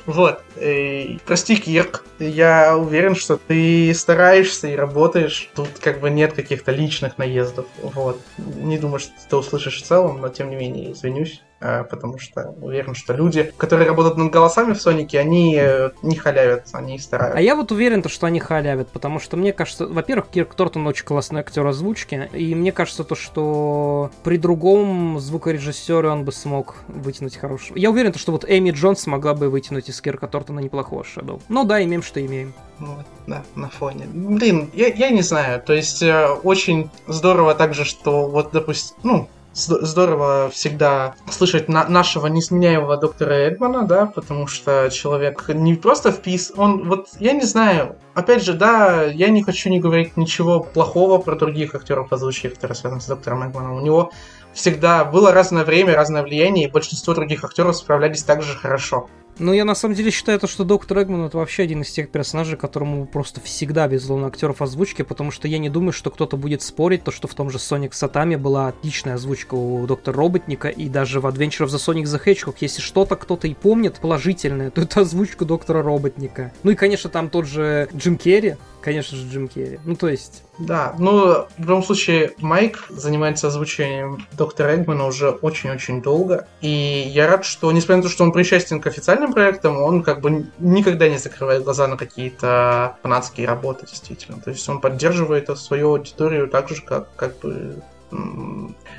Вот. 0.10 0.42
И, 0.60 1.20
прости, 1.28 1.56
Кирк, 1.56 2.04
я 2.18 2.76
уверен, 2.76 3.14
что 3.14 3.38
ты 3.38 3.94
стараешься 3.94 4.68
и 4.68 4.76
работаешь. 4.76 5.52
Тут 5.54 5.70
как 5.80 6.00
бы 6.00 6.10
нет 6.10 6.34
каких-то 6.34 6.72
личных 6.72 7.20
наездов. 7.20 7.68
Вот. 7.84 8.20
Не 8.40 8.80
думаю, 8.80 8.98
что 8.98 9.12
ты 9.30 9.36
услышишь 9.36 9.84
в 9.84 9.86
целом, 9.86 10.20
но 10.20 10.30
тем 10.30 10.50
не 10.50 10.56
менее 10.56 10.94
извинюсь. 10.94 11.44
Э, 11.62 11.84
потому 11.84 12.18
что 12.20 12.56
уверен, 12.62 12.96
что 12.96 13.14
люди, 13.14 13.52
которые 13.58 13.88
работают 13.88 14.18
над 14.18 14.32
голосами 14.32 14.74
в 14.74 14.82
Сонике, 14.82 15.20
они 15.20 15.58
э, 15.60 15.90
не 16.02 16.16
халявят, 16.16 16.68
они 16.72 16.98
стараются. 17.00 17.38
А 17.38 17.42
я 17.42 17.56
вот 17.56 17.72
уверен, 17.72 18.02
что 18.08 18.28
они 18.28 18.40
халявят, 18.40 18.90
потому 18.90 19.20
что 19.20 19.36
мне 19.36 19.52
кажется, 19.52 19.86
во-первых, 19.86 20.30
Кирк 20.30 20.56
Тортон 20.56 20.88
очень 20.88 21.06
классный 21.06 21.42
актер 21.42 21.68
озвучки, 21.68 22.30
и 22.34 22.56
мне 22.56 22.72
кажется 22.72 23.04
то, 23.04 23.16
что 23.16 24.10
при 24.24 24.38
другом 24.38 25.20
звукорежиссере 25.20 26.08
он 26.08 26.24
бы 26.24 26.32
смог 26.32 26.76
вытянуть 26.88 27.36
хорошего. 27.36 27.78
Я 27.78 27.90
уверен, 27.92 28.14
что 28.14 28.32
вот 28.32 28.46
Эми 28.48 28.72
Джонс 28.72 29.02
смогла 29.02 29.34
бы 29.34 29.50
вытянуть 29.50 29.90
из 29.90 30.00
Кирка 30.00 30.28
Тортона 30.28 30.60
неплохого 30.60 31.04
Shadow. 31.04 31.42
Ну 31.50 31.66
да, 31.66 31.84
имеем, 31.84 32.04
что 32.04 32.26
имеем. 32.26 32.54
Вот, 32.80 33.06
да, 33.28 33.44
на 33.56 33.68
фоне. 33.68 34.08
Блин, 34.14 34.70
я, 34.74 34.88
я 34.88 35.10
не 35.10 35.22
знаю, 35.22 35.62
то 35.62 35.74
есть 35.74 36.02
э, 36.02 36.28
очень 36.44 36.90
здорово 37.08 37.54
также, 37.54 37.84
что 37.84 38.30
вот, 38.30 38.52
допустим, 38.54 38.96
ну, 39.04 39.28
здорово 39.60 40.50
всегда 40.52 41.16
слышать 41.30 41.70
на 41.70 41.88
нашего 41.88 42.28
несменяемого 42.28 42.98
доктора 42.98 43.34
Эдмана, 43.34 43.86
да, 43.86 44.06
потому 44.06 44.48
что 44.48 44.90
человек 44.92 45.50
не 45.50 45.76
просто 45.76 46.12
впис, 46.12 46.52
он 46.56 46.88
вот, 46.88 47.10
я 47.20 47.34
не 47.34 47.44
знаю, 47.44 47.98
опять 48.14 48.44
же, 48.44 48.54
да, 48.54 49.04
я 49.04 49.30
не 49.30 49.44
хочу 49.44 49.70
не 49.70 49.80
говорить 49.80 50.18
ничего 50.18 50.60
плохого 50.62 51.20
про 51.20 51.36
других 51.36 51.76
актеров 51.76 52.12
озвучки, 52.12 52.50
которые 52.50 52.76
связаны 52.76 53.02
с 53.02 53.08
доктором 53.08 53.44
Эдманом. 53.44 53.76
У 53.76 53.82
него 53.82 54.12
всегда 54.54 55.06
было 55.06 55.32
разное 55.32 55.64
время, 55.64 55.96
разное 55.96 56.24
влияние, 56.24 56.68
и 56.68 56.72
большинство 56.72 57.14
других 57.14 57.44
актеров 57.44 57.76
справлялись 57.76 58.24
также 58.24 58.58
хорошо. 58.58 59.10
Ну, 59.40 59.54
я 59.54 59.64
на 59.64 59.74
самом 59.74 59.96
деле 59.96 60.12
считаю, 60.12 60.38
то, 60.38 60.48
что 60.48 60.66
доктор 60.66 61.02
Эгман 61.02 61.26
это 61.26 61.38
вообще 61.38 61.64
один 61.64 61.82
из 61.82 61.92
тех 61.92 62.10
персонажей, 62.10 62.58
которому 62.58 63.06
просто 63.06 63.40
всегда 63.40 63.88
везло 63.88 64.18
на 64.18 64.28
актеров 64.28 64.62
озвучки, 64.62 65.02
потому 65.02 65.32
что 65.32 65.48
я 65.48 65.60
не 65.60 65.70
думаю, 65.70 65.94
что 65.94 66.12
кто-то 66.12 66.36
будет 66.36 66.62
спорить, 66.62 67.06
то, 67.06 67.12
что 67.12 67.30
в 67.30 67.34
том 67.34 67.50
же 67.50 67.58
Sonic 67.58 67.94
Сатами 67.94 68.36
была 68.36 68.68
отличная 68.68 69.16
озвучка 69.16 69.56
у 69.56 69.88
доктора 69.88 70.18
Роботника, 70.18 70.68
и 70.68 70.90
даже 70.90 71.22
в 71.22 71.26
Adventure 71.26 71.66
of 71.66 71.68
the 71.68 71.78
Sonic 71.78 72.04
the 72.04 72.22
Hedgehog, 72.24 72.56
если 72.60 72.82
что-то 72.82 73.16
кто-то 73.16 73.48
и 73.48 73.54
помнит 73.54 74.00
положительное, 74.00 74.72
то 74.72 74.82
это 74.82 75.02
озвучка 75.02 75.46
доктора 75.46 75.82
Роботника. 75.82 76.52
Ну 76.64 76.72
и, 76.72 76.76
конечно, 76.76 77.10
там 77.10 77.30
тот 77.30 77.46
же 77.46 77.88
Джим 77.96 78.18
Керри, 78.18 78.58
конечно 78.82 79.18
же, 79.18 79.26
Джим 79.30 79.48
Керри. 79.48 79.80
Ну, 79.86 79.96
то 79.96 80.10
есть... 80.10 80.44
Да, 80.60 80.94
ну, 81.00 81.46
в 81.58 81.62
любом 81.62 81.84
случае, 81.84 82.34
Майк 82.40 82.86
занимается 82.90 83.48
озвучением 83.48 84.28
доктора 84.34 84.76
Эгмана 84.76 85.06
уже 85.06 85.30
очень-очень 85.30 86.02
долго, 86.02 86.48
и 86.60 86.68
я 86.68 87.28
рад, 87.28 87.46
что, 87.46 87.72
несмотря 87.72 87.98
на 87.98 88.04
то, 88.04 88.10
что 88.10 88.26
он 88.26 88.34
причастен 88.34 88.82
к 88.82 88.88
официальным 88.88 89.32
проектам, 89.32 89.82
он 89.82 90.04
как 90.04 90.20
бы 90.20 90.52
никогда 90.60 91.08
не 91.08 91.18
закрывает 91.18 91.64
глаза 91.64 91.88
на 91.88 91.96
какие-то 91.96 92.98
фанатские 93.02 93.48
работы, 93.48 93.86
действительно. 93.86 94.42
То 94.42 94.50
есть 94.50 94.68
он 94.68 94.82
поддерживает 94.82 95.58
свою 95.58 95.92
аудиторию 95.92 96.50
так 96.50 96.68
же, 96.68 96.82
как, 96.82 97.16
как 97.16 97.40
бы 97.40 97.82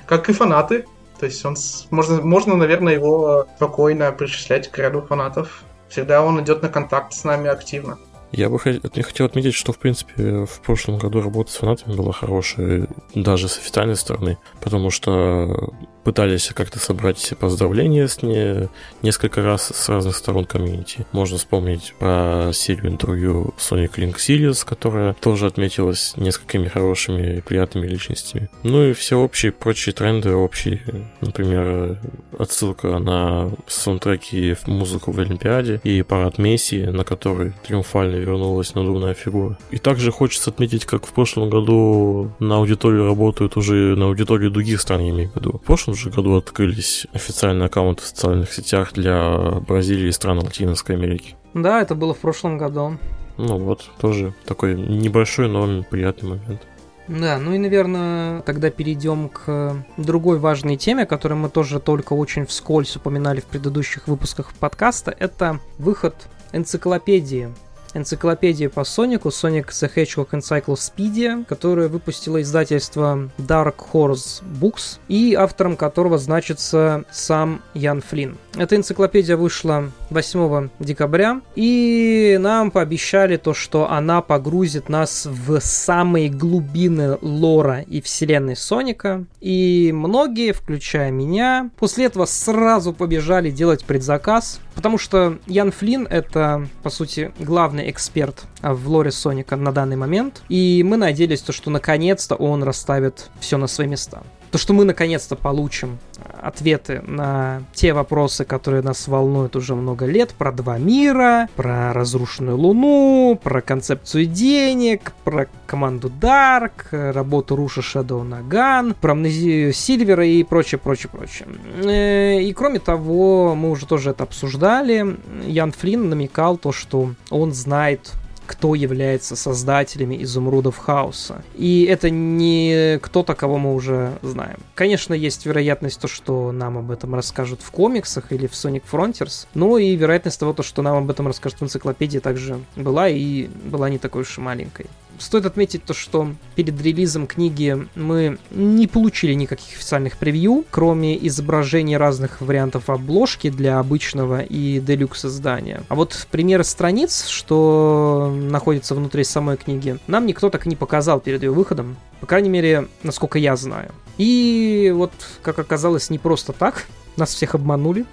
как 0.07 0.31
и 0.31 0.33
фанаты. 0.33 0.87
То 1.19 1.27
есть 1.27 1.45
он 1.45 1.57
можно, 1.91 2.23
можно, 2.23 2.57
наверное, 2.57 2.95
его 2.95 3.47
спокойно 3.57 4.11
причислять 4.13 4.71
к 4.71 4.79
ряду 4.79 5.03
фанатов. 5.03 5.63
Всегда 5.91 6.23
он 6.23 6.41
идет 6.41 6.63
на 6.63 6.71
контакт 6.71 7.13
с 7.13 7.25
нами 7.25 7.51
активно. 7.51 7.99
Я 8.33 8.49
бы 8.49 8.59
хотел 8.59 9.27
отметить, 9.27 9.55
что, 9.55 9.73
в 9.73 9.79
принципе, 9.79 10.45
в 10.45 10.61
прошлом 10.61 10.99
году 10.99 11.21
работа 11.21 11.51
с 11.51 11.57
фанатами 11.57 11.97
была 11.97 12.13
хорошая, 12.13 12.89
даже 13.15 13.49
с 13.49 13.59
официальной 13.59 13.97
стороны, 13.97 14.39
потому 14.61 14.91
что 14.91 15.73
пытались 16.05 16.51
как-то 16.55 16.79
собрать 16.79 17.19
все 17.19 17.37
поздравления 17.37 18.09
с 18.09 18.23
ней 18.23 18.69
несколько 19.03 19.43
раз 19.43 19.73
с 19.75 19.89
разных 19.89 20.17
сторон 20.17 20.45
комьюнити. 20.45 21.07
Можно 21.13 21.39
вспомнить 21.39 21.95
про 21.99 22.51
серию 22.53 22.89
интервью 22.89 23.55
Sonic 23.59 23.95
Link 23.97 24.17
Series, 24.17 24.65
которая 24.67 25.15
тоже 25.15 25.47
отметилась 25.47 26.15
несколькими 26.17 26.69
хорошими 26.69 27.39
и 27.39 27.41
приятными 27.41 27.87
личностями. 27.87 28.49
Ну 28.63 28.85
и 28.85 28.93
все 28.93 29.19
общие 29.19 29.53
прочие 29.53 29.93
тренды, 29.93 30.33
общие, 30.33 30.83
например, 31.21 31.99
отсылка 32.39 32.99
на 32.99 33.51
саундтреки 33.67 34.51
и 34.51 34.57
музыку 34.67 35.13
в 35.13 35.21
Олимпиаде 35.21 35.81
и 35.85 36.03
парад 36.03 36.39
Месси, 36.39 36.87
на 36.87 37.05
который 37.05 37.53
триумфально 37.67 38.17
вернулась 38.17 38.75
надувная 38.75 39.15
фигура. 39.15 39.59
И 39.71 39.79
также 39.79 40.11
хочется 40.11 40.51
отметить, 40.51 40.85
как 40.85 41.07
в 41.07 41.13
прошлом 41.13 41.51
году 41.51 42.33
на 42.39 42.57
аудиторию 42.57 43.07
работают 43.07 43.57
уже 43.57 43.97
на 43.97 44.07
аудитории 44.07 44.49
других 44.49 44.81
стран, 44.81 45.01
я 45.03 45.11
имею 45.11 45.31
в 45.31 45.37
виду. 45.37 45.53
В 45.53 45.67
прошлом 45.67 45.95
же 46.01 46.11
году 46.11 46.37
открылись 46.37 47.07
официальные 47.13 47.67
аккаунты 47.67 48.03
в 48.03 48.07
социальных 48.07 48.53
сетях 48.53 48.93
для 48.93 49.61
Бразилии 49.67 50.09
и 50.09 50.13
стран 50.13 50.39
Латинской 50.39 50.97
Америки. 50.97 51.37
Да, 51.55 51.83
это 51.83 51.95
было 51.95 52.15
в 52.15 52.19
прошлом 52.19 52.59
году. 52.59 52.99
Ну 53.37 53.59
вот, 53.59 53.91
тоже 54.01 54.35
такой 54.47 54.75
небольшой, 54.75 55.49
но 55.49 55.83
приятный 55.83 56.31
момент. 56.31 56.63
Да, 57.09 57.39
ну 57.39 57.53
и, 57.53 57.59
наверное, 57.59 58.41
тогда 58.43 58.71
перейдем 58.71 59.29
к 59.29 59.85
другой 59.97 60.39
важной 60.39 60.77
теме, 60.77 61.07
которую 61.07 61.39
мы 61.39 61.49
тоже 61.49 61.81
только 61.81 62.13
очень 62.13 62.47
вскользь 62.47 62.95
упоминали 62.97 63.41
в 63.41 63.47
предыдущих 63.47 64.07
выпусках 64.07 64.53
подкаста. 64.55 65.15
Это 65.19 65.59
выход 65.79 66.15
энциклопедии 66.53 67.53
энциклопедию 67.95 68.71
по 68.71 68.85
Сонику, 68.85 69.29
Sonic 69.29 69.69
the 69.69 69.91
Hedgehog 69.95 70.31
Encyclopedia, 70.31 71.45
которую 71.45 71.89
выпустило 71.89 72.41
издательство 72.41 73.31
Dark 73.39 73.77
Horse 73.93 74.43
Books, 74.61 74.99
и 75.09 75.35
автором 75.35 75.77
которого 75.77 76.19
значится 76.19 77.05
сам 77.11 77.63
Ян 77.75 78.01
Флинн. 78.01 78.37
Эта 78.57 78.77
энциклопедия 78.77 79.37
вышла 79.37 79.91
8 80.11 80.71
декабря, 80.79 81.41
и 81.55 82.37
нам 82.41 82.71
пообещали 82.71 83.37
то, 83.37 83.55
что 83.55 83.91
она 83.91 84.23
погрузит 84.23 84.89
нас 84.89 85.27
в 85.27 85.61
самые 85.61 86.29
глубины 86.29 87.19
лора 87.21 87.81
и 87.83 88.01
вселенной 88.01 88.57
Соника, 88.57 89.25
и 89.41 89.93
многие, 89.95 90.53
включая 90.53 91.11
меня, 91.11 91.71
после 91.79 92.07
этого 92.07 92.25
сразу 92.25 92.93
побежали 92.93 93.51
делать 93.51 93.85
предзаказ, 93.85 94.61
потому 94.75 94.99
что 94.99 95.39
Ян 95.47 95.71
Флинн 95.71 96.07
это, 96.07 96.67
по 96.83 96.91
сути, 96.91 97.33
главный 97.39 97.80
эксперт 97.89 98.45
в 98.63 98.89
лоре 98.89 99.11
Соника 99.11 99.57
на 99.57 99.73
данный 99.73 99.97
момент, 99.97 100.43
и 100.49 100.83
мы 100.85 100.97
надеялись, 100.97 101.41
то, 101.41 101.53
что 101.53 101.71
наконец-то 101.71 102.35
он 102.35 102.63
расставит 102.63 103.31
все 103.41 103.57
на 103.57 103.67
свои 103.67 103.87
места 103.87 104.23
то, 104.51 104.59
что 104.59 104.73
мы 104.73 104.85
наконец-то 104.85 105.37
получим 105.37 105.99
ответы 106.43 107.03
на 107.07 107.63
те 107.73 107.93
вопросы, 107.93 108.45
которые 108.45 108.83
нас 108.83 109.07
волнуют 109.09 109.57
уже 109.57 109.75
много 109.75 110.07
лет, 110.07 110.31
про 110.31 110.53
два 110.53 110.79
мира, 110.79 111.49
про 111.57 111.93
разрушенную 111.93 112.57
Луну, 112.57 113.39
про 113.43 113.61
концепцию 113.61 114.27
денег, 114.27 115.13
про 115.25 115.47
команду 115.67 116.11
Dark, 116.21 117.13
работу 117.13 117.57
Руша 117.57 117.81
Shadow 117.81 118.23
Наган, 118.23 118.95
про 118.95 119.13
амнезию 119.13 119.73
Сильвера 119.73 120.27
и 120.27 120.43
прочее, 120.43 120.79
прочее, 120.79 121.11
прочее. 121.13 121.49
Э, 121.85 122.41
и 122.41 122.53
кроме 122.53 122.81
того, 122.81 123.55
мы 123.55 123.71
уже 123.71 123.87
тоже 123.87 124.11
это 124.11 124.25
обсуждали, 124.25 125.17
Ян 125.47 125.73
Флинн 125.73 126.09
намекал 126.09 126.57
то, 126.57 126.73
что 126.73 127.11
он 127.31 127.53
знает 127.53 128.13
кто 128.51 128.75
является 128.75 129.37
создателями 129.37 130.21
изумрудов 130.25 130.77
хаоса. 130.77 131.45
И 131.55 131.85
это 131.85 132.11
не 132.11 132.99
кто-то, 133.01 133.37
кого 133.37 133.59
мы 133.59 133.77
уже 133.77 134.19
знаем. 134.23 134.59
Конечно, 134.75 135.15
есть 135.15 135.47
вероятность 135.47 136.01
то, 136.01 136.09
что 136.09 136.51
нам 136.51 136.77
об 136.77 136.91
этом 136.91 137.15
расскажут 137.15 137.63
в 137.63 137.71
комиксах 137.71 138.33
или 138.33 138.49
в 138.49 138.53
Sonic 138.53 138.83
Frontiers, 138.91 139.47
но 139.55 139.79
и 139.79 139.95
вероятность 139.95 140.41
того, 140.41 140.53
что 140.65 140.83
нам 140.83 140.97
об 140.97 141.09
этом 141.09 141.29
расскажут 141.29 141.61
в 141.61 141.63
энциклопедии 141.63 142.19
также 142.19 142.59
была 142.75 143.09
и 143.09 143.47
была 143.47 143.89
не 143.89 143.99
такой 143.99 144.23
уж 144.23 144.37
и 144.37 144.41
маленькой. 144.41 144.87
Стоит 145.21 145.45
отметить 145.45 145.85
то, 145.85 145.93
что 145.93 146.33
перед 146.55 146.81
релизом 146.81 147.27
книги 147.27 147.87
мы 147.95 148.39
не 148.51 148.87
получили 148.87 149.35
никаких 149.35 149.77
официальных 149.77 150.17
превью, 150.17 150.65
кроме 150.71 151.15
изображений 151.27 151.99
разных 151.99 152.41
вариантов 152.41 152.89
обложки 152.89 153.51
для 153.51 153.79
обычного 153.79 154.41
и 154.41 154.81
делюкс 154.81 155.27
издания. 155.27 155.83
А 155.91 155.95
вот 155.95 156.27
примеры 156.31 156.65
страниц, 156.65 157.27
что 157.27 158.35
находится 158.35 158.95
внутри 158.95 159.25
самой 159.25 159.59
книги, 159.59 159.99
нам 160.07 160.25
никто 160.25 160.49
так 160.49 160.65
и 160.65 160.71
не 160.71 160.77
показал 160.77 161.21
перед 161.21 161.43
ее 161.43 161.51
выходом. 161.51 161.99
По 162.21 162.27
крайней 162.27 162.49
мере, 162.49 162.89
насколько 163.03 163.39
я 163.39 163.57
знаю. 163.57 163.93
И 164.17 164.91
вот, 164.97 165.13
как 165.43 165.59
оказалось, 165.59 166.09
не 166.09 166.19
просто 166.19 166.55
так. 166.55 166.87
Нас 167.17 167.35
всех 167.35 167.55
обманули. 167.55 168.07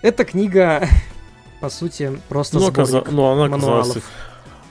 Эта 0.00 0.24
книга, 0.24 0.88
по 1.60 1.68
сути, 1.68 2.18
просто 2.30 2.56
ну, 2.56 2.62
сборник 2.62 2.78
оказа... 2.78 3.04
ну, 3.10 3.26
она 3.26 3.48
мануалов. 3.48 3.88
оказалась, 3.88 4.04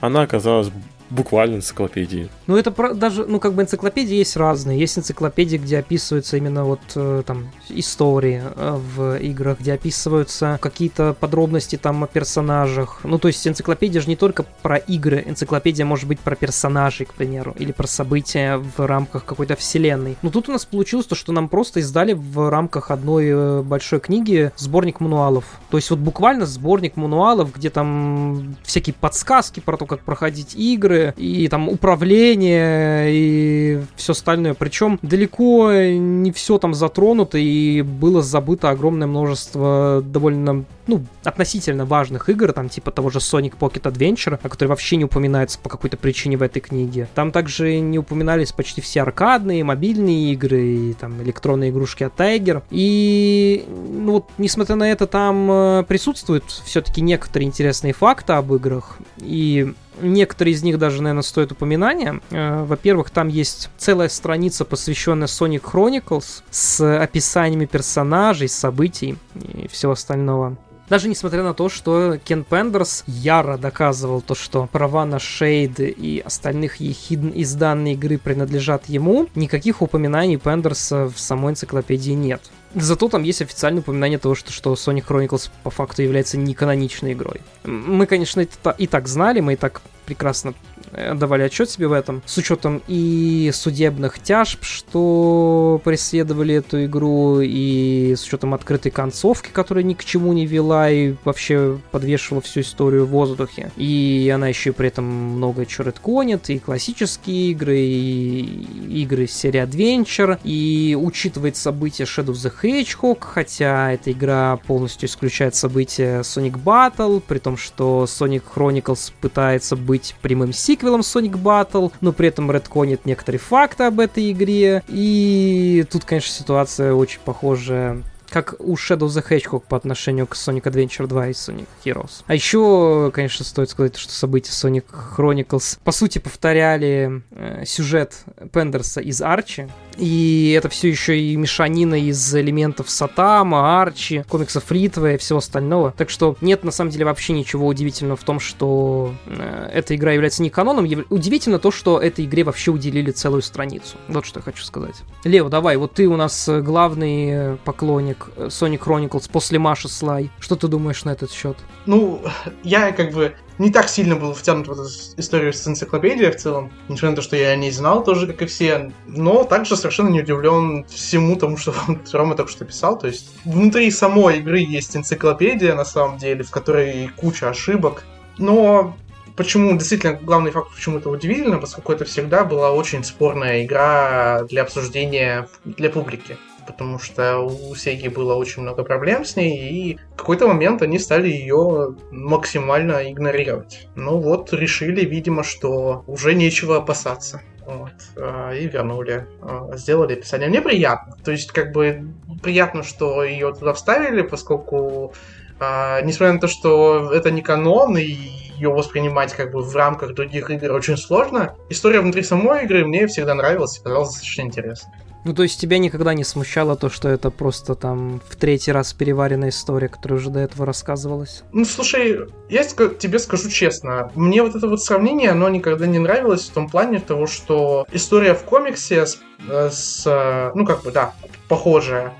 она 0.00 0.22
оказалась 0.22 0.68
буквально 1.10 1.56
энциклопедии. 1.56 2.28
Ну, 2.46 2.56
это 2.56 2.70
про, 2.70 2.94
даже, 2.94 3.24
ну, 3.26 3.40
как 3.40 3.54
бы 3.54 3.62
энциклопедии 3.62 4.16
есть 4.16 4.36
разные. 4.36 4.78
Есть 4.78 4.98
энциклопедии, 4.98 5.56
где 5.56 5.78
описываются 5.78 6.36
именно 6.36 6.64
вот 6.64 6.80
э, 6.94 7.22
там 7.26 7.50
истории 7.68 8.42
э, 8.44 8.78
в 8.96 9.16
играх, 9.16 9.60
где 9.60 9.74
описываются 9.74 10.58
какие-то 10.60 11.14
подробности 11.18 11.76
там 11.76 12.04
о 12.04 12.06
персонажах. 12.06 13.00
Ну, 13.04 13.18
то 13.18 13.28
есть 13.28 13.46
энциклопедия 13.46 14.00
же 14.00 14.08
не 14.08 14.16
только 14.16 14.44
про 14.62 14.76
игры, 14.76 15.22
энциклопедия 15.26 15.84
может 15.84 16.08
быть 16.08 16.20
про 16.20 16.36
персонажей, 16.36 17.06
к 17.06 17.14
примеру, 17.14 17.54
или 17.58 17.72
про 17.72 17.86
события 17.86 18.56
в 18.56 18.86
рамках 18.86 19.24
какой-то 19.24 19.56
вселенной. 19.56 20.16
Но 20.22 20.30
тут 20.30 20.48
у 20.48 20.52
нас 20.52 20.64
получилось 20.64 21.06
то, 21.06 21.14
что 21.14 21.32
нам 21.32 21.48
просто 21.48 21.80
издали 21.80 22.12
в 22.12 22.50
рамках 22.50 22.90
одной 22.90 23.26
э, 23.28 23.62
большой 23.62 24.00
книги 24.00 24.52
сборник 24.56 25.00
мануалов. 25.00 25.44
То 25.70 25.76
есть 25.76 25.90
вот 25.90 25.98
буквально 25.98 26.46
сборник 26.46 26.96
мануалов, 26.96 27.54
где 27.54 27.70
там 27.70 28.56
всякие 28.64 28.94
подсказки 28.94 29.60
про 29.60 29.76
то, 29.76 29.86
как 29.86 30.00
проходить 30.00 30.54
игры, 30.54 30.93
игры, 30.94 31.14
и 31.16 31.48
там 31.48 31.68
управление, 31.68 33.08
и 33.10 33.80
все 33.96 34.12
остальное. 34.12 34.54
Причем 34.54 34.98
далеко 35.02 35.72
не 35.72 36.32
все 36.32 36.58
там 36.58 36.74
затронуто, 36.74 37.38
и 37.38 37.82
было 37.82 38.22
забыто 38.22 38.70
огромное 38.70 39.06
множество 39.06 40.02
довольно, 40.04 40.64
ну, 40.86 41.04
относительно 41.24 41.84
важных 41.84 42.28
игр, 42.28 42.52
там 42.52 42.68
типа 42.68 42.90
того 42.90 43.10
же 43.10 43.18
Sonic 43.18 43.54
Pocket 43.58 43.82
Adventure, 43.82 44.38
о 44.42 44.48
которой 44.48 44.68
вообще 44.68 44.96
не 44.96 45.04
упоминается 45.04 45.58
по 45.58 45.68
какой-то 45.68 45.96
причине 45.96 46.36
в 46.36 46.42
этой 46.42 46.60
книге. 46.60 47.08
Там 47.14 47.32
также 47.32 47.78
не 47.80 47.98
упоминались 47.98 48.52
почти 48.52 48.80
все 48.80 49.02
аркадные, 49.02 49.64
мобильные 49.64 50.32
игры, 50.32 50.62
и 50.62 50.92
там 50.94 51.22
электронные 51.22 51.70
игрушки 51.70 52.04
от 52.04 52.18
Tiger. 52.18 52.62
И, 52.70 53.64
ну 53.68 54.12
вот, 54.12 54.26
несмотря 54.38 54.76
на 54.76 54.90
это, 54.90 55.06
там 55.06 55.50
э, 55.50 55.84
присутствуют 55.86 56.44
все-таки 56.64 57.00
некоторые 57.00 57.46
интересные 57.46 57.92
факты 57.92 58.34
об 58.34 58.52
играх, 58.54 58.98
и 59.18 59.72
Некоторые 60.00 60.54
из 60.54 60.62
них 60.62 60.78
даже, 60.78 61.02
наверное, 61.02 61.22
стоят 61.22 61.52
упоминания. 61.52 62.20
Э, 62.30 62.64
во-первых, 62.64 63.10
там 63.10 63.28
есть 63.28 63.70
целая 63.78 64.08
страница, 64.08 64.64
посвященная 64.64 65.28
Sonic 65.28 65.62
Chronicles 65.62 66.42
с 66.50 66.98
описаниями 66.98 67.66
персонажей, 67.66 68.48
событий 68.48 69.16
и 69.54 69.68
всего 69.68 69.92
остального. 69.92 70.56
Даже 70.88 71.08
несмотря 71.08 71.42
на 71.42 71.54
то, 71.54 71.68
что 71.68 72.18
Кен 72.22 72.44
Пендерс 72.44 73.04
яро 73.06 73.56
доказывал 73.56 74.20
то, 74.20 74.34
что 74.34 74.68
права 74.70 75.06
на 75.06 75.18
Шейд 75.18 75.80
и 75.80 76.22
остальных 76.24 76.76
ехидн 76.76 77.28
из 77.28 77.54
данной 77.54 77.94
игры 77.94 78.18
принадлежат 78.18 78.86
ему, 78.88 79.28
никаких 79.34 79.80
упоминаний 79.80 80.36
Пендерса 80.36 81.06
в 81.06 81.18
самой 81.18 81.52
энциклопедии 81.52 82.12
нет. 82.12 82.42
Зато 82.74 83.08
там 83.08 83.22
есть 83.22 83.40
официальное 83.40 83.80
упоминание 83.80 84.18
того, 84.18 84.34
что, 84.34 84.52
что 84.52 84.74
Sonic 84.74 85.06
Chronicles 85.06 85.50
по 85.62 85.70
факту 85.70 86.02
является 86.02 86.36
неканоничной 86.36 87.12
игрой. 87.12 87.40
Мы, 87.64 88.06
конечно, 88.06 88.40
это 88.40 88.70
и 88.76 88.86
так 88.86 89.06
знали, 89.06 89.40
мы 89.40 89.52
и 89.52 89.56
так 89.56 89.80
прекрасно 90.04 90.54
э, 90.92 91.14
давали 91.14 91.42
отчет 91.42 91.70
себе 91.70 91.88
в 91.88 91.92
этом, 91.92 92.22
с 92.26 92.36
учетом 92.36 92.82
и 92.88 93.50
судебных 93.52 94.18
тяжб, 94.20 94.62
что 94.62 95.80
преследовали 95.84 96.54
эту 96.54 96.84
игру, 96.84 97.40
и 97.40 98.14
с 98.16 98.24
учетом 98.26 98.54
открытой 98.54 98.90
концовки, 98.90 99.50
которая 99.52 99.84
ни 99.84 99.94
к 99.94 100.04
чему 100.04 100.32
не 100.32 100.46
вела 100.46 100.90
и 100.90 101.14
вообще 101.24 101.78
подвешивала 101.90 102.42
всю 102.42 102.60
историю 102.60 103.06
в 103.06 103.10
воздухе. 103.10 103.70
И 103.76 104.30
она 104.34 104.48
еще 104.48 104.70
и 104.70 104.72
при 104.72 104.88
этом 104.88 105.04
много 105.04 105.66
чего 105.66 105.86
редконит, 105.86 106.50
и 106.50 106.58
классические 106.58 107.50
игры, 107.50 107.78
и 107.78 109.02
игры 109.02 109.26
серии 109.26 109.62
Adventure, 109.62 110.38
и 110.44 110.96
учитывает 111.00 111.56
события 111.56 112.04
Shadow 112.04 112.32
of 112.32 112.34
the 112.34 112.52
Hedgehog, 112.62 113.18
хотя 113.20 113.92
эта 113.92 114.12
игра 114.12 114.58
полностью 114.66 115.08
исключает 115.08 115.54
события 115.54 116.20
Sonic 116.20 116.62
Battle, 116.62 117.22
при 117.26 117.38
том, 117.38 117.56
что 117.56 118.04
Sonic 118.04 118.42
Chronicles 118.54 119.12
пытается 119.20 119.76
быть 119.76 119.93
быть 119.94 120.16
прямым 120.22 120.52
сиквелом 120.52 121.02
Sonic 121.02 121.40
Battle, 121.40 121.92
но 122.00 122.12
при 122.12 122.26
этом 122.26 122.50
редконит 122.50 123.06
некоторые 123.06 123.38
факты 123.38 123.84
об 123.84 124.00
этой 124.00 124.32
игре. 124.32 124.82
И 124.88 125.86
тут, 125.88 126.04
конечно, 126.04 126.32
ситуация 126.32 126.94
очень 126.94 127.20
похожая 127.24 128.02
как 128.28 128.56
у 128.58 128.74
Shadow 128.74 129.06
the 129.06 129.24
Hedgehog 129.24 129.62
по 129.68 129.76
отношению 129.76 130.26
к 130.26 130.34
Sonic 130.34 130.62
Adventure 130.62 131.06
2 131.06 131.28
и 131.28 131.30
Sonic 131.30 131.68
Heroes. 131.84 132.24
А 132.26 132.34
еще, 132.34 133.12
конечно, 133.14 133.44
стоит 133.44 133.70
сказать, 133.70 133.96
что 133.96 134.12
события 134.12 134.50
Sonic 134.50 134.86
Chronicles 135.16 135.78
по 135.84 135.92
сути 135.92 136.18
повторяли 136.18 137.22
э, 137.30 137.62
сюжет 137.64 138.24
Пендерса 138.52 139.00
из 139.00 139.22
Арчи, 139.22 139.68
и 139.98 140.54
это 140.56 140.68
все 140.68 140.88
еще 140.88 141.18
и 141.18 141.36
мешанина 141.36 141.94
из 141.94 142.34
элементов 142.34 142.90
Сатама, 142.90 143.80
Арчи, 143.82 144.24
комиксов 144.28 144.70
Ритва 144.70 145.14
и 145.14 145.18
всего 145.18 145.38
остального. 145.38 145.92
Так 145.96 146.10
что 146.10 146.36
нет 146.40 146.64
на 146.64 146.70
самом 146.70 146.90
деле 146.90 147.04
вообще 147.04 147.32
ничего 147.32 147.66
удивительного 147.66 148.16
в 148.16 148.24
том, 148.24 148.40
что 148.40 149.14
э, 149.26 149.70
эта 149.72 149.94
игра 149.94 150.12
является 150.12 150.42
не 150.42 150.50
каноном. 150.50 150.86
Удивительно 151.10 151.58
то, 151.58 151.70
что 151.70 152.00
этой 152.00 152.24
игре 152.24 152.44
вообще 152.44 152.70
уделили 152.70 153.10
целую 153.10 153.42
страницу. 153.42 153.96
Вот 154.08 154.26
что 154.26 154.40
я 154.40 154.44
хочу 154.44 154.64
сказать. 154.64 154.96
Лео, 155.24 155.48
давай, 155.48 155.76
вот 155.76 155.94
ты 155.94 156.06
у 156.06 156.16
нас 156.16 156.48
главный 156.48 157.56
поклонник 157.64 158.28
Sonic 158.36 158.80
Chronicles 158.80 159.30
после 159.30 159.58
Маши 159.58 159.88
Слай. 159.88 160.30
Что 160.38 160.56
ты 160.56 160.68
думаешь 160.68 161.04
на 161.04 161.10
этот 161.10 161.30
счет? 161.30 161.56
Ну, 161.86 162.22
я 162.62 162.92
как 162.92 163.12
бы 163.12 163.34
не 163.58 163.70
так 163.70 163.88
сильно 163.88 164.16
был 164.16 164.34
втянут 164.34 164.68
в 164.68 164.72
эту 164.72 164.84
историю 165.16 165.52
с 165.52 165.66
энциклопедией 165.66 166.30
в 166.30 166.36
целом, 166.36 166.72
несмотря 166.88 167.10
на 167.10 167.16
то, 167.16 167.22
что 167.22 167.36
я 167.36 167.50
о 167.50 167.56
ней 167.56 167.70
знал 167.70 168.02
тоже, 168.02 168.26
как 168.26 168.42
и 168.42 168.46
все, 168.46 168.92
но 169.06 169.44
также 169.44 169.76
совершенно 169.76 170.08
не 170.08 170.20
удивлен 170.20 170.84
всему 170.84 171.36
тому, 171.36 171.56
что 171.58 171.74
Рома 172.12 172.34
только 172.34 172.50
что 172.50 172.64
писал, 172.64 172.98
то 172.98 173.06
есть 173.06 173.30
внутри 173.44 173.90
самой 173.90 174.38
игры 174.38 174.58
есть 174.58 174.96
энциклопедия, 174.96 175.74
на 175.74 175.84
самом 175.84 176.18
деле, 176.18 176.42
в 176.42 176.50
которой 176.50 177.10
куча 177.16 177.48
ошибок, 177.48 178.04
но 178.38 178.96
почему, 179.36 179.76
действительно, 179.76 180.14
главный 180.14 180.50
факт, 180.50 180.70
почему 180.74 180.98
это 180.98 181.10
удивительно, 181.10 181.58
поскольку 181.58 181.92
это 181.92 182.04
всегда 182.04 182.44
была 182.44 182.72
очень 182.72 183.04
спорная 183.04 183.64
игра 183.64 184.44
для 184.48 184.62
обсуждения 184.62 185.48
для 185.64 185.90
публики 185.90 186.36
потому 186.66 186.98
что 186.98 187.40
у 187.40 187.74
Сеги 187.74 188.08
было 188.08 188.34
очень 188.34 188.62
много 188.62 188.84
проблем 188.84 189.24
с 189.24 189.36
ней, 189.36 189.70
и 189.70 189.98
в 190.14 190.16
какой-то 190.16 190.46
момент 190.48 190.82
они 190.82 190.98
стали 190.98 191.28
ее 191.28 191.96
максимально 192.10 193.10
игнорировать. 193.10 193.88
Ну 193.94 194.18
вот, 194.18 194.52
решили, 194.52 195.04
видимо, 195.04 195.42
что 195.42 196.04
уже 196.06 196.34
нечего 196.34 196.78
опасаться. 196.78 197.42
Вот, 197.66 197.92
а, 198.16 198.52
и 198.52 198.66
вернули, 198.66 199.26
а, 199.40 199.70
сделали 199.76 200.12
описание. 200.14 200.48
Мне 200.48 200.60
приятно. 200.60 201.16
То 201.24 201.30
есть, 201.30 201.50
как 201.50 201.72
бы, 201.72 202.12
приятно, 202.42 202.82
что 202.82 203.24
ее 203.24 203.54
туда 203.54 203.72
вставили, 203.72 204.20
поскольку, 204.22 205.14
а, 205.58 206.00
несмотря 206.02 206.34
на 206.34 206.40
то, 206.40 206.48
что 206.48 207.10
это 207.12 207.30
не 207.30 207.40
канон, 207.40 207.96
и 207.96 208.02
ее 208.02 208.70
воспринимать 208.70 209.32
как 209.32 209.52
бы 209.52 209.62
в 209.62 209.74
рамках 209.74 210.14
других 210.14 210.50
игр 210.50 210.72
очень 210.72 210.96
сложно, 210.96 211.54
история 211.68 212.00
внутри 212.00 212.22
самой 212.22 212.64
игры 212.64 212.84
мне 212.84 213.06
всегда 213.06 213.34
нравилась 213.34 213.78
и 213.78 213.82
казалась 213.82 214.10
достаточно 214.10 214.42
интересной. 214.42 214.92
Ну, 215.24 215.32
то 215.32 215.42
есть 215.42 215.58
тебя 215.58 215.78
никогда 215.78 216.12
не 216.12 216.22
смущало 216.22 216.76
то, 216.76 216.90
что 216.90 217.08
это 217.08 217.30
просто 217.30 217.74
там 217.74 218.20
в 218.28 218.36
третий 218.36 218.72
раз 218.72 218.92
переваренная 218.92 219.48
история, 219.48 219.88
которая 219.88 220.20
уже 220.20 220.30
до 220.30 220.40
этого 220.40 220.66
рассказывалась? 220.66 221.44
Ну, 221.52 221.64
слушай, 221.64 222.28
я 222.50 222.64
тебе 222.64 223.18
скажу 223.18 223.48
честно, 223.48 224.12
мне 224.14 224.42
вот 224.42 224.54
это 224.54 224.68
вот 224.68 224.82
сравнение, 224.82 225.30
оно 225.30 225.48
никогда 225.48 225.86
не 225.86 225.98
нравилось 225.98 226.48
в 226.48 226.52
том 226.52 226.68
плане 226.68 227.00
того, 227.00 227.26
что 227.26 227.86
история 227.90 228.34
в 228.34 228.44
комиксе 228.44 229.06
с, 229.06 229.18
с 229.48 230.52
ну, 230.54 230.66
как 230.66 230.82
бы, 230.82 230.92
да, 230.92 231.14
похожая, 231.48 232.12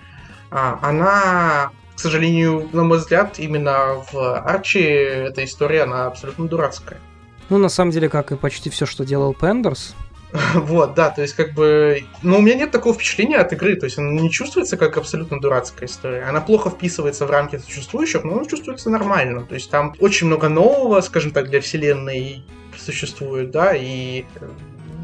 а, 0.50 0.78
она 0.82 1.72
к 1.94 2.00
сожалению, 2.00 2.68
на 2.72 2.84
мой 2.84 2.98
взгляд, 2.98 3.38
именно 3.38 4.04
в 4.10 4.38
Арчи 4.38 4.80
эта 4.80 5.44
история, 5.44 5.82
она 5.82 6.06
абсолютно 6.06 6.48
дурацкая. 6.48 6.98
Ну, 7.50 7.58
на 7.58 7.68
самом 7.68 7.92
деле, 7.92 8.08
как 8.08 8.32
и 8.32 8.36
почти 8.36 8.68
все, 8.70 8.84
что 8.84 9.04
делал 9.04 9.32
Пендерс, 9.32 9.94
Вот, 10.54 10.94
да, 10.94 11.10
то 11.10 11.22
есть 11.22 11.34
как 11.34 11.54
бы... 11.54 12.04
Ну, 12.22 12.38
у 12.38 12.40
меня 12.40 12.56
нет 12.56 12.70
такого 12.70 12.94
впечатления 12.94 13.36
от 13.36 13.52
игры, 13.52 13.76
то 13.76 13.86
есть 13.86 13.98
она 13.98 14.20
не 14.20 14.30
чувствуется 14.30 14.76
как 14.76 14.96
абсолютно 14.96 15.40
дурацкая 15.40 15.88
история. 15.88 16.24
Она 16.24 16.40
плохо 16.40 16.70
вписывается 16.70 17.26
в 17.26 17.30
рамки 17.30 17.58
существующих, 17.58 18.24
но 18.24 18.34
она 18.34 18.44
чувствуется 18.44 18.90
нормально. 18.90 19.46
То 19.46 19.54
есть 19.54 19.70
там 19.70 19.94
очень 20.00 20.26
много 20.26 20.48
нового, 20.48 21.00
скажем 21.00 21.30
так, 21.30 21.48
для 21.48 21.60
вселенной 21.60 22.44
существует, 22.76 23.52
да, 23.52 23.74
и 23.76 24.24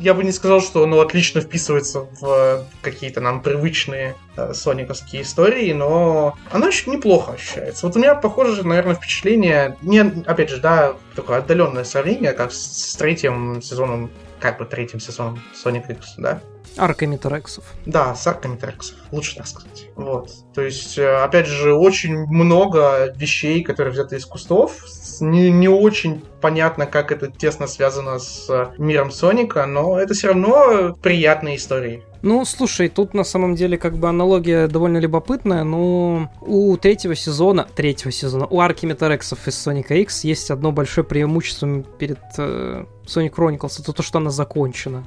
я 0.01 0.15
бы 0.15 0.25
не 0.25 0.33
сказал, 0.33 0.61
что 0.61 0.83
оно 0.83 1.01
отлично 1.01 1.43
вписывается 1.43 2.07
в 2.21 2.65
какие-то 2.81 3.21
нам 3.21 3.43
привычные 3.43 4.17
э, 4.37 4.55
сониковские 4.55 5.23
истории, 5.23 5.73
но 5.73 6.37
оно 6.51 6.69
еще 6.69 6.91
неплохо 6.91 7.33
ощущается. 7.33 7.87
Вот 7.87 7.97
у 7.97 7.99
меня 8.01 8.15
похоже, 8.15 8.67
наверное, 8.67 8.95
впечатление, 8.95 9.77
не, 9.83 10.01
опять 10.27 10.49
же, 10.49 10.57
да, 10.57 10.95
такое 11.15 11.39
отдаленное 11.39 11.85
сравнение, 11.85 12.33
как 12.33 12.51
с, 12.51 12.91
с 12.93 12.97
третьим 12.97 13.61
сезоном 13.63 14.11
как 14.41 14.59
бы 14.59 14.65
третьим 14.65 15.01
сезоном 15.01 15.41
Sonic 15.55 15.91
X, 15.93 16.15
да? 16.17 16.41
Арками 16.77 17.17
Терексов. 17.17 17.65
Да, 17.87 18.15
с 18.15 18.27
арками 18.27 18.57
Терексов, 18.57 18.97
лучше 19.11 19.37
так 19.37 19.47
сказать. 19.47 19.89
Вот. 19.97 20.31
То 20.55 20.63
есть, 20.63 20.99
э, 20.99 21.17
опять 21.23 21.47
же, 21.47 21.75
очень 21.75 22.17
много 22.27 23.13
вещей, 23.17 23.63
которые 23.63 23.93
взяты 23.93 24.17
из 24.17 24.25
кустов. 24.25 24.85
Не, 25.21 25.51
не 25.51 25.69
очень 25.69 26.23
понятно, 26.41 26.87
как 26.87 27.13
это 27.13 27.31
тесно 27.31 27.67
связано 27.67 28.19
с 28.19 28.73
миром 28.79 29.11
Соника, 29.11 29.67
но 29.67 29.99
это 29.99 30.15
все 30.15 30.29
равно 30.29 30.95
приятные 31.03 31.57
истории. 31.57 32.03
Ну, 32.23 32.45
слушай, 32.45 32.89
тут 32.89 33.15
на 33.15 33.25
самом 33.25 33.55
деле 33.55 33.79
как 33.79 33.97
бы 33.97 34.09
аналогия 34.09 34.67
довольно 34.67 34.99
любопытная, 34.99 35.65
но 35.65 36.31
у 36.43 36.77
третьего 36.77 37.15
сезона, 37.15 37.67
третьего 37.75 38.13
сезона, 38.13 38.47
у 38.47 38.61
арки 38.61 38.85
Метарексов 38.85 39.47
из 39.49 39.55
Sonic 39.55 39.89
X 39.89 40.25
есть 40.25 40.51
одно 40.51 40.71
большое 40.71 41.07
преимущество 41.07 41.83
перед 41.99 42.19
э, 42.37 42.85
Sonic 43.11 43.35
Chronicles, 43.35 43.81
это 43.81 43.93
то, 43.93 44.03
что 44.03 44.19
она 44.19 44.31
закончена. 44.31 45.05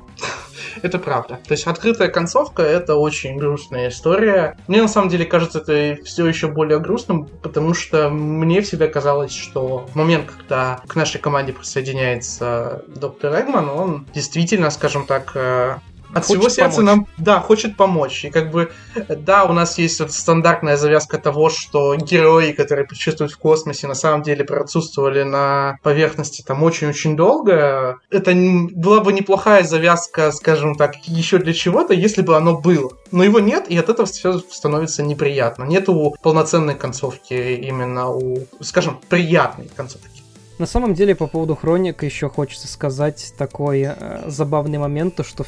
Это 0.81 0.99
правда. 0.99 1.39
То 1.47 1.53
есть 1.53 1.67
открытая 1.67 2.09
концовка 2.09 2.63
это 2.63 2.95
очень 2.95 3.37
грустная 3.37 3.89
история. 3.89 4.57
Мне 4.67 4.81
на 4.81 4.87
самом 4.87 5.09
деле 5.09 5.25
кажется 5.25 5.59
это 5.59 6.03
все 6.03 6.25
еще 6.25 6.47
более 6.47 6.79
грустным, 6.79 7.25
потому 7.41 7.73
что 7.73 8.09
мне 8.09 8.61
всегда 8.61 8.87
казалось, 8.87 9.33
что 9.33 9.87
в 9.91 9.95
момент, 9.95 10.29
когда 10.29 10.81
к 10.87 10.95
нашей 10.95 11.21
команде 11.21 11.53
присоединяется 11.53 12.83
доктор 12.87 13.39
Эгман, 13.39 13.69
он 13.69 14.07
действительно, 14.13 14.71
скажем 14.71 15.05
так, 15.05 15.81
от 16.13 16.25
всего 16.25 16.49
сердца 16.49 16.77
помочь. 16.77 16.95
нам, 16.95 17.07
да, 17.17 17.39
хочет 17.39 17.77
помочь. 17.77 18.25
И 18.25 18.29
как 18.29 18.51
бы, 18.51 18.71
да, 19.07 19.45
у 19.45 19.53
нас 19.53 19.77
есть 19.77 19.99
вот 19.99 20.11
стандартная 20.11 20.77
завязка 20.77 21.17
того, 21.17 21.49
что 21.49 21.95
герои, 21.95 22.51
которые 22.51 22.85
путешествуют 22.85 23.31
в 23.31 23.37
космосе, 23.37 23.87
на 23.87 23.95
самом 23.95 24.23
деле 24.23 24.43
присутствовали 24.43 25.23
на 25.23 25.77
поверхности 25.83 26.41
там 26.41 26.63
очень-очень 26.63 27.15
долго. 27.15 27.97
Это 28.09 28.33
была 28.33 28.99
бы 28.99 29.13
неплохая 29.13 29.63
завязка, 29.63 30.31
скажем 30.31 30.75
так, 30.75 30.95
еще 31.05 31.37
для 31.37 31.53
чего-то, 31.53 31.93
если 31.93 32.21
бы 32.21 32.35
оно 32.35 32.57
было. 32.59 32.93
Но 33.11 33.23
его 33.23 33.39
нет, 33.39 33.69
и 33.69 33.77
от 33.77 33.89
этого 33.89 34.07
все 34.07 34.39
становится 34.39 35.03
неприятно. 35.03 35.63
Нету 35.63 36.15
полноценной 36.21 36.75
концовки 36.75 37.33
именно 37.33 38.09
у, 38.09 38.47
скажем, 38.61 38.99
приятной 39.09 39.69
концовки. 39.75 40.23
На 40.59 40.67
самом 40.67 40.93
деле, 40.93 41.15
по 41.15 41.27
поводу 41.27 41.55
Хроник 41.55 42.03
еще 42.03 42.29
хочется 42.29 42.67
сказать 42.67 43.33
такой 43.37 43.81
э, 43.87 44.23
забавный 44.27 44.77
момент, 44.77 45.15
то 45.15 45.23
что 45.23 45.45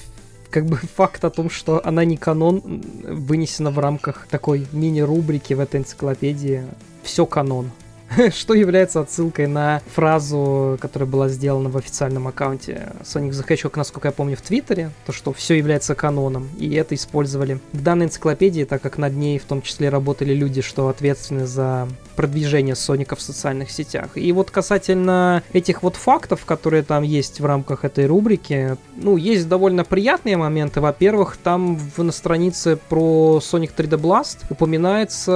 как 0.55 0.67
бы 0.67 0.77
факт 0.95 1.25
о 1.25 1.29
том, 1.29 1.49
что 1.49 1.81
она 1.85 2.05
не 2.05 2.15
канон, 2.15 2.81
вынесена 3.03 3.71
в 3.71 3.79
рамках 3.79 4.25
такой 4.27 4.65
мини-рубрики 4.71 5.53
в 5.53 5.59
этой 5.59 5.81
энциклопедии. 5.81 6.63
Все 7.03 7.25
канон. 7.25 7.71
что 8.31 8.53
является 8.53 9.01
отсылкой 9.01 9.47
на 9.47 9.81
фразу, 9.93 10.77
которая 10.79 11.09
была 11.09 11.27
сделана 11.27 11.69
в 11.69 11.77
официальном 11.77 12.27
аккаунте 12.27 12.93
Sonic 13.01 13.31
the 13.31 13.47
Hedgehog, 13.47 13.73
насколько 13.75 14.07
я 14.07 14.11
помню, 14.11 14.37
в 14.37 14.41
Твиттере, 14.41 14.91
то, 15.05 15.11
что 15.11 15.33
все 15.33 15.55
является 15.55 15.95
каноном, 15.95 16.49
и 16.57 16.73
это 16.75 16.95
использовали 16.95 17.59
в 17.73 17.81
данной 17.81 18.05
энциклопедии, 18.05 18.63
так 18.63 18.81
как 18.81 18.97
над 18.97 19.13
ней 19.13 19.39
в 19.39 19.43
том 19.43 19.61
числе 19.61 19.89
работали 19.89 20.33
люди, 20.33 20.61
что 20.61 20.87
ответственны 20.87 21.45
за 21.45 21.87
продвижение 22.15 22.75
Соника 22.75 23.15
в 23.15 23.21
социальных 23.21 23.71
сетях. 23.71 24.11
И 24.15 24.31
вот 24.31 24.51
касательно 24.51 25.43
этих 25.53 25.83
вот 25.83 25.95
фактов, 25.95 26.45
которые 26.45 26.83
там 26.83 27.03
есть 27.03 27.39
в 27.39 27.45
рамках 27.45 27.83
этой 27.83 28.05
рубрики, 28.05 28.77
ну, 28.95 29.17
есть 29.17 29.47
довольно 29.47 29.83
приятные 29.83 30.37
моменты. 30.37 30.81
Во-первых, 30.81 31.37
там 31.37 31.75
в, 31.75 32.01
на 32.01 32.11
странице 32.11 32.77
про 32.89 33.39
Sonic 33.41 33.71
3D 33.75 33.99
Blast 33.99 34.45
упоминается 34.49 35.31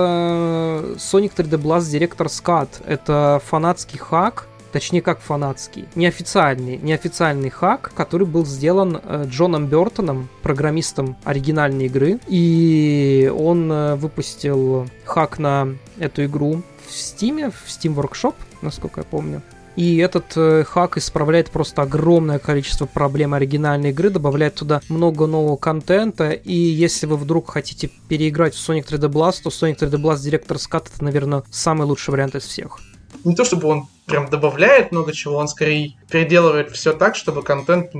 Sonic 0.97 1.33
3D 1.35 1.61
Blast 1.61 1.91
Director 1.91 2.29
Scott. 2.69 2.83
Это 2.85 3.41
фанатский 3.45 3.99
хак, 3.99 4.47
точнее 4.71 5.01
как 5.01 5.19
фанатский, 5.19 5.85
неофициальный, 5.95 6.77
неофициальный 6.77 7.49
хак, 7.49 7.91
который 7.95 8.27
был 8.27 8.45
сделан 8.45 8.99
э, 9.01 9.25
Джоном 9.27 9.67
Бертоном, 9.67 10.29
программистом 10.43 11.17
оригинальной 11.23 11.85
игры, 11.85 12.19
и 12.27 13.31
он 13.35 13.71
э, 13.71 13.95
выпустил 13.95 14.87
хак 15.05 15.39
на 15.39 15.75
эту 15.97 16.25
игру 16.25 16.61
в 16.87 16.91
Steam, 16.91 17.51
в 17.51 17.67
Steam 17.67 17.95
Workshop, 17.95 18.35
насколько 18.61 19.01
я 19.01 19.05
помню. 19.05 19.41
И 19.79 19.95
этот 19.95 20.35
э, 20.35 20.65
хак 20.65 20.97
исправляет 20.97 21.51
просто 21.51 21.83
огромное 21.83 22.37
количество 22.37 22.85
проблем 22.85 23.33
оригинальной 23.33 23.91
игры, 23.91 24.09
добавляет 24.09 24.55
туда 24.55 24.81
много 24.89 25.25
нового 25.25 25.55
контента. 25.55 26.31
И 26.31 26.53
если 26.53 27.05
вы 27.05 27.15
вдруг 27.15 27.49
хотите 27.49 27.89
переиграть 28.09 28.55
в 28.55 28.69
Sonic 28.69 28.89
3D 28.89 29.07
Blast, 29.09 29.43
то 29.43 29.49
Sonic 29.49 29.79
3D 29.79 29.91
Blast 29.91 30.17
Director's 30.17 30.69
Cut 30.69 30.89
это, 30.93 31.01
наверное, 31.01 31.43
самый 31.49 31.87
лучший 31.87 32.11
вариант 32.11 32.35
из 32.35 32.43
всех. 32.43 32.77
Не 33.23 33.33
то 33.37 33.45
чтобы 33.45 33.69
он 33.69 33.87
прям 34.09 34.29
добавляет 34.29 34.91
много 34.91 35.13
чего, 35.13 35.35
он 35.35 35.47
скорее 35.47 35.93
переделывает 36.09 36.71
все 36.71 36.93
так, 36.93 37.15
чтобы 37.15 37.43
контент 37.43 37.91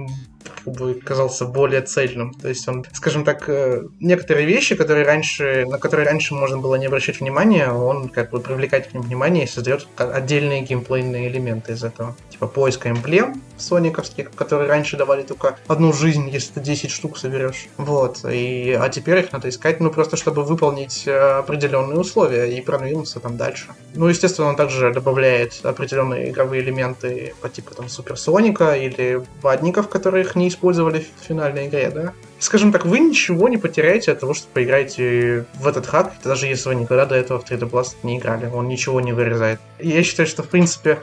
бы 0.66 0.96
казался 0.96 1.46
более 1.46 1.82
цельным. 1.82 2.34
То 2.34 2.50
есть 2.50 2.68
он, 2.68 2.86
скажем 2.94 3.24
так, 3.24 3.48
э, 3.48 3.84
некоторые 4.00 4.46
вещи, 4.46 4.76
которые 4.76 5.06
раньше, 5.06 5.66
на 5.68 5.78
которые 5.78 6.06
раньше 6.06 6.34
можно 6.34 6.58
было 6.58 6.76
не 6.76 6.88
обращать 6.88 7.20
внимания, 7.20 7.72
он 7.72 8.10
как 8.10 8.32
бы 8.32 8.40
привлекает 8.40 8.88
к 8.88 8.94
ним 8.94 9.04
внимание 9.04 9.46
и 9.46 9.48
создает 9.48 9.88
отдельные 9.98 10.62
геймплейные 10.62 11.30
элементы 11.30 11.74
из 11.74 11.84
этого. 11.84 12.16
Типа 12.30 12.48
поиска 12.48 12.90
эмблем 12.90 13.42
сониковских, 13.58 14.32
которые 14.32 14.70
раньше 14.70 14.98
давали 14.98 15.24
только 15.24 15.58
одну 15.68 15.94
жизнь, 15.94 16.30
если 16.30 16.54
ты 16.54 16.62
10 16.62 16.92
штук 16.92 17.18
соберешь. 17.18 17.68
Вот. 17.78 18.26
И, 18.26 18.78
а 18.80 18.90
теперь 18.90 19.20
их 19.20 19.32
надо 19.32 19.50
искать, 19.50 19.80
ну, 19.80 19.92
просто 19.92 20.18
чтобы 20.18 20.44
выполнить 20.44 21.04
э, 21.06 21.40
определенные 21.40 22.00
условия 22.00 22.46
и 22.58 22.62
продвинуться 22.62 23.20
там 23.20 23.38
дальше. 23.38 23.68
Ну, 23.96 24.08
естественно, 24.08 24.50
он 24.50 24.56
также 24.56 24.94
добавляет 24.94 25.60
определенные 25.64 26.30
игровые 26.30 26.62
элементы 26.62 27.34
по 27.42 27.50
типу 27.50 27.74
там 27.74 27.90
Суперсоника 27.90 28.74
или 28.74 29.24
вадников, 29.42 29.90
которые 29.90 30.26
их 30.26 30.36
не 30.36 30.48
использовали 30.48 31.06
в 31.20 31.26
финальной 31.26 31.68
игре, 31.68 31.90
да? 31.90 32.14
Скажем 32.40 32.72
так, 32.72 32.86
вы 32.86 33.00
ничего 33.00 33.50
не 33.50 33.58
потеряете 33.58 34.12
от 34.12 34.20
того, 34.20 34.34
что 34.34 34.48
поиграете 34.54 35.46
в 35.56 35.68
этот 35.68 35.86
хак, 35.88 36.14
даже 36.24 36.48
если 36.48 36.70
вы 36.70 36.76
никогда 36.76 37.06
до 37.06 37.16
этого 37.16 37.40
в 37.40 37.50
3D 37.50 37.70
Blast 37.70 37.96
не 38.04 38.18
играли. 38.18 38.46
Он 38.46 38.68
ничего 38.68 39.02
не 39.02 39.12
вырезает. 39.12 39.60
И 39.80 39.90
я 39.90 40.04
считаю, 40.04 40.28
что, 40.28 40.44
в 40.44 40.50
принципе, 40.50 41.00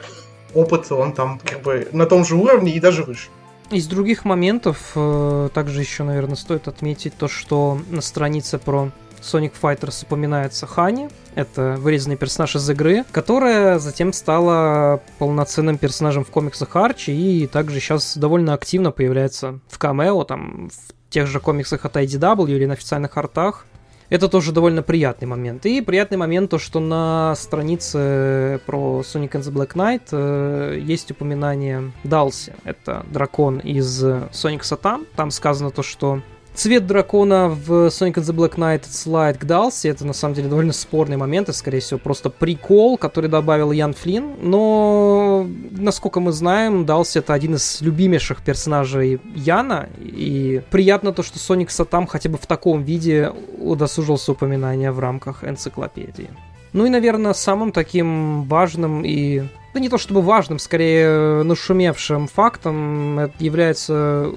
опыт, 0.53 0.91
он 0.91 1.13
там 1.13 1.39
как 1.43 1.61
бы 1.61 1.87
на 1.91 2.05
том 2.05 2.25
же 2.25 2.35
уровне 2.35 2.71
и 2.71 2.79
даже 2.79 3.03
выше. 3.03 3.27
Из 3.69 3.85
других 3.87 4.23
моментов 4.23 4.93
э, 4.95 5.49
также 5.53 5.81
еще, 5.81 6.03
наверное, 6.03 6.37
стоит 6.37 6.69
отметить 6.69 7.13
то, 7.17 7.27
что 7.27 7.79
на 7.89 8.01
странице 8.01 8.59
про 8.59 8.91
Sonic 9.21 9.53
Fighters 9.61 10.03
упоминается 10.03 10.67
Хани. 10.67 11.09
Это 11.35 11.75
вырезанный 11.77 12.17
персонаж 12.17 12.55
из 12.55 12.69
игры, 12.69 13.03
которая 13.11 13.79
затем 13.79 14.13
стала 14.13 15.01
полноценным 15.19 15.77
персонажем 15.77 16.23
в 16.23 16.31
комиксах 16.31 16.75
Арчи 16.75 17.11
и 17.11 17.47
также 17.47 17.79
сейчас 17.79 18.17
довольно 18.17 18.53
активно 18.53 18.91
появляется 18.91 19.59
в 19.67 19.77
камео, 19.77 20.23
там, 20.23 20.69
в 20.69 21.11
тех 21.11 21.27
же 21.27 21.39
комиксах 21.39 21.85
от 21.85 21.95
IDW 21.95 22.49
или 22.49 22.65
на 22.65 22.73
официальных 22.73 23.17
артах. 23.17 23.65
Это 24.09 24.29
тоже 24.29 24.53
довольно 24.53 24.83
приятный 24.83 25.27
момент. 25.27 25.65
И 25.65 25.81
приятный 25.81 26.17
момент 26.17 26.49
то, 26.49 26.59
что 26.59 26.79
на 26.79 27.35
странице 27.35 28.61
про 28.65 29.01
Sonic 29.01 29.31
and 29.31 29.41
the 29.41 29.51
Black 29.51 29.73
Knight 29.73 30.03
э, 30.11 30.79
есть 30.81 31.11
упоминание 31.11 31.91
Далси. 32.05 32.53
Это 32.63 33.05
дракон 33.11 33.59
из 33.59 34.03
Sonic 34.03 34.61
Satan. 34.61 35.05
Там 35.15 35.29
сказано 35.29 35.71
то, 35.71 35.83
что 35.83 36.21
Цвет 36.57 36.87
дракона 36.87 37.49
в 37.49 37.69
Sonic 37.89 38.15
the 38.15 38.33
Black 38.33 38.55
Knight 38.55 39.37
к 39.37 39.45
Далси, 39.45 39.89
это 39.89 40.07
на 40.07 40.13
самом 40.13 40.33
деле 40.33 40.49
довольно 40.49 40.73
спорный 40.73 41.15
момент, 41.15 41.49
и 41.49 41.53
скорее 41.53 41.81
всего 41.81 41.99
просто 41.99 42.31
прикол, 42.31 42.97
который 42.97 43.29
добавил 43.29 43.71
Ян 43.71 43.93
Флинн, 43.93 44.37
но 44.41 45.47
насколько 45.69 46.19
мы 46.19 46.31
знаем, 46.31 46.83
Далси 46.83 47.19
это 47.19 47.35
один 47.35 47.53
из 47.53 47.79
любимейших 47.81 48.41
персонажей 48.41 49.21
Яна, 49.35 49.87
и 49.99 50.63
приятно 50.71 51.13
то, 51.13 51.21
что 51.21 51.37
Соник 51.37 51.69
Сатам 51.69 52.07
хотя 52.07 52.27
бы 52.27 52.39
в 52.39 52.47
таком 52.47 52.81
виде 52.81 53.31
удосужился 53.59 54.31
упоминания 54.31 54.91
в 54.91 54.97
рамках 54.97 55.43
энциклопедии. 55.43 56.31
Ну 56.73 56.87
и, 56.87 56.89
наверное, 56.89 57.33
самым 57.33 57.71
таким 57.71 58.45
важным 58.45 59.05
и 59.05 59.43
да 59.75 59.79
не 59.79 59.89
то 59.89 59.99
чтобы 59.99 60.23
важным, 60.23 60.57
скорее 60.57 61.43
нашумевшим 61.43 62.27
фактом 62.27 63.29
является 63.37 64.31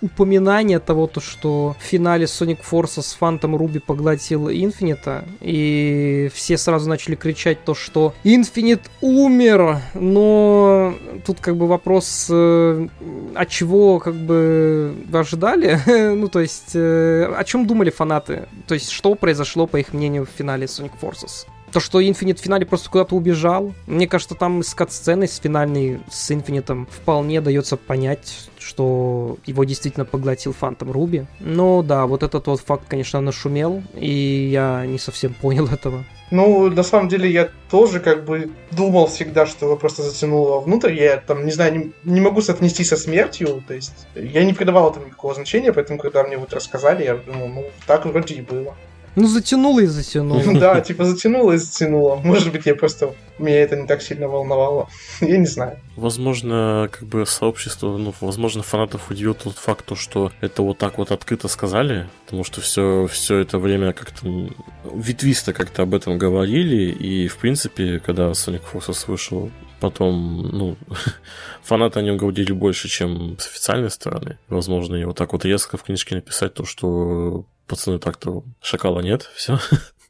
упоминание 0.00 0.78
того, 0.78 1.06
то, 1.06 1.20
что 1.20 1.76
в 1.78 1.82
финале 1.82 2.24
Sonic 2.24 2.58
Forces 2.68 3.16
Phantom 3.20 3.56
Ruby 3.58 3.80
поглотил 3.80 4.50
Инфинита, 4.50 5.24
и 5.40 6.30
все 6.34 6.56
сразу 6.56 6.88
начали 6.88 7.14
кричать 7.14 7.64
то, 7.64 7.74
что 7.74 8.14
Инфинит 8.24 8.82
умер, 9.00 9.78
но 9.94 10.94
тут 11.26 11.40
как 11.40 11.56
бы 11.56 11.66
вопрос, 11.66 12.28
э, 12.30 12.88
от 13.34 13.48
чего 13.48 13.98
как 13.98 14.14
бы 14.14 14.94
ожидали, 15.12 15.78
ну 16.14 16.28
то 16.28 16.40
есть 16.40 16.72
э, 16.74 17.32
о 17.36 17.44
чем 17.44 17.66
думали 17.66 17.90
фанаты, 17.90 18.48
то 18.66 18.74
есть 18.74 18.90
что 18.90 19.14
произошло 19.14 19.66
по 19.66 19.76
их 19.76 19.92
мнению 19.92 20.26
в 20.26 20.30
финале 20.36 20.66
Sonic 20.66 20.92
Forces. 21.00 21.46
То, 21.72 21.80
что 21.80 22.00
Infinite 22.00 22.38
в 22.38 22.40
финале 22.40 22.66
просто 22.66 22.90
куда-то 22.90 23.14
убежал. 23.14 23.72
Мне 23.86 24.08
кажется, 24.08 24.34
там 24.34 24.62
с 24.62 24.74
кат-сценой, 24.74 25.28
с 25.28 25.36
финальной, 25.36 26.00
с 26.10 26.30
Инфинитом 26.32 26.86
вполне 26.86 27.40
дается 27.40 27.76
понять, 27.76 28.50
что 28.58 29.38
его 29.46 29.64
действительно 29.64 30.04
поглотил 30.04 30.52
Фантом 30.52 30.90
Руби. 30.90 31.26
Но 31.38 31.82
да, 31.82 32.06
вот 32.06 32.22
этот 32.22 32.46
вот 32.46 32.60
факт, 32.60 32.84
конечно, 32.88 33.20
нашумел, 33.20 33.82
и 33.94 34.48
я 34.52 34.84
не 34.86 34.98
совсем 34.98 35.32
понял 35.34 35.66
этого. 35.72 36.04
Ну, 36.30 36.70
на 36.70 36.82
самом 36.84 37.08
деле, 37.08 37.28
я 37.30 37.48
тоже 37.70 37.98
как 37.98 38.24
бы 38.24 38.50
думал 38.70 39.08
всегда, 39.08 39.46
что 39.46 39.66
его 39.66 39.76
просто 39.76 40.02
затянуло 40.02 40.60
внутрь. 40.60 40.92
Я 40.92 41.16
там, 41.16 41.44
не 41.44 41.50
знаю, 41.50 41.76
не, 41.76 41.92
не 42.04 42.20
могу 42.20 42.40
соотнести 42.40 42.84
со 42.84 42.96
смертью. 42.96 43.62
То 43.66 43.74
есть 43.74 44.06
я 44.14 44.44
не 44.44 44.52
придавал 44.52 44.90
этому 44.90 45.06
никакого 45.06 45.34
значения, 45.34 45.72
поэтому, 45.72 45.98
когда 45.98 46.22
мне 46.22 46.36
вот 46.38 46.52
рассказали, 46.52 47.04
я 47.04 47.16
думал, 47.16 47.48
ну, 47.48 47.64
так 47.86 48.06
вроде 48.06 48.34
и 48.34 48.42
было. 48.42 48.76
Ну, 49.16 49.26
затянуло 49.26 49.80
и 49.80 49.86
затянуло. 49.86 50.42
Да, 50.60 50.80
типа 50.80 51.04
затянуло 51.04 51.52
и 51.52 51.56
затянуло. 51.56 52.16
Может 52.16 52.52
быть, 52.52 52.66
я 52.66 52.74
просто... 52.74 53.14
Меня 53.38 53.62
это 53.62 53.76
не 53.76 53.86
так 53.86 54.02
сильно 54.02 54.28
волновало. 54.28 54.88
Я 55.22 55.38
не 55.38 55.46
знаю. 55.46 55.78
Возможно, 55.96 56.90
как 56.92 57.08
бы 57.08 57.24
сообщество, 57.24 57.96
ну, 57.96 58.12
возможно, 58.20 58.62
фанатов 58.62 59.10
удивил 59.10 59.34
тот 59.34 59.56
факт, 59.56 59.86
то, 59.86 59.96
что 59.96 60.30
это 60.42 60.62
вот 60.62 60.76
так 60.76 60.98
вот 60.98 61.10
открыто 61.10 61.48
сказали, 61.48 62.06
потому 62.26 62.44
что 62.44 62.60
все, 62.60 63.06
все 63.06 63.38
это 63.38 63.58
время 63.58 63.94
как-то 63.94 64.50
ветвисто 64.94 65.54
как-то 65.54 65.82
об 65.82 65.94
этом 65.94 66.18
говорили, 66.18 66.92
и, 66.92 67.28
в 67.28 67.38
принципе, 67.38 67.98
когда 67.98 68.30
Sonic 68.32 68.62
Forces 68.70 69.04
вышел, 69.06 69.50
потом, 69.80 70.42
ну, 70.52 70.76
фанаты 71.62 71.98
о 71.98 72.02
нем 72.02 72.18
говорили 72.18 72.52
больше, 72.52 72.88
чем 72.88 73.38
с 73.38 73.46
официальной 73.46 73.90
стороны. 73.90 74.38
Возможно, 74.48 74.96
и 74.96 75.04
вот 75.04 75.16
так 75.16 75.32
вот 75.32 75.44
резко 75.44 75.76
в 75.76 75.82
книжке 75.82 76.14
написать 76.14 76.54
то, 76.54 76.64
что 76.64 77.46
пацаны 77.70 77.98
так-то 77.98 78.42
шакала 78.60 79.00
нет, 79.00 79.30
все. 79.34 79.58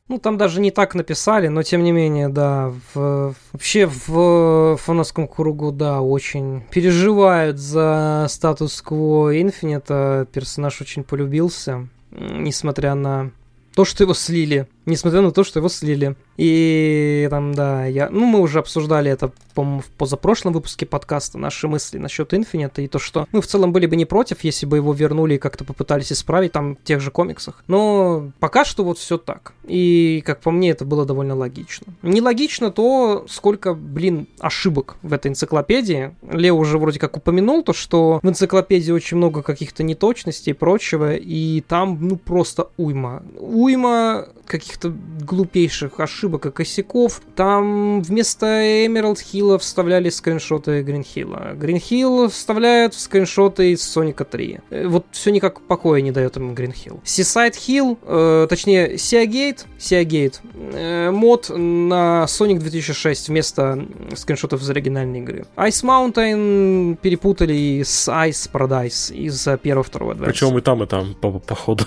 Ну, 0.09 0.19
там 0.19 0.37
даже 0.39 0.61
не 0.61 0.73
так 0.73 0.97
написали, 0.97 1.47
но 1.47 1.63
тем 1.63 1.85
не 1.85 1.93
менее, 1.93 2.29
да, 2.29 2.73
в, 2.95 3.33
вообще 3.53 3.87
в 3.87 4.77
фанатском 4.77 5.29
кругу, 5.29 5.71
да, 5.71 6.01
очень 6.01 6.65
переживают 6.73 7.59
за 7.59 8.27
статус-кво 8.29 9.41
Инфинита. 9.41 10.27
Персонаж 10.33 10.81
очень 10.81 11.05
полюбился, 11.05 11.87
несмотря 12.11 12.97
на 12.97 13.31
то, 13.73 13.85
что 13.85 14.03
его 14.03 14.15
слили. 14.15 14.67
Несмотря 14.87 15.21
на 15.21 15.31
то, 15.31 15.45
что 15.45 15.59
его 15.61 15.69
слили. 15.69 16.17
И 16.37 17.27
там, 17.31 17.55
да, 17.55 17.85
я... 17.87 18.09
Ну, 18.09 18.25
мы 18.25 18.41
уже 18.41 18.61
обсуждали 18.61 19.11
это, 19.11 19.31
по-моему, 19.55 19.83
в 19.83 19.91
позапрошлом 19.91 20.55
выпуске 20.55 20.87
подкаста, 20.87 21.39
наши 21.39 21.69
мысли 21.69 21.99
насчет 21.99 22.33
Инфинита, 22.33 22.81
и 22.81 22.89
то, 22.89 22.99
что 22.99 23.27
мы 23.31 23.43
в 23.43 23.47
целом 23.47 23.73
были 23.73 23.87
бы 23.87 23.97
не 23.97 24.07
против, 24.07 24.43
если 24.43 24.65
бы 24.65 24.79
его 24.79 24.93
вернули 24.95 25.35
и 25.35 25.39
как-то 25.39 25.65
попытались 25.65 26.13
исправить 26.13 26.53
там 26.53 26.77
в 26.77 26.83
тех 26.83 27.01
же 27.01 27.11
комиксах. 27.11 27.63
Но 27.67 28.31
пока 28.41 28.65
что 28.65 28.85
вот 28.85 28.99
все 28.99 29.19
так. 29.19 29.53
И, 29.65 30.23
как 30.25 30.41
по 30.41 30.51
мне, 30.51 30.71
это 30.71 30.85
было 30.85 31.05
довольно 31.05 31.37
логично. 31.37 31.87
Нелогично 32.03 32.71
то, 32.71 33.27
сколько, 33.29 33.75
блин, 33.75 34.27
ошибок 34.39 34.97
в 35.03 35.13
этой 35.13 35.31
энциклопедии. 35.31 36.17
Лео 36.23 36.57
уже 36.57 36.79
вроде 36.79 36.99
как 36.99 37.17
упомянул 37.17 37.63
то, 37.63 37.73
что 37.73 38.21
в 38.23 38.29
энциклопедии 38.29 38.93
очень 38.93 39.19
много 39.19 39.43
каких-то 39.43 39.83
неточностей 39.83 40.53
и 40.53 40.55
прочего, 40.55 41.15
и 41.15 41.61
там, 41.61 41.99
ну, 42.01 42.17
просто 42.17 42.71
уйма. 42.77 43.23
Уйма 43.39 44.29
каких-то 44.71 44.95
глупейших 45.25 45.99
ошибок 45.99 46.47
и 46.47 46.51
косяков. 46.51 47.21
Там 47.35 48.03
вместо 48.03 48.87
Эмералд 48.87 49.19
Хилла 49.19 49.59
вставляли 49.59 50.11
скриншоты 50.11 50.83
Гринхилла. 50.83 51.53
Гринхилл 51.55 52.29
вставляют 52.29 52.95
скриншоты 52.95 53.73
из 53.73 53.83
Соника 53.83 54.25
3. 54.25 54.61
Э, 54.71 54.87
вот 54.87 55.07
все 55.11 55.31
никак 55.31 55.61
покоя 55.63 56.01
не 56.01 56.13
дает 56.13 56.37
им 56.37 56.55
Гринхилл. 56.55 57.01
Seaside 57.05 57.55
Hill, 57.55 57.99
э, 58.03 58.47
точнее 58.49 58.95
Seagate, 58.95 59.67
Seagate, 59.79 60.37
э, 60.55 61.11
мод 61.11 61.49
на 61.51 62.27
Sonic 62.29 62.59
2006 62.59 63.29
вместо 63.29 63.85
скриншотов 64.15 64.63
из 64.63 64.71
оригинальной 64.71 65.19
игры. 65.19 65.47
Ice 65.57 65.85
Mountain 65.85 66.97
перепутали 66.97 67.83
с 67.85 68.09
Ice 68.09 68.51
Paradise 68.51 69.15
из 69.15 69.49
первого-второго 69.63 70.15
Причем 70.15 70.57
и 70.57 70.61
там, 70.61 70.83
и 70.83 70.87
там, 70.87 71.15
по, 71.15 71.39
по 71.39 71.55
ходу. 71.55 71.85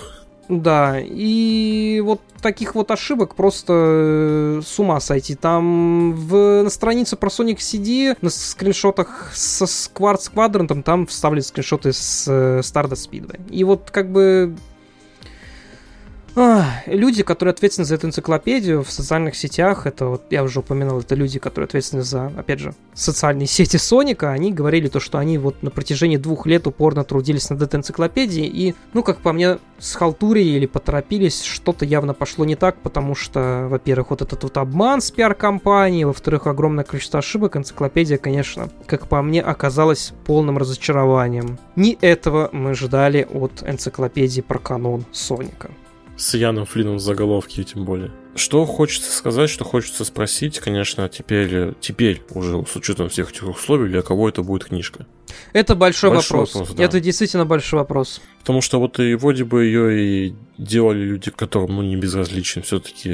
Да, 0.48 0.98
и 1.00 2.02
вот 2.04 2.20
таких 2.42 2.74
вот 2.74 2.90
ошибок 2.90 3.34
просто 3.34 3.72
э, 3.72 4.60
с 4.64 4.78
ума 4.78 5.00
сойти. 5.00 5.34
Там 5.34 6.12
в, 6.12 6.62
на 6.62 6.70
странице 6.70 7.16
про 7.16 7.28
Sonic 7.28 7.56
CD 7.56 8.16
на 8.20 8.28
скриншотах 8.28 9.30
со 9.34 9.64
Quartz 9.64 10.30
Quadrant 10.34 10.82
там 10.82 11.06
вставлены 11.06 11.42
скриншоты 11.42 11.92
с 11.92 12.26
э, 12.28 12.60
Stardust 12.60 13.08
Speedway. 13.10 13.40
И 13.50 13.64
вот 13.64 13.90
как 13.90 14.12
бы 14.12 14.54
люди, 16.86 17.22
которые 17.22 17.52
ответственны 17.52 17.86
за 17.86 17.94
эту 17.94 18.08
энциклопедию 18.08 18.82
в 18.82 18.90
социальных 18.90 19.36
сетях, 19.36 19.86
это 19.86 20.06
вот 20.06 20.22
я 20.30 20.42
уже 20.42 20.60
упоминал, 20.60 21.00
это 21.00 21.14
люди, 21.14 21.38
которые 21.38 21.66
ответственны 21.66 22.02
за, 22.02 22.26
опять 22.36 22.58
же, 22.58 22.74
социальные 22.94 23.46
сети 23.46 23.76
Соника, 23.76 24.30
они 24.30 24.52
говорили 24.52 24.88
то, 24.88 25.00
что 25.00 25.18
они 25.18 25.38
вот 25.38 25.62
на 25.62 25.70
протяжении 25.70 26.16
двух 26.16 26.46
лет 26.46 26.66
упорно 26.66 27.04
трудились 27.04 27.50
над 27.50 27.62
этой 27.62 27.76
энциклопедией, 27.76 28.46
и, 28.46 28.74
ну, 28.92 29.02
как 29.02 29.18
по 29.18 29.32
мне, 29.32 29.58
схалтурили 29.78 30.50
или 30.50 30.66
поторопились, 30.66 31.42
что-то 31.42 31.84
явно 31.84 32.14
пошло 32.14 32.44
не 32.44 32.56
так, 32.56 32.76
потому 32.78 33.14
что, 33.14 33.66
во-первых, 33.68 34.10
вот 34.10 34.22
этот 34.22 34.42
вот 34.42 34.56
обман 34.56 35.00
с 35.00 35.10
пиар-компанией, 35.10 36.04
во-вторых, 36.04 36.46
огромное 36.46 36.84
количество 36.84 37.18
ошибок, 37.18 37.56
энциклопедия, 37.56 38.18
конечно, 38.18 38.70
как 38.86 39.08
по 39.08 39.22
мне, 39.22 39.40
оказалась 39.42 40.12
полным 40.26 40.58
разочарованием. 40.58 41.58
Не 41.76 41.96
этого 42.00 42.48
мы 42.52 42.74
ждали 42.74 43.26
от 43.32 43.62
энциклопедии 43.62 44.40
про 44.40 44.58
канон 44.58 45.04
Соника 45.12 45.70
с 46.16 46.34
Яном 46.34 46.66
Флином 46.66 46.96
в 46.96 47.00
заголовке, 47.00 47.64
тем 47.64 47.84
более. 47.84 48.10
Что 48.36 48.66
хочется 48.66 49.12
сказать, 49.12 49.48
что 49.50 49.64
хочется 49.64 50.04
спросить, 50.04 50.58
конечно, 50.58 51.08
теперь, 51.08 51.74
теперь 51.80 52.22
уже 52.30 52.64
с 52.66 52.76
учетом 52.76 53.08
всех 53.08 53.30
этих 53.30 53.48
условий, 53.48 53.88
для 53.88 54.02
кого 54.02 54.28
это 54.28 54.42
будет 54.42 54.64
книжка? 54.64 55.06
Это 55.52 55.74
большой, 55.74 56.10
большой 56.10 56.38
вопрос. 56.38 56.54
вопрос 56.54 56.76
да. 56.76 56.84
Это 56.84 57.00
действительно 57.00 57.46
большой 57.46 57.80
вопрос. 57.80 58.20
Потому 58.40 58.60
что 58.60 58.78
вот 58.78 59.00
и 59.00 59.14
вроде 59.14 59.44
бы 59.44 59.64
ее 59.64 60.00
и 60.00 60.34
делали 60.58 61.04
люди, 61.04 61.30
которым 61.30 61.76
ну, 61.76 61.82
не 61.82 61.96
безразличен 61.96 62.62
все-таки 62.62 63.10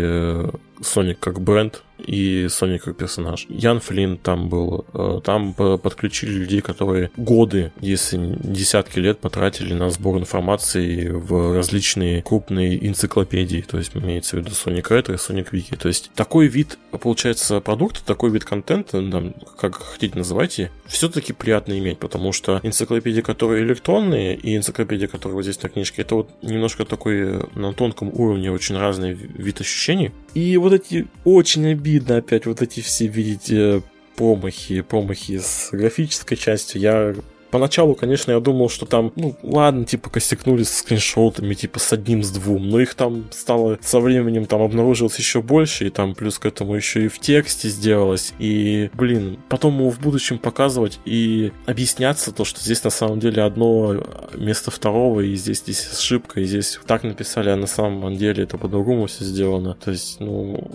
Sonic 0.81 1.17
как 1.21 1.41
бренд 1.41 1.83
и 1.99 2.47
Sonic 2.47 2.81
как 2.81 2.97
персонаж. 2.97 3.47
Ян 3.49 3.81
Флинн 3.81 4.17
там 4.17 4.49
был. 4.49 4.85
Э, 4.93 5.21
там 5.23 5.55
подключили 5.55 6.33
людей, 6.33 6.61
которые 6.61 7.11
годы, 7.17 7.73
если 7.81 8.37
десятки 8.43 8.99
лет 8.99 9.21
потратили 9.21 9.73
на 9.73 9.91
сбор 9.91 10.19
информации 10.19 11.09
в 11.09 11.55
различные 11.55 12.23
крупные 12.23 12.87
энциклопедии. 12.87 13.65
То 13.69 13.79
есть 13.79 13.95
имеется 13.95 14.37
в 14.37 14.41
виду 14.41 14.51
Sonic 14.51 14.89
Retro 14.89 15.10
и 15.13 15.17
Sonic 15.17 15.51
Wiki. 15.51 15.77
То 15.77 15.89
есть 15.89 16.11
такой 16.15 16.47
вид, 16.47 16.79
получается, 16.91 17.61
продукта, 17.61 18.05
такой 18.05 18.31
вид 18.31 18.45
контента, 18.45 19.03
там, 19.11 19.35
как 19.59 19.75
хотите 19.75 20.17
называйте, 20.17 20.71
все-таки 20.87 21.33
приятно 21.33 21.79
иметь, 21.79 21.99
потому 21.99 22.33
что 22.33 22.61
энциклопедии, 22.63 23.21
которые 23.21 23.65
электронные, 23.65 24.37
и 24.37 24.57
энциклопедия, 24.57 25.09
которая 25.09 25.37
вот 25.37 25.43
здесь 25.43 25.63
на 25.63 25.69
книжке, 25.69 26.03
это 26.03 26.17
вот 26.17 26.31
немножко 26.43 26.85
такой 26.85 27.41
на 27.55 27.73
тонком 27.73 28.11
уровне 28.13 28.51
очень 28.51 28.77
разный 28.77 29.13
вид 29.13 29.61
ощущений. 29.61 30.13
И 30.35 30.57
вот 30.57 30.73
эти 30.73 31.09
очень 31.25 31.67
обидно 31.67 32.17
опять 32.17 32.47
вот 32.47 32.63
эти 32.63 32.81
все 32.81 33.07
видите 33.07 33.83
промахи, 34.17 34.83
промахи 34.83 35.39
с 35.39 35.71
графической 35.73 36.37
частью. 36.37 36.81
Я 36.81 37.15
Поначалу, 37.51 37.95
конечно, 37.95 38.33
я 38.33 38.41
думал, 38.41 38.69
что 38.69 38.87
там, 38.87 39.13
ну, 39.17 39.37
ладно, 39.43 39.85
типа, 39.85 40.11
косякнули 40.11 40.63
с 40.63 40.79
скриншотами, 40.79 41.55
типа, 41.55 41.79
с 41.79 41.93
одним, 41.93 42.23
с 42.23 42.31
двум, 42.31 42.69
но 42.69 42.81
их 42.81 42.95
там 42.95 43.27
стало 43.33 43.79
со 43.83 44.01
временем 44.01 44.47
там 44.47 44.63
обнаружилось 44.63 45.19
еще 45.19 45.43
больше, 45.43 45.87
и 45.87 45.91
там 45.91 46.15
плюс 46.15 46.39
к 46.39 46.47
этому 46.47 46.75
еще 46.75 47.05
и 47.05 47.09
в 47.09 47.19
тексте 47.19 47.69
сделалось, 47.69 48.33
и, 48.39 48.91
блин, 48.95 49.39
потом 49.49 49.79
его 49.79 49.91
в 49.91 50.01
будущем 50.01 50.39
показывать 50.39 51.01
и 51.05 51.53
объясняться 51.67 52.33
то, 52.33 52.45
что 52.45 52.61
здесь 52.61 52.83
на 52.85 52.91
самом 52.91 53.21
деле 53.21 53.43
одно 53.43 54.05
место 54.35 54.71
второго, 54.71 55.21
и 55.21 55.35
здесь 55.35 55.61
здесь 55.61 55.89
ошибка, 55.93 56.41
и 56.41 56.45
здесь 56.45 56.79
так 56.87 57.03
написали, 57.03 57.51
а 57.51 57.57
на 57.57 57.67
самом 57.67 58.17
деле 58.17 58.45
это 58.45 58.59
по-другому 58.59 59.07
все 59.07 59.25
сделано. 59.25 59.75
То 59.75 59.91
есть, 59.91 60.21
ну... 60.21 60.71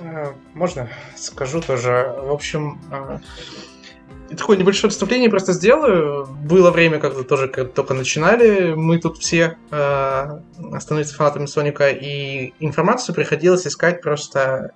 Э, 0.00 0.32
можно 0.54 0.88
скажу 1.16 1.60
тоже? 1.60 2.14
В 2.18 2.32
общем, 2.32 2.78
э, 2.90 3.18
такое 4.30 4.56
небольшое 4.56 4.88
отступление 4.88 5.30
просто 5.30 5.52
сделаю. 5.52 6.26
Было 6.26 6.70
время, 6.70 6.98
когда 6.98 7.22
тоже 7.22 7.48
когда 7.48 7.70
только 7.70 7.94
начинали, 7.94 8.74
мы 8.74 8.98
тут 8.98 9.18
все 9.18 9.56
э, 9.70 10.40
становиться 10.80 11.14
фанатами 11.14 11.46
Соника, 11.46 11.90
и 11.90 12.52
информацию 12.60 13.14
приходилось 13.14 13.66
искать 13.66 14.02
просто 14.02 14.72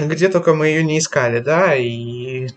где 0.00 0.28
только 0.28 0.54
мы 0.54 0.68
ее 0.68 0.84
не 0.84 0.98
искали, 0.98 1.40
да, 1.40 1.74
и 1.74 2.48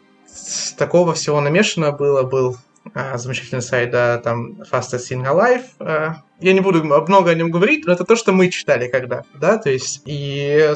такого 0.77 1.13
всего 1.13 1.41
намешано 1.41 1.91
было, 1.91 2.23
был 2.23 2.57
э, 2.93 3.17
замечательный 3.17 3.61
сайт, 3.61 3.91
да, 3.91 4.17
там 4.17 4.61
Fastest 4.61 5.09
Thing 5.09 5.25
Alive. 5.25 5.63
Э, 5.79 6.15
я 6.39 6.53
не 6.53 6.61
буду 6.61 6.83
много 6.83 7.31
о 7.31 7.35
нем 7.35 7.51
говорить, 7.51 7.85
но 7.85 7.93
это 7.93 8.05
то, 8.05 8.15
что 8.15 8.31
мы 8.31 8.49
читали 8.49 8.87
когда, 8.87 9.23
да, 9.35 9.57
то 9.57 9.69
есть 9.69 10.01
и 10.05 10.73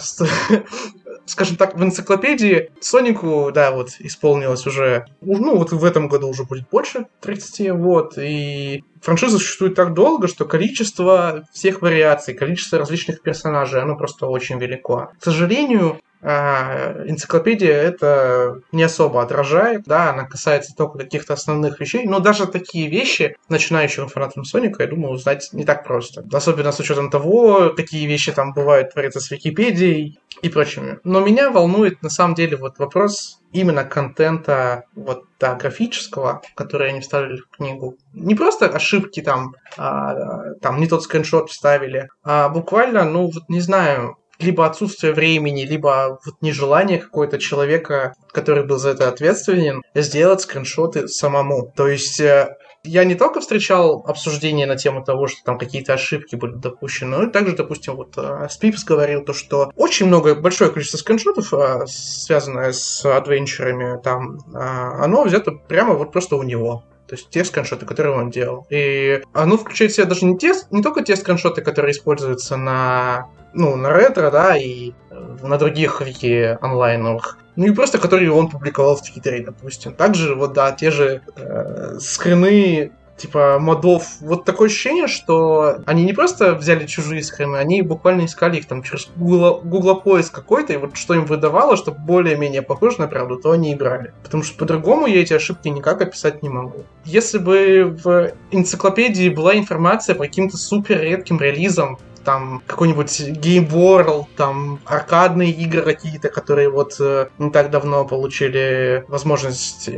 скажем 1.26 1.56
так, 1.58 1.76
в 1.76 1.84
энциклопедии 1.84 2.72
Сонику, 2.80 3.52
да, 3.54 3.72
вот 3.72 3.92
исполнилось 4.00 4.66
уже, 4.66 5.06
ну 5.22 5.58
вот 5.58 5.72
в 5.72 5.84
этом 5.84 6.08
году 6.08 6.28
уже 6.28 6.44
будет 6.44 6.70
больше 6.70 7.06
30, 7.22 7.72
вот, 7.72 8.18
и 8.18 8.84
франшиза 9.02 9.38
существует 9.38 9.76
так 9.76 9.94
долго, 9.94 10.28
что 10.28 10.46
количество 10.46 11.46
всех 11.52 11.82
вариаций, 11.82 12.34
количество 12.34 12.80
различных 12.80 13.22
персонажей, 13.22 13.82
оно 13.82 13.96
просто 13.96 14.28
очень 14.28 14.60
велико. 14.60 15.12
К 15.20 15.24
сожалению, 15.24 16.00
энциклопедия 16.24 17.76
это 17.76 18.62
не 18.72 18.84
особо 18.84 19.22
отражает, 19.22 19.84
да, 19.86 20.12
она 20.12 20.26
касается 20.26 20.74
только 20.76 21.00
каких-то 21.00 21.34
основных 21.34 21.80
вещей, 21.80 22.06
но 22.06 22.20
даже 22.20 22.48
такие 22.48 22.90
вещи 22.90 23.36
начинающим 23.50 24.08
фанатам 24.08 24.46
Соника, 24.46 24.84
я 24.84 24.90
думаю, 24.90 25.14
узнать 25.14 25.50
не 25.52 25.66
так 25.66 25.84
просто. 25.84 26.24
Особенно 26.32 26.72
с 26.72 26.80
учетом 26.80 27.10
того, 27.10 27.74
какие 27.76 28.08
вещи 28.08 28.32
там 28.32 28.54
бывают 28.54 28.94
творятся 28.94 29.20
с 29.20 29.32
Википедией 29.32 30.20
и 30.42 30.50
прочими. 30.50 31.00
Но 31.04 31.20
меня 31.20 31.50
волнует 31.52 32.02
на 32.02 32.10
самом 32.10 32.36
деле 32.36 32.58
вот 32.58 32.80
вопрос 32.80 33.40
именно 33.52 33.84
контента 33.84 34.86
вот 34.96 35.26
да, 35.40 35.56
графического, 35.56 36.42
который 36.56 36.90
они 36.90 37.02
вставили 37.02 37.38
в 37.38 37.50
книгу. 37.50 37.96
Не 38.14 38.36
просто 38.36 38.68
ошибки 38.68 39.22
там, 39.22 39.56
а, 39.78 40.54
там 40.62 40.80
не 40.80 40.88
тот 40.88 41.04
скриншот 41.04 41.50
вставили, 41.50 42.10
а 42.24 42.50
буквально, 42.50 43.04
ну 43.06 43.28
вот 43.28 43.48
не 43.50 43.60
знаю, 43.60 44.18
либо 44.44 44.66
отсутствие 44.66 45.14
времени, 45.14 45.64
либо 45.64 46.20
вот 46.26 46.36
нежелание 46.42 47.00
какого-то 47.00 47.40
человека, 47.40 48.14
который 48.32 48.66
был 48.66 48.78
за 48.78 48.90
это 48.90 49.08
ответственен, 49.08 49.82
сделать 49.96 50.42
скриншоты 50.42 51.08
самому. 51.08 51.72
То 51.76 51.88
есть 51.88 52.20
э, 52.20 52.56
я 52.84 53.04
не 53.06 53.16
только 53.16 53.40
встречал 53.40 54.04
обсуждения 54.08 54.66
на 54.66 54.76
тему 54.76 55.04
того, 55.04 55.28
что 55.28 55.44
там 55.44 55.58
какие-то 55.58 55.94
ошибки 55.94 56.36
были 56.36 56.54
допущены, 56.54 57.18
но 57.18 57.24
и 57.24 57.32
также, 57.32 57.56
допустим, 57.56 57.96
вот 57.96 58.14
э, 58.18 58.48
Спипс 58.50 58.84
говорил 58.84 59.24
то, 59.24 59.34
что 59.34 59.72
очень 59.76 60.08
много, 60.08 60.36
большое 60.36 60.72
количество 60.72 60.98
скриншотов, 60.98 61.54
э, 61.54 61.86
связанное 61.88 62.74
с 62.74 63.06
адвенчерами, 63.06 64.02
там, 64.02 64.40
оно 64.54 65.24
взято 65.24 65.52
прямо 65.52 65.94
вот 65.94 66.12
просто 66.12 66.36
у 66.36 66.44
него. 66.44 66.84
То 67.14 67.18
есть 67.18 67.30
те 67.30 67.46
скриншоты, 67.46 67.86
которые 67.86 68.16
он 68.16 68.32
делал. 68.32 68.66
И 68.72 69.22
оно 69.34 69.56
включает 69.56 69.92
в 69.92 69.96
себя 69.96 70.06
даже 70.08 70.26
не, 70.26 70.36
те, 70.36 70.56
не 70.72 70.82
только 70.82 71.04
те 71.04 71.16
скриншоты, 71.16 71.62
которые 71.62 71.92
используются 71.92 72.58
на 72.58 73.28
ну, 73.54 73.76
на 73.76 73.94
ретро, 73.94 74.32
да, 74.32 74.58
и 74.58 74.94
э, 75.12 75.38
на 75.44 75.60
других 75.60 76.02
вики 76.02 76.58
онлайновых. 76.60 77.38
Ну 77.56 77.68
и 77.68 77.72
просто, 77.72 78.00
которые 78.00 78.32
он 78.32 78.50
публиковал 78.50 78.96
в 78.96 79.04
Твиттере, 79.04 79.46
допустим. 79.46 79.94
Также, 79.94 80.34
вот, 80.34 80.54
да, 80.54 80.72
те 80.72 80.90
же 80.90 81.22
э, 81.36 82.00
скрины 82.00 82.92
типа 83.18 83.58
модов. 83.60 84.06
Вот 84.22 84.46
такое 84.46 84.68
ощущение, 84.68 85.08
что 85.08 85.82
они 85.86 86.04
не 86.04 86.14
просто 86.14 86.56
взяли 86.56 86.86
чужие 86.86 87.24
скрины, 87.24 87.58
они 87.58 87.82
буквально 87.82 88.26
искали 88.26 88.58
их 88.58 88.68
там 88.68 88.84
через 88.84 89.10
Google, 89.16 89.62
Google 89.64 90.02
поиск 90.02 90.34
какой-то, 90.34 90.74
и 90.74 90.78
вот 90.78 90.98
что 90.98 91.14
им 91.14 91.26
выдавало, 91.26 91.78
чтобы 91.78 92.00
более-менее 92.00 92.62
похоже 92.62 93.00
на 93.00 93.08
правду, 93.08 93.38
то 93.38 93.52
они 93.52 93.72
и 93.72 93.76
брали. 93.76 94.14
Потому 94.24 94.44
что 94.44 94.58
по-другому 94.58 95.08
я 95.08 95.22
эти 95.22 95.34
ошибки 95.34 95.68
никак 95.68 96.02
описать 96.02 96.44
не 96.44 96.50
могу. 96.50 96.84
Если 97.06 97.38
бы 97.38 97.98
в 98.04 98.32
энциклопедии 98.52 99.30
была 99.30 99.56
информация 99.58 100.16
по 100.16 100.24
каким-то 100.24 100.58
супер 100.58 101.02
редким 101.02 101.40
релизам, 101.40 101.98
там 102.24 102.62
какой-нибудь 102.66 103.22
Game 103.22 103.70
World, 103.70 104.26
там 104.36 104.80
аркадные 104.86 105.52
игры 105.52 105.82
какие-то, 105.82 106.30
которые 106.30 106.70
вот 106.70 106.96
э, 107.00 107.28
не 107.38 107.52
так 107.52 107.70
давно 107.70 108.06
получили 108.06 109.06
возможность 109.08 109.90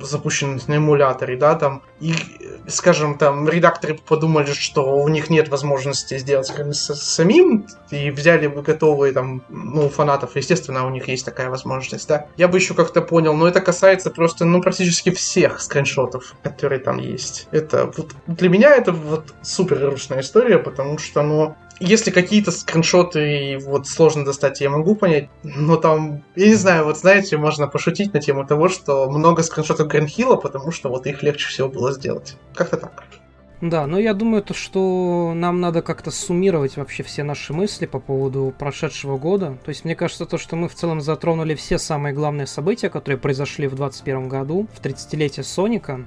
запущены 0.00 0.60
на 0.66 0.76
эмуляторе, 0.76 1.36
да, 1.36 1.54
там, 1.54 1.82
и, 2.00 2.14
скажем, 2.66 3.16
там, 3.16 3.48
редакторы 3.48 3.94
подумали, 3.94 4.52
что 4.52 4.96
у 4.96 5.08
них 5.08 5.30
нет 5.30 5.48
возможности 5.48 6.18
сделать 6.18 6.46
самим, 6.46 7.66
и 7.90 8.10
взяли 8.10 8.48
бы 8.48 8.62
готовые, 8.62 9.12
там, 9.12 9.42
ну, 9.48 9.88
фанатов, 9.88 10.36
естественно, 10.36 10.86
у 10.86 10.90
них 10.90 11.08
есть 11.08 11.24
такая 11.24 11.48
возможность, 11.48 12.08
да. 12.08 12.26
Я 12.36 12.48
бы 12.48 12.58
еще 12.58 12.74
как-то 12.74 13.02
понял, 13.02 13.34
но 13.34 13.46
это 13.46 13.60
касается 13.60 14.10
просто, 14.10 14.44
ну, 14.44 14.60
практически 14.60 15.10
всех 15.10 15.60
скриншотов, 15.60 16.34
которые 16.42 16.80
там 16.80 16.98
есть. 16.98 17.48
Это 17.52 17.92
вот 17.96 18.12
для 18.26 18.48
меня 18.48 18.74
это 18.74 18.92
вот 18.92 19.34
супер 19.42 19.78
грустная 19.78 20.20
история, 20.20 20.58
потому 20.58 20.98
что, 20.98 21.22
ну, 21.22 21.51
если 21.82 22.10
какие-то 22.10 22.50
скриншоты 22.52 23.58
вот 23.60 23.86
сложно 23.86 24.24
достать, 24.24 24.60
я 24.60 24.70
могу 24.70 24.94
понять, 24.94 25.28
но 25.42 25.76
там, 25.76 26.22
я 26.36 26.48
не 26.48 26.54
знаю, 26.54 26.84
вот 26.84 26.98
знаете, 26.98 27.36
можно 27.36 27.66
пошутить 27.66 28.14
на 28.14 28.20
тему 28.20 28.46
того, 28.46 28.68
что 28.68 29.10
много 29.10 29.42
скриншотов 29.42 29.88
Гринхилла, 29.88 30.36
потому 30.36 30.70
что 30.70 30.88
вот 30.88 31.06
их 31.06 31.22
легче 31.22 31.48
всего 31.48 31.68
было 31.68 31.92
сделать. 31.92 32.36
Как-то 32.54 32.76
так. 32.76 33.04
Да, 33.60 33.86
но 33.86 33.96
я 33.96 34.12
думаю, 34.12 34.42
то, 34.42 34.54
что 34.54 35.32
нам 35.36 35.60
надо 35.60 35.82
как-то 35.82 36.10
суммировать 36.10 36.76
вообще 36.76 37.04
все 37.04 37.22
наши 37.22 37.52
мысли 37.52 37.86
по 37.86 38.00
поводу 38.00 38.52
прошедшего 38.58 39.18
года. 39.18 39.56
То 39.64 39.68
есть 39.68 39.84
мне 39.84 39.94
кажется, 39.94 40.26
то, 40.26 40.36
что 40.36 40.56
мы 40.56 40.68
в 40.68 40.74
целом 40.74 41.00
затронули 41.00 41.54
все 41.54 41.78
самые 41.78 42.12
главные 42.12 42.48
события, 42.48 42.90
которые 42.90 43.18
произошли 43.18 43.68
в 43.68 43.76
2021 43.76 44.28
году, 44.28 44.66
в 44.74 44.84
30-летие 44.84 45.44
Соника. 45.44 46.06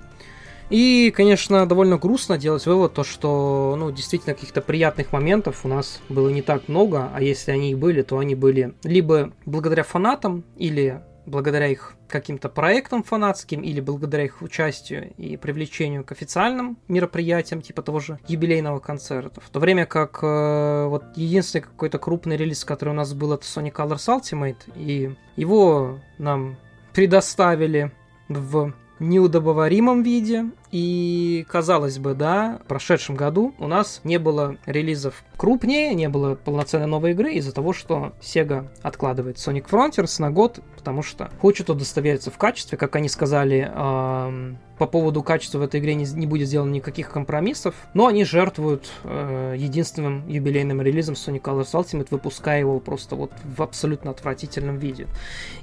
И, 0.69 1.11
конечно, 1.15 1.65
довольно 1.67 1.97
грустно 1.97 2.37
делать 2.37 2.65
вывод, 2.65 2.93
то, 2.93 3.03
что, 3.03 3.75
ну, 3.77 3.91
действительно, 3.91 4.33
каких-то 4.33 4.61
приятных 4.61 5.13
моментов 5.13 5.61
у 5.63 5.67
нас 5.67 6.01
было 6.09 6.29
не 6.29 6.41
так 6.41 6.67
много, 6.67 7.09
а 7.13 7.21
если 7.21 7.51
они 7.51 7.71
и 7.71 7.75
были, 7.75 8.01
то 8.01 8.17
они 8.17 8.35
были 8.35 8.73
либо 8.83 9.31
благодаря 9.45 9.83
фанатам, 9.83 10.43
или 10.57 11.01
благодаря 11.25 11.67
их 11.67 11.95
каким-то 12.07 12.49
проектам 12.49 13.03
фанатским 13.03 13.61
или 13.61 13.81
благодаря 13.81 14.25
их 14.25 14.41
участию 14.41 15.11
и 15.17 15.37
привлечению 15.37 16.03
к 16.03 16.11
официальным 16.11 16.77
мероприятиям, 16.87 17.61
типа 17.61 17.81
того 17.81 17.99
же 17.99 18.19
юбилейного 18.27 18.79
концерта. 18.79 19.41
В 19.41 19.49
то 19.49 19.59
время 19.59 19.85
как 19.85 20.19
э, 20.21 20.85
вот 20.87 21.03
единственный 21.15 21.61
какой-то 21.61 21.97
крупный 21.97 22.37
релиз, 22.37 22.63
который 22.63 22.89
у 22.89 22.93
нас 22.93 23.13
был, 23.13 23.33
это 23.33 23.43
Sonic 23.43 23.73
Colors 23.73 24.07
Ultimate, 24.07 24.71
и 24.75 25.15
его 25.35 25.99
нам 26.17 26.57
предоставили 26.93 27.91
в 28.29 28.73
неудобоваримом 28.99 30.03
виде. 30.03 30.45
И, 30.77 31.45
казалось 31.47 31.99
бы, 31.99 32.15
да, 32.15 32.59
в 32.65 32.67
прошедшем 32.67 33.15
году 33.15 33.55
у 33.59 33.67
нас 33.67 34.01
не 34.03 34.19
было 34.19 34.57
релизов 34.65 35.23
крупнее, 35.37 35.93
не 35.93 36.09
было 36.09 36.35
полноценной 36.35 36.85
новой 36.85 37.11
игры 37.11 37.35
из-за 37.35 37.53
того, 37.53 37.71
что 37.71 38.11
Sega 38.19 38.67
откладывает 38.81 39.37
Sonic 39.37 39.69
Frontiers 39.69 40.21
на 40.21 40.31
год, 40.31 40.59
потому 40.75 41.01
что 41.01 41.31
хочет 41.39 41.69
удостовериться 41.69 42.29
в 42.29 42.37
качестве, 42.37 42.77
как 42.77 42.97
они 42.97 43.07
сказали, 43.07 43.71
эм, 43.73 44.57
по 44.77 44.87
поводу 44.87 45.23
качества 45.23 45.59
в 45.59 45.61
этой 45.61 45.79
игре 45.79 45.95
не, 45.95 46.05
не 46.05 46.27
будет 46.27 46.47
сделано 46.47 46.71
никаких 46.71 47.09
компромиссов, 47.09 47.75
но 47.93 48.07
они 48.07 48.25
жертвуют 48.25 48.89
э, 49.03 49.55
единственным 49.57 50.27
юбилейным 50.27 50.81
релизом 50.81 51.15
Sonic 51.15 51.41
Colors 51.41 51.71
Ultimate, 51.73 52.07
выпуская 52.11 52.59
его 52.59 52.79
просто 52.79 53.15
вот 53.15 53.31
в 53.43 53.61
абсолютно 53.61 54.11
отвратительном 54.11 54.77
виде. 54.77 55.07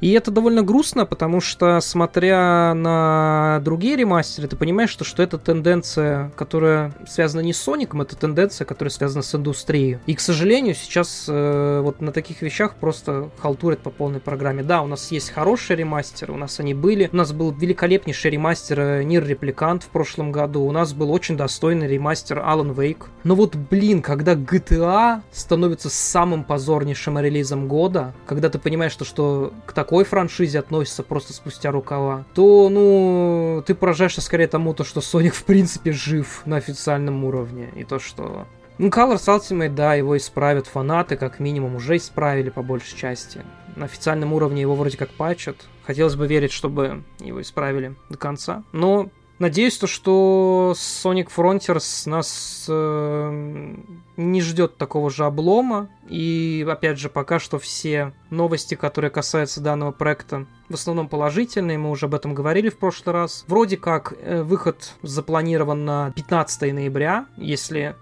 И 0.01 0.11
это 0.13 0.31
довольно 0.31 0.63
грустно, 0.63 1.05
потому 1.05 1.41
что, 1.41 1.81
смотря 1.81 2.75
на 2.75 3.61
другие 3.63 3.97
ремастеры, 3.97 4.49
ты 4.49 4.57
понимаешь, 4.57 4.91
что, 4.91 5.02
что 5.05 5.23
это 5.23 5.39
тенденция, 5.39 6.31
которая 6.37 6.93
связана 7.09 7.41
не 7.41 7.53
с 7.53 7.61
Соником, 7.61 8.03
это 8.03 8.17
тенденция, 8.17 8.65
которая 8.65 8.91
связана 8.91 9.23
с 9.23 9.35
индустрией. 9.35 9.99
И, 10.07 10.15
к 10.15 10.21
сожалению, 10.21 10.75
сейчас 10.75 11.27
э, 11.29 11.81
вот 11.83 12.01
на 12.01 12.13
таких 12.13 12.43
вещах 12.43 12.75
просто 12.77 13.31
халтурят 13.39 13.81
по 13.81 13.91
полной 13.91 14.21
программе. 14.21 14.63
Да, 14.63 14.83
у 14.83 14.87
нас 14.87 15.11
есть 15.13 15.31
хорошие 15.31 15.77
ремастеры, 15.77 16.33
у 16.33 16.37
нас 16.37 16.61
они 16.61 16.75
были. 16.75 17.09
У 17.13 17.17
нас 17.17 17.33
был 17.33 17.53
великолепнейший 17.53 18.31
ремастер 18.31 18.81
э, 18.81 19.03
Нир 19.03 19.27
Репликант 19.27 19.85
в 19.85 19.89
прошлом 19.89 20.33
году. 20.33 20.65
У 20.65 20.73
нас 20.73 20.93
был 20.93 21.11
очень 21.11 21.37
достойный 21.37 21.87
ремастер 21.87 22.39
Alan 22.39 22.75
Wake. 22.75 23.05
Но 23.25 23.35
вот, 23.35 23.57
блин, 23.57 24.03
когда 24.03 24.35
GTA 24.35 25.21
становится 25.33 25.91
самым 25.91 26.45
позорнейшим 26.45 27.19
релизом 27.19 27.69
года, 27.69 28.13
когда 28.27 28.49
ты 28.49 28.59
понимаешь, 28.59 28.93
что, 28.93 29.05
что 29.05 29.53
к 29.67 29.73
такой 29.73 30.05
франшизе 30.05 30.59
относится 30.59 31.03
просто 31.03 31.33
спустя 31.33 31.71
рукава, 31.71 32.25
то, 32.35 32.69
ну, 32.69 33.63
ты 33.67 33.75
поражаешься 33.75 34.21
скорее 34.21 34.47
тому, 34.47 34.75
то, 34.75 34.82
что 34.85 35.01
Sonic 35.01 35.31
в 35.31 35.45
принципе 35.45 35.93
жив 35.93 36.43
на 36.47 36.57
официальном 36.57 37.25
уровне. 37.25 37.71
И 37.77 37.85
то, 37.85 37.99
что 37.99 38.47
ну, 38.79 38.89
Colors 38.89 39.27
Ultimate, 39.29 39.75
да, 39.75 39.95
его 39.95 40.17
исправят 40.17 40.67
фанаты, 40.67 41.17
как 41.17 41.39
минимум, 41.39 41.77
уже 41.77 41.97
исправили 41.97 42.51
по 42.51 42.63
большей 42.63 42.97
части. 42.97 43.43
На 43.77 43.85
официальном 43.85 44.33
уровне 44.33 44.63
его 44.63 44.75
вроде 44.75 44.97
как 44.97 45.11
патчат. 45.11 45.57
Хотелось 45.85 46.17
бы 46.17 46.27
верить, 46.27 46.53
чтобы 46.53 47.03
его 47.21 47.41
исправили 47.41 47.95
до 48.09 48.19
конца. 48.19 48.65
Но 48.73 49.11
надеюсь, 49.43 49.77
то, 49.77 49.87
что 49.87 50.73
Sonic 50.75 51.29
Frontiers 51.37 52.09
нас 52.09 52.65
э, 52.69 53.75
не 54.17 54.41
ждет 54.41 54.79
такого 54.79 55.11
же 55.11 55.27
облома. 55.27 55.91
И, 56.09 56.67
опять 56.69 56.99
же, 56.99 57.11
пока 57.11 57.39
что 57.39 57.59
все 57.59 58.15
новости, 58.31 58.75
которые 58.75 59.11
касаются 59.11 59.61
данного 59.61 59.91
проекта, 59.91 60.47
в 60.71 60.75
основном 60.75 61.09
положительные. 61.09 61.77
Мы 61.77 61.91
уже 61.91 62.07
об 62.07 62.15
этом 62.15 62.35
говорили 62.35 62.71
в 62.71 62.79
прошлый 62.79 63.13
раз. 63.13 63.45
Вроде 63.49 63.77
как 63.77 64.15
э, 64.17 64.43
выход 64.43 64.95
запланирован 65.03 65.85
на 65.85 66.13
15 66.13 66.73
ноября, 66.73 67.27
если 67.37 67.97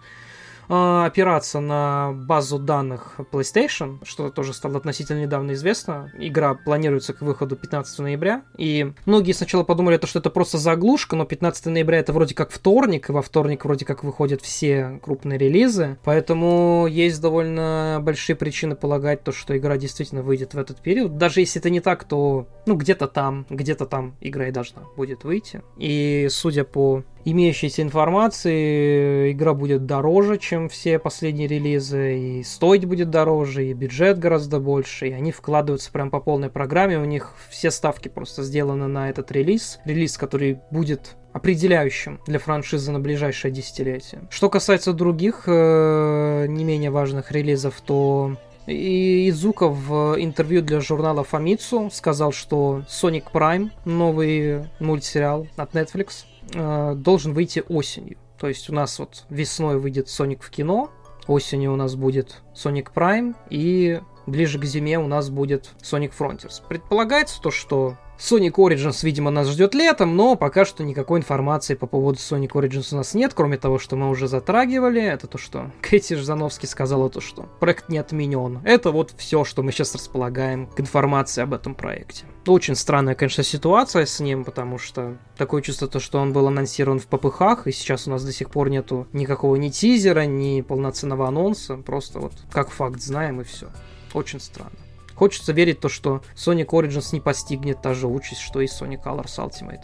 опираться 0.71 1.61
на 1.61 2.13
базу 2.13 2.59
данных 2.59 3.17
PlayStation, 3.33 3.99
что 4.05 4.31
тоже 4.31 4.55
стало 4.55 4.77
относительно 4.77 5.23
недавно 5.23 5.53
известно. 5.53 6.13
Игра 6.19 6.55
планируется 6.55 7.13
к 7.13 7.23
выходу 7.23 7.57
15 7.57 7.99
ноября, 8.01 8.43
и 8.57 8.93
многие 9.07 9.33
сначала 9.33 9.65
подумали, 9.65 10.01
что 10.05 10.19
это 10.19 10.31
просто 10.31 10.59
заглушка, 10.59 11.17
но 11.17 11.25
15 11.25 11.67
ноября 11.67 11.99
это 11.99 12.13
вроде 12.13 12.35
как 12.35 12.51
вторник, 12.51 13.09
и 13.09 13.13
во 13.13 13.23
вторник 13.23 13.65
вроде 13.65 13.85
как 13.85 14.05
выходят 14.05 14.41
все 14.41 15.01
крупные 15.03 15.39
релизы, 15.39 15.99
поэтому 16.05 16.87
есть 16.89 17.21
довольно 17.21 17.99
большие 18.01 18.37
причины 18.37 18.77
полагать 18.77 19.25
то, 19.25 19.33
что 19.33 19.57
игра 19.57 19.77
действительно 19.77 20.23
выйдет 20.23 20.55
в 20.55 20.59
этот 20.59 20.81
период. 20.81 21.19
Даже 21.19 21.41
если 21.41 21.61
это 21.61 21.71
не 21.71 21.81
так, 21.81 22.05
то 22.05 22.47
ну 22.67 22.77
где-то 22.77 23.09
там, 23.09 23.47
где-то 23.51 23.87
там 23.87 24.17
игра 24.21 24.49
и 24.49 24.53
должна 24.53 24.83
будет 24.97 25.25
выйти. 25.25 25.63
И 25.77 26.29
судя 26.31 26.65
по 26.65 27.03
имеющейся 27.25 27.83
информации, 27.83 29.33
игра 29.33 29.55
будет 29.55 29.87
дороже, 29.87 30.39
чем 30.39 30.69
все 30.69 30.99
последние 30.99 31.49
релизы, 31.49 32.19
и 32.19 32.43
стоить 32.43 32.85
будет 32.85 33.11
дороже, 33.11 33.67
и 33.67 33.73
бюджет 33.73 34.19
гораздо 34.19 34.61
больше, 34.61 35.09
и 35.09 35.13
они 35.13 35.33
вкладываются 35.33 35.91
прям 35.93 36.11
по 36.11 36.21
полной 36.21 36.51
программе, 36.51 36.99
у 36.99 37.05
них 37.05 37.35
все 37.51 37.71
ставки 37.71 38.09
просто 38.09 38.43
сделаны 38.43 38.87
на 38.87 39.11
этот 39.11 39.31
релиз, 39.33 39.81
релиз, 39.85 40.17
который 40.17 40.61
будет 40.71 41.17
определяющим 41.33 42.21
для 42.27 42.39
франшизы 42.39 42.91
на 42.91 43.01
ближайшее 43.01 43.53
десятилетие. 43.53 44.23
Что 44.31 44.51
касается 44.51 44.93
других 44.93 45.45
э, 45.47 46.47
не 46.49 46.65
менее 46.65 46.91
важных 46.91 47.31
релизов, 47.31 47.81
то 47.81 48.37
и 48.67 49.29
Изука 49.31 49.69
в 49.69 50.17
интервью 50.19 50.63
для 50.63 50.81
журнала 50.81 51.27
Famitsu 51.31 51.91
сказал, 51.93 52.33
что 52.33 52.83
Sonic 52.89 53.25
Prime, 53.33 53.71
новый 53.85 54.69
мультсериал 54.79 55.47
от 55.57 55.75
Netflix, 55.75 56.25
э, 56.55 56.95
должен 56.97 57.33
выйти 57.33 57.63
осенью. 57.69 58.19
То 58.39 58.49
есть 58.49 58.71
у 58.71 58.75
нас 58.75 58.99
вот 58.99 59.25
весной 59.29 59.79
выйдет 59.79 60.07
Sonic 60.07 60.41
в 60.41 60.51
кино, 60.51 60.91
осенью 61.27 61.73
у 61.73 61.77
нас 61.77 61.95
будет 61.95 62.43
Sonic 62.55 62.89
Prime, 62.95 63.35
и 63.51 64.01
ближе 64.27 64.59
к 64.59 64.65
зиме 64.65 64.99
у 64.99 65.07
нас 65.07 65.29
будет 65.31 65.71
Sonic 65.83 66.13
Frontiers. 66.19 66.63
Предполагается 66.69 67.41
то, 67.41 67.51
что 67.51 67.97
Sonic 68.21 68.53
Origins, 68.57 69.03
видимо, 69.03 69.31
нас 69.31 69.49
ждет 69.49 69.75
летом, 69.75 70.15
но 70.15 70.37
пока 70.37 70.67
что 70.67 70.85
никакой 70.85 71.21
информации 71.21 71.75
по 71.75 71.87
поводу 71.87 72.19
Sonic 72.19 72.51
Origins 72.51 72.93
у 72.93 72.97
нас 72.97 73.15
нет, 73.15 73.33
кроме 73.35 73.57
того, 73.57 73.79
что 73.79 73.97
мы 73.97 74.11
уже 74.11 74.29
затрагивали. 74.29 75.03
Это 75.03 75.27
то, 75.27 75.39
что 75.39 75.71
Кэти 75.81 76.15
Ждановский 76.15 76.69
сказала, 76.69 77.09
то, 77.09 77.21
что 77.21 77.49
проект 77.61 77.89
не 77.89 77.97
отменен. 77.99 78.61
Это 78.65 78.91
вот 78.91 79.15
все, 79.17 79.45
что 79.45 79.63
мы 79.63 79.73
сейчас 79.73 79.95
располагаем 79.95 80.67
к 80.67 80.79
информации 80.81 81.43
об 81.43 81.55
этом 81.55 81.75
проекте. 81.75 82.27
Очень 82.47 82.75
странная, 82.75 83.15
конечно, 83.15 83.43
ситуация 83.43 84.07
с 84.07 84.19
ним, 84.19 84.45
потому 84.45 84.79
что 84.79 85.19
такое 85.37 85.61
чувство, 85.61 85.89
то, 85.89 86.01
что 86.01 86.19
он 86.19 86.33
был 86.33 86.47
анонсирован 86.47 86.99
в 86.99 87.07
попыхах, 87.07 87.67
и 87.67 87.73
сейчас 87.73 88.07
у 88.07 88.11
нас 88.11 88.25
до 88.25 88.33
сих 88.33 88.51
пор 88.51 88.71
нету 88.71 89.07
никакого 89.13 89.57
ни 89.57 89.69
тизера, 89.69 90.25
ни 90.25 90.63
полноценного 90.63 91.29
анонса. 91.29 91.77
Просто 91.77 92.19
вот 92.19 92.33
как 92.51 92.71
факт 92.71 93.01
знаем 93.01 93.41
и 93.41 93.45
все. 93.45 93.69
Очень 94.15 94.41
странно. 94.41 94.73
Хочется 95.15 95.53
верить 95.53 95.81
то, 95.81 95.91
что 95.91 96.23
Sonic 96.35 96.69
Origins 96.69 97.11
не 97.13 97.21
постигнет 97.21 97.83
та 97.83 97.93
же 97.93 98.07
участь, 98.07 98.41
что 98.41 98.63
и 98.63 98.67
Sonic 98.67 99.05
Colors 99.05 99.37
Ultimate. 99.37 99.83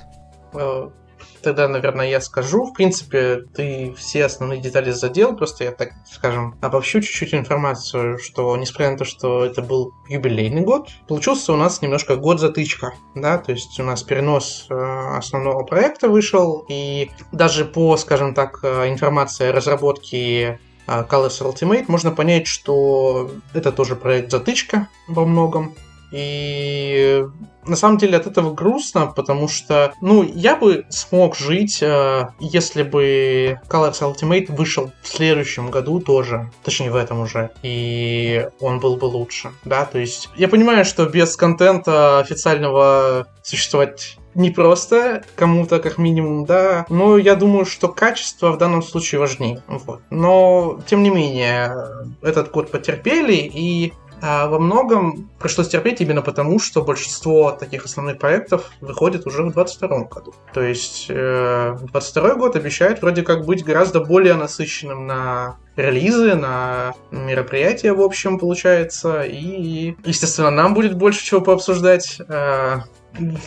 Э, 1.46 1.50
тогда, 1.50 1.68
наверное, 1.68 2.08
я 2.08 2.20
скажу. 2.20 2.66
В 2.66 2.72
принципе, 2.72 3.44
ты 3.54 3.94
все 3.96 4.24
основные 4.24 4.60
детали 4.60 4.90
задел, 4.90 5.36
просто 5.36 5.64
я 5.64 5.70
так, 5.70 5.90
скажем, 6.10 6.56
обобщу 6.60 7.00
чуть-чуть 7.00 7.34
информацию, 7.34 8.18
что, 8.18 8.56
несмотря 8.56 8.90
на 8.90 8.98
то, 8.98 9.04
что 9.04 9.44
это 9.44 9.62
был 9.62 9.92
юбилейный 10.08 10.62
год, 10.62 10.88
получился 11.08 11.52
у 11.52 11.56
нас 11.56 11.82
немножко 11.82 12.16
год-затычка, 12.16 12.94
да, 13.14 13.38
то 13.38 13.52
есть 13.52 13.78
у 13.78 13.84
нас 13.84 14.02
перенос 14.02 14.66
э, 14.68 14.74
основного 15.16 15.64
проекта 15.64 16.08
вышел, 16.08 16.64
и 16.68 17.10
даже 17.32 17.64
по, 17.64 17.96
скажем 17.96 18.34
так, 18.34 18.58
э, 18.62 18.88
информации 18.88 19.48
о 19.48 19.52
разработке 19.52 20.58
Colors 20.86 21.42
Ultimate, 21.42 21.86
можно 21.88 22.12
понять, 22.12 22.46
что 22.46 23.30
это 23.54 23.72
тоже 23.72 23.96
проект 23.96 24.30
затычка 24.30 24.88
во 25.08 25.24
многом. 25.24 25.74
И 26.12 27.24
на 27.66 27.76
самом 27.76 27.98
деле 27.98 28.16
от 28.16 28.26
этого 28.26 28.54
грустно, 28.54 29.06
потому 29.06 29.48
что, 29.48 29.92
ну, 30.00 30.22
я 30.22 30.56
бы 30.56 30.86
смог 30.88 31.36
жить, 31.36 31.82
э, 31.82 32.28
если 32.38 32.82
бы 32.82 33.58
Colors 33.68 34.00
Ultimate 34.00 34.54
вышел 34.54 34.92
в 35.02 35.08
следующем 35.08 35.70
году 35.70 36.00
тоже, 36.00 36.50
точнее 36.62 36.90
в 36.90 36.96
этом 36.96 37.20
уже, 37.20 37.50
и 37.62 38.46
он 38.60 38.78
был 38.78 38.96
бы 38.96 39.06
лучше, 39.06 39.50
да, 39.64 39.84
то 39.84 39.98
есть 39.98 40.28
я 40.36 40.48
понимаю, 40.48 40.84
что 40.84 41.06
без 41.06 41.36
контента 41.36 42.20
официального 42.20 43.26
существовать 43.42 44.18
непросто 44.36 45.24
кому-то, 45.34 45.80
как 45.80 45.98
минимум, 45.98 46.44
да. 46.44 46.84
Но 46.88 47.16
я 47.16 47.34
думаю, 47.34 47.64
что 47.64 47.88
качество 47.88 48.52
в 48.52 48.58
данном 48.58 48.82
случае 48.82 49.18
важнее. 49.18 49.62
Вот. 49.66 50.02
Но, 50.10 50.78
тем 50.86 51.02
не 51.02 51.10
менее, 51.10 51.74
этот 52.22 52.50
год 52.50 52.70
потерпели, 52.70 53.34
и 53.34 53.94
а 54.22 54.46
во 54.46 54.58
многом 54.58 55.28
пришлось 55.38 55.68
терпеть 55.68 56.00
именно 56.00 56.22
потому, 56.22 56.58
что 56.58 56.82
большинство 56.82 57.52
таких 57.52 57.84
основных 57.84 58.18
проектов 58.18 58.70
выходит 58.80 59.26
уже 59.26 59.42
в 59.42 59.52
2022 59.52 60.04
году. 60.04 60.34
То 60.54 60.62
есть 60.62 61.06
э, 61.08 61.76
22 61.90 62.34
год 62.36 62.56
обещает 62.56 63.02
вроде 63.02 63.22
как 63.22 63.44
быть 63.44 63.64
гораздо 63.64 64.00
более 64.00 64.34
насыщенным 64.34 65.06
на 65.06 65.56
релизы, 65.76 66.34
на 66.34 66.94
мероприятия, 67.10 67.92
в 67.92 68.00
общем, 68.00 68.38
получается. 68.38 69.22
И, 69.22 69.96
естественно, 70.04 70.50
нам 70.50 70.72
будет 70.72 70.96
больше 70.96 71.24
чего 71.24 71.42
пообсуждать. 71.42 72.18
Э, 72.28 72.78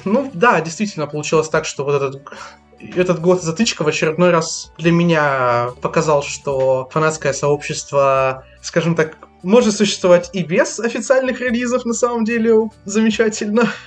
ну 0.05 0.29
да, 0.33 0.61
действительно 0.61 1.07
получилось 1.07 1.49
так, 1.49 1.65
что 1.65 1.83
вот 1.83 1.95
этот 1.95 2.23
этот 2.95 3.19
год 3.19 3.43
затычка 3.43 3.83
в 3.83 3.87
очередной 3.87 4.31
раз 4.31 4.71
для 4.77 4.91
меня 4.91 5.71
показал, 5.81 6.23
что 6.23 6.87
фанатское 6.91 7.33
сообщество, 7.33 8.45
скажем 8.61 8.95
так, 8.95 9.17
может 9.43 9.75
существовать 9.75 10.29
и 10.33 10.43
без 10.43 10.79
официальных 10.79 11.41
релизов, 11.41 11.85
на 11.85 11.93
самом 11.93 12.25
деле 12.25 12.69
замечательно. 12.85 13.69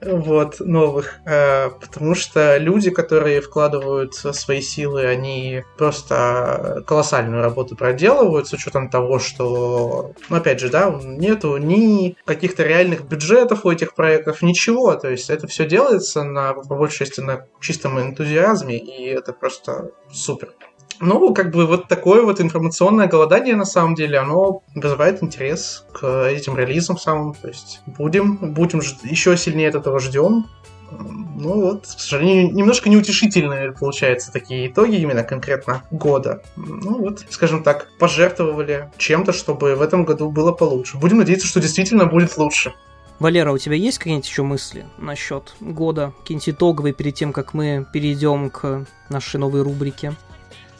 Вот, 0.00 0.60
новых. 0.60 1.20
Э, 1.24 1.70
потому 1.70 2.14
что 2.14 2.56
люди, 2.58 2.90
которые 2.90 3.40
вкладывают 3.40 4.14
свои 4.14 4.60
силы, 4.60 5.06
они 5.06 5.62
просто 5.78 6.82
колоссальную 6.86 7.42
работу 7.42 7.76
проделывают, 7.76 8.46
с 8.48 8.52
учетом 8.52 8.90
того, 8.90 9.18
что, 9.18 10.12
ну, 10.28 10.36
опять 10.36 10.60
же, 10.60 10.68
да, 10.68 10.98
нету 11.02 11.56
ни 11.56 12.16
каких-то 12.24 12.64
реальных 12.64 13.04
бюджетов 13.04 13.64
у 13.64 13.70
этих 13.70 13.94
проектов, 13.94 14.42
ничего. 14.42 14.94
То 14.94 15.10
есть 15.10 15.30
это 15.30 15.46
все 15.46 15.66
делается 15.66 16.24
на, 16.24 16.54
по 16.54 16.74
большей 16.74 17.06
части 17.06 17.20
на 17.20 17.46
чистом 17.60 18.00
энтузиазме, 18.00 18.78
и 18.78 19.06
это 19.06 19.32
просто 19.32 19.90
супер. 20.12 20.52
Ну, 21.00 21.34
как 21.34 21.50
бы 21.50 21.66
вот 21.66 21.88
такое 21.88 22.22
вот 22.22 22.40
информационное 22.40 23.06
голодание, 23.06 23.56
на 23.56 23.64
самом 23.64 23.94
деле, 23.94 24.18
оно 24.18 24.62
вызывает 24.74 25.22
интерес 25.22 25.84
к 25.92 26.28
этим 26.28 26.56
релизам 26.56 26.98
самым. 26.98 27.34
То 27.34 27.48
есть 27.48 27.80
будем, 27.86 28.36
будем 28.36 28.80
еще 29.02 29.36
сильнее 29.36 29.68
от 29.68 29.74
этого 29.74 29.98
ждем. 30.00 30.46
Ну 30.90 31.60
вот, 31.60 31.86
к 31.86 31.98
сожалению, 32.00 32.54
немножко 32.54 32.88
неутешительные 32.88 33.72
получаются 33.72 34.32
такие 34.32 34.68
итоги 34.68 34.96
именно 34.96 35.24
конкретно 35.24 35.82
года. 35.90 36.42
Ну 36.56 36.98
вот, 36.98 37.24
скажем 37.30 37.62
так, 37.62 37.88
пожертвовали 37.98 38.90
чем-то, 38.96 39.32
чтобы 39.32 39.74
в 39.74 39.82
этом 39.82 40.04
году 40.04 40.30
было 40.30 40.52
получше. 40.52 40.98
Будем 40.98 41.18
надеяться, 41.18 41.48
что 41.48 41.60
действительно 41.60 42.06
будет 42.06 42.36
лучше. 42.36 42.74
Валера, 43.18 43.52
у 43.52 43.58
тебя 43.58 43.76
есть 43.76 43.98
какие-нибудь 43.98 44.28
еще 44.28 44.42
мысли 44.42 44.84
насчет 44.98 45.54
года, 45.60 46.12
какие-нибудь 46.20 46.48
итоговые 46.50 46.92
перед 46.92 47.14
тем, 47.14 47.32
как 47.32 47.54
мы 47.54 47.86
перейдем 47.92 48.50
к 48.50 48.86
нашей 49.08 49.38
новой 49.38 49.62
рубрике? 49.62 50.14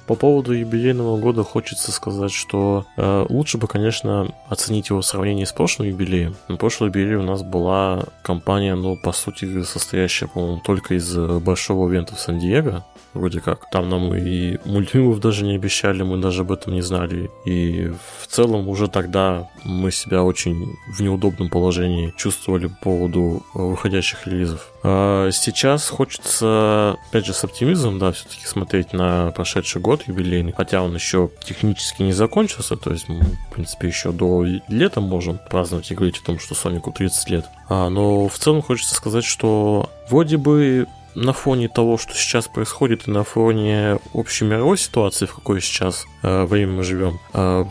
По 0.06 0.16
поводу 0.16 0.52
юбилейного 0.52 1.16
года 1.16 1.42
хочется 1.44 1.90
сказать, 1.90 2.32
что 2.32 2.84
э, 2.96 3.26
лучше 3.28 3.56
бы, 3.56 3.66
конечно, 3.66 4.28
оценить 4.48 4.90
его 4.90 5.00
в 5.00 5.06
сравнении 5.06 5.44
с 5.44 5.52
прошлым 5.52 5.88
юбилеем. 5.88 6.36
Прошлый 6.58 6.88
юбилей 6.88 7.16
у 7.16 7.22
нас 7.22 7.42
была 7.42 8.04
компания, 8.22 8.74
ну, 8.74 8.96
по 8.96 9.12
сути, 9.12 9.62
состоящая, 9.62 10.26
по-моему, 10.26 10.60
только 10.64 10.94
из 10.94 11.16
э, 11.16 11.38
большого 11.38 11.88
ивента 11.88 12.16
в 12.16 12.20
Сан-Диего, 12.20 12.84
вроде 13.14 13.40
как. 13.40 13.70
Там 13.70 13.88
нам 13.88 14.14
и 14.14 14.58
мультфильмов 14.66 15.20
даже 15.20 15.44
не 15.44 15.54
обещали, 15.54 16.02
мы 16.02 16.18
даже 16.18 16.42
об 16.42 16.52
этом 16.52 16.74
не 16.74 16.82
знали. 16.82 17.30
И 17.46 17.90
в 18.20 18.26
целом 18.26 18.68
уже 18.68 18.88
тогда 18.88 19.48
мы 19.64 19.90
себя 19.90 20.22
очень 20.22 20.76
в 20.86 21.00
неудобном 21.00 21.48
положении 21.48 22.12
чувствовали 22.16 22.66
по 22.66 22.76
поводу 22.94 23.42
э, 23.54 23.58
выходящих 23.58 24.26
релизов. 24.26 24.70
А 24.82 25.30
сейчас 25.32 25.88
хочется, 25.88 26.98
опять 27.08 27.24
же, 27.24 27.32
с 27.32 27.42
оптимизмом, 27.42 27.98
да, 27.98 28.12
все-таки 28.12 28.44
смотреть 28.44 28.92
на 28.92 29.30
прошедший 29.30 29.80
год 29.80 29.93
юбилейный, 30.06 30.52
хотя 30.52 30.82
он 30.82 30.94
еще 30.94 31.30
технически 31.44 32.02
не 32.02 32.12
закончился, 32.12 32.76
то 32.76 32.90
есть 32.90 33.08
мы, 33.08 33.20
в 33.22 33.52
принципе, 33.52 33.88
еще 33.88 34.12
до 34.12 34.44
лета 34.68 35.00
можем 35.00 35.38
праздновать 35.50 35.90
и 35.90 35.94
говорить 35.94 36.18
о 36.18 36.24
том, 36.24 36.38
что 36.38 36.54
Сонику 36.54 36.92
30 36.92 37.30
лет. 37.30 37.46
А, 37.68 37.88
но 37.88 38.28
в 38.28 38.38
целом 38.38 38.62
хочется 38.62 38.94
сказать, 38.94 39.24
что 39.24 39.90
вроде 40.08 40.36
бы 40.36 40.86
на 41.14 41.32
фоне 41.32 41.68
того, 41.68 41.96
что 41.96 42.14
сейчас 42.14 42.48
происходит, 42.48 43.06
и 43.06 43.10
на 43.10 43.24
фоне 43.24 43.98
общей 44.12 44.44
мировой 44.44 44.78
ситуации, 44.78 45.26
в 45.26 45.34
какой 45.34 45.60
сейчас 45.60 46.06
э, 46.22 46.44
время 46.44 46.72
мы 46.72 46.82
живем, 46.82 47.20
э, 47.32 47.64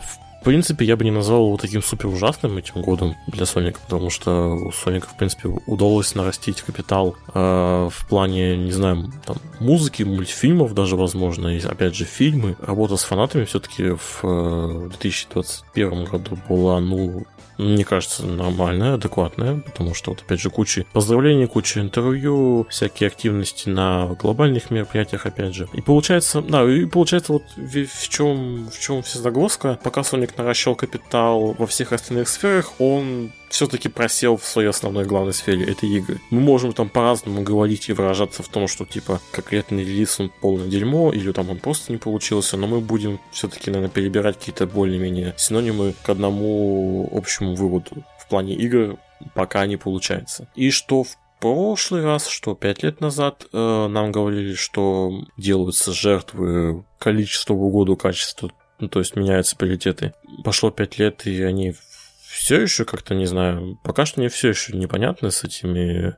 в 0.44 0.46
принципе, 0.46 0.84
я 0.84 0.98
бы 0.98 1.04
не 1.04 1.10
назвал 1.10 1.46
его 1.46 1.56
таким 1.56 1.82
супер 1.82 2.08
ужасным 2.08 2.58
этим 2.58 2.82
годом 2.82 3.16
для 3.28 3.46
Соника, 3.46 3.80
потому 3.80 4.10
что 4.10 4.52
у 4.52 4.72
Соника, 4.72 5.08
в 5.08 5.16
принципе, 5.16 5.48
удалось 5.48 6.14
нарастить 6.14 6.60
капитал 6.60 7.16
э, 7.32 7.88
в 7.90 8.06
плане, 8.06 8.54
не 8.54 8.70
знаю, 8.70 9.10
там, 9.24 9.38
музыки, 9.58 10.02
мультфильмов 10.02 10.74
даже, 10.74 10.96
возможно, 10.96 11.48
и, 11.48 11.60
опять 11.64 11.94
же, 11.94 12.04
фильмы. 12.04 12.56
Работа 12.60 12.98
с 12.98 13.04
фанатами 13.04 13.46
все-таки 13.46 13.92
в 13.92 14.20
э, 14.22 14.90
2021 14.90 16.04
году 16.04 16.38
была, 16.46 16.78
ну, 16.78 17.24
мне 17.58 17.84
кажется, 17.84 18.26
нормальная, 18.26 18.94
адекватная, 18.94 19.60
потому 19.60 19.94
что, 19.94 20.10
вот, 20.10 20.22
опять 20.22 20.40
же, 20.40 20.50
куча 20.50 20.84
поздравлений, 20.92 21.46
куча 21.46 21.80
интервью, 21.80 22.66
всякие 22.70 23.08
активности 23.08 23.68
на 23.68 24.06
глобальных 24.20 24.70
мероприятиях, 24.70 25.26
опять 25.26 25.54
же. 25.54 25.68
И 25.72 25.80
получается, 25.80 26.42
да, 26.42 26.64
и 26.68 26.84
получается 26.86 27.32
вот 27.32 27.44
в, 27.56 27.84
в 27.84 28.08
чем, 28.08 28.68
в 28.70 28.80
чем 28.80 29.02
вся 29.02 29.18
загвоздка. 29.20 29.78
Пока 29.82 30.02
Sonic 30.02 30.32
наращивал 30.36 30.76
капитал 30.76 31.54
во 31.58 31.66
всех 31.66 31.92
остальных 31.92 32.28
сферах, 32.28 32.72
он 32.78 33.32
все-таки 33.54 33.88
просел 33.88 34.36
в 34.36 34.44
своей 34.44 34.68
основной 34.68 35.04
главной 35.04 35.32
сфере, 35.32 35.64
это 35.64 35.86
игры. 35.86 36.20
Мы 36.30 36.40
можем 36.40 36.72
там 36.72 36.88
по-разному 36.88 37.42
говорить 37.42 37.88
и 37.88 37.92
выражаться 37.92 38.42
в 38.42 38.48
том, 38.48 38.66
что 38.66 38.84
типа 38.84 39.20
конкретный 39.30 39.84
релиз 39.84 40.18
он 40.18 40.32
полное 40.40 40.66
дерьмо, 40.66 41.12
или 41.12 41.30
там 41.30 41.50
он 41.50 41.58
просто 41.58 41.92
не 41.92 41.98
получился, 41.98 42.56
но 42.56 42.66
мы 42.66 42.80
будем 42.80 43.20
все-таки, 43.30 43.70
наверное, 43.70 43.94
перебирать 43.94 44.40
какие-то 44.40 44.66
более-менее 44.66 45.34
синонимы 45.36 45.94
к 46.02 46.08
одному 46.08 47.08
общему 47.12 47.54
выводу. 47.54 48.04
В 48.18 48.26
плане 48.26 48.54
игр 48.54 48.96
пока 49.34 49.64
не 49.66 49.76
получается. 49.76 50.48
И 50.56 50.72
что 50.72 51.04
в 51.04 51.16
прошлый 51.38 52.02
раз, 52.02 52.26
что 52.26 52.56
пять 52.56 52.82
лет 52.82 53.00
назад, 53.00 53.46
э, 53.52 53.86
нам 53.88 54.10
говорили, 54.10 54.54
что 54.54 55.12
делаются 55.36 55.92
жертвы 55.92 56.84
количеству 56.98 57.56
в 57.56 57.62
угоду 57.62 57.96
качеству 57.96 58.50
ну, 58.80 58.88
то 58.88 58.98
есть 58.98 59.14
меняются 59.14 59.56
приоритеты. 59.56 60.12
Пошло 60.42 60.72
пять 60.72 60.98
лет, 60.98 61.26
и 61.26 61.42
они 61.42 61.74
все 62.34 62.60
еще 62.60 62.84
как-то, 62.84 63.14
не 63.14 63.26
знаю, 63.26 63.78
пока 63.82 64.04
что 64.04 64.20
мне 64.20 64.28
все 64.28 64.48
еще 64.48 64.76
непонятно 64.76 65.30
с 65.30 65.44
этими, 65.44 66.16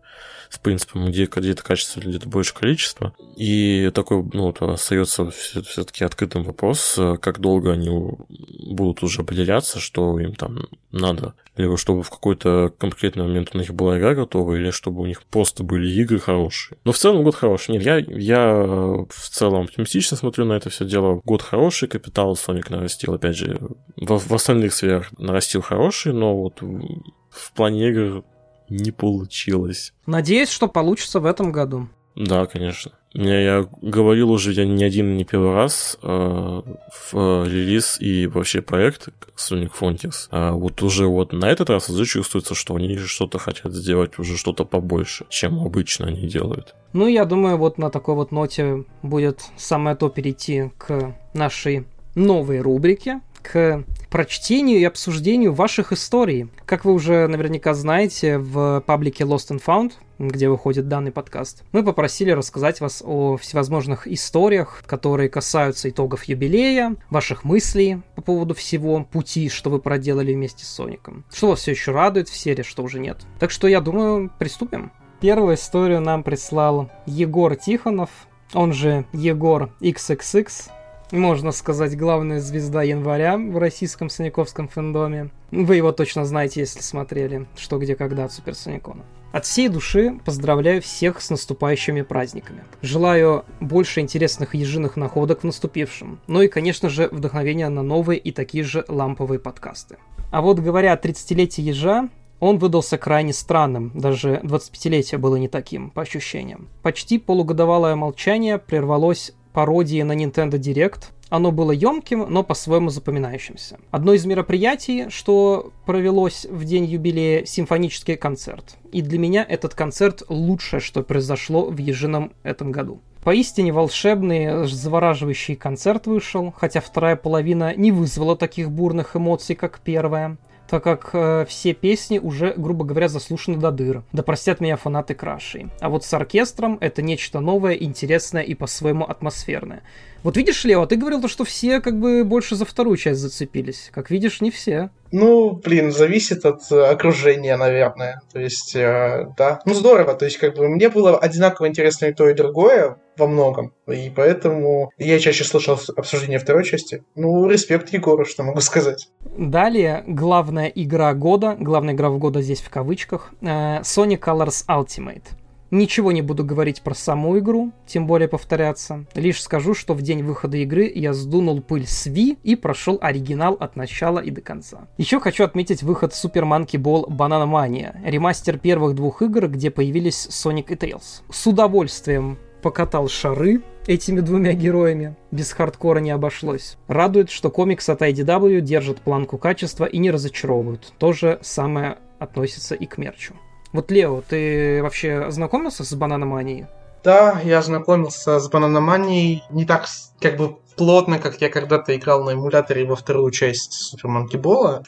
с 0.50 0.58
принципом, 0.58 1.06
где 1.06 1.26
где-то 1.26 1.62
качество, 1.62 2.00
где-то 2.00 2.28
больше 2.28 2.54
количество. 2.54 3.14
И 3.36 3.90
такой, 3.94 4.22
ну, 4.32 4.44
вот 4.44 4.62
остается 4.62 5.30
все-таки 5.30 6.04
открытым 6.04 6.44
вопрос, 6.44 6.98
как 7.20 7.40
долго 7.40 7.72
они 7.72 7.88
будут 7.88 9.02
уже 9.02 9.22
определяться, 9.22 9.78
что 9.80 10.18
им 10.20 10.34
там 10.34 10.68
надо. 10.92 11.34
Либо 11.56 11.78
чтобы 11.78 12.02
в 12.02 12.10
какой-то 12.10 12.72
конкретный 12.78 13.24
момент 13.24 13.50
у 13.54 13.58
них 13.58 13.72
была 13.72 13.98
игра 13.98 14.14
готова, 14.14 14.54
или 14.54 14.70
чтобы 14.70 15.02
у 15.02 15.06
них 15.06 15.22
просто 15.22 15.62
были 15.62 15.88
игры 15.88 16.18
хорошие. 16.18 16.78
Но 16.84 16.92
в 16.92 16.98
целом 16.98 17.24
год 17.24 17.34
хороший. 17.34 17.72
Нет, 17.72 17.82
я, 17.82 17.96
я 17.96 18.62
в 18.62 19.30
целом 19.30 19.64
оптимистично 19.64 20.16
смотрю 20.16 20.44
на 20.44 20.52
это 20.54 20.68
все 20.68 20.84
дело. 20.84 21.20
Год 21.24 21.42
хороший, 21.42 21.88
капитал 21.88 22.34
Sonic 22.34 22.66
нарастил, 22.70 23.14
опять 23.14 23.36
же, 23.36 23.58
в, 23.96 24.18
в 24.18 24.34
остальных 24.34 24.74
сферах 24.74 25.10
нарастил 25.18 25.62
хороший, 25.62 26.12
но 26.12 26.36
вот 26.36 26.60
в 26.60 27.52
плане 27.54 27.88
игр 27.88 28.24
не 28.68 28.90
получилось. 28.90 29.92
Надеюсь, 30.06 30.50
что 30.50 30.68
получится 30.68 31.20
в 31.20 31.26
этом 31.26 31.52
году. 31.52 31.88
Да, 32.16 32.46
конечно. 32.46 32.92
Я, 33.12 33.40
я 33.40 33.68
говорил 33.80 34.30
уже 34.30 34.52
я 34.52 34.64
не 34.64 34.84
один, 34.84 35.16
не 35.16 35.24
первый 35.24 35.54
раз 35.54 35.98
э, 36.02 36.06
в 36.06 37.14
э, 37.14 37.44
релиз 37.46 37.98
и 38.00 38.26
вообще 38.26 38.60
проект 38.62 39.08
Sonic 39.36 39.70
Frontiers. 39.78 40.28
А 40.30 40.52
вот 40.52 40.82
уже 40.82 41.06
вот 41.06 41.32
на 41.32 41.46
этот 41.46 41.70
раз 41.70 41.88
уже 41.88 42.04
чувствуется, 42.04 42.54
что 42.54 42.74
они 42.74 42.96
что-то 42.98 43.38
хотят 43.38 43.72
сделать, 43.72 44.18
уже 44.18 44.36
что-то 44.36 44.64
побольше, 44.64 45.26
чем 45.28 45.60
обычно 45.60 46.08
они 46.08 46.26
делают. 46.26 46.74
Ну, 46.92 47.06
я 47.06 47.24
думаю, 47.24 47.56
вот 47.58 47.78
на 47.78 47.90
такой 47.90 48.14
вот 48.14 48.32
ноте 48.32 48.84
будет 49.02 49.42
самое 49.56 49.96
то 49.96 50.08
перейти 50.08 50.70
к 50.78 51.14
нашей 51.34 51.86
новой 52.14 52.60
рубрике, 52.60 53.20
к 53.52 53.84
прочтению 54.10 54.78
и 54.78 54.84
обсуждению 54.84 55.52
ваших 55.52 55.92
историй. 55.92 56.48
Как 56.64 56.84
вы 56.84 56.92
уже 56.92 57.26
наверняка 57.26 57.74
знаете, 57.74 58.38
в 58.38 58.82
паблике 58.86 59.24
Lost 59.24 59.50
and 59.50 59.62
Found, 59.66 59.92
где 60.18 60.48
выходит 60.48 60.88
данный 60.88 61.12
подкаст, 61.12 61.64
мы 61.72 61.84
попросили 61.84 62.30
рассказать 62.30 62.80
вас 62.80 63.02
о 63.04 63.36
всевозможных 63.36 64.06
историях, 64.08 64.82
которые 64.86 65.28
касаются 65.28 65.90
итогов 65.90 66.24
юбилея, 66.24 66.96
ваших 67.10 67.44
мыслей 67.44 68.02
по 68.14 68.22
поводу 68.22 68.54
всего 68.54 69.04
пути, 69.04 69.48
что 69.48 69.70
вы 69.70 69.80
проделали 69.80 70.32
вместе 70.32 70.64
с 70.64 70.68
Соником. 70.68 71.24
Что 71.32 71.48
вас 71.48 71.60
все 71.60 71.72
еще 71.72 71.92
радует 71.92 72.28
в 72.28 72.36
серии, 72.36 72.62
что 72.62 72.82
уже 72.82 72.98
нет. 72.98 73.18
Так 73.38 73.50
что 73.50 73.68
я 73.68 73.80
думаю, 73.80 74.30
приступим. 74.38 74.92
Первую 75.20 75.54
историю 75.54 76.00
нам 76.00 76.22
прислал 76.22 76.90
Егор 77.06 77.54
Тихонов, 77.56 78.10
он 78.54 78.72
же 78.72 79.06
Егор 79.12 79.70
XXX, 79.80 80.70
можно 81.12 81.52
сказать, 81.52 81.96
главная 81.96 82.40
звезда 82.40 82.82
января 82.82 83.36
в 83.36 83.58
российском 83.58 84.10
Саняковском 84.10 84.68
фэндоме. 84.68 85.30
Вы 85.50 85.76
его 85.76 85.92
точно 85.92 86.24
знаете, 86.24 86.60
если 86.60 86.80
смотрели 86.80 87.46
«Что, 87.56 87.78
где, 87.78 87.94
когда» 87.94 88.24
от 88.24 88.32
Суперсоникона. 88.32 89.04
От 89.32 89.44
всей 89.44 89.68
души 89.68 90.18
поздравляю 90.24 90.80
всех 90.80 91.20
с 91.20 91.30
наступающими 91.30 92.02
праздниками. 92.02 92.64
Желаю 92.82 93.44
больше 93.60 94.00
интересных 94.00 94.54
ежиных 94.54 94.96
находок 94.96 95.40
в 95.40 95.44
наступившем. 95.44 96.20
Ну 96.26 96.42
и, 96.42 96.48
конечно 96.48 96.88
же, 96.88 97.08
вдохновения 97.12 97.68
на 97.68 97.82
новые 97.82 98.18
и 98.18 98.32
такие 98.32 98.64
же 98.64 98.84
ламповые 98.88 99.38
подкасты. 99.38 99.98
А 100.32 100.40
вот 100.40 100.58
говоря 100.58 100.92
о 100.92 100.96
30-летии 100.96 101.62
ежа, 101.62 102.08
он 102.40 102.58
выдался 102.58 102.98
крайне 102.98 103.32
странным, 103.32 103.92
даже 103.94 104.40
25-летие 104.42 105.18
было 105.18 105.36
не 105.36 105.48
таким, 105.48 105.90
по 105.90 106.02
ощущениям. 106.02 106.68
Почти 106.82 107.18
полугодовалое 107.18 107.96
молчание 107.96 108.58
прервалось 108.58 109.32
пародии 109.56 110.02
на 110.02 110.12
Nintendo 110.12 110.58
Direct. 110.58 111.04
Оно 111.30 111.50
было 111.50 111.72
емким, 111.72 112.26
но 112.28 112.42
по-своему 112.42 112.90
запоминающимся. 112.90 113.78
Одно 113.90 114.12
из 114.12 114.26
мероприятий, 114.26 115.06
что 115.08 115.72
провелось 115.86 116.44
в 116.44 116.64
день 116.66 116.84
юбилея, 116.84 117.46
симфонический 117.46 118.16
концерт. 118.16 118.76
И 118.92 119.00
для 119.00 119.18
меня 119.18 119.46
этот 119.48 119.74
концерт 119.74 120.22
лучшее, 120.28 120.80
что 120.80 121.02
произошло 121.02 121.70
в 121.70 121.78
ежином 121.78 122.32
этом 122.42 122.70
году. 122.70 123.00
Поистине 123.24 123.72
волшебный, 123.72 124.66
завораживающий 124.68 125.56
концерт 125.56 126.06
вышел, 126.06 126.52
хотя 126.54 126.82
вторая 126.82 127.16
половина 127.16 127.74
не 127.74 127.92
вызвала 127.92 128.36
таких 128.36 128.70
бурных 128.70 129.16
эмоций, 129.16 129.56
как 129.56 129.80
первая 129.80 130.36
так 130.68 130.82
как 130.82 131.10
э, 131.12 131.46
все 131.48 131.74
песни 131.74 132.18
уже, 132.18 132.54
грубо 132.56 132.84
говоря, 132.84 133.08
заслушаны 133.08 133.56
до 133.56 133.70
дыр. 133.70 134.02
Да 134.12 134.22
простят 134.22 134.60
меня 134.60 134.76
фанаты 134.76 135.14
крашей. 135.14 135.68
А 135.80 135.88
вот 135.88 136.04
с 136.04 136.12
оркестром 136.12 136.78
это 136.80 137.02
нечто 137.02 137.40
новое, 137.40 137.74
интересное 137.74 138.42
и 138.42 138.54
по-своему 138.54 139.04
атмосферное. 139.04 139.82
Вот 140.22 140.36
видишь, 140.36 140.64
Лео, 140.64 140.86
ты 140.86 140.96
говорил 140.96 141.20
то, 141.20 141.28
что 141.28 141.44
все 141.44 141.80
как 141.80 142.00
бы 142.00 142.24
больше 142.24 142.56
за 142.56 142.64
вторую 142.64 142.96
часть 142.96 143.20
зацепились. 143.20 143.90
Как 143.94 144.10
видишь, 144.10 144.40
не 144.40 144.50
все. 144.50 144.90
Ну, 145.12 145.52
блин, 145.52 145.92
зависит 145.92 146.44
от 146.44 146.62
э, 146.72 146.84
окружения, 146.84 147.56
наверное. 147.56 148.20
То 148.32 148.40
есть, 148.40 148.74
э, 148.74 149.28
да. 149.36 149.60
Ну, 149.64 149.74
здорово. 149.74 150.14
То 150.14 150.24
есть, 150.24 150.38
как 150.38 150.56
бы 150.56 150.68
мне 150.68 150.88
было 150.88 151.16
одинаково 151.16 151.68
интересно 151.68 152.06
и 152.06 152.12
то, 152.12 152.28
и 152.28 152.34
другое 152.34 152.96
во 153.18 153.26
многом. 153.26 153.72
И 153.86 154.10
поэтому 154.14 154.90
я 154.98 155.18
чаще 155.18 155.44
слышал 155.44 155.78
обсуждение 155.96 156.38
второй 156.38 156.64
части. 156.64 157.02
Ну, 157.14 157.48
респект 157.48 157.92
Егору, 157.92 158.24
что 158.24 158.42
могу 158.42 158.60
сказать. 158.60 159.08
Далее, 159.36 160.04
главная 160.06 160.68
игра 160.68 161.12
года, 161.14 161.56
главная 161.58 161.94
игра 161.94 162.10
в 162.10 162.18
года 162.18 162.42
здесь 162.42 162.60
в 162.60 162.70
кавычках, 162.70 163.32
э, 163.40 163.80
Sonic 163.80 164.20
Colors 164.20 164.64
Ultimate. 164.68 165.24
Ничего 165.72 166.12
не 166.12 166.22
буду 166.22 166.44
говорить 166.44 166.82
про 166.82 166.94
саму 166.94 167.38
игру, 167.38 167.72
тем 167.86 168.06
более 168.06 168.28
повторяться. 168.28 169.04
Лишь 169.14 169.42
скажу, 169.42 169.74
что 169.74 169.94
в 169.94 170.02
день 170.02 170.22
выхода 170.22 170.56
игры 170.58 170.90
я 170.94 171.12
сдунул 171.12 171.60
пыль 171.60 171.86
с 171.86 172.06
Wii 172.06 172.38
и 172.44 172.54
прошел 172.54 172.98
оригинал 173.00 173.54
от 173.54 173.74
начала 173.74 174.20
и 174.20 174.30
до 174.30 174.40
конца. 174.40 174.86
Еще 174.96 175.18
хочу 175.18 175.42
отметить 175.42 175.82
выход 175.82 176.12
Super 176.12 176.44
Monkey 176.44 176.80
Ball 176.80 177.08
Banana 177.08 177.50
Mania, 177.50 177.96
ремастер 178.08 178.58
первых 178.58 178.94
двух 178.94 179.22
игр, 179.22 179.48
где 179.48 179.72
появились 179.72 180.28
Sonic 180.30 180.66
и 180.68 180.74
Tails. 180.76 181.22
С 181.30 181.46
удовольствием 181.48 182.38
покатал 182.62 183.08
шары 183.08 183.62
этими 183.86 184.20
двумя 184.20 184.52
героями. 184.52 185.16
Без 185.30 185.52
хардкора 185.52 186.00
не 186.00 186.10
обошлось. 186.10 186.76
Радует, 186.88 187.30
что 187.30 187.50
комикс 187.50 187.88
от 187.88 188.02
IDW 188.02 188.60
держит 188.60 189.00
планку 189.00 189.38
качества 189.38 189.84
и 189.84 189.98
не 189.98 190.10
разочаровывают. 190.10 190.92
То 190.98 191.12
же 191.12 191.38
самое 191.42 191.98
относится 192.18 192.74
и 192.74 192.86
к 192.86 192.98
мерчу. 192.98 193.34
Вот, 193.72 193.90
Лео, 193.90 194.22
ты 194.26 194.82
вообще 194.82 195.30
знакомился 195.30 195.84
с 195.84 195.94
Бананоманией? 195.94 196.66
Да, 197.04 197.40
я 197.44 197.62
знакомился 197.62 198.40
с 198.40 198.48
Бананоманией 198.48 199.44
не 199.50 199.64
так 199.64 199.86
как 200.20 200.36
бы 200.36 200.56
плотно, 200.76 201.18
как 201.18 201.40
я 201.40 201.48
когда-то 201.48 201.94
играл 201.96 202.24
на 202.24 202.32
эмуляторе 202.32 202.84
во 202.84 202.96
вторую 202.96 203.30
часть 203.30 203.72
Супер. 203.72 204.10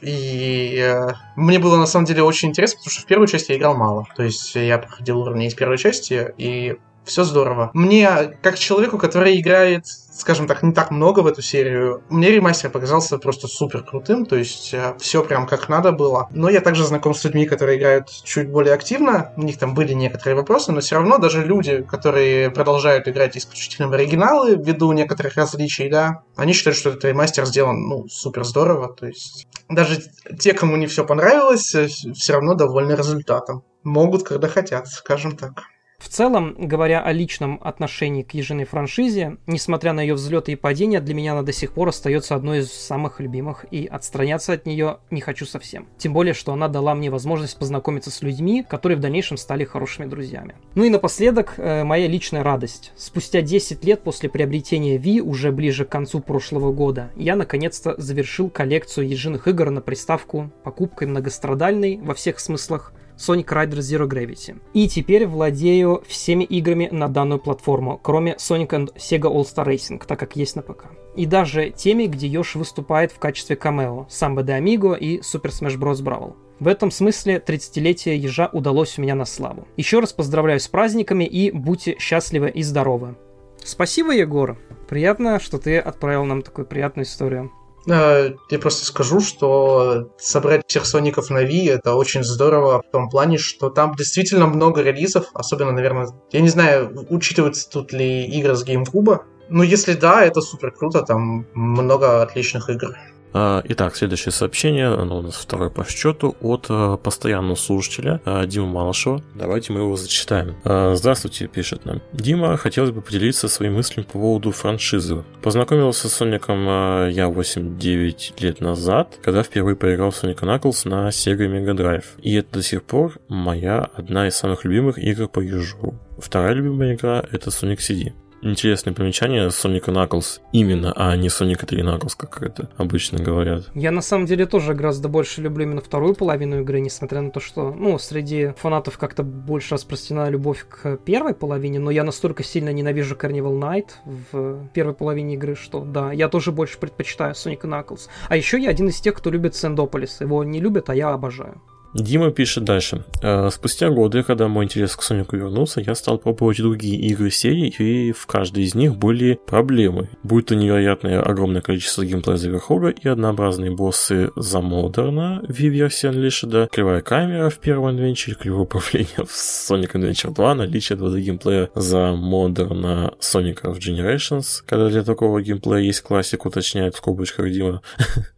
И 0.02 0.78
э, 0.78 1.12
мне 1.36 1.58
было 1.58 1.76
на 1.76 1.86
самом 1.86 2.06
деле 2.06 2.22
очень 2.22 2.50
интересно, 2.50 2.78
потому 2.78 2.92
что 2.92 3.02
в 3.02 3.06
первую 3.06 3.26
часть 3.26 3.48
я 3.48 3.56
играл 3.56 3.76
мало. 3.76 4.06
То 4.16 4.22
есть 4.22 4.54
я 4.54 4.78
проходил 4.78 5.20
уровни 5.20 5.46
из 5.46 5.54
первой 5.54 5.78
части, 5.78 6.32
и 6.36 6.76
все 7.08 7.24
здорово. 7.24 7.70
Мне, 7.74 8.36
как 8.42 8.58
человеку, 8.58 8.98
который 8.98 9.40
играет, 9.40 9.86
скажем 9.86 10.46
так, 10.46 10.62
не 10.62 10.72
так 10.72 10.90
много 10.90 11.20
в 11.20 11.26
эту 11.26 11.42
серию, 11.42 12.02
мне 12.08 12.30
ремастер 12.30 12.70
показался 12.70 13.18
просто 13.18 13.48
супер 13.48 13.82
крутым, 13.82 14.26
то 14.26 14.36
есть 14.36 14.72
э, 14.74 14.94
все 14.98 15.24
прям 15.24 15.46
как 15.46 15.68
надо 15.68 15.92
было. 15.92 16.28
Но 16.30 16.48
я 16.48 16.60
также 16.60 16.84
знаком 16.84 17.14
с 17.14 17.24
людьми, 17.24 17.46
которые 17.46 17.78
играют 17.78 18.08
чуть 18.24 18.50
более 18.50 18.74
активно, 18.74 19.32
у 19.36 19.42
них 19.42 19.58
там 19.58 19.74
были 19.74 19.92
некоторые 19.92 20.36
вопросы, 20.36 20.72
но 20.72 20.80
все 20.80 20.96
равно 20.96 21.18
даже 21.18 21.44
люди, 21.44 21.82
которые 21.82 22.50
продолжают 22.50 23.08
играть 23.08 23.36
исключительно 23.36 23.88
в 23.88 23.92
оригиналы, 23.92 24.56
ввиду 24.56 24.92
некоторых 24.92 25.36
различий, 25.36 25.88
да, 25.88 26.22
они 26.36 26.52
считают, 26.52 26.76
что 26.76 26.90
этот 26.90 27.04
ремастер 27.04 27.46
сделан, 27.46 27.88
ну, 27.88 28.06
супер 28.08 28.44
здорово, 28.44 28.92
то 28.92 29.06
есть 29.06 29.48
даже 29.68 30.00
те, 30.38 30.52
кому 30.52 30.76
не 30.76 30.86
все 30.86 31.04
понравилось, 31.04 31.74
э, 31.74 31.88
все 31.88 32.32
равно 32.32 32.54
довольны 32.54 32.92
результатом. 32.92 33.64
Могут, 33.82 34.24
когда 34.24 34.48
хотят, 34.48 34.88
скажем 34.88 35.36
так. 35.36 35.62
В 36.08 36.10
целом, 36.10 36.54
говоря 36.56 37.02
о 37.02 37.12
личном 37.12 37.60
отношении 37.62 38.22
к 38.22 38.32
ежиной 38.32 38.64
франшизе, 38.64 39.36
несмотря 39.46 39.92
на 39.92 40.00
ее 40.00 40.14
взлеты 40.14 40.52
и 40.52 40.56
падения, 40.56 41.00
для 41.00 41.12
меня 41.12 41.32
она 41.32 41.42
до 41.42 41.52
сих 41.52 41.72
пор 41.72 41.88
остается 41.88 42.34
одной 42.34 42.60
из 42.60 42.72
самых 42.72 43.20
любимых, 43.20 43.66
и 43.70 43.86
отстраняться 43.86 44.54
от 44.54 44.64
нее 44.64 45.00
не 45.10 45.20
хочу 45.20 45.44
совсем. 45.44 45.86
Тем 45.98 46.14
более, 46.14 46.34
что 46.34 46.52
она 46.52 46.68
дала 46.68 46.94
мне 46.94 47.10
возможность 47.10 47.58
познакомиться 47.58 48.10
с 48.10 48.22
людьми, 48.22 48.64
которые 48.66 48.96
в 48.96 49.00
дальнейшем 49.00 49.36
стали 49.36 49.64
хорошими 49.64 50.06
друзьями. 50.06 50.54
Ну 50.74 50.84
и 50.84 50.90
напоследок, 50.90 51.54
э, 51.58 51.84
моя 51.84 52.06
личная 52.06 52.42
радость. 52.42 52.92
Спустя 52.96 53.42
10 53.42 53.84
лет 53.84 54.02
после 54.02 54.30
приобретения 54.30 54.96
Wii, 54.96 55.20
уже 55.20 55.52
ближе 55.52 55.84
к 55.84 55.90
концу 55.90 56.20
прошлого 56.20 56.72
года, 56.72 57.10
я 57.16 57.36
наконец-то 57.36 58.00
завершил 58.00 58.48
коллекцию 58.48 59.08
ежиных 59.08 59.46
игр 59.46 59.68
на 59.68 59.82
приставку 59.82 60.50
покупкой 60.62 61.08
многострадальной 61.08 61.98
во 62.00 62.14
всех 62.14 62.40
смыслах 62.40 62.94
Sonic 63.18 63.46
Rider 63.46 63.78
Zero 63.78 64.08
Gravity. 64.08 64.60
И 64.72 64.88
теперь 64.88 65.26
владею 65.26 66.02
всеми 66.06 66.44
играми 66.44 66.88
на 66.90 67.08
данную 67.08 67.40
платформу, 67.40 67.98
кроме 68.02 68.34
Sonic 68.34 68.68
and 68.68 68.94
Sega 68.96 69.30
All-Star 69.30 69.66
Racing, 69.66 70.02
так 70.06 70.18
как 70.18 70.36
есть 70.36 70.56
на 70.56 70.62
ПК. 70.62 70.86
И 71.16 71.26
даже 71.26 71.70
теми, 71.70 72.06
где 72.06 72.26
Йош 72.28 72.54
выступает 72.54 73.12
в 73.12 73.18
качестве 73.18 73.56
камео, 73.56 74.06
Samba 74.08 74.44
de 74.44 74.58
Amigo 74.58 74.96
и 74.96 75.18
Super 75.18 75.50
Smash 75.50 75.76
Bros. 75.76 76.02
Brawl. 76.02 76.34
В 76.60 76.66
этом 76.66 76.90
смысле 76.90 77.42
30-летие 77.44 78.16
ежа 78.16 78.48
удалось 78.52 78.98
у 78.98 79.02
меня 79.02 79.14
на 79.14 79.24
славу. 79.24 79.68
Еще 79.76 80.00
раз 80.00 80.12
поздравляю 80.12 80.58
с 80.58 80.66
праздниками 80.66 81.24
и 81.24 81.50
будьте 81.52 81.96
счастливы 81.98 82.50
и 82.50 82.62
здоровы. 82.62 83.16
Спасибо, 83.64 84.12
Егор. 84.12 84.56
Приятно, 84.88 85.38
что 85.38 85.58
ты 85.58 85.78
отправил 85.78 86.24
нам 86.24 86.42
такую 86.42 86.66
приятную 86.66 87.04
историю. 87.04 87.52
Э, 87.90 88.34
я 88.50 88.58
просто 88.58 88.84
скажу, 88.84 89.20
что 89.20 90.10
собрать 90.18 90.62
всех 90.66 90.84
Соников 90.86 91.30
на 91.30 91.44
Wii 91.44 91.70
это 91.70 91.94
очень 91.94 92.22
здорово 92.22 92.82
в 92.82 92.90
том 92.90 93.08
плане, 93.08 93.38
что 93.38 93.70
там 93.70 93.94
действительно 93.94 94.46
много 94.46 94.82
релизов, 94.82 95.26
особенно, 95.32 95.72
наверное, 95.72 96.08
я 96.32 96.40
не 96.40 96.48
знаю, 96.48 97.06
учитываются 97.08 97.68
тут 97.70 97.92
ли 97.92 98.26
игры 98.26 98.54
с 98.54 98.64
GameCube, 98.64 99.20
но 99.48 99.62
если 99.62 99.94
да, 99.94 100.24
это 100.24 100.40
супер 100.40 100.72
круто, 100.72 101.02
там 101.02 101.46
много 101.54 102.22
отличных 102.22 102.68
игр. 102.68 102.96
А, 103.32 103.62
итак, 103.64 103.96
следующее 103.96 104.32
сообщение, 104.32 104.88
оно 104.88 105.18
у 105.18 105.22
нас 105.22 105.34
второе 105.34 105.70
по 105.70 105.84
счету, 105.84 106.36
от 106.40 106.66
а, 106.68 106.96
постоянного 106.96 107.56
слушателя 107.56 108.20
а, 108.24 108.46
Дима 108.46 108.66
Малышева. 108.66 109.22
Давайте 109.34 109.72
мы 109.72 109.80
его 109.80 109.96
зачитаем. 109.96 110.56
Здравствуйте, 110.64 111.46
пишет 111.46 111.84
нам. 111.84 112.00
Дима, 112.12 112.56
хотелось 112.56 112.90
бы 112.90 113.02
поделиться 113.02 113.48
своими 113.48 113.76
мыслями 113.76 114.04
по 114.06 114.12
поводу 114.12 114.52
франшизы. 114.52 115.24
Познакомился 115.42 116.08
с 116.08 116.14
Соником 116.14 116.64
я 117.08 117.28
8-9 117.28 118.40
лет 118.40 118.60
назад, 118.60 119.18
когда 119.22 119.42
впервые 119.42 119.76
поиграл 119.76 120.10
в 120.10 120.22
Sonic 120.22 120.40
Knuckles 120.40 120.88
на 120.88 121.08
Sega 121.08 121.48
Mega 121.48 121.76
Drive. 121.76 122.04
И 122.20 122.34
это 122.34 122.54
до 122.54 122.62
сих 122.62 122.82
пор 122.82 123.18
моя 123.28 123.88
одна 123.94 124.26
из 124.28 124.36
самых 124.36 124.64
любимых 124.64 124.98
игр 124.98 125.28
по 125.28 125.40
ежу. 125.40 125.94
Вторая 126.18 126.54
любимая 126.54 126.94
игра 126.94 127.24
это 127.30 127.50
Sonic 127.50 127.78
CD. 127.78 128.12
Интересное 128.42 128.94
примечание 128.94 129.50
Соника 129.50 129.90
Knuckles 129.90 130.40
именно, 130.52 130.92
а 130.96 131.16
не 131.16 131.28
Соника 131.28 131.66
3 131.66 131.82
Knuckles, 131.82 132.14
как 132.16 132.42
это 132.42 132.68
обычно 132.76 133.18
говорят. 133.18 133.68
Я 133.74 133.90
на 133.90 134.02
самом 134.02 134.26
деле 134.26 134.46
тоже 134.46 134.74
гораздо 134.74 135.08
больше 135.08 135.42
люблю 135.42 135.64
именно 135.64 135.80
вторую 135.80 136.14
половину 136.14 136.60
игры, 136.60 136.80
несмотря 136.80 137.20
на 137.20 137.30
то, 137.30 137.40
что, 137.40 137.72
ну, 137.72 137.98
среди 137.98 138.52
фанатов 138.56 138.98
как-то 138.98 139.22
больше 139.22 139.74
распространена 139.74 140.28
любовь 140.30 140.66
к 140.68 140.96
первой 140.98 141.34
половине, 141.34 141.78
но 141.78 141.90
я 141.90 142.04
настолько 142.04 142.42
сильно 142.42 142.72
ненавижу 142.72 143.14
Carnival 143.14 143.58
Night 143.58 143.88
в 144.04 144.68
первой 144.68 144.94
половине 144.94 145.34
игры, 145.34 145.54
что 145.54 145.80
да, 145.80 146.12
я 146.12 146.28
тоже 146.28 146.52
больше 146.52 146.78
предпочитаю 146.78 147.34
Sonic 147.34 147.62
Knuckles. 147.62 148.08
А 148.28 148.36
еще 148.36 148.60
я 148.60 148.70
один 148.70 148.88
из 148.88 149.00
тех, 149.00 149.14
кто 149.14 149.30
любит 149.30 149.54
Сэндополис. 149.54 150.20
Его 150.20 150.44
не 150.44 150.60
любят, 150.60 150.90
а 150.90 150.94
я 150.94 151.10
обожаю. 151.10 151.60
Дима 151.94 152.30
пишет 152.30 152.64
дальше. 152.64 153.04
«Э, 153.22 153.48
спустя 153.50 153.88
годы, 153.88 154.22
когда 154.22 154.48
мой 154.48 154.64
интерес 154.66 154.94
к 154.94 155.02
Сонику 155.02 155.36
вернулся, 155.36 155.80
я 155.80 155.94
стал 155.94 156.18
пробовать 156.18 156.58
другие 156.58 157.00
игры 157.00 157.30
серии, 157.30 157.68
и 157.78 158.12
в 158.12 158.26
каждой 158.26 158.64
из 158.64 158.74
них 158.74 158.96
были 158.96 159.38
проблемы. 159.46 160.10
Будь 160.22 160.46
то 160.46 160.54
невероятное 160.54 161.20
огромное 161.22 161.62
количество 161.62 162.04
геймплея 162.04 162.36
за 162.36 162.50
Верхога 162.50 162.90
и 162.90 163.08
однообразные 163.08 163.70
боссы 163.70 164.30
за 164.36 164.60
Модерна 164.60 165.42
в 165.48 165.52
версии 165.52 166.10
Unleashed, 166.10 166.68
кривая 166.70 167.00
камера 167.00 167.48
в 167.48 167.58
первом 167.58 167.96
Adventure, 167.96 168.34
кривое 168.34 168.62
управление 168.62 169.24
в 169.24 169.30
Sonic 169.30 169.92
Adventure 169.92 170.34
2, 170.34 170.54
наличие 170.54 170.98
2D 170.98 171.20
геймплея 171.20 171.70
за 171.74 172.12
Модерна 172.12 173.12
Sonic 173.20 173.62
of 173.62 173.78
Generations, 173.78 174.62
когда 174.66 174.88
для 174.88 175.02
такого 175.02 175.40
геймплея 175.40 175.80
есть 175.80 176.02
классик, 176.02 176.44
уточняет 176.44 176.94
в 176.94 176.98
скобочках 176.98 177.50
Дима. 177.50 177.80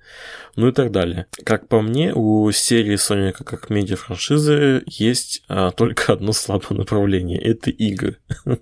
ну 0.56 0.68
и 0.68 0.72
так 0.72 0.90
далее. 0.90 1.27
Как 1.44 1.68
по 1.68 1.81
мне, 1.81 2.12
у 2.14 2.51
серии 2.52 2.97
Соника 2.97 3.44
как 3.44 3.70
медиа-франшизы 3.70 4.82
есть 4.86 5.43
а, 5.48 5.70
только 5.70 6.12
одно 6.12 6.32
слабое 6.32 6.78
направление— 6.78 7.39
это 7.40 7.70
игры. 7.70 8.16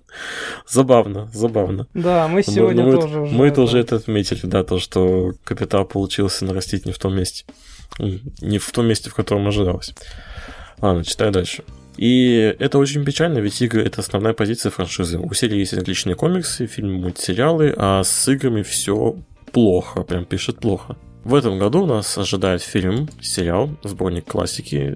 забавно, 0.67 1.29
забавно. 1.33 1.87
Да, 1.93 2.27
мы 2.27 2.43
сегодня 2.43 2.83
мы, 2.83 2.93
тоже 2.93 3.19
Мы, 3.19 3.31
мы 3.31 3.51
тоже 3.51 3.79
это 3.79 3.95
отметили, 3.97 4.45
да, 4.45 4.63
то, 4.63 4.79
что 4.79 5.33
капитал 5.43 5.85
получился 5.85 6.45
нарастить 6.45 6.85
не 6.85 6.91
в 6.91 6.99
том 6.99 7.15
месте. 7.15 7.45
Не 7.97 8.59
в 8.59 8.71
том 8.71 8.87
месте, 8.87 9.09
в 9.09 9.15
котором 9.15 9.47
ожидалось. 9.47 9.93
Ладно, 10.81 11.03
читаю 11.03 11.31
дальше. 11.31 11.63
И 11.97 12.55
это 12.59 12.77
очень 12.77 13.03
печально, 13.03 13.39
ведь 13.39 13.61
игры— 13.61 13.83
это 13.85 13.99
основная 13.99 14.33
позиция 14.33 14.69
франшизы. 14.69 15.17
У 15.17 15.33
серии 15.33 15.57
есть 15.57 15.73
отличные 15.73 16.15
комиксы, 16.15 16.65
фильмы, 16.65 16.99
мультсериалы, 16.99 17.73
а 17.75 18.03
с 18.03 18.27
играми 18.29 18.61
все 18.61 19.17
плохо, 19.51 20.03
прям 20.03 20.23
пишет 20.23 20.59
плохо. 20.59 20.95
В 21.23 21.35
этом 21.35 21.59
году 21.59 21.85
нас 21.85 22.17
ожидает 22.17 22.61
фильм, 22.61 23.09
сериал, 23.21 23.69
сборник 23.83 24.25
классики, 24.25 24.95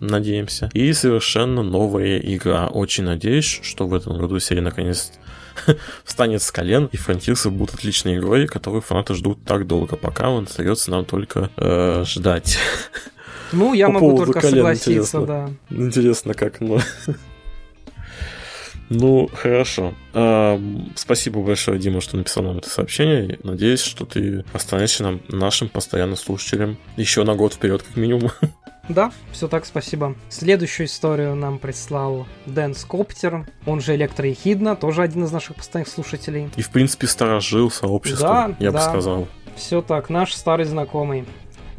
надеемся, 0.00 0.70
и 0.72 0.92
совершенно 0.92 1.62
новая 1.62 2.18
игра. 2.18 2.68
Очень 2.68 3.04
надеюсь, 3.04 3.60
что 3.62 3.86
в 3.86 3.94
этом 3.94 4.18
году 4.18 4.38
серия 4.38 4.62
наконец 4.62 5.12
встанет 6.04 6.42
с 6.42 6.50
колен, 6.50 6.88
и 6.92 6.96
фронтирсы 6.96 7.50
будут 7.50 7.74
отличной 7.74 8.18
игрой, 8.18 8.46
которую 8.46 8.82
фанаты 8.82 9.14
ждут 9.14 9.44
так 9.44 9.66
долго, 9.66 9.96
пока 9.96 10.30
он 10.30 10.44
остается 10.44 10.90
нам 10.90 11.04
только 11.04 11.50
э, 11.56 12.04
ждать. 12.06 12.58
Ну, 13.52 13.72
я 13.74 13.86
По 13.86 13.94
могу 13.94 14.16
только 14.18 14.40
колен, 14.40 14.56
согласиться, 14.56 15.18
интересно. 15.18 15.26
да. 15.26 15.50
Интересно, 15.70 16.34
как, 16.34 16.60
но... 16.60 16.80
Ну, 18.90 19.28
хорошо. 19.32 19.94
А, 20.14 20.60
спасибо 20.94 21.40
большое, 21.40 21.78
Дима, 21.78 22.00
что 22.00 22.16
написал 22.16 22.44
нам 22.44 22.58
это 22.58 22.70
сообщение. 22.70 23.38
Надеюсь, 23.42 23.82
что 23.82 24.06
ты 24.06 24.44
останешься 24.52 25.02
нам, 25.02 25.20
нашим 25.28 25.68
постоянным 25.68 26.16
слушателем 26.16 26.78
еще 26.96 27.24
на 27.24 27.34
год 27.34 27.54
вперед, 27.54 27.82
как 27.82 27.96
минимум. 27.96 28.30
Да, 28.88 29.12
все 29.32 29.48
так, 29.48 29.66
спасибо. 29.66 30.16
Следующую 30.30 30.86
историю 30.86 31.34
нам 31.34 31.58
прислал 31.58 32.26
Дэн 32.46 32.74
Скоптер, 32.74 33.46
он 33.66 33.82
же 33.82 33.94
Электроехидна, 33.94 34.76
тоже 34.76 35.02
один 35.02 35.24
из 35.24 35.30
наших 35.30 35.56
постоянных 35.56 35.92
слушателей. 35.92 36.48
И, 36.56 36.62
в 36.62 36.70
принципе, 36.70 37.06
сторожил 37.06 37.70
сообщество, 37.70 38.28
да, 38.28 38.56
я 38.58 38.70
да. 38.70 38.78
бы 38.78 38.84
сказал. 38.84 39.28
Все 39.56 39.82
так, 39.82 40.08
наш 40.08 40.34
старый 40.34 40.64
знакомый. 40.64 41.26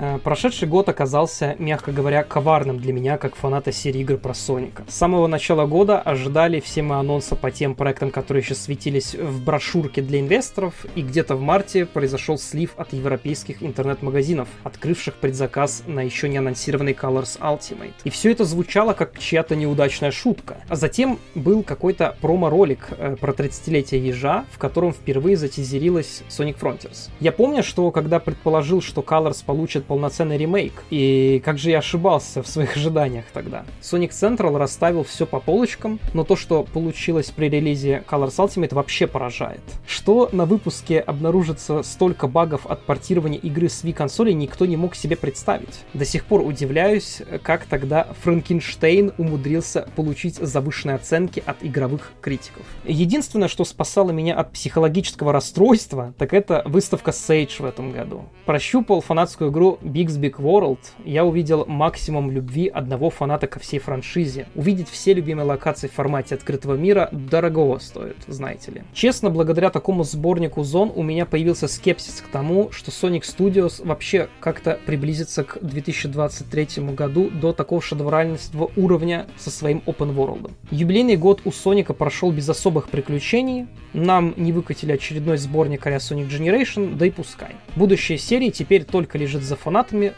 Э, 0.01 0.17
прошедший 0.17 0.65
год 0.65 0.87
оказался, 0.87 1.57
мягко 1.59 1.91
говоря, 1.91 2.23
коварным 2.23 2.79
для 2.79 2.93
меня, 2.93 3.17
как 3.17 3.35
фаната 3.35 3.73
серии 3.73 3.99
игр 3.99 4.15
про 4.15 4.33
Соника. 4.33 4.85
С 4.87 4.95
самого 4.95 5.27
начала 5.27 5.65
года 5.65 5.99
ожидали 5.99 6.61
все 6.61 6.81
мы 6.83 6.95
анонса 6.95 7.35
по 7.35 7.51
тем 7.51 7.75
проектам, 7.75 8.09
которые 8.09 8.41
еще 8.41 8.55
светились 8.55 9.13
в 9.13 9.43
брошюрке 9.43 10.01
для 10.01 10.21
инвесторов, 10.21 10.85
и 10.95 11.01
где-то 11.01 11.35
в 11.35 11.41
марте 11.41 11.85
произошел 11.85 12.37
слив 12.37 12.75
от 12.77 12.93
европейских 12.93 13.61
интернет-магазинов, 13.61 14.47
открывших 14.63 15.15
предзаказ 15.15 15.83
на 15.85 15.99
еще 15.99 16.29
не 16.29 16.37
анонсированный 16.37 16.93
Colors 16.93 17.37
Ultimate. 17.41 17.91
И 18.05 18.09
все 18.09 18.31
это 18.31 18.45
звучало 18.45 18.93
как 18.93 19.19
чья-то 19.19 19.57
неудачная 19.57 20.11
шутка. 20.11 20.59
А 20.69 20.77
затем 20.77 21.19
был 21.35 21.61
какой-то 21.61 22.15
промо-ролик 22.21 22.87
э, 22.91 23.17
про 23.19 23.33
30-летие 23.33 23.99
ежа, 23.99 24.45
в 24.53 24.59
котором 24.59 24.93
впервые 24.93 25.35
затизерилась 25.35 26.23
Sonic 26.29 26.57
Frontiers. 26.57 27.09
Я 27.19 27.33
помню, 27.33 27.63
что 27.63 27.91
когда 27.91 28.19
предположил, 28.19 28.81
что 28.81 29.01
Colors 29.01 29.43
получит 29.45 29.88
полноценный 29.89 30.37
ремейк. 30.37 30.83
И 30.91 31.41
как 31.43 31.57
же 31.57 31.71
я 31.71 31.79
ошибался 31.79 32.43
в 32.43 32.47
своих 32.47 32.77
ожиданиях 32.77 33.25
тогда. 33.33 33.65
Sonic 33.81 34.11
Central 34.11 34.55
расставил 34.57 35.03
все 35.03 35.25
по 35.25 35.39
полочкам, 35.39 35.99
но 36.13 36.23
то, 36.23 36.35
что 36.35 36.63
получилось 36.63 37.31
при 37.31 37.49
релизе 37.49 38.03
Colors 38.07 38.37
Ultimate, 38.37 38.75
вообще 38.75 39.07
поражает. 39.07 39.61
Что 39.87 40.29
на 40.31 40.45
выпуске 40.45 40.99
обнаружится 40.99 41.81
столько 41.81 42.27
багов 42.27 42.67
от 42.67 42.85
портирования 42.85 43.39
игры 43.39 43.67
с 43.67 43.83
Wii 43.83 43.93
консолей, 43.93 44.35
никто 44.35 44.67
не 44.67 44.77
мог 44.77 44.93
себе 44.93 45.15
представить. 45.15 45.83
До 45.95 46.05
сих 46.05 46.25
пор 46.25 46.41
удивляюсь, 46.41 47.23
как 47.41 47.65
тогда 47.65 48.07
Франкенштейн 48.21 49.13
умудрился 49.17 49.87
получить 49.95 50.35
завышенные 50.35 50.95
оценки 50.95 51.41
от 51.43 51.57
игровых 51.63 52.11
критиков. 52.21 52.63
Единственное, 52.85 53.47
что 53.47 53.65
спасало 53.65 54.11
меня 54.11 54.35
от 54.35 54.51
психологического 54.51 55.33
расстройства, 55.33 56.13
так 56.19 56.35
это 56.35 56.61
выставка 56.65 57.09
Sage 57.09 57.63
в 57.63 57.65
этом 57.65 57.91
году. 57.91 58.25
Прощупал 58.45 59.01
фанатскую 59.01 59.49
игру 59.49 59.78
Big's 59.81 60.19
Big 60.19 60.35
World 60.37 60.79
я 61.05 61.25
увидел 61.25 61.65
максимум 61.65 62.31
любви 62.31 62.67
одного 62.67 63.09
фаната 63.09 63.47
ко 63.47 63.59
всей 63.59 63.79
франшизе. 63.79 64.47
Увидеть 64.55 64.89
все 64.89 65.13
любимые 65.13 65.45
локации 65.45 65.87
в 65.87 65.93
формате 65.93 66.35
открытого 66.35 66.75
мира 66.75 67.09
дорогого 67.11 67.79
стоит, 67.79 68.17
знаете 68.27 68.71
ли. 68.71 68.83
Честно, 68.93 69.29
благодаря 69.29 69.69
такому 69.69 70.03
сборнику 70.03 70.63
зон 70.63 70.91
у 70.95 71.03
меня 71.03 71.25
появился 71.25 71.67
скепсис 71.67 72.21
к 72.21 72.27
тому, 72.27 72.71
что 72.71 72.91
Sonic 72.91 73.21
Studios 73.21 73.85
вообще 73.85 74.29
как-то 74.39 74.79
приблизится 74.85 75.43
к 75.43 75.59
2023 75.61 76.83
году 76.93 77.29
до 77.29 77.53
такого 77.53 77.81
шедеврального 77.81 78.71
уровня 78.75 79.27
со 79.37 79.49
своим 79.49 79.81
open 79.85 80.15
world. 80.15 80.51
Юбилейный 80.71 81.17
год 81.17 81.41
у 81.45 81.51
Соника 81.51 81.93
прошел 81.93 82.31
без 82.31 82.47
особых 82.49 82.89
приключений, 82.89 83.67
нам 83.93 84.33
не 84.37 84.51
выкатили 84.51 84.91
очередной 84.91 85.37
сборник 85.37 85.87
а 85.87 85.89
Sonic 85.95 86.29
Generation, 86.29 86.95
да 86.95 87.07
и 87.07 87.09
пускай. 87.09 87.55
Будущее 87.75 88.17
серии 88.17 88.49
теперь 88.49 88.83
только 88.83 89.17
лежит 89.17 89.43
за 89.43 89.55
фанатами, 89.55 89.68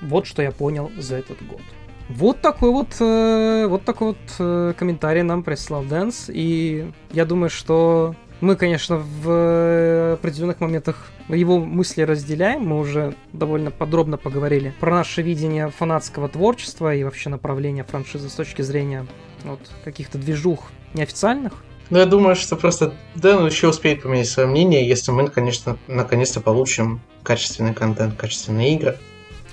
вот 0.01 0.27
что 0.27 0.41
я 0.41 0.51
понял 0.51 0.91
за 0.97 1.17
этот 1.17 1.45
год. 1.45 1.61
Вот 2.09 2.41
такой 2.41 2.71
вот, 2.71 2.95
э, 2.99 3.67
вот 3.67 3.85
такой 3.85 4.09
вот 4.09 4.17
э, 4.39 4.73
комментарий 4.77 5.21
нам 5.21 5.43
прислал 5.43 5.83
Дэнс, 5.83 6.25
и 6.27 6.91
я 7.11 7.25
думаю, 7.25 7.49
что 7.49 8.15
мы, 8.41 8.55
конечно, 8.55 8.97
в 8.97 10.13
определенных 10.13 10.59
моментах 10.59 11.11
его 11.29 11.59
мысли 11.59 12.01
разделяем. 12.01 12.67
Мы 12.67 12.79
уже 12.79 13.13
довольно 13.33 13.71
подробно 13.71 14.17
поговорили 14.17 14.73
про 14.79 14.91
наше 14.91 15.21
видение 15.21 15.69
фанатского 15.69 16.27
творчества 16.27 16.93
и 16.93 17.03
вообще 17.03 17.29
направления 17.29 17.83
франшизы 17.83 18.29
с 18.29 18.33
точки 18.33 18.63
зрения 18.63 19.05
вот, 19.43 19.59
каких-то 19.85 20.17
движух 20.17 20.71
неофициальных. 20.93 21.53
Ну, 21.91 21.99
я 21.99 22.05
думаю, 22.05 22.35
что 22.35 22.55
просто 22.55 22.93
Дэн 23.15 23.45
еще 23.45 23.67
успеет 23.67 24.03
поменять 24.03 24.27
свое 24.27 24.47
мнение, 24.47 24.87
если 24.87 25.11
мы, 25.11 25.27
конечно, 25.27 25.77
наконец-то 25.87 26.41
получим 26.41 27.01
качественный 27.21 27.73
контент, 27.73 28.15
качественные 28.15 28.75
игры. 28.75 28.97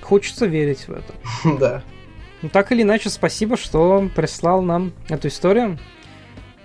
Хочется 0.08 0.46
верить 0.46 0.88
в 0.88 0.92
это. 0.92 1.12
да. 1.60 1.82
Ну, 2.40 2.48
так 2.48 2.72
или 2.72 2.80
иначе, 2.80 3.10
спасибо, 3.10 3.58
что 3.58 4.08
прислал 4.16 4.62
нам 4.62 4.92
эту 5.10 5.28
историю. 5.28 5.78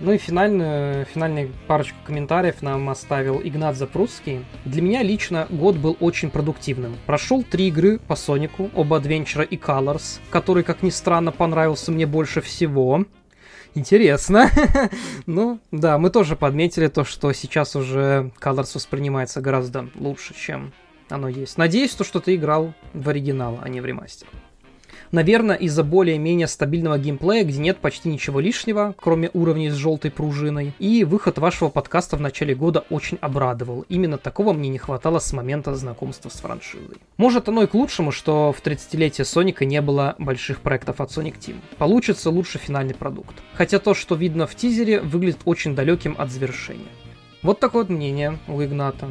Ну 0.00 0.12
и 0.12 0.18
финальную, 0.18 1.04
финальную 1.04 1.52
парочку 1.66 1.98
комментариев 2.06 2.62
нам 2.62 2.88
оставил 2.88 3.42
Игнат 3.44 3.76
Запрудский. 3.76 4.46
Для 4.64 4.80
меня 4.80 5.02
лично 5.02 5.46
год 5.50 5.76
был 5.76 5.94
очень 6.00 6.30
продуктивным. 6.30 6.96
Прошел 7.04 7.42
три 7.42 7.68
игры 7.68 7.98
по 7.98 8.16
Сонику, 8.16 8.70
оба 8.74 8.96
Адвенчера 8.96 9.44
и 9.44 9.58
Colors, 9.58 10.20
который, 10.30 10.62
как 10.62 10.82
ни 10.82 10.90
странно, 10.90 11.30
понравился 11.30 11.92
мне 11.92 12.06
больше 12.06 12.40
всего. 12.40 13.04
Интересно. 13.74 14.48
ну, 15.26 15.60
да, 15.70 15.98
мы 15.98 16.08
тоже 16.08 16.34
подметили 16.34 16.88
то, 16.88 17.04
что 17.04 17.32
сейчас 17.34 17.76
уже 17.76 18.32
Colors 18.40 18.70
воспринимается 18.74 19.42
гораздо 19.42 19.90
лучше, 19.96 20.34
чем 20.34 20.72
оно 21.08 21.28
есть. 21.28 21.58
Надеюсь, 21.58 21.94
то, 21.94 22.04
что 22.04 22.20
ты 22.20 22.34
играл 22.34 22.74
в 22.92 23.08
оригинал, 23.08 23.58
а 23.62 23.68
не 23.68 23.80
в 23.80 23.86
ремастер. 23.86 24.28
Наверное, 25.14 25.54
из-за 25.54 25.84
более-менее 25.84 26.48
стабильного 26.48 26.98
геймплея, 26.98 27.44
где 27.44 27.60
нет 27.60 27.78
почти 27.78 28.08
ничего 28.08 28.40
лишнего, 28.40 28.96
кроме 29.00 29.30
уровней 29.32 29.70
с 29.70 29.74
желтой 29.74 30.10
пружиной. 30.10 30.72
И 30.80 31.04
выход 31.04 31.38
вашего 31.38 31.68
подкаста 31.68 32.16
в 32.16 32.20
начале 32.20 32.56
года 32.56 32.84
очень 32.90 33.18
обрадовал. 33.20 33.84
Именно 33.88 34.18
такого 34.18 34.52
мне 34.52 34.68
не 34.70 34.78
хватало 34.78 35.20
с 35.20 35.32
момента 35.32 35.72
знакомства 35.76 36.30
с 36.30 36.40
франшизой. 36.40 36.96
Может 37.16 37.48
оно 37.48 37.62
и 37.62 37.68
к 37.68 37.74
лучшему, 37.74 38.10
что 38.10 38.52
в 38.52 38.60
30-летие 38.60 39.24
Соника 39.24 39.64
не 39.64 39.80
было 39.80 40.16
больших 40.18 40.60
проектов 40.60 41.00
от 41.00 41.10
Sonic 41.10 41.38
Team. 41.38 41.58
Получится 41.78 42.30
лучше 42.30 42.58
финальный 42.58 42.94
продукт. 42.94 43.36
Хотя 43.52 43.78
то, 43.78 43.94
что 43.94 44.16
видно 44.16 44.48
в 44.48 44.56
тизере, 44.56 45.00
выглядит 45.00 45.42
очень 45.44 45.76
далеким 45.76 46.16
от 46.18 46.32
завершения. 46.32 46.88
Вот 47.42 47.60
такое 47.60 47.84
вот 47.84 47.90
мнение 47.90 48.38
у 48.48 48.60
Игната. 48.60 49.08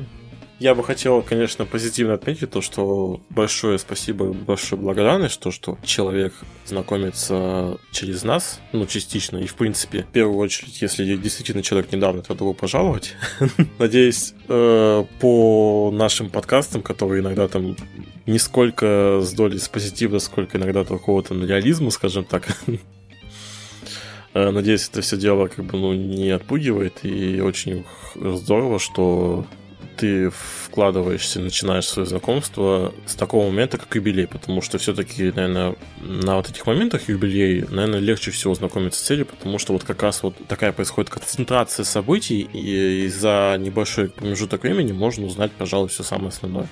Я 0.64 0.76
бы 0.76 0.84
хотел, 0.86 1.22
конечно, 1.22 1.66
позитивно 1.66 2.14
отметить 2.14 2.52
то, 2.52 2.62
что 2.62 3.20
большое 3.30 3.78
спасибо, 3.78 4.32
большое 4.32 4.82
благодарность, 4.82 5.38
то, 5.42 5.52
что 5.52 5.78
человек 5.84 6.34
знакомится 6.66 7.78
через 7.92 8.24
нас, 8.24 8.62
ну, 8.72 8.86
частично, 8.86 9.40
и, 9.40 9.46
в 9.46 9.56
принципе, 9.56 10.04
в 10.04 10.08
первую 10.14 10.38
очередь, 10.38 10.82
если 10.82 11.18
действительно 11.18 11.64
человек 11.64 11.92
недавно, 11.92 12.22
то 12.22 12.34
добро 12.34 12.54
пожаловать. 12.54 13.16
Надеюсь, 13.78 14.34
э, 14.48 15.04
по 15.20 15.92
нашим 15.94 16.30
подкастам, 16.30 16.82
которые 16.82 17.22
иногда 17.22 17.50
там 17.50 17.76
не 18.26 18.40
сколько 18.40 19.20
с 19.22 19.34
долей 19.34 19.60
с 19.60 19.68
позитива, 19.68 20.20
сколько 20.20 20.58
иногда 20.58 20.86
какого-то 20.86 21.36
реализма, 21.36 21.90
скажем 21.90 22.24
так, 22.24 22.48
э, 24.34 24.50
Надеюсь, 24.50 24.88
это 24.88 25.02
все 25.02 25.18
дело 25.18 25.48
как 25.48 25.66
бы 25.66 25.78
ну, 25.78 25.94
не 25.94 26.30
отпугивает, 26.30 27.04
и 27.04 27.42
очень 27.42 27.84
здорово, 28.16 28.80
что 28.80 29.46
ты 29.96 30.30
вкладываешься, 30.30 31.40
начинаешь 31.40 31.88
свое 31.88 32.08
знакомство 32.08 32.94
с 33.06 33.16
такого 33.16 33.50
момента, 33.50 33.78
как 33.78 33.96
юбилей, 33.96 34.28
потому 34.28 34.62
что 34.62 34.78
все-таки, 34.78 35.32
наверное, 35.32 35.76
на 36.02 36.38
вот 36.38 36.50
этих 36.50 36.66
моментах 36.66 37.10
юбилей, 37.10 37.62
наверное, 37.70 38.00
легче 38.00 38.32
всего 38.32 38.56
знакомиться 38.56 39.00
с 39.00 39.04
целью, 39.04 39.26
потому 39.26 39.60
что 39.60 39.74
вот 39.74 39.84
как 39.84 40.02
раз 40.04 40.24
вот 40.24 40.36
такая 40.48 40.72
происходит 40.72 41.10
концентрация 41.10 41.84
событий, 41.84 42.42
и 42.42 43.08
за 43.08 43.58
небольшой 43.60 44.10
промежуток 44.10 44.64
времени 44.64 44.92
можно 44.92 45.26
узнать, 45.26 45.52
пожалуй, 45.52 45.90
все 45.90 46.04
самое 46.04 46.30
основное. 46.30 46.68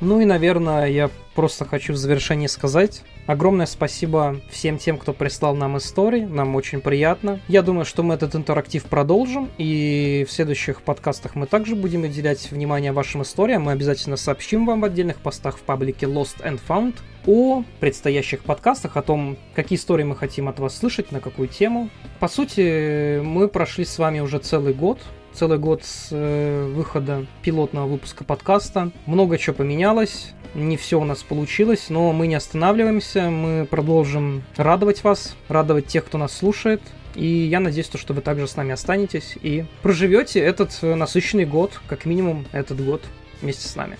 Ну 0.00 0.20
и, 0.20 0.24
наверное, 0.24 0.86
я 0.86 1.10
просто 1.34 1.64
хочу 1.64 1.92
в 1.92 1.96
завершении 1.96 2.46
сказать, 2.48 3.02
Огромное 3.26 3.66
спасибо 3.66 4.40
всем 4.50 4.78
тем, 4.78 4.98
кто 4.98 5.12
прислал 5.12 5.56
нам 5.56 5.76
истории, 5.78 6.20
нам 6.20 6.54
очень 6.54 6.80
приятно. 6.80 7.40
Я 7.48 7.62
думаю, 7.62 7.84
что 7.84 8.04
мы 8.04 8.14
этот 8.14 8.36
интерактив 8.36 8.84
продолжим, 8.84 9.50
и 9.58 10.24
в 10.28 10.32
следующих 10.32 10.80
подкастах 10.82 11.34
мы 11.34 11.46
также 11.46 11.74
будем 11.74 12.04
уделять 12.04 12.50
внимание 12.52 12.92
вашим 12.92 13.22
историям. 13.22 13.62
Мы 13.62 13.72
обязательно 13.72 14.16
сообщим 14.16 14.64
вам 14.64 14.80
в 14.80 14.84
отдельных 14.84 15.16
постах 15.16 15.58
в 15.58 15.62
паблике 15.62 16.06
Lost 16.06 16.40
and 16.44 16.60
Found 16.68 16.94
о 17.26 17.64
предстоящих 17.80 18.44
подкастах, 18.44 18.96
о 18.96 19.02
том, 19.02 19.36
какие 19.56 19.76
истории 19.76 20.04
мы 20.04 20.14
хотим 20.14 20.48
от 20.48 20.60
вас 20.60 20.78
слышать, 20.78 21.10
на 21.10 21.18
какую 21.18 21.48
тему. 21.48 21.90
По 22.20 22.28
сути, 22.28 23.20
мы 23.20 23.48
прошли 23.48 23.84
с 23.84 23.98
вами 23.98 24.20
уже 24.20 24.38
целый 24.38 24.72
год, 24.72 25.00
целый 25.32 25.58
год 25.58 25.82
с 25.84 26.08
э, 26.12 26.72
выхода 26.72 27.26
пилотного 27.42 27.88
выпуска 27.88 28.22
подкаста. 28.22 28.92
Много 29.06 29.36
чего 29.36 29.56
поменялось, 29.56 30.32
не 30.56 30.76
все 30.76 30.98
у 30.98 31.04
нас 31.04 31.22
получилось, 31.22 31.86
но 31.90 32.12
мы 32.12 32.26
не 32.26 32.34
останавливаемся, 32.34 33.30
мы 33.30 33.66
продолжим 33.66 34.42
радовать 34.56 35.04
вас, 35.04 35.36
радовать 35.48 35.86
тех, 35.86 36.04
кто 36.04 36.18
нас 36.18 36.36
слушает. 36.36 36.80
И 37.14 37.26
я 37.26 37.60
надеюсь, 37.60 37.88
что 37.94 38.14
вы 38.14 38.20
также 38.20 38.46
с 38.46 38.56
нами 38.56 38.72
останетесь 38.72 39.36
и 39.40 39.64
проживете 39.82 40.40
этот 40.40 40.78
э, 40.82 40.94
насыщенный 40.94 41.46
год, 41.46 41.80
как 41.88 42.04
минимум 42.04 42.46
этот 42.52 42.84
год 42.84 43.02
вместе 43.40 43.68
с 43.68 43.76
нами. 43.76 43.98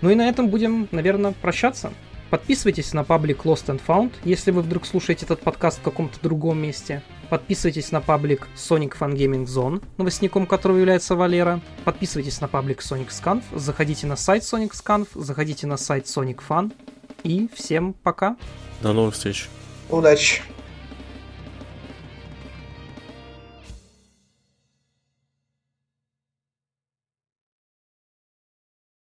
Ну 0.00 0.10
и 0.10 0.14
на 0.14 0.28
этом 0.28 0.48
будем, 0.48 0.88
наверное, 0.90 1.32
прощаться. 1.32 1.92
Подписывайтесь 2.30 2.92
на 2.92 3.04
паблик 3.04 3.44
Lost 3.44 3.66
and 3.66 3.80
Found, 3.86 4.12
если 4.24 4.50
вы 4.50 4.62
вдруг 4.62 4.86
слушаете 4.86 5.24
этот 5.24 5.40
подкаст 5.40 5.78
в 5.78 5.82
каком-то 5.82 6.18
другом 6.20 6.58
месте. 6.58 7.02
Подписывайтесь 7.30 7.92
на 7.92 8.00
паблик 8.00 8.48
Sonic 8.56 8.94
Fan 8.98 9.14
Gaming 9.14 9.46
Zone, 9.46 9.82
новостником 9.98 10.46
которого 10.46 10.78
является 10.78 11.16
Валера. 11.16 11.60
Подписывайтесь 11.84 12.40
на 12.40 12.48
паблик 12.48 12.80
Sonic 12.80 13.08
Scanf, 13.08 13.42
заходите 13.52 14.06
на 14.06 14.16
сайт 14.16 14.42
Sonic 14.42 14.72
Scanf, 14.72 15.08
заходите 15.14 15.66
на 15.66 15.76
сайт 15.76 16.06
Sonic 16.06 16.40
Fan. 16.48 16.72
И 17.22 17.48
всем 17.54 17.94
пока. 17.94 18.36
До 18.82 18.92
новых 18.92 19.14
встреч. 19.14 19.48
Удачи. 19.88 20.42